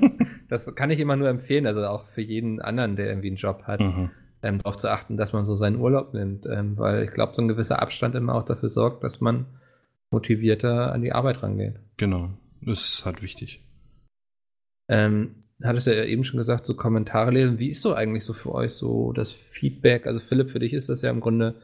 das 0.49 0.75
kann 0.75 0.91
ich 0.91 0.99
immer 0.99 1.17
nur 1.17 1.29
empfehlen, 1.29 1.67
also 1.67 1.85
auch 1.87 2.07
für 2.07 2.23
jeden 2.23 2.61
anderen, 2.61 2.97
der 2.97 3.09
irgendwie 3.09 3.29
einen 3.29 3.37
Job 3.37 3.65
hat, 3.65 3.81
mhm. 3.81 4.11
ähm, 4.43 4.59
darauf 4.59 4.77
zu 4.77 4.91
achten, 4.91 5.17
dass 5.17 5.33
man 5.33 5.47
so 5.47 5.55
seinen 5.55 5.81
Urlaub 5.81 6.13
nimmt, 6.13 6.47
ähm, 6.47 6.77
weil 6.77 7.05
ich 7.05 7.13
glaube, 7.13 7.35
so 7.35 7.43
ein 7.43 7.49
gewisser 7.49 7.83
Abstand 7.83 8.15
immer 8.15 8.35
auch 8.35 8.45
dafür 8.45 8.69
sorgt, 8.69 9.05
dass 9.05 9.21
man 9.21 9.47
motivierter 10.11 10.93
an 10.93 11.03
die 11.03 11.13
Arbeit 11.13 11.43
rangeht. 11.43 11.75
Genau, 11.97 12.31
das 12.61 12.81
ist 12.81 13.07
halt 13.07 13.23
wichtig. 13.23 13.63
Ähm, 14.89 15.37
hattest 15.63 15.87
ja 15.87 16.05
eben 16.05 16.25
schon 16.25 16.39
gesagt, 16.39 16.67
so 16.67 16.75
Kommentare 16.75 17.31
lesen. 17.31 17.59
Wie 17.59 17.71
ist 17.71 17.81
so 17.81 17.95
eigentlich 17.95 18.25
so 18.25 18.33
für 18.33 18.53
euch 18.53 18.73
so 18.73 19.13
das 19.13 19.33
Feedback? 19.33 20.07
Also 20.07 20.21
Philipp, 20.21 20.51
für 20.51 20.59
dich 20.59 20.73
ist 20.73 20.89
das 20.89 21.03
ja 21.03 21.11
im 21.11 21.21
Grunde 21.21 21.55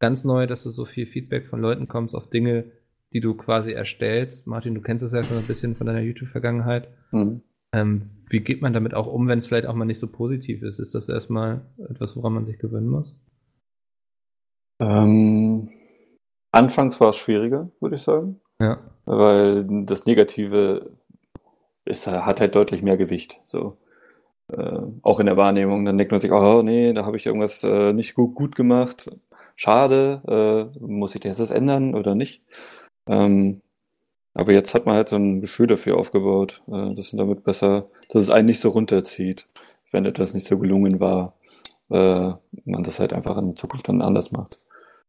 ganz 0.00 0.24
neu, 0.24 0.46
dass 0.46 0.64
du 0.64 0.70
so 0.70 0.84
viel 0.84 1.06
Feedback 1.06 1.46
von 1.46 1.60
Leuten 1.60 1.86
kommst 1.86 2.16
auf 2.16 2.28
Dinge, 2.28 2.64
die 3.12 3.20
du 3.20 3.34
quasi 3.34 3.72
erstellst. 3.72 4.46
Martin, 4.46 4.74
du 4.74 4.80
kennst 4.80 5.04
es 5.04 5.12
ja 5.12 5.22
schon 5.22 5.36
ein 5.36 5.46
bisschen 5.46 5.76
von 5.76 5.86
deiner 5.86 6.00
YouTube-Vergangenheit. 6.00 6.88
Mhm. 7.12 7.42
Ähm, 7.72 8.02
wie 8.28 8.40
geht 8.40 8.62
man 8.62 8.72
damit 8.72 8.94
auch 8.94 9.06
um, 9.06 9.28
wenn 9.28 9.38
es 9.38 9.46
vielleicht 9.46 9.66
auch 9.66 9.74
mal 9.74 9.84
nicht 9.84 10.00
so 10.00 10.08
positiv 10.08 10.62
ist? 10.62 10.80
Ist 10.80 10.94
das 10.94 11.08
erstmal 11.08 11.60
etwas, 11.88 12.16
woran 12.16 12.32
man 12.32 12.44
sich 12.44 12.58
gewöhnen 12.58 12.88
muss? 12.88 13.20
Ähm, 14.80 15.68
anfangs 16.50 17.00
war 17.00 17.10
es 17.10 17.16
schwieriger, 17.16 17.70
würde 17.80 17.96
ich 17.96 18.02
sagen. 18.02 18.40
Ja. 18.58 18.80
Weil 19.04 19.64
das 19.84 20.06
Negative 20.06 20.90
ist, 21.84 22.06
hat 22.06 22.40
halt 22.40 22.54
deutlich 22.54 22.82
mehr 22.82 22.96
Gewicht. 22.96 23.40
So. 23.46 23.76
Äh, 24.48 24.80
auch 25.02 25.20
in 25.20 25.26
der 25.26 25.36
Wahrnehmung. 25.36 25.84
Dann 25.84 25.98
denkt 25.98 26.10
man 26.10 26.20
sich, 26.20 26.32
oh 26.32 26.62
nee, 26.62 26.92
da 26.92 27.04
habe 27.04 27.16
ich 27.16 27.26
irgendwas 27.26 27.62
äh, 27.62 27.92
nicht 27.92 28.14
gut, 28.14 28.34
gut 28.34 28.56
gemacht 28.56 29.10
schade, 29.60 30.72
äh, 30.74 30.78
muss 30.78 31.14
ich 31.14 31.20
das 31.20 31.50
ändern 31.50 31.94
oder 31.94 32.14
nicht? 32.14 32.42
Ähm, 33.06 33.60
aber 34.32 34.52
jetzt 34.52 34.74
hat 34.74 34.86
man 34.86 34.94
halt 34.94 35.10
so 35.10 35.16
ein 35.16 35.42
Gefühl 35.42 35.66
dafür 35.66 35.98
aufgebaut, 35.98 36.62
äh, 36.66 36.88
dass 36.94 37.12
man 37.12 37.26
damit 37.28 37.44
besser, 37.44 37.90
dass 38.08 38.22
es 38.22 38.30
einen 38.30 38.46
nicht 38.46 38.60
so 38.60 38.70
runterzieht, 38.70 39.46
wenn 39.92 40.06
etwas 40.06 40.32
nicht 40.32 40.46
so 40.46 40.58
gelungen 40.58 40.98
war, 40.98 41.34
äh, 41.90 42.32
man 42.64 42.82
das 42.84 43.00
halt 43.00 43.12
einfach 43.12 43.36
in 43.36 43.54
Zukunft 43.54 43.86
dann 43.88 44.00
anders 44.00 44.32
macht. 44.32 44.58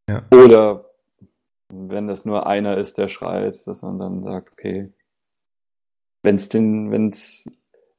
Ja. 0.09 0.23
Oder 0.33 0.83
wenn 1.69 2.09
das 2.09 2.25
nur 2.25 2.45
einer 2.45 2.77
ist, 2.77 2.97
der 2.97 3.07
schreit, 3.07 3.65
dass 3.65 3.83
man 3.83 3.99
dann 3.99 4.21
sagt, 4.21 4.51
okay, 4.51 4.91
wenn 6.23 6.35
es 6.35 6.49
den, 6.49 6.91
wenn's, 6.91 7.45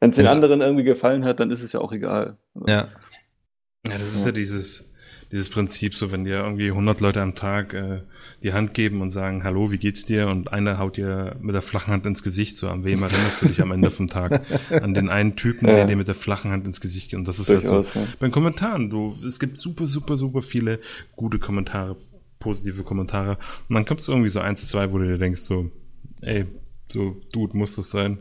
wenn's 0.01 0.17
den 0.17 0.27
anderen 0.27 0.61
irgendwie 0.61 0.85
gefallen 0.85 1.25
hat, 1.25 1.41
dann 1.41 1.51
ist 1.51 1.63
es 1.63 1.73
ja 1.73 1.81
auch 1.81 1.93
egal. 1.93 2.37
Ja. 2.67 2.91
Ja, 3.87 3.95
das 3.95 4.15
ist 4.15 4.21
ja, 4.21 4.27
ja 4.27 4.33
dieses, 4.33 4.92
dieses 5.33 5.49
Prinzip, 5.49 5.95
so 5.95 6.13
wenn 6.13 6.25
dir 6.25 6.37
irgendwie 6.37 6.69
100 6.69 7.01
Leute 7.01 7.23
am 7.23 7.35
Tag 7.35 7.73
äh, 7.75 8.03
die 8.43 8.53
Hand 8.53 8.75
geben 8.75 9.01
und 9.01 9.11
sagen, 9.11 9.43
hallo, 9.45 9.71
wie 9.73 9.79
geht's 9.79 10.05
dir? 10.05 10.29
Und 10.29 10.53
einer 10.53 10.79
haut 10.79 10.99
dir 10.99 11.37
mit 11.41 11.55
der 11.55 11.63
flachen 11.63 11.93
Hand 11.93 12.05
ins 12.07 12.23
Gesicht, 12.23 12.57
so 12.57 12.69
an 12.69 12.85
wem 12.85 13.03
erinnerst 13.03 13.43
du 13.43 13.47
dich 13.49 13.63
am 13.63 13.73
Ende 13.73 13.91
vom 13.91 14.09
Tag? 14.09 14.43
An 14.71 14.93
den 14.95 15.09
einen 15.09 15.35
Typen, 15.35 15.67
Ja. 15.67 15.75
der 15.75 15.87
dir 15.87 15.97
mit 15.97 16.07
der 16.07 16.15
flachen 16.15 16.51
Hand 16.51 16.67
ins 16.67 16.81
Gesicht 16.81 17.11
geht. 17.11 17.19
Und 17.19 17.27
das 17.27 17.39
ist 17.39 17.49
halt 17.49 17.65
so. 17.65 17.77
Durchaus, 17.77 17.95
ja. 17.95 18.07
Bei 18.21 18.29
Kommentaren, 18.29 18.91
du, 18.91 19.17
es 19.27 19.41
gibt 19.41 19.57
super, 19.57 19.87
super, 19.87 20.19
super 20.19 20.43
viele 20.43 20.79
gute 21.17 21.39
Kommentare, 21.39 21.97
positive 22.39 22.83
Kommentare. 22.83 23.39
Und 23.71 23.75
dann 23.75 23.85
kommt 23.87 24.01
es 24.01 24.09
irgendwie 24.09 24.29
so 24.29 24.41
eins, 24.41 24.69
zwei, 24.69 24.93
wo 24.93 24.99
du 24.99 25.07
dir 25.07 25.19
denkst, 25.19 25.41
so, 25.41 25.71
ey, 26.21 26.45
so, 26.91 27.17
Dude, 27.33 27.57
muss 27.57 27.77
das 27.77 27.91
sein. 27.91 28.19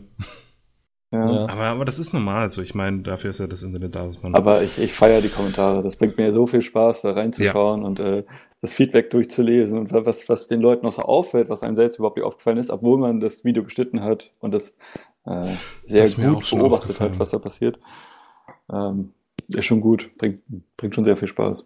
Ja. 1.11 1.29
Ja. 1.29 1.49
Aber, 1.49 1.63
aber 1.65 1.85
das 1.85 1.99
ist 1.99 2.13
normal. 2.13 2.43
Also 2.43 2.61
ich 2.61 2.73
meine, 2.73 3.01
dafür 3.01 3.31
ist 3.31 3.39
ja 3.39 3.47
das 3.47 3.63
Internet 3.63 3.95
da, 3.95 4.05
dass 4.05 4.23
man. 4.23 4.33
Aber 4.33 4.63
ich, 4.63 4.77
ich 4.77 4.93
feiere 4.93 5.21
die 5.21 5.29
Kommentare. 5.29 5.83
Das 5.83 5.97
bringt 5.97 6.17
mir 6.17 6.31
so 6.31 6.47
viel 6.47 6.61
Spaß, 6.61 7.01
da 7.01 7.11
reinzuschauen 7.11 7.83
und 7.83 7.99
äh, 7.99 8.23
das 8.61 8.73
Feedback 8.73 9.09
durchzulesen 9.09 9.77
und 9.77 9.91
was, 9.91 10.29
was 10.29 10.47
den 10.47 10.61
Leuten 10.61 10.85
noch 10.85 10.93
so 10.93 11.01
auffällt, 11.01 11.49
was 11.49 11.63
einem 11.63 11.75
selbst 11.75 11.97
überhaupt 11.97 12.17
nicht 12.17 12.25
aufgefallen 12.25 12.57
ist, 12.57 12.69
obwohl 12.69 12.97
man 12.97 13.19
das 13.19 13.43
Video 13.43 13.63
geschnitten 13.63 14.01
hat 14.01 14.31
und 14.39 14.53
das 14.53 14.73
äh, 15.25 15.55
sehr 15.83 16.03
Das 16.03 16.15
gut 16.15 16.49
beobachtet 16.49 16.99
hat, 17.01 17.19
was 17.19 17.31
da 17.31 17.39
passiert. 17.39 17.79
Ähm, 18.71 19.13
ist 19.49 19.65
schon 19.65 19.81
gut, 19.81 20.11
bringt, 20.17 20.41
bringt 20.77 20.95
schon 20.95 21.03
sehr 21.03 21.17
viel 21.17 21.27
Spaß. 21.27 21.65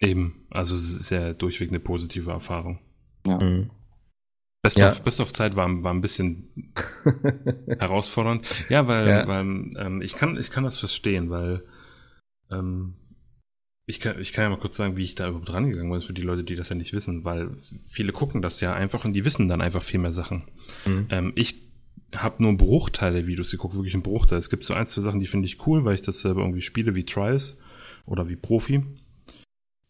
Eben. 0.00 0.46
Also 0.50 0.74
es 0.74 0.98
ist 0.98 1.10
ja 1.10 1.32
durchweg 1.32 1.68
eine 1.68 1.80
positive 1.80 2.30
Erfahrung. 2.30 2.78
Mhm. 3.26 3.70
Best, 4.66 4.78
Ja. 4.78 4.88
of, 4.88 5.02
Best 5.02 5.20
of 5.20 5.32
Zeit 5.32 5.56
war, 5.56 5.68
war 5.82 5.92
ein 5.94 6.00
bisschen 6.00 6.72
herausfordernd. 7.78 8.66
Ja, 8.68 8.86
weil, 8.88 9.08
Ja. 9.08 9.26
weil 9.26 9.40
ähm, 9.78 10.02
ich 10.02 10.14
kann 10.14 10.36
ich 10.36 10.50
kann 10.50 10.64
das 10.64 10.78
verstehen, 10.78 11.30
weil 11.30 11.62
ähm, 12.50 12.94
ich 13.86 14.00
kann 14.00 14.20
ich 14.20 14.32
kann 14.32 14.44
ja 14.44 14.50
mal 14.50 14.58
kurz 14.58 14.76
sagen, 14.76 14.96
wie 14.96 15.04
ich 15.04 15.14
da 15.14 15.28
überhaupt 15.28 15.52
rangegangen 15.52 15.90
bin 15.90 16.00
für 16.00 16.12
die 16.12 16.22
Leute, 16.22 16.44
die 16.44 16.56
das 16.56 16.68
ja 16.68 16.76
nicht 16.76 16.92
wissen, 16.92 17.24
weil 17.24 17.50
viele 17.56 18.12
gucken 18.12 18.42
das 18.42 18.60
ja 18.60 18.72
einfach 18.72 19.04
und 19.04 19.12
die 19.12 19.24
wissen 19.24 19.48
dann 19.48 19.60
einfach 19.60 19.82
viel 19.82 20.00
mehr 20.00 20.12
Sachen. 20.12 20.44
Mhm. 20.86 21.06
Ähm, 21.10 21.32
ich 21.36 21.62
habe 22.14 22.36
nur 22.42 22.50
einen 22.50 22.58
Bruchteil 22.58 23.12
der 23.12 23.26
Videos 23.26 23.50
geguckt, 23.50 23.74
wirklich 23.74 23.94
einen 23.94 24.02
Bruchteil. 24.02 24.38
Es 24.38 24.50
gibt 24.50 24.64
so 24.64 24.74
ein, 24.74 24.86
zwei 24.86 25.02
Sachen, 25.02 25.20
die 25.20 25.26
finde 25.26 25.46
ich 25.46 25.66
cool, 25.66 25.84
weil 25.84 25.94
ich 25.94 26.02
das 26.02 26.20
selber 26.20 26.40
irgendwie 26.42 26.62
spiele 26.62 26.94
wie 26.94 27.04
Trials 27.04 27.58
oder 28.06 28.28
wie 28.28 28.36
Profi. 28.36 28.82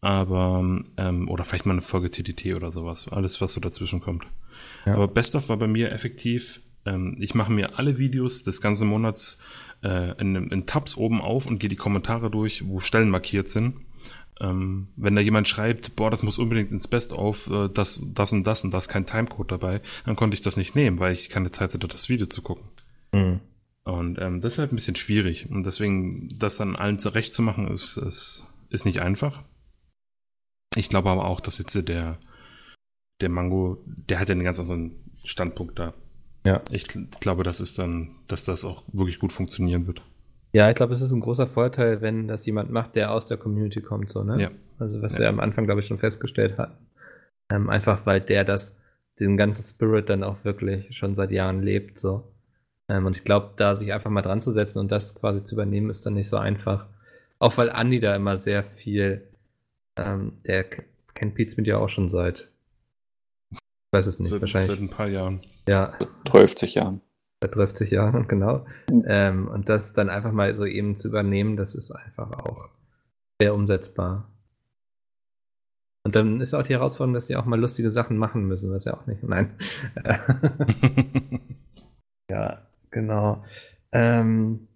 Aber, 0.01 0.83
ähm, 0.97 1.29
oder 1.29 1.43
vielleicht 1.43 1.65
mal 1.65 1.73
eine 1.73 1.81
Folge 1.81 2.11
TTT 2.11 2.55
oder 2.55 2.71
sowas. 2.71 3.07
Alles, 3.09 3.41
was 3.41 3.53
so 3.53 3.59
dazwischen 3.59 3.99
kommt. 3.99 4.25
Ja. 4.85 4.93
Aber 4.93 5.07
Best 5.07 5.35
of 5.35 5.49
war 5.49 5.57
bei 5.57 5.67
mir 5.67 5.91
effektiv, 5.91 6.61
ähm, 6.87 7.17
ich 7.19 7.35
mache 7.35 7.51
mir 7.51 7.77
alle 7.77 7.97
Videos 7.97 8.43
des 8.43 8.61
ganzen 8.61 8.87
Monats 8.87 9.37
äh, 9.83 10.19
in, 10.19 10.35
in 10.35 10.65
Tabs 10.65 10.97
oben 10.97 11.21
auf 11.21 11.45
und 11.45 11.59
gehe 11.59 11.69
die 11.69 11.75
Kommentare 11.75 12.31
durch, 12.31 12.67
wo 12.67 12.79
Stellen 12.79 13.09
markiert 13.09 13.49
sind. 13.49 13.75
Ähm, 14.39 14.89
wenn 14.95 15.15
da 15.15 15.21
jemand 15.21 15.47
schreibt, 15.47 15.95
boah, 15.95 16.11
das 16.11 16.21
muss 16.21 16.37
unbedingt 16.37 16.71
ins 16.71 16.87
Best 16.87 17.11
of, 17.11 17.49
äh, 17.49 17.69
das, 17.69 17.99
das 18.03 18.31
und 18.31 18.45
das 18.45 18.63
und 18.63 18.71
da 18.71 18.77
ist 18.77 18.87
kein 18.87 19.05
Timecode 19.05 19.51
dabei, 19.51 19.81
dann 20.05 20.15
konnte 20.15 20.35
ich 20.35 20.41
das 20.41 20.57
nicht 20.57 20.75
nehmen, 20.75 20.99
weil 20.99 21.13
ich 21.13 21.29
keine 21.29 21.51
Zeit 21.51 21.73
hatte, 21.73 21.87
das 21.87 22.07
Video 22.07 22.27
zu 22.27 22.41
gucken. 22.41 22.65
Mhm. 23.11 23.39
Und 23.83 24.19
ähm, 24.19 24.41
das 24.41 24.53
ist 24.53 24.59
halt 24.59 24.71
ein 24.71 24.75
bisschen 24.75 24.95
schwierig. 24.95 25.49
Und 25.49 25.65
deswegen, 25.65 26.37
das 26.37 26.57
dann 26.57 26.75
allen 26.75 26.99
zurecht 26.99 27.33
zu 27.33 27.41
machen, 27.41 27.67
ist, 27.67 27.97
ist, 27.97 28.45
ist 28.69 28.85
nicht 28.85 29.01
einfach. 29.01 29.43
Ich 30.77 30.89
glaube 30.89 31.09
aber 31.09 31.25
auch, 31.25 31.39
dass 31.41 31.57
jetzt 31.57 31.75
der, 31.87 32.17
der 33.21 33.29
Mango, 33.29 33.83
der 33.85 34.19
hat 34.19 34.29
ja 34.29 34.33
einen 34.35 34.43
ganz 34.43 34.59
anderen 34.59 34.95
Standpunkt 35.23 35.79
da. 35.79 35.93
Ja. 36.45 36.61
Ich 36.71 36.85
gl- 36.85 37.07
glaube, 37.19 37.43
das 37.43 37.59
ist 37.59 37.77
dann, 37.77 38.15
dass 38.27 38.45
das 38.45 38.63
auch 38.63 38.83
wirklich 38.93 39.19
gut 39.19 39.33
funktionieren 39.33 39.87
wird. 39.87 40.01
Ja, 40.53 40.69
ich 40.69 40.75
glaube, 40.75 40.93
es 40.93 41.01
ist 41.01 41.11
ein 41.11 41.19
großer 41.19 41.47
Vorteil, 41.47 42.01
wenn 42.01 42.27
das 42.27 42.45
jemand 42.45 42.71
macht, 42.71 42.95
der 42.95 43.11
aus 43.11 43.27
der 43.27 43.37
Community 43.37 43.81
kommt, 43.81 44.09
so, 44.09 44.23
ne? 44.23 44.41
Ja. 44.41 44.51
Also, 44.79 45.01
was 45.01 45.13
Ja. 45.13 45.19
wir 45.21 45.29
am 45.29 45.39
Anfang, 45.39 45.65
glaube 45.65 45.81
ich, 45.81 45.87
schon 45.87 45.99
festgestellt 45.99 46.57
hatten. 46.57 46.77
Ähm, 47.49 47.69
einfach, 47.69 48.05
weil 48.05 48.21
der 48.21 48.45
das, 48.45 48.79
den 49.19 49.35
ganzen 49.37 49.63
Spirit 49.63 50.09
dann 50.09 50.23
auch 50.23 50.37
wirklich 50.43 50.95
schon 50.95 51.13
seit 51.15 51.31
Jahren 51.31 51.63
lebt, 51.63 51.99
so. 51.99 52.31
Ähm, 52.87 53.05
und 53.05 53.17
ich 53.17 53.23
glaube, 53.23 53.51
da 53.57 53.75
sich 53.75 53.91
einfach 53.91 54.09
mal 54.09 54.21
dran 54.21 54.39
zu 54.41 54.51
setzen 54.51 54.79
und 54.79 54.91
das 54.91 55.15
quasi 55.15 55.43
zu 55.43 55.55
übernehmen, 55.55 55.89
ist 55.89 56.05
dann 56.05 56.13
nicht 56.13 56.29
so 56.29 56.37
einfach. 56.37 56.85
Auch 57.39 57.57
weil 57.57 57.69
Andi 57.69 57.99
da 57.99 58.15
immer 58.15 58.37
sehr 58.37 58.63
viel, 58.63 59.27
ähm, 59.97 60.33
der 60.45 60.65
kennt 61.13 61.35
Pete 61.35 61.55
mit 61.57 61.67
ja 61.67 61.77
auch 61.77 61.89
schon 61.89 62.09
seit, 62.09 62.49
ich 63.51 63.59
weiß 63.91 64.07
es 64.07 64.19
nicht, 64.19 64.29
Seit, 64.29 64.41
wahrscheinlich, 64.41 64.69
seit 64.69 64.79
ein 64.79 64.89
paar 64.89 65.07
Jahren. 65.07 65.41
ja, 65.67 65.93
50 66.31 66.75
Jahren. 66.75 67.01
seit 67.41 67.55
30 67.55 67.91
Jahren, 67.91 68.27
genau. 68.27 68.65
Mhm. 68.89 69.03
Ähm, 69.07 69.47
und 69.47 69.69
das 69.69 69.93
dann 69.93 70.09
einfach 70.09 70.31
mal 70.31 70.53
so 70.53 70.65
eben 70.65 70.95
zu 70.95 71.07
übernehmen, 71.07 71.57
das 71.57 71.75
ist 71.75 71.91
einfach 71.91 72.31
auch 72.31 72.69
sehr 73.41 73.53
umsetzbar. 73.53 74.29
Und 76.03 76.15
dann 76.15 76.39
ist 76.39 76.53
auch 76.53 76.63
die 76.63 76.73
Herausforderung, 76.73 77.13
dass 77.13 77.27
sie 77.27 77.35
auch 77.35 77.45
mal 77.45 77.59
lustige 77.59 77.91
Sachen 77.91 78.17
machen 78.17 78.47
müssen, 78.47 78.71
was 78.71 78.85
ja 78.85 78.93
auch 78.93 79.05
nicht. 79.07 79.23
Nein. 79.23 79.51
ja, 82.29 82.61
genau. 82.91 83.43
Ähm, 83.91 84.67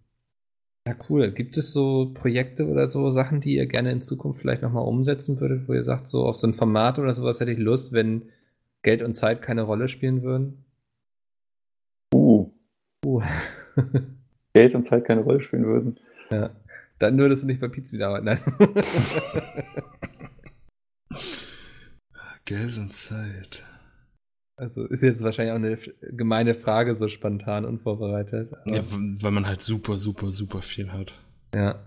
ja, 0.91 1.05
cool. 1.09 1.31
Gibt 1.31 1.57
es 1.57 1.71
so 1.71 2.11
Projekte 2.13 2.67
oder 2.67 2.89
so 2.89 3.09
Sachen, 3.09 3.41
die 3.41 3.55
ihr 3.55 3.65
gerne 3.65 3.91
in 3.91 4.01
Zukunft 4.01 4.41
vielleicht 4.41 4.61
nochmal 4.61 4.85
umsetzen 4.85 5.39
würdet, 5.39 5.67
wo 5.67 5.73
ihr 5.73 5.83
sagt, 5.83 6.07
so 6.07 6.25
auf 6.25 6.35
so 6.35 6.47
ein 6.47 6.53
Format 6.53 6.99
oder 6.99 7.13
sowas 7.13 7.39
hätte 7.39 7.51
ich 7.51 7.59
Lust, 7.59 7.93
wenn 7.93 8.23
Geld 8.81 9.01
und 9.01 9.15
Zeit 9.15 9.41
keine 9.41 9.61
Rolle 9.61 9.87
spielen 9.87 10.21
würden? 10.21 10.65
Uh, 12.13 12.49
Uh. 13.05 13.21
Geld 14.53 14.75
und 14.75 14.85
Zeit 14.85 15.05
keine 15.05 15.21
Rolle 15.21 15.39
spielen 15.39 15.65
würden. 15.65 15.97
Ja. 16.29 16.49
Dann 16.99 17.17
würdest 17.17 17.43
du 17.43 17.47
nicht 17.47 17.61
bei 17.61 17.67
Pizza 17.67 17.93
wieder 17.93 18.09
arbeiten. 18.09 18.25
Nein. 18.25 18.39
Geld 22.45 22.77
und 22.77 22.93
Zeit. 22.93 23.65
Also 24.61 24.85
ist 24.85 25.01
jetzt 25.01 25.23
wahrscheinlich 25.23 25.51
auch 25.53 25.55
eine 25.55 25.77
gemeine 26.15 26.53
Frage, 26.53 26.95
so 26.95 27.07
spontan 27.07 27.65
unvorbereitet. 27.65 28.53
aber- 28.53 28.75
Ja, 28.75 28.81
weil 29.21 29.31
man 29.31 29.47
halt 29.47 29.63
super, 29.63 29.97
super, 29.97 30.31
super 30.31 30.61
viel 30.61 30.91
hat. 30.91 31.13
Ja. 31.55 31.79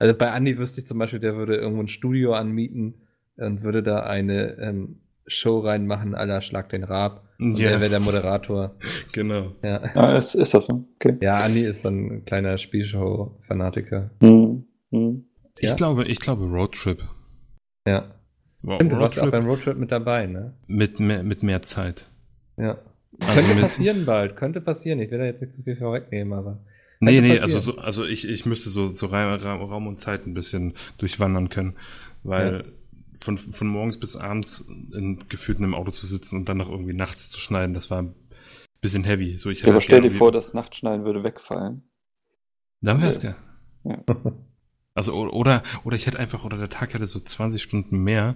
Also 0.00 0.16
bei 0.18 0.30
Andi 0.32 0.58
wüsste 0.58 0.80
ich 0.80 0.86
zum 0.86 0.98
Beispiel, 0.98 1.20
der 1.20 1.36
würde 1.36 1.56
irgendwo 1.56 1.80
ein 1.82 1.88
Studio 1.88 2.34
anmieten 2.34 2.94
und 3.36 3.62
würde 3.62 3.84
da 3.84 4.00
eine 4.00 4.58
ähm, 4.58 4.98
Show 5.28 5.60
reinmachen, 5.60 6.16
aller 6.16 6.40
Schlag 6.40 6.68
den 6.70 6.82
Rab. 6.82 7.24
Und 7.38 7.56
Ja. 7.56 7.70
er 7.70 7.80
wäre 7.80 7.90
der 7.90 8.00
Moderator. 8.00 8.74
Genau. 9.12 9.52
Ja. 9.62 9.80
Ja, 9.94 10.18
ist, 10.18 10.34
ist 10.34 10.54
das 10.54 10.66
so? 10.66 10.84
Okay. 10.96 11.16
ja, 11.20 11.36
Andi 11.36 11.62
ist 11.64 11.82
so 11.82 11.88
ein 11.88 12.24
kleiner 12.24 12.58
Spielshow-Fanatiker. 12.58 14.10
Hm, 14.20 14.64
hm. 14.90 15.24
Ja? 15.60 15.70
Ich 15.70 15.76
glaube, 15.76 16.04
ich 16.04 16.20
glaube 16.20 16.44
Roadtrip. 16.46 17.02
Ja. 17.86 18.14
Wow, 18.62 18.74
Stimmt, 18.76 18.92
du 18.92 18.98
warst 18.98 19.20
auch 19.22 19.30
beim 19.30 19.46
Roadtrip 19.46 19.76
mit 19.78 19.92
dabei, 19.92 20.26
ne? 20.26 20.54
mit 20.66 20.98
mehr, 20.98 21.22
mit 21.22 21.42
mehr 21.44 21.62
Zeit. 21.62 22.07
Ja. 22.58 22.78
Also 23.26 23.40
Könnte 23.42 23.60
passieren 23.62 24.04
bald, 24.06 24.36
könnte 24.36 24.60
passieren. 24.60 25.00
Ich 25.00 25.10
will 25.10 25.18
da 25.18 25.24
jetzt 25.24 25.40
nicht 25.40 25.52
zu 25.52 25.62
viel 25.62 25.76
vorwegnehmen, 25.76 26.32
aber. 26.32 26.58
Nee, 27.00 27.20
nee, 27.20 27.28
passieren. 27.38 27.42
also, 27.42 27.58
so, 27.60 27.78
also 27.78 28.04
ich, 28.04 28.28
ich 28.28 28.44
müsste 28.46 28.70
so, 28.70 28.94
so 28.94 29.06
Ra- 29.06 29.36
Ra- 29.36 29.54
Raum 29.54 29.86
und 29.86 29.98
Zeit 30.00 30.26
ein 30.26 30.34
bisschen 30.34 30.74
durchwandern 30.98 31.48
können, 31.48 31.74
weil 32.22 32.64
Ja. 32.66 32.72
von, 33.18 33.38
von 33.38 33.66
morgens 33.68 33.98
bis 33.98 34.16
abends 34.16 34.68
in 34.94 35.18
gefühlt 35.28 35.58
in 35.58 35.64
einem 35.64 35.74
Auto 35.74 35.90
zu 35.90 36.06
sitzen 36.06 36.36
und 36.36 36.48
dann 36.48 36.58
noch 36.58 36.70
irgendwie 36.70 36.92
nachts 36.94 37.30
zu 37.30 37.40
schneiden, 37.40 37.74
das 37.74 37.90
war 37.90 38.02
ein 38.02 38.14
bisschen 38.80 39.04
heavy. 39.04 39.36
So, 39.38 39.50
ich 39.50 39.62
Ja, 39.62 39.68
aber 39.70 39.80
stell 39.80 40.02
dir 40.02 40.10
vor, 40.10 40.30
das 40.32 40.54
Nachtschneiden 40.54 41.04
würde 41.04 41.22
wegfallen. 41.24 41.82
Dann 42.80 43.00
wär's 43.00 43.18
das- 43.18 43.36
geil. 43.84 44.04
Also, 44.94 45.14
oder, 45.14 45.62
oder 45.84 45.96
ich 45.96 46.06
hätte 46.06 46.18
einfach, 46.18 46.44
oder 46.44 46.56
der 46.58 46.68
Tag 46.68 46.92
hätte 46.94 47.06
so 47.06 47.20
20 47.20 47.62
Stunden 47.62 47.98
mehr, 48.02 48.34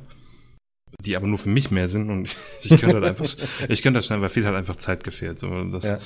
die 1.00 1.16
aber 1.16 1.26
nur 1.26 1.38
für 1.38 1.48
mich 1.48 1.70
mehr 1.70 1.88
sind 1.88 2.10
und 2.10 2.36
ich 2.62 2.70
könnte 2.70 2.94
halt 3.00 3.04
einfach, 3.04 3.26
ich 3.68 3.82
könnte 3.82 3.98
das 3.98 4.06
schneiden, 4.06 4.22
weil 4.22 4.30
viel 4.30 4.44
halt 4.46 4.56
einfach 4.56 4.76
Zeit 4.76 5.04
gefehlt. 5.04 5.38
So, 5.38 5.64
das, 5.64 5.84
Ja. 5.84 5.98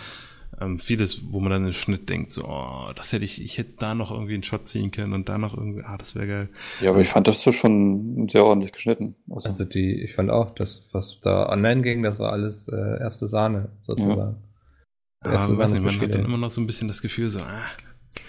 ähm, 0.61 0.79
vieles, 0.79 1.33
wo 1.33 1.41
man 1.41 1.51
dann 1.51 1.67
im 1.67 1.73
Schnitt 1.73 2.09
denkt, 2.09 2.33
so, 2.33 2.45
oh, 2.47 2.91
das 2.95 3.13
hätte 3.13 3.25
ich, 3.25 3.43
ich 3.43 3.59
hätte 3.59 3.75
da 3.79 3.95
noch 3.95 4.11
irgendwie 4.11 4.35
einen 4.35 4.43
Shot 4.43 4.69
ziehen 4.69 4.91
können 4.91 5.13
und 5.13 5.29
da 5.29 5.39
noch 5.39 5.57
irgendwie, 5.57 5.83
ah, 5.83 5.97
das 5.99 6.15
wäre 6.15 6.27
geil. 6.27 6.49
Ja, 6.81 6.91
aber 6.91 7.01
ich 7.01 7.09
fand 7.09 7.27
das 7.29 7.43
so 7.43 7.53
schon 7.53 8.29
sehr 8.29 8.45
ordentlich 8.45 8.73
geschnitten. 8.73 9.17
Also, 9.31 9.49
Also 9.49 9.65
die, 9.65 10.03
ich 10.03 10.15
fand 10.15 10.31
auch, 10.31 10.55
das, 10.55 10.89
was 10.93 11.21
da 11.21 11.49
online 11.49 11.83
ging, 11.83 12.03
das 12.03 12.19
war 12.19 12.33
alles 12.33 12.69
äh, 12.69 13.01
erste 13.01 13.27
Sahne, 13.27 13.71
sozusagen. 13.83 14.37
Aber 15.21 15.35
Erste 15.35 15.59
weiß 15.59 15.71
Sahne 15.73 15.85
nicht, 15.85 15.99
man 15.99 16.09
hat 16.09 16.15
dann 16.15 16.25
immer 16.25 16.39
noch 16.39 16.51
so 16.51 16.61
ein 16.61 16.67
bisschen 16.67 16.89
das 16.89 17.03
Gefühl, 17.03 17.29
so, 17.29 17.41
ah, 17.41 17.65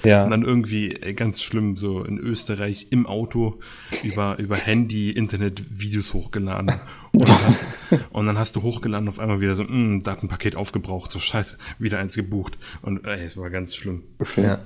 Ja. 0.03 0.23
Und 0.23 0.31
dann 0.31 0.43
irgendwie 0.43 0.89
ganz 0.89 1.41
schlimm, 1.41 1.75
so 1.77 2.03
in 2.03 2.17
Österreich 2.19 2.87
im 2.91 3.05
Auto 3.07 3.59
über, 4.03 4.37
über 4.37 4.55
Handy, 4.55 5.11
Internet, 5.11 5.79
Videos 5.81 6.13
hochgeladen. 6.13 6.79
Und 7.13 7.27
dann, 7.27 7.45
hast, 7.45 7.65
und 8.11 8.25
dann 8.27 8.37
hast 8.37 8.55
du 8.55 8.61
hochgeladen 8.61 9.09
auf 9.09 9.19
einmal 9.19 9.39
wieder 9.41 9.55
so, 9.55 9.63
mh, 9.63 9.99
Datenpaket 10.03 10.55
aufgebraucht, 10.55 11.11
so 11.11 11.19
scheiße, 11.19 11.57
wieder 11.79 11.99
eins 11.99 12.15
gebucht. 12.15 12.57
Und 12.81 13.05
ey, 13.05 13.23
es 13.23 13.37
war 13.37 13.49
ganz 13.49 13.75
schlimm. 13.75 14.03
ja. 14.35 14.59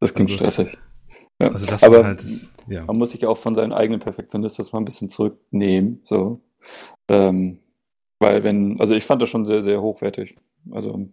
das 0.00 0.14
klingt 0.14 0.30
Also- 0.30 0.44
stressig. 0.44 0.78
Ja. 1.40 1.48
Also 1.52 1.64
das 1.64 1.82
aber 1.84 1.98
war 2.00 2.04
halt, 2.04 2.22
das, 2.22 2.50
ja. 2.68 2.84
man 2.84 2.98
muss 2.98 3.12
sich 3.12 3.22
ja 3.22 3.28
auch 3.30 3.38
von 3.38 3.54
seinem 3.54 3.72
eigenen 3.72 3.98
Perfektionismus 3.98 4.72
mal 4.72 4.78
ein 4.80 4.84
bisschen 4.84 5.08
zurücknehmen. 5.08 6.00
So. 6.02 6.42
Ähm, 7.08 7.60
weil 8.18 8.44
wenn, 8.44 8.78
also 8.78 8.94
ich 8.94 9.04
fand 9.04 9.22
das 9.22 9.30
schon 9.30 9.46
sehr, 9.46 9.64
sehr 9.64 9.80
hochwertig. 9.80 10.36
Also, 10.70 11.08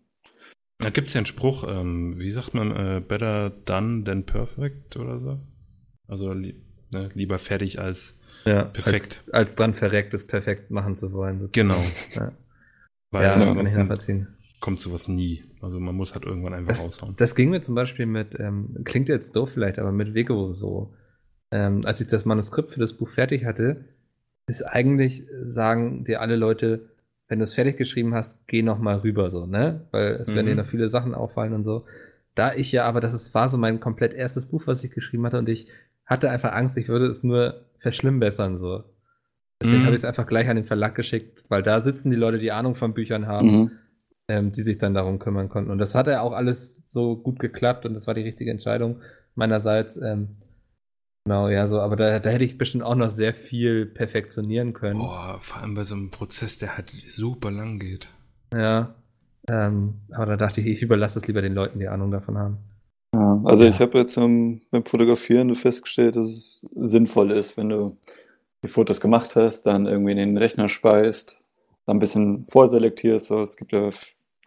Da 0.80 0.90
gibt's 0.92 1.14
ja 1.14 1.20
einen 1.20 1.26
Spruch, 1.26 1.66
ähm, 1.68 2.20
wie 2.20 2.30
sagt 2.32 2.54
man, 2.54 2.72
äh, 2.72 3.02
better 3.06 3.50
done 3.50 4.04
than 4.04 4.26
perfect 4.26 4.96
oder 4.98 5.20
so? 5.20 5.40
Also 6.08 6.34
li- 6.34 6.62
Ne? 6.94 7.10
Lieber 7.16 7.38
fertig 7.38 7.80
als 7.82 8.18
Ja, 8.46 8.64
Perfekt. 8.64 9.22
Als, 9.26 9.34
als 9.34 9.56
dran 9.56 9.74
verreckt, 9.74 10.14
es 10.14 10.26
perfekt 10.26 10.72
machen 10.72 10.96
zu 10.96 11.12
wollen. 11.12 11.42
sozusagen. 11.42 11.68
Genau. 11.68 11.84
Ja, 12.16 12.32
Weil 13.12 13.24
ja 13.24 13.34
kann 13.34 13.44
ich 13.44 13.50
ansonsten 13.50 13.80
nachvollziehen. 13.80 14.28
kommt 14.62 14.80
sowas 14.80 15.10
nie. 15.10 15.44
Also 15.60 15.82
man 15.82 15.96
muss 15.96 16.14
halt 16.14 16.24
irgendwann 16.26 16.54
einfach 16.54 16.72
Das, 16.72 16.80
raushauen. 16.86 17.16
das 17.18 17.36
ging 17.36 17.50
mir 17.50 17.60
zum 17.62 17.76
Beispiel 17.76 18.06
mit, 18.06 18.40
ähm, 18.40 18.78
klingt 18.86 19.10
jetzt 19.10 19.36
doof 19.36 19.50
vielleicht, 19.54 19.80
aber 19.80 19.92
mit 19.92 20.14
Vego 20.14 20.54
so. 20.54 20.94
Ähm, 21.52 21.86
als 21.86 22.00
ich 22.00 22.08
das 22.08 22.24
Manuskript 22.24 22.72
für 22.72 22.80
das 22.80 22.94
Buch 22.94 23.10
fertig 23.10 23.44
hatte, 23.44 23.84
ist 24.48 24.62
eigentlich, 24.64 25.24
sagen 25.42 26.06
dir 26.06 26.22
alle 26.22 26.38
Leute, 26.38 26.88
wenn 27.28 27.40
du 27.40 27.44
es 27.44 27.54
fertig 27.54 27.78
geschrieben 27.78 28.14
hast, 28.16 28.48
geh 28.48 28.62
noch 28.64 28.80
mal 28.80 28.98
rüber 29.00 29.30
so, 29.32 29.46
ne? 29.46 29.88
Weil 29.92 30.14
es 30.22 30.34
werden 30.36 30.46
Mhm. 30.46 30.50
dir 30.50 30.56
noch 30.56 30.68
viele 30.68 30.90
Sachen 30.90 31.14
auffallen 31.14 31.54
und 31.54 31.64
so. 31.64 31.86
Da 32.36 32.54
ich 32.54 32.72
ja, 32.72 32.86
aber 32.86 33.02
das 33.02 33.14
ist, 33.14 33.34
war 33.34 33.50
so 33.50 33.58
mein 33.58 33.80
komplett 33.80 34.14
erstes 34.14 34.46
Buch, 34.48 34.64
was 34.66 34.84
ich 34.84 34.92
geschrieben 34.92 35.26
hatte 35.26 35.38
und 35.40 35.50
ich 35.50 35.68
hatte 36.06 36.30
einfach 36.30 36.54
Angst, 36.54 36.78
ich 36.78 36.88
würde 36.88 37.08
es 37.08 37.24
nur 37.24 37.66
verschlimmbessern 37.80 38.58
so. 38.58 38.84
Deswegen 39.62 39.82
Mhm. 39.82 39.86
habe 39.88 39.96
ich 39.96 40.02
es 40.02 40.06
einfach 40.06 40.28
gleich 40.28 40.48
an 40.50 40.56
den 40.56 40.66
Verlag 40.66 40.96
geschickt, 40.96 41.44
weil 41.50 41.64
da 41.64 41.82
sitzen 41.82 42.12
die 42.12 42.16
Leute, 42.16 42.38
die 42.40 42.52
Ahnung 42.52 42.76
von 42.76 42.94
Büchern 42.94 43.28
haben 43.28 43.48
Mhm. 43.48 43.72
ähm, 44.30 44.52
die 44.52 44.62
sich 44.62 44.78
dann 44.78 44.94
darum 44.94 45.20
kümmern 45.20 45.50
konnten. 45.50 45.72
Und 45.72 45.78
das 45.80 45.96
hat 45.96 46.08
ja 46.08 46.22
auch 46.22 46.34
alles 46.34 46.84
so 46.86 47.16
gut 47.18 47.40
geklappt 47.40 47.86
und 47.86 47.94
das 47.94 48.08
war 48.08 48.14
die 48.14 48.22
richtige 48.24 48.52
Entscheidung 48.52 49.02
meinerseits. 49.36 49.98
Ähm, 49.98 50.38
genau, 51.28 51.50
ja, 51.50 51.68
so, 51.68 51.82
aber 51.82 51.98
da, 51.98 52.20
da 52.20 52.30
hätte 52.30 52.46
ich 52.46 52.58
bestimmt 52.58 52.86
auch 52.86 52.96
noch 52.96 53.10
sehr 53.10 53.34
viel 53.34 53.86
perfektionieren 53.86 54.72
können. 54.72 54.98
Boah, 54.98 55.38
vor 55.42 55.62
allem 55.62 55.76
bei 55.76 55.84
so 55.84 55.96
einem 55.96 56.10
Prozess, 56.10 56.58
der 56.58 56.78
halt 56.78 56.90
super 57.06 57.52
lang 57.52 57.80
geht. 57.80 58.08
Ja. 58.54 58.96
Ähm, 59.50 59.96
aber 60.12 60.26
da 60.26 60.38
dachte 60.38 60.62
ich, 60.62 60.68
ich 60.68 60.82
überlasse 60.82 61.20
es 61.20 61.28
lieber 61.28 61.42
den 61.42 61.54
Leuten, 61.54 61.80
die 61.80 61.90
Ahnung 61.90 62.12
davon 62.12 62.38
haben. 62.38 62.58
Ja, 63.14 63.42
also 63.44 63.66
Ja. 63.66 63.70
ich 63.70 63.80
habe 63.80 63.98
jetzt 63.98 64.16
ähm, 64.18 64.62
beim 64.72 64.86
Fotografieren 64.86 65.54
festgestellt, 65.56 66.16
dass 66.16 66.28
es 66.28 66.66
sinnvoll 66.76 67.32
ist, 67.32 67.58
wenn 67.58 67.70
du 67.70 67.98
die 68.64 68.70
Fotos 68.70 69.02
gemacht 69.02 69.36
hast, 69.36 69.64
dann 69.64 69.86
irgendwie 69.86 70.12
in 70.12 70.18
den 70.18 70.38
Rechner 70.38 70.70
speist, 70.70 71.40
dann 71.86 71.98
ein 71.98 72.00
bisschen 72.00 72.46
vorselektierst. 72.46 73.28
So. 73.28 73.42
Es 73.42 73.58
gibt 73.58 73.74
ja 73.74 73.90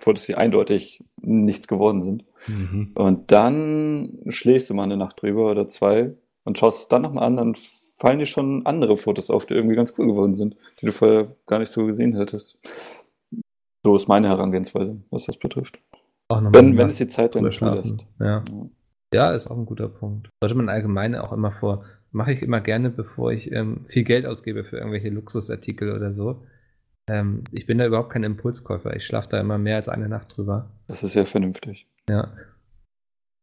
Fotos, 0.00 0.24
die 0.24 0.34
eindeutig 0.34 1.04
nichts 1.20 1.68
geworden 1.68 2.00
sind. 2.00 2.24
Mhm. 2.46 2.92
Und 2.94 3.32
dann 3.32 4.18
schläfst 4.28 4.70
du 4.70 4.74
mal 4.74 4.84
eine 4.84 4.96
Nacht 4.96 5.20
drüber 5.20 5.50
oder 5.50 5.66
zwei 5.66 6.14
und 6.51 6.59
schaust 6.59 6.82
es 6.82 6.88
dann 6.88 7.03
nochmal 7.03 7.24
an, 7.24 7.36
dann 7.36 7.55
fallen 7.96 8.18
dir 8.18 8.26
schon 8.26 8.66
andere 8.66 8.96
Fotos 8.96 9.30
auf, 9.30 9.46
die 9.46 9.55
irgendwie 9.55 9.76
ganz 9.76 9.94
cool 9.96 10.09
geworden 10.09 10.34
sind, 10.34 10.57
die 10.80 10.86
du 10.86 10.90
vorher 10.90 11.36
gar 11.46 11.61
nicht 11.61 11.70
so 11.70 11.86
gesehen 11.86 12.16
hättest. 12.16 12.59
So 13.84 13.94
ist 13.94 14.09
meine 14.09 14.28
Herangehensweise, 14.28 14.96
was 15.11 15.26
das 15.26 15.36
betrifft. 15.36 15.78
Wenn, 16.28 16.76
wenn 16.76 16.88
es 16.88 16.96
die 16.96 17.07
Zeit 17.07 17.36
dann 17.36 17.51
zulässt. 17.53 18.05
Ja. 18.18 18.26
Ja. 18.26 18.44
ja, 19.14 19.32
ist 19.32 19.48
auch 19.48 19.57
ein 19.57 19.64
guter 19.64 19.88
Punkt. 19.88 20.28
Sollte 20.42 20.57
man 20.57 20.68
allgemein 20.68 21.14
auch 21.14 21.32
immer 21.32 21.53
vor, 21.53 21.84
mache 22.11 22.32
ich 22.32 22.42
immer 22.42 22.61
gerne, 22.61 22.90
bevor 22.90 23.30
ich 23.30 23.53
ähm, 23.53 23.84
viel 23.84 24.03
Geld 24.03 24.26
ausgebe 24.26 24.64
für 24.64 24.78
irgendwelche 24.78 25.11
Luxusartikel 25.11 25.94
oder 25.94 26.12
so. 26.12 26.42
Ähm, 27.09 27.44
ich 27.53 27.66
bin 27.66 27.78
da 27.78 27.86
überhaupt 27.86 28.11
kein 28.11 28.24
Impulskäufer. 28.24 28.96
Ich 28.96 29.07
schlafe 29.07 29.28
da 29.28 29.40
immer 29.40 29.59
mehr 29.59 29.76
als 29.76 29.88
eine 29.88 30.09
Nacht 30.09 30.36
drüber. 30.36 30.70
Das 30.88 31.05
ist 31.05 31.12
sehr 31.12 31.26
vernünftig. 31.26 31.86
Ja. 32.09 32.32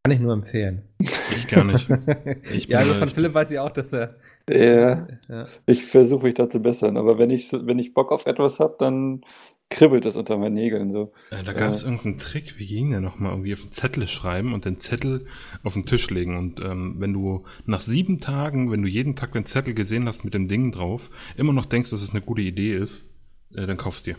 Kann 0.07 0.17
ich 0.17 0.21
nur 0.21 0.33
empfehlen. 0.33 0.83
Ich 0.99 1.47
gar 1.47 1.63
nicht. 1.63 1.87
Ich 2.53 2.67
ja, 2.67 2.77
also 2.77 2.93
von 2.93 3.09
Philipp 3.09 3.33
weiß 3.33 3.51
ich 3.51 3.59
auch, 3.59 3.71
dass 3.71 3.91
er. 3.93 4.15
Ja, 4.49 5.07
ja. 5.27 5.47
ich 5.65 5.83
versuche 5.85 6.25
mich 6.25 6.35
da 6.35 6.49
zu 6.49 6.61
bessern, 6.61 6.95
aber 6.95 7.17
wenn 7.17 7.29
ich, 7.29 7.51
wenn 7.51 7.79
ich 7.79 7.93
Bock 7.93 8.13
auf 8.13 8.25
etwas 8.25 8.59
habe, 8.61 8.77
dann 8.79 9.21
kribbelt 9.69 10.05
es 10.05 10.15
unter 10.15 10.37
meinen 10.37 10.53
Nägeln 10.53 10.93
so. 10.93 11.11
Äh, 11.31 11.43
da 11.43 11.51
gab 11.51 11.71
es 11.71 11.81
Ja. 11.81 11.89
irgendeinen 11.89 12.17
Trick, 12.17 12.57
wie 12.57 12.65
ging 12.65 12.91
der 12.91 13.01
nochmal? 13.01 13.33
Irgendwie 13.33 13.53
auf 13.53 13.61
einen 13.61 13.73
Zettel 13.73 14.07
schreiben 14.07 14.53
und 14.53 14.63
den 14.63 14.77
Zettel 14.77 15.25
auf 15.63 15.73
den 15.73 15.83
Tisch 15.83 16.09
legen. 16.09 16.37
Und 16.37 16.61
ähm, 16.61 16.95
wenn 16.99 17.11
du 17.11 17.43
nach 17.65 17.81
sieben 17.81 18.21
Tagen, 18.21 18.71
wenn 18.71 18.81
du 18.81 18.87
jeden 18.87 19.17
Tag 19.17 19.33
den 19.33 19.43
Zettel 19.45 19.73
gesehen 19.73 20.07
hast 20.07 20.23
mit 20.23 20.33
dem 20.33 20.47
Ding 20.47 20.71
drauf, 20.71 21.09
immer 21.35 21.51
noch 21.51 21.65
denkst, 21.65 21.89
dass 21.91 22.01
es 22.01 22.11
eine 22.11 22.21
gute 22.21 22.41
Idee 22.41 22.75
ist, 22.77 23.09
äh, 23.53 23.67
dann 23.67 23.75
kaufst 23.75 24.05
dir. 24.07 24.15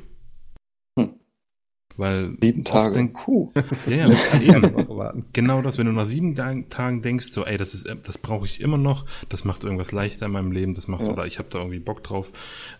Weil 1.98 2.36
Sieben 2.40 2.64
Tage. 2.64 2.94
Denk, 2.94 3.14
Puh. 3.14 3.50
ja, 3.88 4.08
ja, 4.08 4.56
eben. 4.56 5.24
Genau 5.32 5.60
das, 5.62 5.76
wenn 5.78 5.86
du 5.86 5.92
nach 5.92 6.04
sieben 6.06 6.34
Tagen- 6.36 7.02
denkst, 7.02 7.26
so, 7.26 7.44
ey, 7.44 7.58
das 7.58 7.74
ist, 7.74 7.86
äh, 7.86 7.96
das 8.02 8.18
brauche 8.18 8.46
ich 8.46 8.60
immer 8.60 8.78
noch, 8.78 9.04
das 9.28 9.44
macht 9.44 9.64
irgendwas 9.64 9.90
leichter 9.92 10.26
in 10.26 10.32
meinem 10.32 10.52
Leben, 10.52 10.74
das 10.74 10.86
macht, 10.88 11.02
Ja. 11.02 11.10
oder 11.10 11.26
ich 11.26 11.38
habe 11.40 11.48
da 11.50 11.58
irgendwie 11.58 11.80
Bock 11.80 12.02
drauf, 12.04 12.32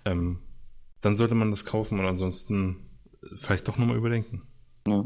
ähm, 0.04 0.38
dann 1.00 1.16
sollte 1.16 1.34
man 1.34 1.50
das 1.50 1.64
kaufen 1.64 1.98
und 1.98 2.06
ansonsten 2.06 2.76
vielleicht 3.34 3.66
doch 3.68 3.76
nochmal 3.76 3.96
überdenken. 3.96 4.42
Ja. 4.86 5.04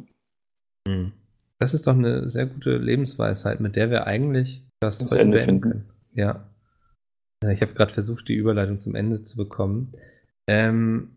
Das 1.58 1.74
ist 1.74 1.86
doch 1.86 1.94
eine 1.94 2.28
sehr 2.28 2.46
gute 2.46 2.76
Lebensweisheit, 2.76 3.60
mit 3.60 3.76
der 3.76 3.90
wir 3.90 4.06
eigentlich 4.06 4.66
das, 4.80 4.98
Das 4.98 5.10
heute 5.10 5.20
Ende 5.22 5.38
beenden 5.38 5.44
finden. 5.46 5.60
können. 5.62 5.90
Ja. 6.12 6.48
Ja, 7.42 7.50
Ich 7.50 7.62
habe 7.62 7.72
gerade 7.72 7.92
versucht, 7.94 8.28
die 8.28 8.34
Überleitung 8.34 8.78
zum 8.78 8.94
Ende 8.94 9.22
zu 9.22 9.36
bekommen. 9.36 9.92
Ähm, 10.46 11.12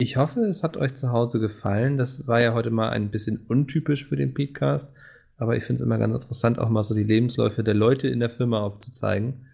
ich 0.00 0.16
hoffe, 0.16 0.40
es 0.42 0.62
hat 0.62 0.76
euch 0.76 0.94
zu 0.94 1.10
Hause 1.10 1.40
gefallen. 1.40 1.98
Das 1.98 2.26
war 2.28 2.40
ja 2.40 2.54
heute 2.54 2.70
mal 2.70 2.90
ein 2.90 3.10
bisschen 3.10 3.38
untypisch 3.48 4.06
für 4.06 4.16
den 4.16 4.32
Podcast, 4.32 4.94
aber 5.36 5.56
ich 5.56 5.64
finde 5.64 5.82
es 5.82 5.86
immer 5.86 5.98
ganz 5.98 6.14
interessant, 6.14 6.58
auch 6.58 6.68
mal 6.68 6.84
so 6.84 6.94
die 6.94 7.02
Lebensläufe 7.02 7.64
der 7.64 7.74
Leute 7.74 8.08
in 8.08 8.20
der 8.20 8.30
Firma 8.30 8.60
aufzuzeigen. 8.60 9.46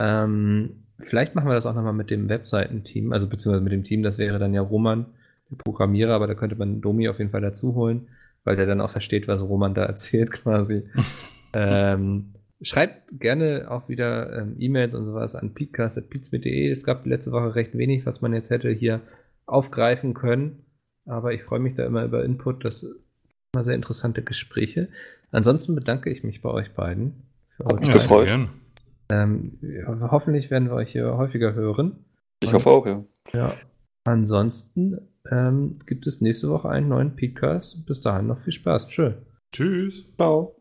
Ähm, 0.00 0.82
vielleicht 0.98 1.36
machen 1.36 1.48
wir 1.48 1.54
das 1.54 1.66
auch 1.66 1.74
nochmal 1.74 1.92
mit 1.92 2.10
dem 2.10 2.28
Webseitenteam, 2.28 3.12
also 3.12 3.28
beziehungsweise 3.28 3.62
mit 3.62 3.72
dem 3.72 3.84
Team, 3.84 4.02
das 4.02 4.18
wäre 4.18 4.40
dann 4.40 4.54
ja 4.54 4.60
Roman, 4.60 5.06
der 5.50 5.56
Programmierer, 5.56 6.14
aber 6.14 6.26
da 6.26 6.34
könnte 6.34 6.56
man 6.56 6.80
Domi 6.80 7.08
auf 7.08 7.18
jeden 7.18 7.30
Fall 7.30 7.40
dazu 7.40 7.76
holen, 7.76 8.08
weil 8.42 8.56
der 8.56 8.66
dann 8.66 8.80
auch 8.80 8.90
versteht, 8.90 9.28
was 9.28 9.42
Roman 9.42 9.74
da 9.74 9.84
erzählt 9.86 10.32
quasi. 10.32 10.82
ähm, 11.54 12.32
schreibt 12.60 13.20
gerne 13.20 13.70
auch 13.70 13.88
wieder 13.88 14.36
ähm, 14.36 14.56
E-Mails 14.58 14.96
und 14.96 15.04
sowas 15.04 15.36
an 15.36 15.54
peatcast.peatsmit.de. 15.54 16.70
Es 16.70 16.82
gab 16.82 17.06
letzte 17.06 17.30
Woche 17.30 17.54
recht 17.54 17.78
wenig, 17.78 18.04
was 18.04 18.20
man 18.20 18.32
jetzt 18.32 18.50
hätte 18.50 18.70
hier 18.70 19.02
aufgreifen 19.46 20.14
können, 20.14 20.64
aber 21.04 21.32
ich 21.32 21.42
freue 21.42 21.60
mich 21.60 21.74
da 21.74 21.86
immer 21.86 22.04
über 22.04 22.24
Input. 22.24 22.64
Das 22.64 22.80
sind 22.80 22.96
immer 23.52 23.64
sehr 23.64 23.74
interessante 23.74 24.22
Gespräche. 24.22 24.88
Ansonsten 25.30 25.74
bedanke 25.74 26.10
ich 26.10 26.24
mich 26.24 26.42
bei 26.42 26.50
euch 26.50 26.72
beiden. 26.74 27.22
Für 27.56 27.64
eure 27.64 27.76
Hat 27.76 27.80
mich 27.80 27.88
Zeit. 27.88 27.96
gefreut. 27.96 28.48
Ähm, 29.08 29.58
ja, 29.62 30.10
hoffentlich 30.10 30.50
werden 30.50 30.68
wir 30.68 30.74
euch 30.74 30.92
hier 30.92 31.16
häufiger 31.16 31.54
hören. 31.54 32.04
Ich 32.42 32.52
hoffe 32.52 32.70
auch, 32.70 32.86
ja. 32.86 33.04
Ja. 33.32 33.54
Ansonsten 34.04 34.98
ähm, 35.30 35.78
gibt 35.86 36.06
es 36.06 36.20
nächste 36.20 36.48
Woche 36.50 36.68
einen 36.68 36.88
neuen 36.88 37.16
Podcast. 37.16 37.86
Bis 37.86 38.00
dahin 38.00 38.26
noch 38.26 38.40
viel 38.40 38.52
Spaß. 38.52 38.88
Tschö. 38.88 39.12
Tschüss. 39.52 40.08
Ciao. 40.16 40.55